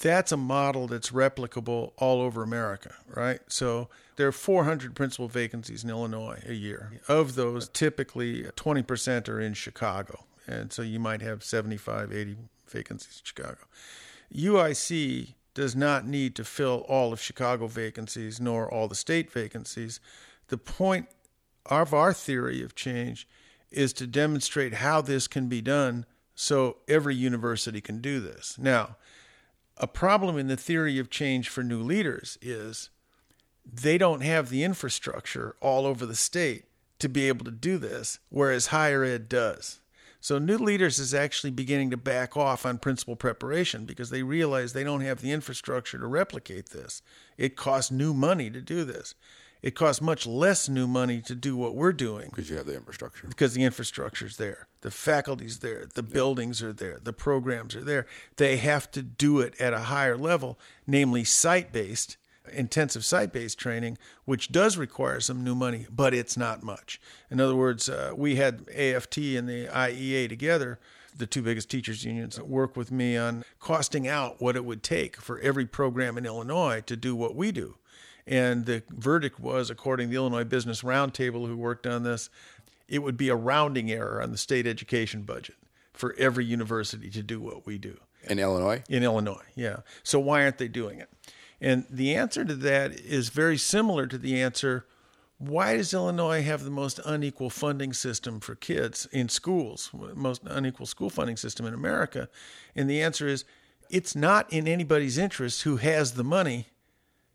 that's 0.00 0.32
a 0.32 0.36
model 0.36 0.86
that's 0.86 1.10
replicable 1.10 1.92
all 1.96 2.20
over 2.20 2.42
America, 2.42 2.94
right? 3.14 3.40
So 3.48 3.88
there 4.16 4.28
are 4.28 4.32
400 4.32 4.94
principal 4.94 5.28
vacancies 5.28 5.84
in 5.84 5.90
Illinois 5.90 6.42
a 6.46 6.54
year. 6.54 6.92
Of 7.08 7.34
those, 7.34 7.68
typically 7.68 8.44
20% 8.44 9.28
are 9.28 9.40
in 9.40 9.54
Chicago. 9.54 10.24
And 10.46 10.72
so 10.72 10.82
you 10.82 10.98
might 10.98 11.20
have 11.20 11.44
75, 11.44 12.12
80 12.12 12.36
vacancies 12.68 13.20
in 13.20 13.24
Chicago. 13.24 13.58
UIC 14.34 15.34
does 15.58 15.74
not 15.74 16.06
need 16.06 16.36
to 16.36 16.44
fill 16.44 16.86
all 16.88 17.12
of 17.12 17.20
Chicago 17.20 17.66
vacancies 17.66 18.40
nor 18.40 18.72
all 18.72 18.86
the 18.86 18.94
state 18.94 19.28
vacancies. 19.28 19.98
The 20.46 20.56
point 20.56 21.08
of 21.66 21.92
our 21.92 22.12
theory 22.12 22.62
of 22.62 22.76
change 22.76 23.26
is 23.72 23.92
to 23.94 24.06
demonstrate 24.06 24.74
how 24.74 25.00
this 25.00 25.26
can 25.26 25.48
be 25.48 25.60
done 25.60 26.06
so 26.36 26.76
every 26.86 27.16
university 27.16 27.80
can 27.80 28.00
do 28.00 28.20
this. 28.20 28.56
Now, 28.56 28.98
a 29.76 29.88
problem 29.88 30.38
in 30.38 30.46
the 30.46 30.56
theory 30.56 30.96
of 31.00 31.10
change 31.10 31.48
for 31.48 31.64
new 31.64 31.82
leaders 31.82 32.38
is 32.40 32.90
they 33.64 33.98
don't 33.98 34.22
have 34.22 34.50
the 34.50 34.62
infrastructure 34.62 35.56
all 35.60 35.86
over 35.86 36.06
the 36.06 36.14
state 36.14 36.66
to 37.00 37.08
be 37.08 37.26
able 37.26 37.44
to 37.44 37.50
do 37.50 37.78
this, 37.78 38.20
whereas 38.28 38.68
higher 38.68 39.02
ed 39.02 39.28
does. 39.28 39.80
So 40.20 40.38
new 40.38 40.58
leaders 40.58 40.98
is 40.98 41.14
actually 41.14 41.50
beginning 41.50 41.90
to 41.90 41.96
back 41.96 42.36
off 42.36 42.66
on 42.66 42.78
principal 42.78 43.14
preparation 43.16 43.84
because 43.84 44.10
they 44.10 44.22
realize 44.22 44.72
they 44.72 44.84
don't 44.84 45.00
have 45.00 45.20
the 45.20 45.30
infrastructure 45.30 45.98
to 45.98 46.06
replicate 46.06 46.70
this. 46.70 47.02
It 47.36 47.56
costs 47.56 47.90
new 47.90 48.12
money 48.12 48.50
to 48.50 48.60
do 48.60 48.84
this. 48.84 49.14
It 49.62 49.74
costs 49.74 50.00
much 50.00 50.26
less 50.26 50.68
new 50.68 50.86
money 50.86 51.20
to 51.22 51.34
do 51.34 51.56
what 51.56 51.74
we're 51.74 51.92
doing 51.92 52.26
Because 52.30 52.48
you 52.48 52.56
have 52.56 52.66
the 52.66 52.76
infrastructure. 52.76 53.26
because 53.26 53.54
the 53.54 53.64
infrastructure's 53.64 54.36
there, 54.36 54.68
the 54.82 54.90
faculty's 54.90 55.58
there, 55.58 55.86
the 55.94 56.02
buildings 56.02 56.62
are 56.62 56.72
there, 56.72 56.98
the 57.02 57.12
programs 57.12 57.74
are 57.74 57.82
there. 57.82 58.06
They 58.36 58.58
have 58.58 58.88
to 58.92 59.02
do 59.02 59.40
it 59.40 59.60
at 59.60 59.72
a 59.72 59.80
higher 59.80 60.16
level, 60.16 60.60
namely 60.86 61.24
site 61.24 61.72
based, 61.72 62.18
intensive 62.52 63.04
site 63.04 63.32
based 63.32 63.58
training, 63.58 63.98
which 64.24 64.50
does 64.52 64.76
require 64.76 65.20
some 65.20 65.42
new 65.44 65.54
money, 65.54 65.86
but 65.90 66.14
it's 66.14 66.36
not 66.36 66.62
much. 66.62 67.00
In 67.30 67.40
other 67.40 67.54
words, 67.56 67.88
uh, 67.88 68.12
we 68.16 68.36
had 68.36 68.68
AFT 68.74 69.18
and 69.18 69.48
the 69.48 69.66
IEA 69.66 70.28
together. 70.28 70.78
The 71.16 71.26
two 71.26 71.42
biggest 71.42 71.68
teachers 71.70 72.04
unions 72.04 72.36
that 72.36 72.46
work 72.48 72.76
with 72.76 72.92
me 72.92 73.16
on 73.16 73.44
costing 73.58 74.06
out 74.06 74.40
what 74.40 74.54
it 74.56 74.64
would 74.64 74.82
take 74.84 75.16
for 75.16 75.40
every 75.40 75.66
program 75.66 76.16
in 76.16 76.24
Illinois 76.26 76.80
to 76.86 76.96
do 76.96 77.16
what 77.16 77.34
we 77.34 77.50
do. 77.50 77.76
And 78.26 78.66
the 78.66 78.82
verdict 78.90 79.40
was, 79.40 79.70
according 79.70 80.08
to 80.08 80.10
the 80.10 80.16
Illinois 80.16 80.44
Business 80.44 80.82
Roundtable, 80.82 81.46
who 81.46 81.56
worked 81.56 81.86
on 81.86 82.02
this, 82.04 82.30
it 82.88 83.00
would 83.02 83.16
be 83.16 83.30
a 83.30 83.34
rounding 83.34 83.90
error 83.90 84.22
on 84.22 84.30
the 84.30 84.38
state 84.38 84.66
education 84.66 85.22
budget 85.22 85.56
for 85.92 86.14
every 86.18 86.44
university 86.44 87.10
to 87.10 87.22
do 87.22 87.40
what 87.40 87.66
we 87.66 87.78
do 87.78 87.98
In 88.28 88.38
Illinois? 88.38 88.82
in 88.88 89.02
Illinois. 89.02 89.42
Yeah. 89.56 89.78
So 90.04 90.20
why 90.20 90.44
aren't 90.44 90.58
they 90.58 90.68
doing 90.68 91.00
it? 91.00 91.08
And 91.60 91.86
the 91.90 92.14
answer 92.14 92.44
to 92.44 92.54
that 92.54 92.92
is 93.00 93.30
very 93.30 93.56
similar 93.56 94.06
to 94.06 94.18
the 94.18 94.40
answer 94.40 94.86
why 95.38 95.76
does 95.76 95.94
Illinois 95.94 96.42
have 96.42 96.64
the 96.64 96.70
most 96.70 96.98
unequal 97.06 97.48
funding 97.48 97.92
system 97.92 98.40
for 98.40 98.56
kids 98.56 99.06
in 99.12 99.28
schools, 99.28 99.90
most 100.14 100.42
unequal 100.44 100.86
school 100.86 101.10
funding 101.10 101.36
system 101.36 101.64
in 101.64 101.74
America? 101.74 102.28
And 102.74 102.90
the 102.90 103.00
answer 103.00 103.28
is 103.28 103.44
it's 103.88 104.16
not 104.16 104.52
in 104.52 104.66
anybody's 104.66 105.16
interest 105.16 105.62
who 105.62 105.76
has 105.76 106.14
the 106.14 106.24
money, 106.24 106.66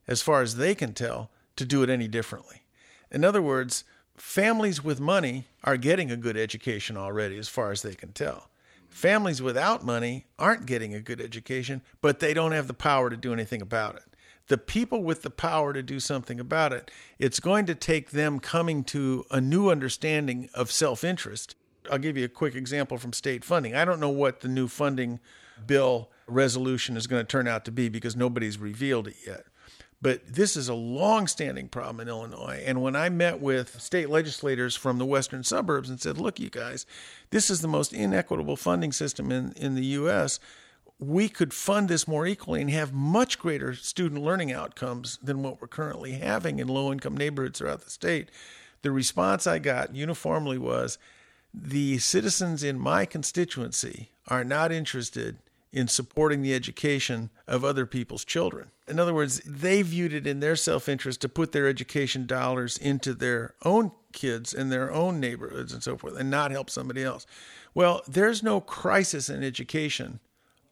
as 0.06 0.22
far 0.22 0.42
as 0.42 0.58
they 0.58 0.76
can 0.76 0.94
tell, 0.94 1.30
to 1.56 1.66
do 1.66 1.82
it 1.82 1.90
any 1.90 2.10
differently. 2.10 2.64
In 3.10 3.24
other 3.24 3.42
words, 3.42 3.86
families 4.18 4.84
with 4.84 5.00
money 5.00 5.46
are 5.64 5.78
getting 5.78 6.12
a 6.12 6.18
good 6.18 6.36
education 6.36 6.98
already, 6.98 7.38
as 7.38 7.48
far 7.48 7.72
as 7.72 7.84
they 7.84 7.96
can 7.96 8.12
tell. 8.12 8.50
Families 8.90 9.42
without 9.42 9.86
money 9.86 10.26
aren't 10.38 10.66
getting 10.66 10.94
a 10.94 11.00
good 11.00 11.22
education, 11.22 11.82
but 12.02 12.20
they 12.20 12.34
don't 12.34 12.52
have 12.52 12.68
the 12.68 12.74
power 12.74 13.10
to 13.10 13.18
do 13.18 13.32
anything 13.32 13.62
about 13.62 13.96
it. 13.96 14.04
The 14.48 14.58
people 14.58 15.04
with 15.04 15.22
the 15.22 15.30
power 15.30 15.74
to 15.74 15.82
do 15.82 16.00
something 16.00 16.40
about 16.40 16.74
it, 16.74 16.92
it's 17.18 17.40
going 17.40 17.66
to 17.68 17.76
take 17.76 18.12
them 18.12 18.40
coming 18.40 18.84
to 18.86 19.26
a 19.32 19.40
new 19.40 19.70
understanding 19.70 20.50
of 20.54 20.72
self 20.72 21.04
interest. 21.04 21.56
I'll 21.92 21.98
give 21.98 22.18
you 22.18 22.26
a 22.26 22.30
quick 22.30 22.56
example 22.56 22.98
from 22.98 23.14
state 23.14 23.44
funding. 23.44 23.76
I 23.76 23.86
don't 23.86 24.00
know 24.00 24.10
what 24.10 24.42
the 24.42 24.48
new 24.48 24.68
funding 24.68 25.20
bill 25.66 26.10
resolution 26.28 26.98
is 26.98 27.08
going 27.08 27.22
to 27.22 27.28
turn 27.28 27.48
out 27.48 27.66
to 27.66 27.72
be 27.72 27.90
because 27.90 28.16
nobody's 28.16 28.58
revealed 28.58 29.08
it 29.08 29.16
yet. 29.26 29.46
But 30.02 30.34
this 30.34 30.58
is 30.58 30.68
a 30.68 30.74
long-standing 30.74 31.70
problem 31.70 32.02
in 32.02 32.10
Illinois. 32.10 32.62
And 32.66 32.82
when 32.82 32.94
I 32.94 33.08
met 33.08 33.40
with 33.40 33.82
state 33.82 34.10
legislators 34.10 34.76
from 34.76 34.98
the 34.98 35.06
western 35.06 35.46
suburbs 35.46 35.90
and 35.90 36.00
said, 36.00 36.18
"Look, 36.18 36.42
you 36.42 36.50
guys, 36.50 36.86
this 37.30 37.50
is 37.50 37.62
the 37.62 37.70
most 37.70 37.94
inequitable 37.94 38.58
funding 38.58 38.92
system 38.92 39.32
in, 39.32 39.54
in 39.54 39.76
the 39.76 39.86
U.S. 39.86 40.42
We 41.04 41.28
could 41.28 41.54
fund 41.54 41.90
this 41.90 42.08
more 42.08 42.26
equally 42.26 42.62
and 42.62 42.70
have 42.70 42.94
much 42.94 43.38
greater 43.38 43.74
student 43.74 44.24
learning 44.24 44.54
outcomes 44.54 45.20
than 45.22 45.44
what 45.44 45.60
we're 45.60 45.68
currently 45.68 46.14
having 46.14 46.60
in 46.60 46.68
low-income 46.68 47.18
neighborhoods 47.18 47.60
throughout 47.60 47.82
the 47.82 47.90
state." 47.90 48.30
The 48.84 48.92
response 48.92 49.46
I 49.46 49.60
got 49.60 49.96
uniformly 49.96 50.58
was, 50.58 50.98
the 51.54 52.00
citizens 52.00 52.64
in 52.64 52.80
my 52.80 53.06
constituency 53.06 54.12
are 54.28 54.44
not 54.44 54.72
interested 54.72 55.40
in 55.74 55.88
supporting 55.88 56.42
the 56.42 56.54
education 56.54 57.32
of 57.48 57.66
other 57.66 57.86
people's 57.86 58.24
children. 58.24 58.70
In 58.88 59.00
other 59.00 59.14
words, 59.14 59.42
they 59.46 59.82
viewed 59.82 60.14
it 60.14 60.28
in 60.28 60.40
their 60.40 60.56
self 60.56 60.88
interest 60.88 61.20
to 61.22 61.30
put 61.30 61.52
their 61.52 61.68
education 61.68 62.26
dollars 62.26 62.78
into 62.78 63.14
their 63.14 63.56
own 63.64 63.92
kids 64.12 64.54
and 64.54 64.72
their 64.72 64.92
own 64.92 65.20
neighborhoods 65.20 65.74
and 65.74 65.82
so 65.84 65.98
forth 65.98 66.16
and 66.16 66.30
not 66.30 66.52
help 66.52 66.70
somebody 66.70 67.04
else. 67.04 67.26
Well, 67.74 68.04
there's 68.08 68.44
no 68.44 68.62
crisis 68.62 69.30
in 69.30 69.44
education 69.44 70.20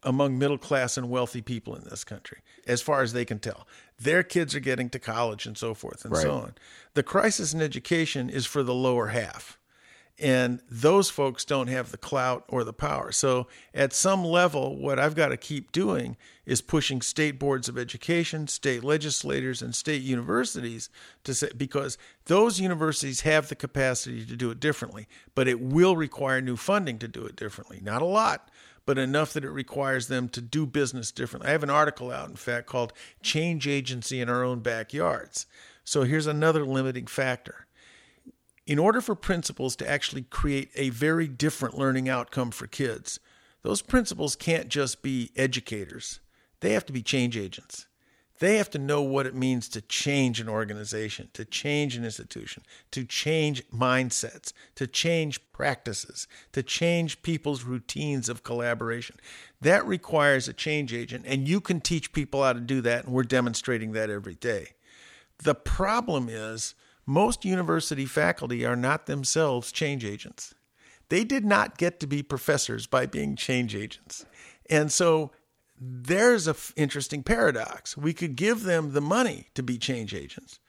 among 0.03 0.37
middle 0.37 0.57
class 0.57 0.97
and 0.97 1.09
wealthy 1.09 1.41
people 1.41 1.75
in 1.75 1.83
this 1.83 2.03
country, 2.03 2.39
as 2.67 2.81
far 2.81 3.01
as 3.01 3.13
they 3.13 3.25
can 3.25 3.39
tell. 3.39 3.67
Their 3.99 4.23
kids 4.23 4.55
are 4.55 4.59
getting 4.59 4.89
to 4.89 4.99
college 4.99 5.45
and 5.45 5.57
so 5.57 5.73
forth 5.73 6.05
and 6.05 6.15
so 6.17 6.31
on. 6.33 6.55
The 6.93 7.03
crisis 7.03 7.53
in 7.53 7.61
education 7.61 8.29
is 8.29 8.45
for 8.45 8.63
the 8.63 8.73
lower 8.73 9.07
half. 9.07 9.57
And 10.19 10.61
those 10.69 11.09
folks 11.09 11.45
don't 11.45 11.67
have 11.67 11.89
the 11.89 11.97
clout 11.97 12.43
or 12.47 12.63
the 12.63 12.73
power. 12.73 13.11
So, 13.11 13.47
at 13.73 13.91
some 13.91 14.23
level, 14.23 14.77
what 14.77 14.99
I've 14.99 15.15
got 15.15 15.29
to 15.29 15.37
keep 15.37 15.71
doing 15.71 16.15
is 16.45 16.61
pushing 16.61 17.01
state 17.01 17.39
boards 17.39 17.67
of 17.67 17.77
education, 17.77 18.47
state 18.47 18.83
legislators, 18.83 19.63
and 19.63 19.73
state 19.73 20.03
universities 20.03 20.89
to 21.23 21.33
say, 21.33 21.49
because 21.57 21.97
those 22.25 22.59
universities 22.59 23.21
have 23.21 23.49
the 23.49 23.55
capacity 23.55 24.23
to 24.25 24.35
do 24.35 24.51
it 24.51 24.59
differently, 24.59 25.07
but 25.33 25.47
it 25.47 25.59
will 25.59 25.95
require 25.95 26.39
new 26.39 26.57
funding 26.57 26.99
to 26.99 27.07
do 27.07 27.25
it 27.25 27.35
differently. 27.35 27.79
Not 27.81 28.03
a 28.03 28.05
lot, 28.05 28.51
but 28.85 28.97
enough 28.97 29.33
that 29.33 29.45
it 29.45 29.51
requires 29.51 30.07
them 30.07 30.29
to 30.29 30.41
do 30.41 30.65
business 30.65 31.11
differently. 31.11 31.49
I 31.49 31.53
have 31.53 31.63
an 31.63 31.69
article 31.69 32.11
out, 32.11 32.29
in 32.29 32.35
fact, 32.35 32.67
called 32.67 32.93
Change 33.21 33.67
Agency 33.67 34.21
in 34.21 34.29
Our 34.29 34.43
Own 34.43 34.59
Backyards. 34.59 35.45
So, 35.83 36.03
here's 36.03 36.27
another 36.27 36.65
limiting 36.65 37.07
factor 37.07 37.67
in 38.71 38.79
order 38.79 39.01
for 39.01 39.15
principals 39.15 39.75
to 39.77 39.89
actually 39.89 40.23
create 40.23 40.69
a 40.75 40.89
very 40.89 41.27
different 41.27 41.77
learning 41.77 42.07
outcome 42.07 42.51
for 42.51 42.67
kids, 42.67 43.19
those 43.63 43.81
principals 43.81 44.35
can't 44.35 44.69
just 44.69 45.01
be 45.01 45.31
educators. 45.35 46.19
They 46.61 46.73
have 46.73 46.85
to 46.85 46.93
be 46.93 47.01
change 47.01 47.37
agents. 47.37 47.87
They 48.41 48.57
have 48.57 48.71
to 48.71 48.79
know 48.79 49.03
what 49.03 49.27
it 49.27 49.35
means 49.35 49.69
to 49.69 49.81
change 49.81 50.39
an 50.39 50.49
organization, 50.49 51.29
to 51.33 51.45
change 51.45 51.95
an 51.95 52.03
institution, 52.03 52.63
to 52.89 53.03
change 53.03 53.63
mindsets, 53.69 54.51
to 54.73 54.87
change 54.87 55.39
practices, 55.51 56.27
to 56.53 56.63
change 56.63 57.21
people's 57.21 57.63
routines 57.63 58.29
of 58.29 58.41
collaboration. 58.41 59.17
That 59.61 59.85
requires 59.85 60.47
a 60.47 60.53
change 60.53 60.91
agent, 60.91 61.23
and 61.27 61.47
you 61.47 61.61
can 61.61 61.81
teach 61.81 62.13
people 62.13 62.41
how 62.41 62.53
to 62.53 62.59
do 62.59 62.81
that, 62.81 63.05
and 63.05 63.13
we're 63.13 63.21
demonstrating 63.21 63.91
that 63.91 64.09
every 64.09 64.33
day. 64.33 64.69
The 65.43 65.53
problem 65.53 66.27
is 66.27 66.73
most 67.05 67.45
university 67.45 68.07
faculty 68.07 68.65
are 68.65 68.75
not 68.75 69.05
themselves 69.05 69.71
change 69.71 70.03
agents. 70.03 70.55
They 71.09 71.23
did 71.23 71.45
not 71.45 71.77
get 71.77 71.99
to 71.99 72.07
be 72.07 72.23
professors 72.23 72.87
by 72.87 73.05
being 73.05 73.35
change 73.35 73.75
agents. 73.75 74.25
And 74.67 74.91
so 74.91 75.31
there's 75.83 76.47
a 76.47 76.51
f- 76.51 76.71
interesting 76.75 77.23
paradox. 77.23 77.97
We 77.97 78.13
could 78.13 78.35
give 78.35 78.63
them 78.63 78.93
the 78.93 79.01
money 79.01 79.47
to 79.55 79.63
be 79.63 79.79
change 79.79 80.13
agents, 80.13 80.59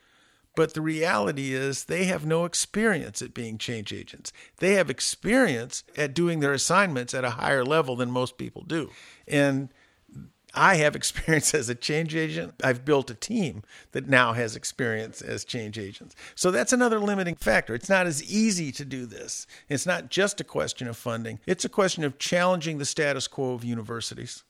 but 0.56 0.72
the 0.72 0.80
reality 0.80 1.52
is 1.52 1.84
they 1.84 2.04
have 2.04 2.24
no 2.24 2.46
experience 2.46 3.20
at 3.20 3.34
being 3.34 3.58
change 3.58 3.92
agents. 3.92 4.32
They 4.56 4.72
have 4.74 4.88
experience 4.88 5.84
at 5.98 6.14
doing 6.14 6.40
their 6.40 6.54
assignments 6.54 7.12
at 7.12 7.26
a 7.26 7.30
higher 7.30 7.62
level 7.62 7.94
than 7.94 8.10
most 8.10 8.38
people 8.38 8.62
do. 8.62 8.90
And 9.28 9.68
I 10.54 10.76
have 10.76 10.96
experience 10.96 11.52
as 11.52 11.68
a 11.68 11.74
change 11.74 12.16
agent. 12.16 12.54
I've 12.64 12.86
built 12.86 13.10
a 13.10 13.14
team 13.14 13.64
that 13.92 14.08
now 14.08 14.32
has 14.32 14.56
experience 14.56 15.20
as 15.20 15.44
change 15.44 15.78
agents. 15.78 16.14
So 16.34 16.50
that's 16.50 16.72
another 16.72 16.98
limiting 16.98 17.34
factor. 17.34 17.74
It's 17.74 17.90
not 17.90 18.06
as 18.06 18.24
easy 18.24 18.72
to 18.72 18.84
do 18.86 19.04
this. 19.04 19.46
It's 19.68 19.84
not 19.84 20.08
just 20.08 20.40
a 20.40 20.44
question 20.44 20.88
of 20.88 20.96
funding, 20.96 21.38
it's 21.46 21.66
a 21.66 21.70
question 21.70 22.02
of 22.02 22.18
challenging 22.18 22.78
the 22.78 22.86
status 22.86 23.28
quo 23.28 23.52
of 23.52 23.62
universities. 23.62 24.44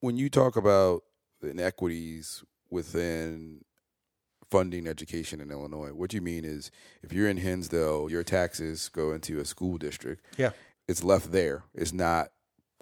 When 0.00 0.16
you 0.16 0.28
talk 0.28 0.56
about 0.56 1.02
inequities 1.42 2.44
within 2.70 3.64
funding 4.50 4.86
education 4.86 5.40
in 5.40 5.50
Illinois, 5.50 5.92
what 5.92 6.12
you 6.12 6.20
mean 6.20 6.44
is 6.44 6.70
if 7.02 7.12
you're 7.12 7.28
in 7.28 7.36
Hinsdale, 7.36 8.10
your 8.10 8.24
taxes 8.24 8.88
go 8.88 9.12
into 9.12 9.40
a 9.40 9.44
school 9.44 9.78
district. 9.78 10.24
Yeah. 10.36 10.50
It's 10.86 11.04
left 11.04 11.32
there. 11.32 11.64
It's 11.74 11.92
not 11.92 12.28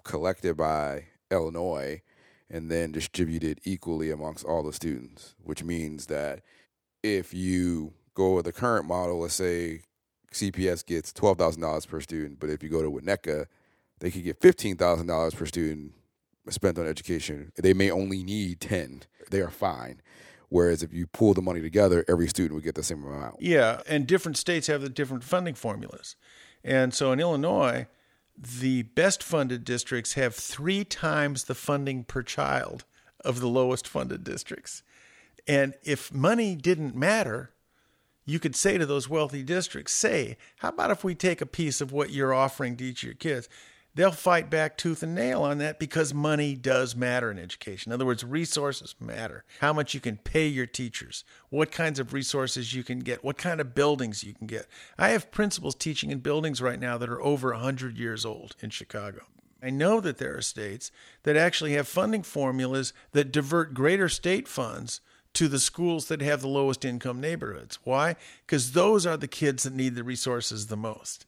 collected 0.03 0.55
by 0.55 1.05
Illinois 1.29 2.01
and 2.49 2.71
then 2.71 2.93
distributed 2.93 3.59
equally 3.65 4.09
amongst 4.09 4.45
all 4.45 4.63
the 4.63 4.71
students, 4.71 5.35
which 5.43 5.63
means 5.63 6.05
that 6.05 6.41
if 7.03 7.33
you 7.33 7.93
go 8.13 8.35
with 8.35 8.45
the 8.45 8.53
current 8.53 8.85
model, 8.85 9.19
let's 9.19 9.33
say 9.33 9.81
CPS 10.31 10.85
gets 10.85 11.11
$12,000 11.11 11.87
per 11.87 11.99
student, 11.99 12.39
but 12.39 12.49
if 12.49 12.63
you 12.63 12.69
go 12.69 12.81
to 12.81 12.89
Winnetka, 12.89 13.47
they 13.99 14.11
could 14.11 14.23
get 14.23 14.39
$15,000 14.39 15.35
per 15.35 15.45
student 15.45 15.93
spent 16.53 16.77
on 16.79 16.87
education. 16.87 17.51
They 17.55 17.73
may 17.73 17.91
only 17.91 18.23
need 18.23 18.59
10. 18.61 19.03
They 19.29 19.41
are 19.41 19.49
fine. 19.49 20.01
Whereas 20.49 20.81
if 20.81 20.93
you 20.93 21.07
pull 21.07 21.33
the 21.33 21.41
money 21.41 21.61
together, 21.61 22.05
every 22.07 22.27
student 22.27 22.55
would 22.55 22.63
get 22.63 22.75
the 22.75 22.83
same 22.83 23.03
amount. 23.03 23.41
Yeah, 23.41 23.81
and 23.87 24.07
different 24.07 24.37
states 24.37 24.67
have 24.67 24.81
the 24.81 24.89
different 24.89 25.23
funding 25.23 25.55
formulas. 25.55 26.15
And 26.63 26.93
so 26.93 27.11
in 27.11 27.19
Illinois, 27.19 27.87
the 28.37 28.83
best 28.83 29.23
funded 29.23 29.65
districts 29.65 30.13
have 30.13 30.35
three 30.35 30.85
times 30.85 31.45
the 31.45 31.55
funding 31.55 32.03
per 32.03 32.21
child 32.21 32.85
of 33.25 33.39
the 33.39 33.47
lowest 33.47 33.87
funded 33.87 34.23
districts. 34.23 34.83
And 35.47 35.73
if 35.83 36.13
money 36.13 36.55
didn't 36.55 36.95
matter, 36.95 37.51
you 38.25 38.39
could 38.39 38.55
say 38.55 38.77
to 38.77 38.85
those 38.85 39.09
wealthy 39.09 39.43
districts, 39.43 39.93
say, 39.93 40.37
how 40.57 40.69
about 40.69 40.91
if 40.91 41.03
we 41.03 41.15
take 41.15 41.41
a 41.41 41.45
piece 41.45 41.81
of 41.81 41.91
what 41.91 42.11
you're 42.11 42.33
offering 42.33 42.75
to 42.77 42.83
each 42.83 43.03
of 43.03 43.07
your 43.07 43.15
kids? 43.15 43.49
They'll 43.97 44.11
fight 44.11 44.51
back 44.51 44.77
tooth 44.77 45.01
and 45.01 45.15
nail 45.15 45.41
on 45.41 45.57
that 45.57 45.79
because 45.79 46.13
money 46.13 46.53
does 46.53 46.95
matter 46.95 47.31
in 47.31 47.39
education. 47.39 47.91
In 47.91 47.95
other 47.95 48.05
words, 48.05 48.23
resources 48.23 48.93
matter. 48.99 49.43
How 49.59 49.73
much 49.73 49.95
you 49.95 49.99
can 49.99 50.17
pay 50.17 50.45
your 50.45 50.67
teachers, 50.67 51.23
what 51.49 51.71
kinds 51.71 51.97
of 51.97 52.13
resources 52.13 52.75
you 52.75 52.83
can 52.83 52.99
get, 52.99 53.23
what 53.23 53.39
kind 53.39 53.59
of 53.59 53.73
buildings 53.73 54.23
you 54.23 54.35
can 54.35 54.45
get. 54.45 54.67
I 54.99 55.09
have 55.09 55.31
principals 55.31 55.73
teaching 55.73 56.11
in 56.11 56.19
buildings 56.19 56.61
right 56.61 56.79
now 56.79 56.99
that 56.99 57.09
are 57.09 57.19
over 57.23 57.51
100 57.53 57.97
years 57.97 58.23
old 58.23 58.55
in 58.61 58.69
Chicago. 58.69 59.23
I 59.63 59.71
know 59.71 59.99
that 60.01 60.19
there 60.19 60.37
are 60.37 60.43
states 60.43 60.91
that 61.23 61.35
actually 61.35 61.73
have 61.73 61.87
funding 61.87 62.21
formulas 62.21 62.93
that 63.13 63.31
divert 63.31 63.73
greater 63.73 64.09
state 64.09 64.47
funds 64.47 65.01
to 65.33 65.47
the 65.47 65.59
schools 65.59 66.07
that 66.09 66.21
have 66.21 66.41
the 66.41 66.47
lowest 66.47 66.85
income 66.85 67.19
neighborhoods. 67.19 67.79
Why? 67.83 68.15
Because 68.45 68.73
those 68.73 69.07
are 69.07 69.17
the 69.17 69.27
kids 69.27 69.63
that 69.63 69.73
need 69.73 69.95
the 69.95 70.03
resources 70.03 70.67
the 70.67 70.77
most. 70.77 71.25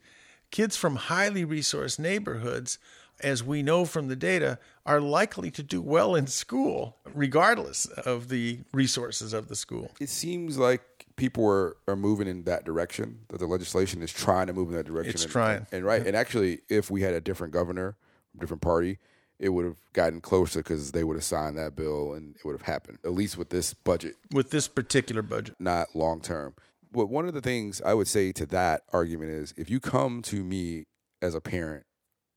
Kids 0.52 0.76
from 0.76 0.96
highly 0.96 1.46
resourced 1.46 2.00
neighborhoods, 2.00 2.80
as 3.22 3.44
we 3.44 3.62
know 3.62 3.86
from 3.86 4.08
the 4.08 4.16
data, 4.16 4.58
are 4.86 5.00
likely 5.00 5.52
to 5.52 5.62
do 5.62 5.82
well 5.82 6.16
in 6.16 6.28
school, 6.28 6.98
regardless 7.14 7.86
of 7.86 8.30
the 8.30 8.60
resources 8.74 9.34
of 9.34 9.48
the 9.48 9.56
school. 9.56 9.92
It 10.00 10.10
seems 10.10 10.58
like 10.58 11.06
people 11.16 11.48
are, 11.48 11.76
are 11.88 11.96
moving 11.96 12.28
in 12.28 12.44
that 12.44 12.66
direction, 12.66 13.20
that 13.28 13.40
the 13.40 13.46
legislation 13.46 14.02
is 14.02 14.12
trying 14.12 14.48
to 14.48 14.54
move 14.54 14.70
in 14.70 14.76
that 14.76 14.88
direction. 14.88 15.14
It's 15.14 15.24
and, 15.24 15.32
trying. 15.32 15.68
And 15.72 15.86
right. 15.86 16.06
And 16.06 16.16
actually, 16.16 16.62
if 16.70 16.90
we 16.90 17.02
had 17.02 17.14
a 17.14 17.22
different 17.22 17.54
governor, 17.54 17.98
different 18.40 18.62
party, 18.62 18.98
it 19.38 19.50
would 19.50 19.66
have 19.66 19.78
gotten 19.94 20.20
closer 20.22 20.60
because 20.60 20.92
they 20.92 21.04
would 21.04 21.16
have 21.16 21.24
signed 21.24 21.58
that 21.58 21.76
bill 21.76 22.14
and 22.14 22.36
it 22.36 22.46
would 22.46 22.54
have 22.54 22.64
happened, 22.64 22.98
at 23.06 23.12
least 23.12 23.38
with 23.38 23.50
this 23.50 23.74
budget. 23.74 24.16
With 24.34 24.50
this 24.50 24.68
particular 24.68 25.22
budget, 25.22 25.56
not 25.60 25.96
long 25.96 26.22
term. 26.22 26.56
But 26.92 27.08
one 27.08 27.28
of 27.28 27.34
the 27.34 27.42
things 27.42 27.82
I 27.84 27.94
would 27.94 28.08
say 28.08 28.32
to 28.34 28.46
that 28.48 28.84
argument 28.92 29.32
is 29.32 29.54
if 29.58 29.70
you 29.70 29.80
come 29.80 30.22
to 30.24 30.44
me 30.44 30.86
as 31.22 31.36
a 31.36 31.42
parent 31.42 31.86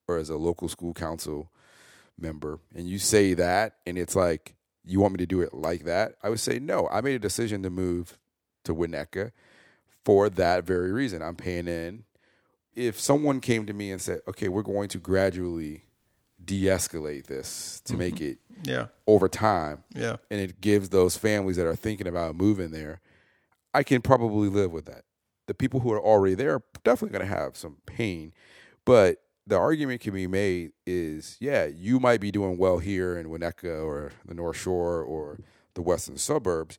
or 0.07 0.19
as 0.19 0.29
a 0.29 0.37
local 0.37 0.69
school 0.69 0.93
council 0.93 1.51
member 2.19 2.61
and 2.74 2.87
you 2.87 2.99
say 2.99 3.35
that 3.35 3.77
and 3.87 3.97
it's 3.97 4.15
like 4.15 4.55
you 4.85 5.01
want 5.01 5.15
me 5.15 5.19
to 5.19 5.27
do 5.27 5.41
it 5.41 5.55
like 5.55 5.85
that, 5.85 6.16
I 6.23 6.29
would 6.29 6.41
say 6.41 6.59
no. 6.59 6.89
I 6.91 7.01
made 7.01 7.15
a 7.15 7.20
decision 7.20 7.62
to 7.62 7.70
move 7.70 8.19
to 8.65 8.74
Winnetka 8.74 9.33
for 10.05 10.29
that 10.29 10.65
very 10.65 10.93
reason. 10.93 11.23
I'm 11.23 11.37
paying 11.37 11.69
in. 11.69 12.05
If 12.74 12.99
someone 12.99 13.41
came 13.41 13.66
to 13.66 13.73
me 13.73 13.93
and 13.93 14.01
said, 14.01 14.20
"Okay, 14.27 14.49
we're 14.49 14.62
going 14.62 14.89
to 14.89 14.99
gradually 14.99 15.85
de-escalate 16.43 17.27
this 17.27 17.81
to 17.85 17.93
mm-hmm. 17.93 17.99
make 17.99 18.20
it 18.20 18.39
yeah, 18.65 18.87
over 19.07 19.29
time," 19.29 19.85
yeah. 19.95 20.16
and 20.31 20.41
it 20.41 20.61
gives 20.61 20.89
those 20.89 21.16
families 21.16 21.57
that 21.57 21.66
are 21.66 21.77
thinking 21.77 22.07
about 22.07 22.35
moving 22.35 22.70
there, 22.70 23.01
I 23.74 23.82
can 23.82 24.03
probably 24.03 24.49
live 24.49 24.73
with 24.73 24.86
that. 24.86 25.05
The 25.47 25.55
people 25.55 25.81
who 25.81 25.93
are 25.93 26.01
already 26.01 26.35
there 26.35 26.55
are 26.55 26.62
definitely 26.85 27.19
going 27.19 27.28
to 27.28 27.36
have 27.36 27.57
some 27.57 27.78
pain, 27.86 28.32
but 28.85 29.19
the 29.47 29.57
argument 29.57 30.01
can 30.01 30.15
be 30.15 30.27
made 30.27 30.73
is, 30.86 31.36
yeah, 31.40 31.66
you 31.66 31.99
might 31.99 32.20
be 32.20 32.31
doing 32.31 32.57
well 32.57 32.78
here 32.78 33.16
in 33.16 33.27
Winnetka 33.27 33.85
or 33.85 34.12
the 34.24 34.35
North 34.35 34.57
Shore 34.57 35.03
or 35.03 35.40
the 35.74 35.82
western 35.82 36.16
suburbs, 36.16 36.78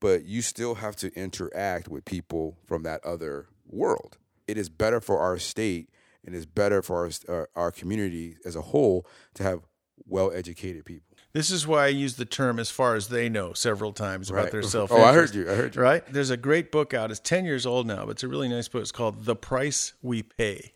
but 0.00 0.24
you 0.24 0.42
still 0.42 0.76
have 0.76 0.96
to 0.96 1.12
interact 1.14 1.88
with 1.88 2.04
people 2.04 2.58
from 2.66 2.82
that 2.82 3.04
other 3.04 3.46
world. 3.66 4.18
It 4.46 4.58
is 4.58 4.68
better 4.68 5.00
for 5.00 5.20
our 5.20 5.38
state 5.38 5.88
and 6.24 6.34
it's 6.34 6.46
better 6.46 6.82
for 6.82 7.04
our, 7.04 7.10
our, 7.28 7.42
uh, 7.42 7.46
our 7.56 7.70
community 7.70 8.36
as 8.44 8.56
a 8.56 8.60
whole 8.60 9.06
to 9.34 9.42
have 9.42 9.60
well-educated 10.06 10.84
people. 10.84 11.11
This 11.32 11.50
is 11.50 11.66
why 11.66 11.84
I 11.84 11.88
use 11.88 12.16
the 12.16 12.24
term 12.26 12.58
as 12.58 12.70
far 12.70 12.94
as 12.94 13.08
they 13.08 13.28
know 13.28 13.54
several 13.54 13.92
times 13.92 14.28
about 14.30 14.44
Right. 14.44 14.52
their 14.52 14.62
self 14.62 14.92
Oh, 14.92 15.02
I 15.02 15.14
heard 15.14 15.34
you. 15.34 15.50
I 15.50 15.54
heard 15.54 15.74
you. 15.74 15.80
Right? 15.80 16.04
There's 16.12 16.30
a 16.30 16.36
great 16.36 16.70
book 16.70 16.92
out. 16.92 17.10
It's 17.10 17.20
10 17.20 17.44
years 17.46 17.64
old 17.64 17.86
now, 17.86 18.04
but 18.04 18.12
it's 18.12 18.22
a 18.22 18.28
really 18.28 18.48
nice 18.48 18.68
book. 18.68 18.82
It's 18.82 18.92
called 18.92 19.24
The 19.24 19.36
Price 19.36 19.94
We 20.02 20.22
Pay. 20.22 20.72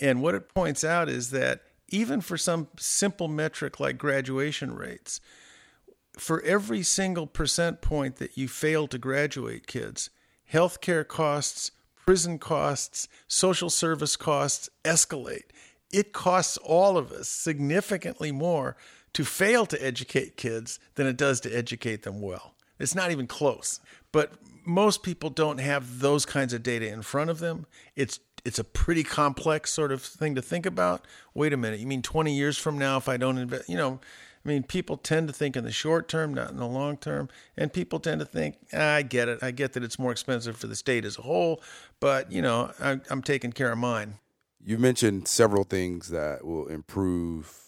And 0.00 0.22
what 0.22 0.34
it 0.34 0.52
points 0.54 0.82
out 0.82 1.08
is 1.08 1.30
that 1.30 1.62
even 1.88 2.20
for 2.20 2.38
some 2.38 2.68
simple 2.78 3.28
metric 3.28 3.80
like 3.80 3.98
graduation 3.98 4.74
rates, 4.74 5.20
for 6.18 6.40
every 6.42 6.82
single 6.82 7.26
percent 7.26 7.80
point 7.80 8.16
that 8.16 8.36
you 8.36 8.48
fail 8.48 8.86
to 8.88 8.98
graduate 8.98 9.66
kids, 9.66 10.10
healthcare 10.52 11.06
costs, 11.06 11.70
prison 12.06 12.38
costs, 12.38 13.08
social 13.26 13.68
service 13.70 14.16
costs 14.16 14.70
escalate. 14.84 15.44
It 15.92 16.12
costs 16.12 16.56
all 16.58 16.96
of 16.98 17.12
us 17.12 17.28
significantly 17.28 18.32
more 18.32 18.76
to 19.18 19.24
fail 19.24 19.66
to 19.66 19.84
educate 19.84 20.36
kids 20.36 20.78
than 20.94 21.04
it 21.04 21.16
does 21.16 21.40
to 21.40 21.50
educate 21.50 22.04
them 22.04 22.20
well. 22.20 22.54
It's 22.78 22.94
not 22.94 23.10
even 23.10 23.26
close. 23.26 23.80
But 24.12 24.34
most 24.64 25.02
people 25.02 25.28
don't 25.28 25.58
have 25.58 25.98
those 25.98 26.24
kinds 26.24 26.52
of 26.52 26.62
data 26.62 26.88
in 26.88 27.02
front 27.02 27.28
of 27.28 27.40
them. 27.40 27.66
It's 27.96 28.20
it's 28.44 28.60
a 28.60 28.64
pretty 28.64 29.02
complex 29.02 29.72
sort 29.72 29.90
of 29.90 30.02
thing 30.02 30.36
to 30.36 30.40
think 30.40 30.66
about. 30.66 31.04
Wait 31.34 31.52
a 31.52 31.56
minute, 31.56 31.80
you 31.80 31.86
mean 31.88 32.00
20 32.00 32.32
years 32.32 32.56
from 32.56 32.78
now 32.78 32.96
if 32.96 33.08
I 33.08 33.16
don't 33.16 33.38
invest, 33.38 33.68
you 33.68 33.76
know, 33.76 33.98
I 34.44 34.48
mean, 34.48 34.62
people 34.62 34.96
tend 34.96 35.26
to 35.26 35.34
think 35.34 35.56
in 35.56 35.64
the 35.64 35.72
short 35.72 36.06
term, 36.06 36.32
not 36.32 36.52
in 36.52 36.58
the 36.58 36.66
long 36.68 36.96
term. 36.96 37.28
And 37.56 37.72
people 37.72 37.98
tend 37.98 38.20
to 38.20 38.24
think, 38.24 38.54
ah, 38.72 38.94
I 38.94 39.02
get 39.02 39.28
it. 39.28 39.42
I 39.42 39.50
get 39.50 39.72
that 39.72 39.82
it's 39.82 39.98
more 39.98 40.12
expensive 40.12 40.56
for 40.56 40.68
the 40.68 40.76
state 40.76 41.04
as 41.04 41.18
a 41.18 41.22
whole, 41.22 41.60
but, 41.98 42.30
you 42.30 42.40
know, 42.40 42.70
I, 42.78 43.00
I'm 43.10 43.22
taking 43.22 43.50
care 43.50 43.72
of 43.72 43.78
mine. 43.78 44.18
You 44.64 44.78
mentioned 44.78 45.26
several 45.26 45.64
things 45.64 46.10
that 46.10 46.44
will 46.44 46.68
improve 46.68 47.67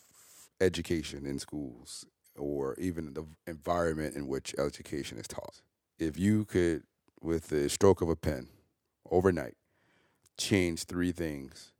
education 0.60 1.26
in 1.26 1.38
schools 1.38 2.04
or 2.36 2.74
even 2.78 3.14
the 3.14 3.26
environment 3.46 4.14
in 4.14 4.26
which 4.26 4.54
education 4.58 5.18
is 5.18 5.28
taught. 5.28 5.60
If 5.98 6.18
you 6.18 6.44
could, 6.44 6.84
with 7.20 7.48
the 7.48 7.68
stroke 7.68 8.00
of 8.00 8.08
a 8.08 8.16
pen, 8.16 8.48
overnight, 9.10 9.56
change 10.38 10.84
three 10.84 11.12
things. 11.12 11.72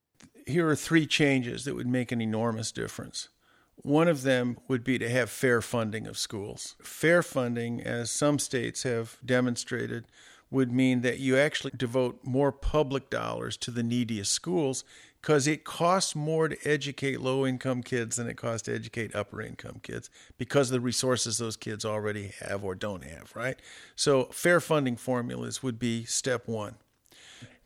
Here 0.46 0.68
are 0.68 0.76
three 0.76 1.06
changes 1.06 1.64
that 1.64 1.74
would 1.74 1.86
make 1.86 2.12
an 2.12 2.20
enormous 2.20 2.72
difference. 2.72 3.28
One 3.76 4.08
of 4.08 4.22
them 4.22 4.58
would 4.68 4.84
be 4.84 4.98
to 4.98 5.08
have 5.08 5.30
fair 5.30 5.62
funding 5.62 6.06
of 6.06 6.18
schools. 6.18 6.76
Fair 6.82 7.22
funding, 7.22 7.80
as 7.80 8.10
some 8.10 8.38
states 8.38 8.82
have 8.82 9.16
demonstrated, 9.24 10.04
would 10.50 10.70
mean 10.70 11.00
that 11.00 11.18
you 11.18 11.38
actually 11.38 11.72
devote 11.76 12.20
more 12.22 12.52
public 12.52 13.08
dollars 13.08 13.56
to 13.58 13.70
the 13.70 13.82
neediest 13.82 14.32
schools 14.32 14.84
because 15.20 15.46
it 15.46 15.64
costs 15.64 16.14
more 16.14 16.48
to 16.48 16.56
educate 16.64 17.20
low 17.20 17.46
income 17.46 17.82
kids 17.82 18.16
than 18.16 18.26
it 18.26 18.36
costs 18.36 18.62
to 18.62 18.74
educate 18.74 19.14
upper 19.14 19.42
income 19.42 19.80
kids 19.82 20.08
because 20.38 20.70
of 20.70 20.72
the 20.72 20.80
resources 20.80 21.38
those 21.38 21.56
kids 21.56 21.84
already 21.84 22.32
have 22.40 22.64
or 22.64 22.74
don't 22.74 23.04
have, 23.04 23.34
right? 23.34 23.58
So, 23.96 24.24
fair 24.26 24.60
funding 24.60 24.96
formulas 24.96 25.62
would 25.62 25.78
be 25.78 26.04
step 26.04 26.48
one. 26.48 26.76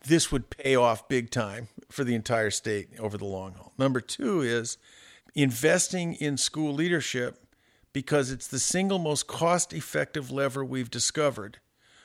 This 0.05 0.31
would 0.31 0.49
pay 0.49 0.75
off 0.75 1.07
big 1.07 1.31
time 1.31 1.69
for 1.89 2.03
the 2.03 2.15
entire 2.15 2.51
state 2.51 2.89
over 2.99 3.17
the 3.17 3.25
long 3.25 3.53
haul. 3.53 3.73
Number 3.77 4.01
two 4.01 4.41
is 4.41 4.77
investing 5.33 6.13
in 6.13 6.37
school 6.37 6.73
leadership 6.73 7.41
because 7.91 8.29
it's 8.29 8.47
the 8.47 8.59
single 8.59 8.99
most 8.99 9.25
cost 9.25 9.73
effective 9.73 10.29
lever 10.29 10.63
we've 10.63 10.91
discovered 10.91 11.59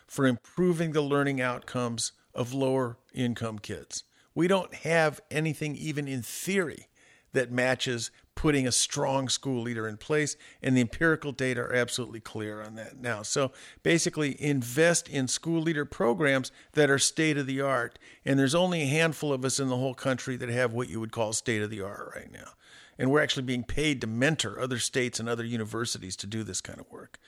for 0.06 0.26
improving 0.26 0.92
the 0.92 1.02
learning 1.02 1.40
outcomes 1.40 2.12
of 2.34 2.54
lower 2.54 2.96
income 3.12 3.58
kids. 3.58 4.04
We 4.34 4.48
don't 4.48 4.74
have 4.74 5.20
anything, 5.30 5.76
even 5.76 6.06
in 6.08 6.22
theory, 6.22 6.88
that 7.32 7.50
matches 7.52 8.10
putting 8.34 8.66
a 8.66 8.72
strong 8.72 9.28
school 9.28 9.62
leader 9.62 9.86
in 9.86 9.96
place, 9.96 10.36
and 10.62 10.76
the 10.76 10.80
empirical 10.80 11.30
data 11.30 11.60
are 11.60 11.74
absolutely 11.74 12.20
clear 12.20 12.62
on 12.62 12.74
that 12.74 12.98
now. 12.98 13.22
So 13.22 13.52
basically, 13.82 14.40
invest 14.42 15.08
in 15.08 15.28
school 15.28 15.60
leader 15.60 15.84
programs 15.84 16.50
that 16.72 16.88
are 16.88 16.98
state 16.98 17.36
of 17.36 17.46
the 17.46 17.60
art, 17.60 17.98
and 18.24 18.38
there's 18.38 18.54
only 18.54 18.82
a 18.82 18.86
handful 18.86 19.32
of 19.32 19.44
us 19.44 19.60
in 19.60 19.68
the 19.68 19.76
whole 19.76 19.94
country 19.94 20.36
that 20.36 20.48
have 20.48 20.72
what 20.72 20.88
you 20.88 21.00
would 21.00 21.12
call 21.12 21.32
state 21.32 21.62
of 21.62 21.70
the 21.70 21.82
art 21.82 22.12
right 22.16 22.32
now. 22.32 22.52
And 22.98 23.10
we're 23.10 23.22
actually 23.22 23.42
being 23.42 23.64
paid 23.64 24.00
to 24.00 24.06
mentor 24.06 24.58
other 24.58 24.78
states 24.78 25.20
and 25.20 25.28
other 25.28 25.44
universities 25.44 26.16
to 26.16 26.26
do 26.26 26.42
this 26.42 26.60
kind 26.60 26.80
of 26.80 26.90
work. 26.90 27.18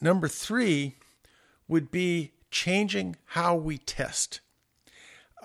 Number 0.00 0.28
three 0.28 0.96
would 1.68 1.90
be 1.90 2.32
changing 2.50 3.16
how 3.26 3.56
we 3.56 3.78
test. 3.78 4.40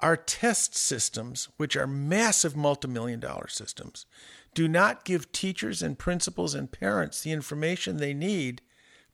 Our 0.02 0.18
test 0.18 0.76
systems, 0.76 1.50
which 1.58 1.76
are 1.78 1.88
massive 1.88 2.54
multimillion 2.54 3.20
dollar 3.20 3.48
systems, 3.48 4.06
do 4.54 4.68
not 4.68 5.06
give 5.06 5.32
teachers 5.32 5.82
and 5.82 5.98
principals 5.98 6.56
and 6.56 6.72
parents 6.72 7.22
the 7.22 7.32
information 7.32 7.98
they 7.98 8.14
need 8.14 8.62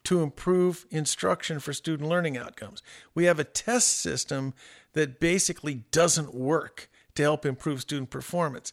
to 0.05 0.22
improve 0.22 0.85
instruction 0.89 1.59
for 1.59 1.73
student 1.73 2.07
learning 2.07 2.38
outcomes. 2.38 2.81
We 3.14 3.26
have 3.26 3.39
a 3.39 3.43
test 3.43 3.97
system 3.97 4.53
that 4.93 5.19
basically 5.19 5.84
doesn't 5.91 6.34
work 6.34 6.89
to 7.15 7.23
help 7.23 7.45
improve 7.45 7.81
student 7.81 8.09
performance. 8.09 8.72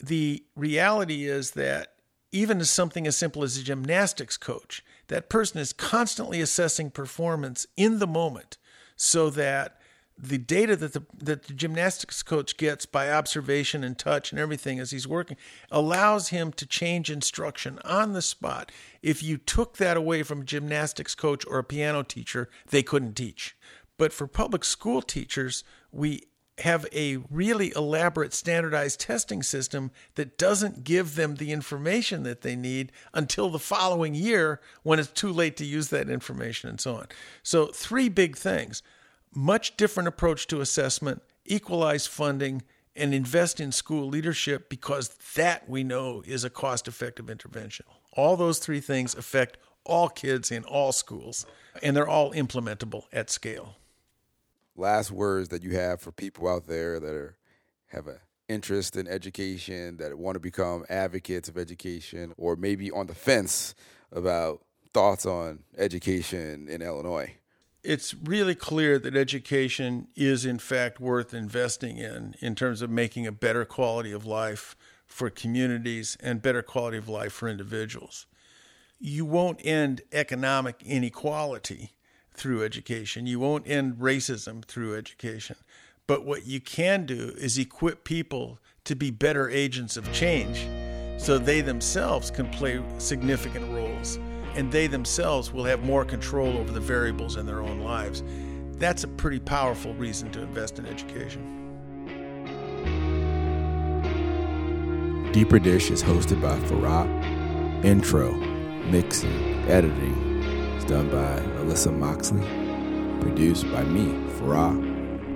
The 0.00 0.44
reality 0.54 1.24
is 1.24 1.52
that 1.52 1.94
even 2.30 2.60
as 2.60 2.70
something 2.70 3.06
as 3.06 3.16
simple 3.16 3.42
as 3.42 3.58
a 3.58 3.62
gymnastics 3.62 4.36
coach, 4.36 4.84
that 5.08 5.28
person 5.28 5.60
is 5.60 5.72
constantly 5.72 6.40
assessing 6.40 6.90
performance 6.90 7.66
in 7.76 7.98
the 7.98 8.06
moment 8.06 8.56
so 8.96 9.28
that 9.30 9.80
the 10.22 10.38
data 10.38 10.76
that 10.76 10.92
the 10.92 11.02
that 11.18 11.44
the 11.44 11.52
gymnastics 11.52 12.22
coach 12.22 12.56
gets 12.56 12.86
by 12.86 13.10
observation 13.10 13.82
and 13.82 13.98
touch 13.98 14.30
and 14.30 14.40
everything 14.40 14.78
as 14.78 14.92
he's 14.92 15.08
working 15.08 15.36
allows 15.70 16.28
him 16.28 16.52
to 16.52 16.64
change 16.64 17.10
instruction 17.10 17.80
on 17.84 18.12
the 18.12 18.22
spot. 18.22 18.70
If 19.02 19.22
you 19.22 19.36
took 19.36 19.78
that 19.78 19.96
away 19.96 20.22
from 20.22 20.42
a 20.42 20.44
gymnastics 20.44 21.16
coach 21.16 21.44
or 21.48 21.58
a 21.58 21.64
piano 21.64 22.04
teacher, 22.04 22.48
they 22.70 22.84
couldn't 22.84 23.14
teach. 23.14 23.56
But 23.98 24.12
for 24.12 24.28
public 24.28 24.64
school 24.64 25.02
teachers, 25.02 25.64
we 25.90 26.22
have 26.58 26.86
a 26.92 27.16
really 27.28 27.72
elaborate 27.74 28.32
standardized 28.32 29.00
testing 29.00 29.42
system 29.42 29.90
that 30.14 30.38
doesn't 30.38 30.84
give 30.84 31.16
them 31.16 31.36
the 31.36 31.50
information 31.50 32.22
that 32.22 32.42
they 32.42 32.54
need 32.54 32.92
until 33.12 33.50
the 33.50 33.58
following 33.58 34.14
year 34.14 34.60
when 34.82 34.98
it's 34.98 35.10
too 35.10 35.32
late 35.32 35.56
to 35.56 35.64
use 35.64 35.88
that 35.88 36.08
information 36.08 36.68
and 36.68 36.80
so 36.80 36.94
on. 36.96 37.06
So, 37.42 37.66
three 37.66 38.08
big 38.08 38.36
things 38.36 38.82
much 39.34 39.76
different 39.76 40.08
approach 40.08 40.46
to 40.48 40.60
assessment, 40.60 41.22
equalize 41.44 42.06
funding, 42.06 42.62
and 42.94 43.14
invest 43.14 43.60
in 43.60 43.72
school 43.72 44.06
leadership 44.06 44.68
because 44.68 45.08
that 45.34 45.68
we 45.68 45.82
know 45.82 46.22
is 46.26 46.44
a 46.44 46.50
cost 46.50 46.86
effective 46.86 47.30
intervention. 47.30 47.86
All 48.12 48.36
those 48.36 48.58
three 48.58 48.80
things 48.80 49.14
affect 49.14 49.56
all 49.84 50.08
kids 50.08 50.50
in 50.50 50.64
all 50.64 50.92
schools, 50.92 51.46
and 51.82 51.96
they're 51.96 52.08
all 52.08 52.32
implementable 52.32 53.04
at 53.12 53.30
scale. 53.30 53.76
Last 54.76 55.10
words 55.10 55.48
that 55.48 55.62
you 55.62 55.76
have 55.76 56.00
for 56.00 56.12
people 56.12 56.48
out 56.48 56.66
there 56.66 57.00
that 57.00 57.14
are 57.14 57.36
have 57.88 58.06
an 58.06 58.18
interest 58.48 58.96
in 58.96 59.06
education, 59.06 59.98
that 59.98 60.16
want 60.16 60.34
to 60.34 60.40
become 60.40 60.84
advocates 60.88 61.48
of 61.48 61.58
education, 61.58 62.32
or 62.38 62.56
maybe 62.56 62.90
on 62.90 63.06
the 63.06 63.14
fence 63.14 63.74
about 64.10 64.62
thoughts 64.94 65.26
on 65.26 65.60
education 65.76 66.68
in 66.68 66.80
Illinois 66.82 67.34
it's 67.82 68.14
really 68.14 68.54
clear 68.54 68.98
that 68.98 69.16
education 69.16 70.06
is 70.14 70.44
in 70.44 70.58
fact 70.58 71.00
worth 71.00 71.34
investing 71.34 71.98
in 71.98 72.34
in 72.40 72.54
terms 72.54 72.80
of 72.80 72.90
making 72.90 73.26
a 73.26 73.32
better 73.32 73.64
quality 73.64 74.12
of 74.12 74.24
life 74.24 74.76
for 75.06 75.28
communities 75.28 76.16
and 76.20 76.40
better 76.40 76.62
quality 76.62 76.96
of 76.96 77.08
life 77.08 77.32
for 77.32 77.48
individuals. 77.48 78.26
You 78.98 79.24
won't 79.24 79.60
end 79.64 80.02
economic 80.12 80.82
inequality 80.84 81.92
through 82.32 82.64
education. 82.64 83.26
You 83.26 83.40
won't 83.40 83.68
end 83.68 83.96
racism 83.96 84.64
through 84.64 84.96
education. 84.96 85.56
But 86.06 86.24
what 86.24 86.46
you 86.46 86.60
can 86.60 87.04
do 87.04 87.34
is 87.36 87.58
equip 87.58 88.04
people 88.04 88.58
to 88.84 88.94
be 88.94 89.10
better 89.10 89.50
agents 89.50 89.96
of 89.96 90.10
change 90.12 90.66
so 91.20 91.36
they 91.36 91.60
themselves 91.60 92.30
can 92.30 92.48
play 92.50 92.82
significant 92.98 93.70
roles 93.72 94.18
and 94.54 94.70
they 94.70 94.86
themselves 94.86 95.52
will 95.52 95.64
have 95.64 95.82
more 95.84 96.04
control 96.04 96.56
over 96.58 96.72
the 96.72 96.80
variables 96.80 97.36
in 97.36 97.46
their 97.46 97.60
own 97.60 97.80
lives. 97.80 98.22
That's 98.78 99.04
a 99.04 99.08
pretty 99.08 99.38
powerful 99.38 99.94
reason 99.94 100.30
to 100.32 100.42
invest 100.42 100.78
in 100.78 100.86
education. 100.86 101.58
Deeper 105.32 105.58
Dish 105.58 105.90
is 105.90 106.02
hosted 106.02 106.42
by 106.42 106.58
Farah. 106.68 107.06
Intro, 107.84 108.32
mixing, 108.90 109.54
editing 109.68 110.42
is 110.76 110.84
done 110.84 111.08
by 111.08 111.40
Alyssa 111.60 111.96
Moxley. 111.96 112.46
Produced 113.20 113.70
by 113.72 113.82
me, 113.84 114.12
Farah. 114.38 114.76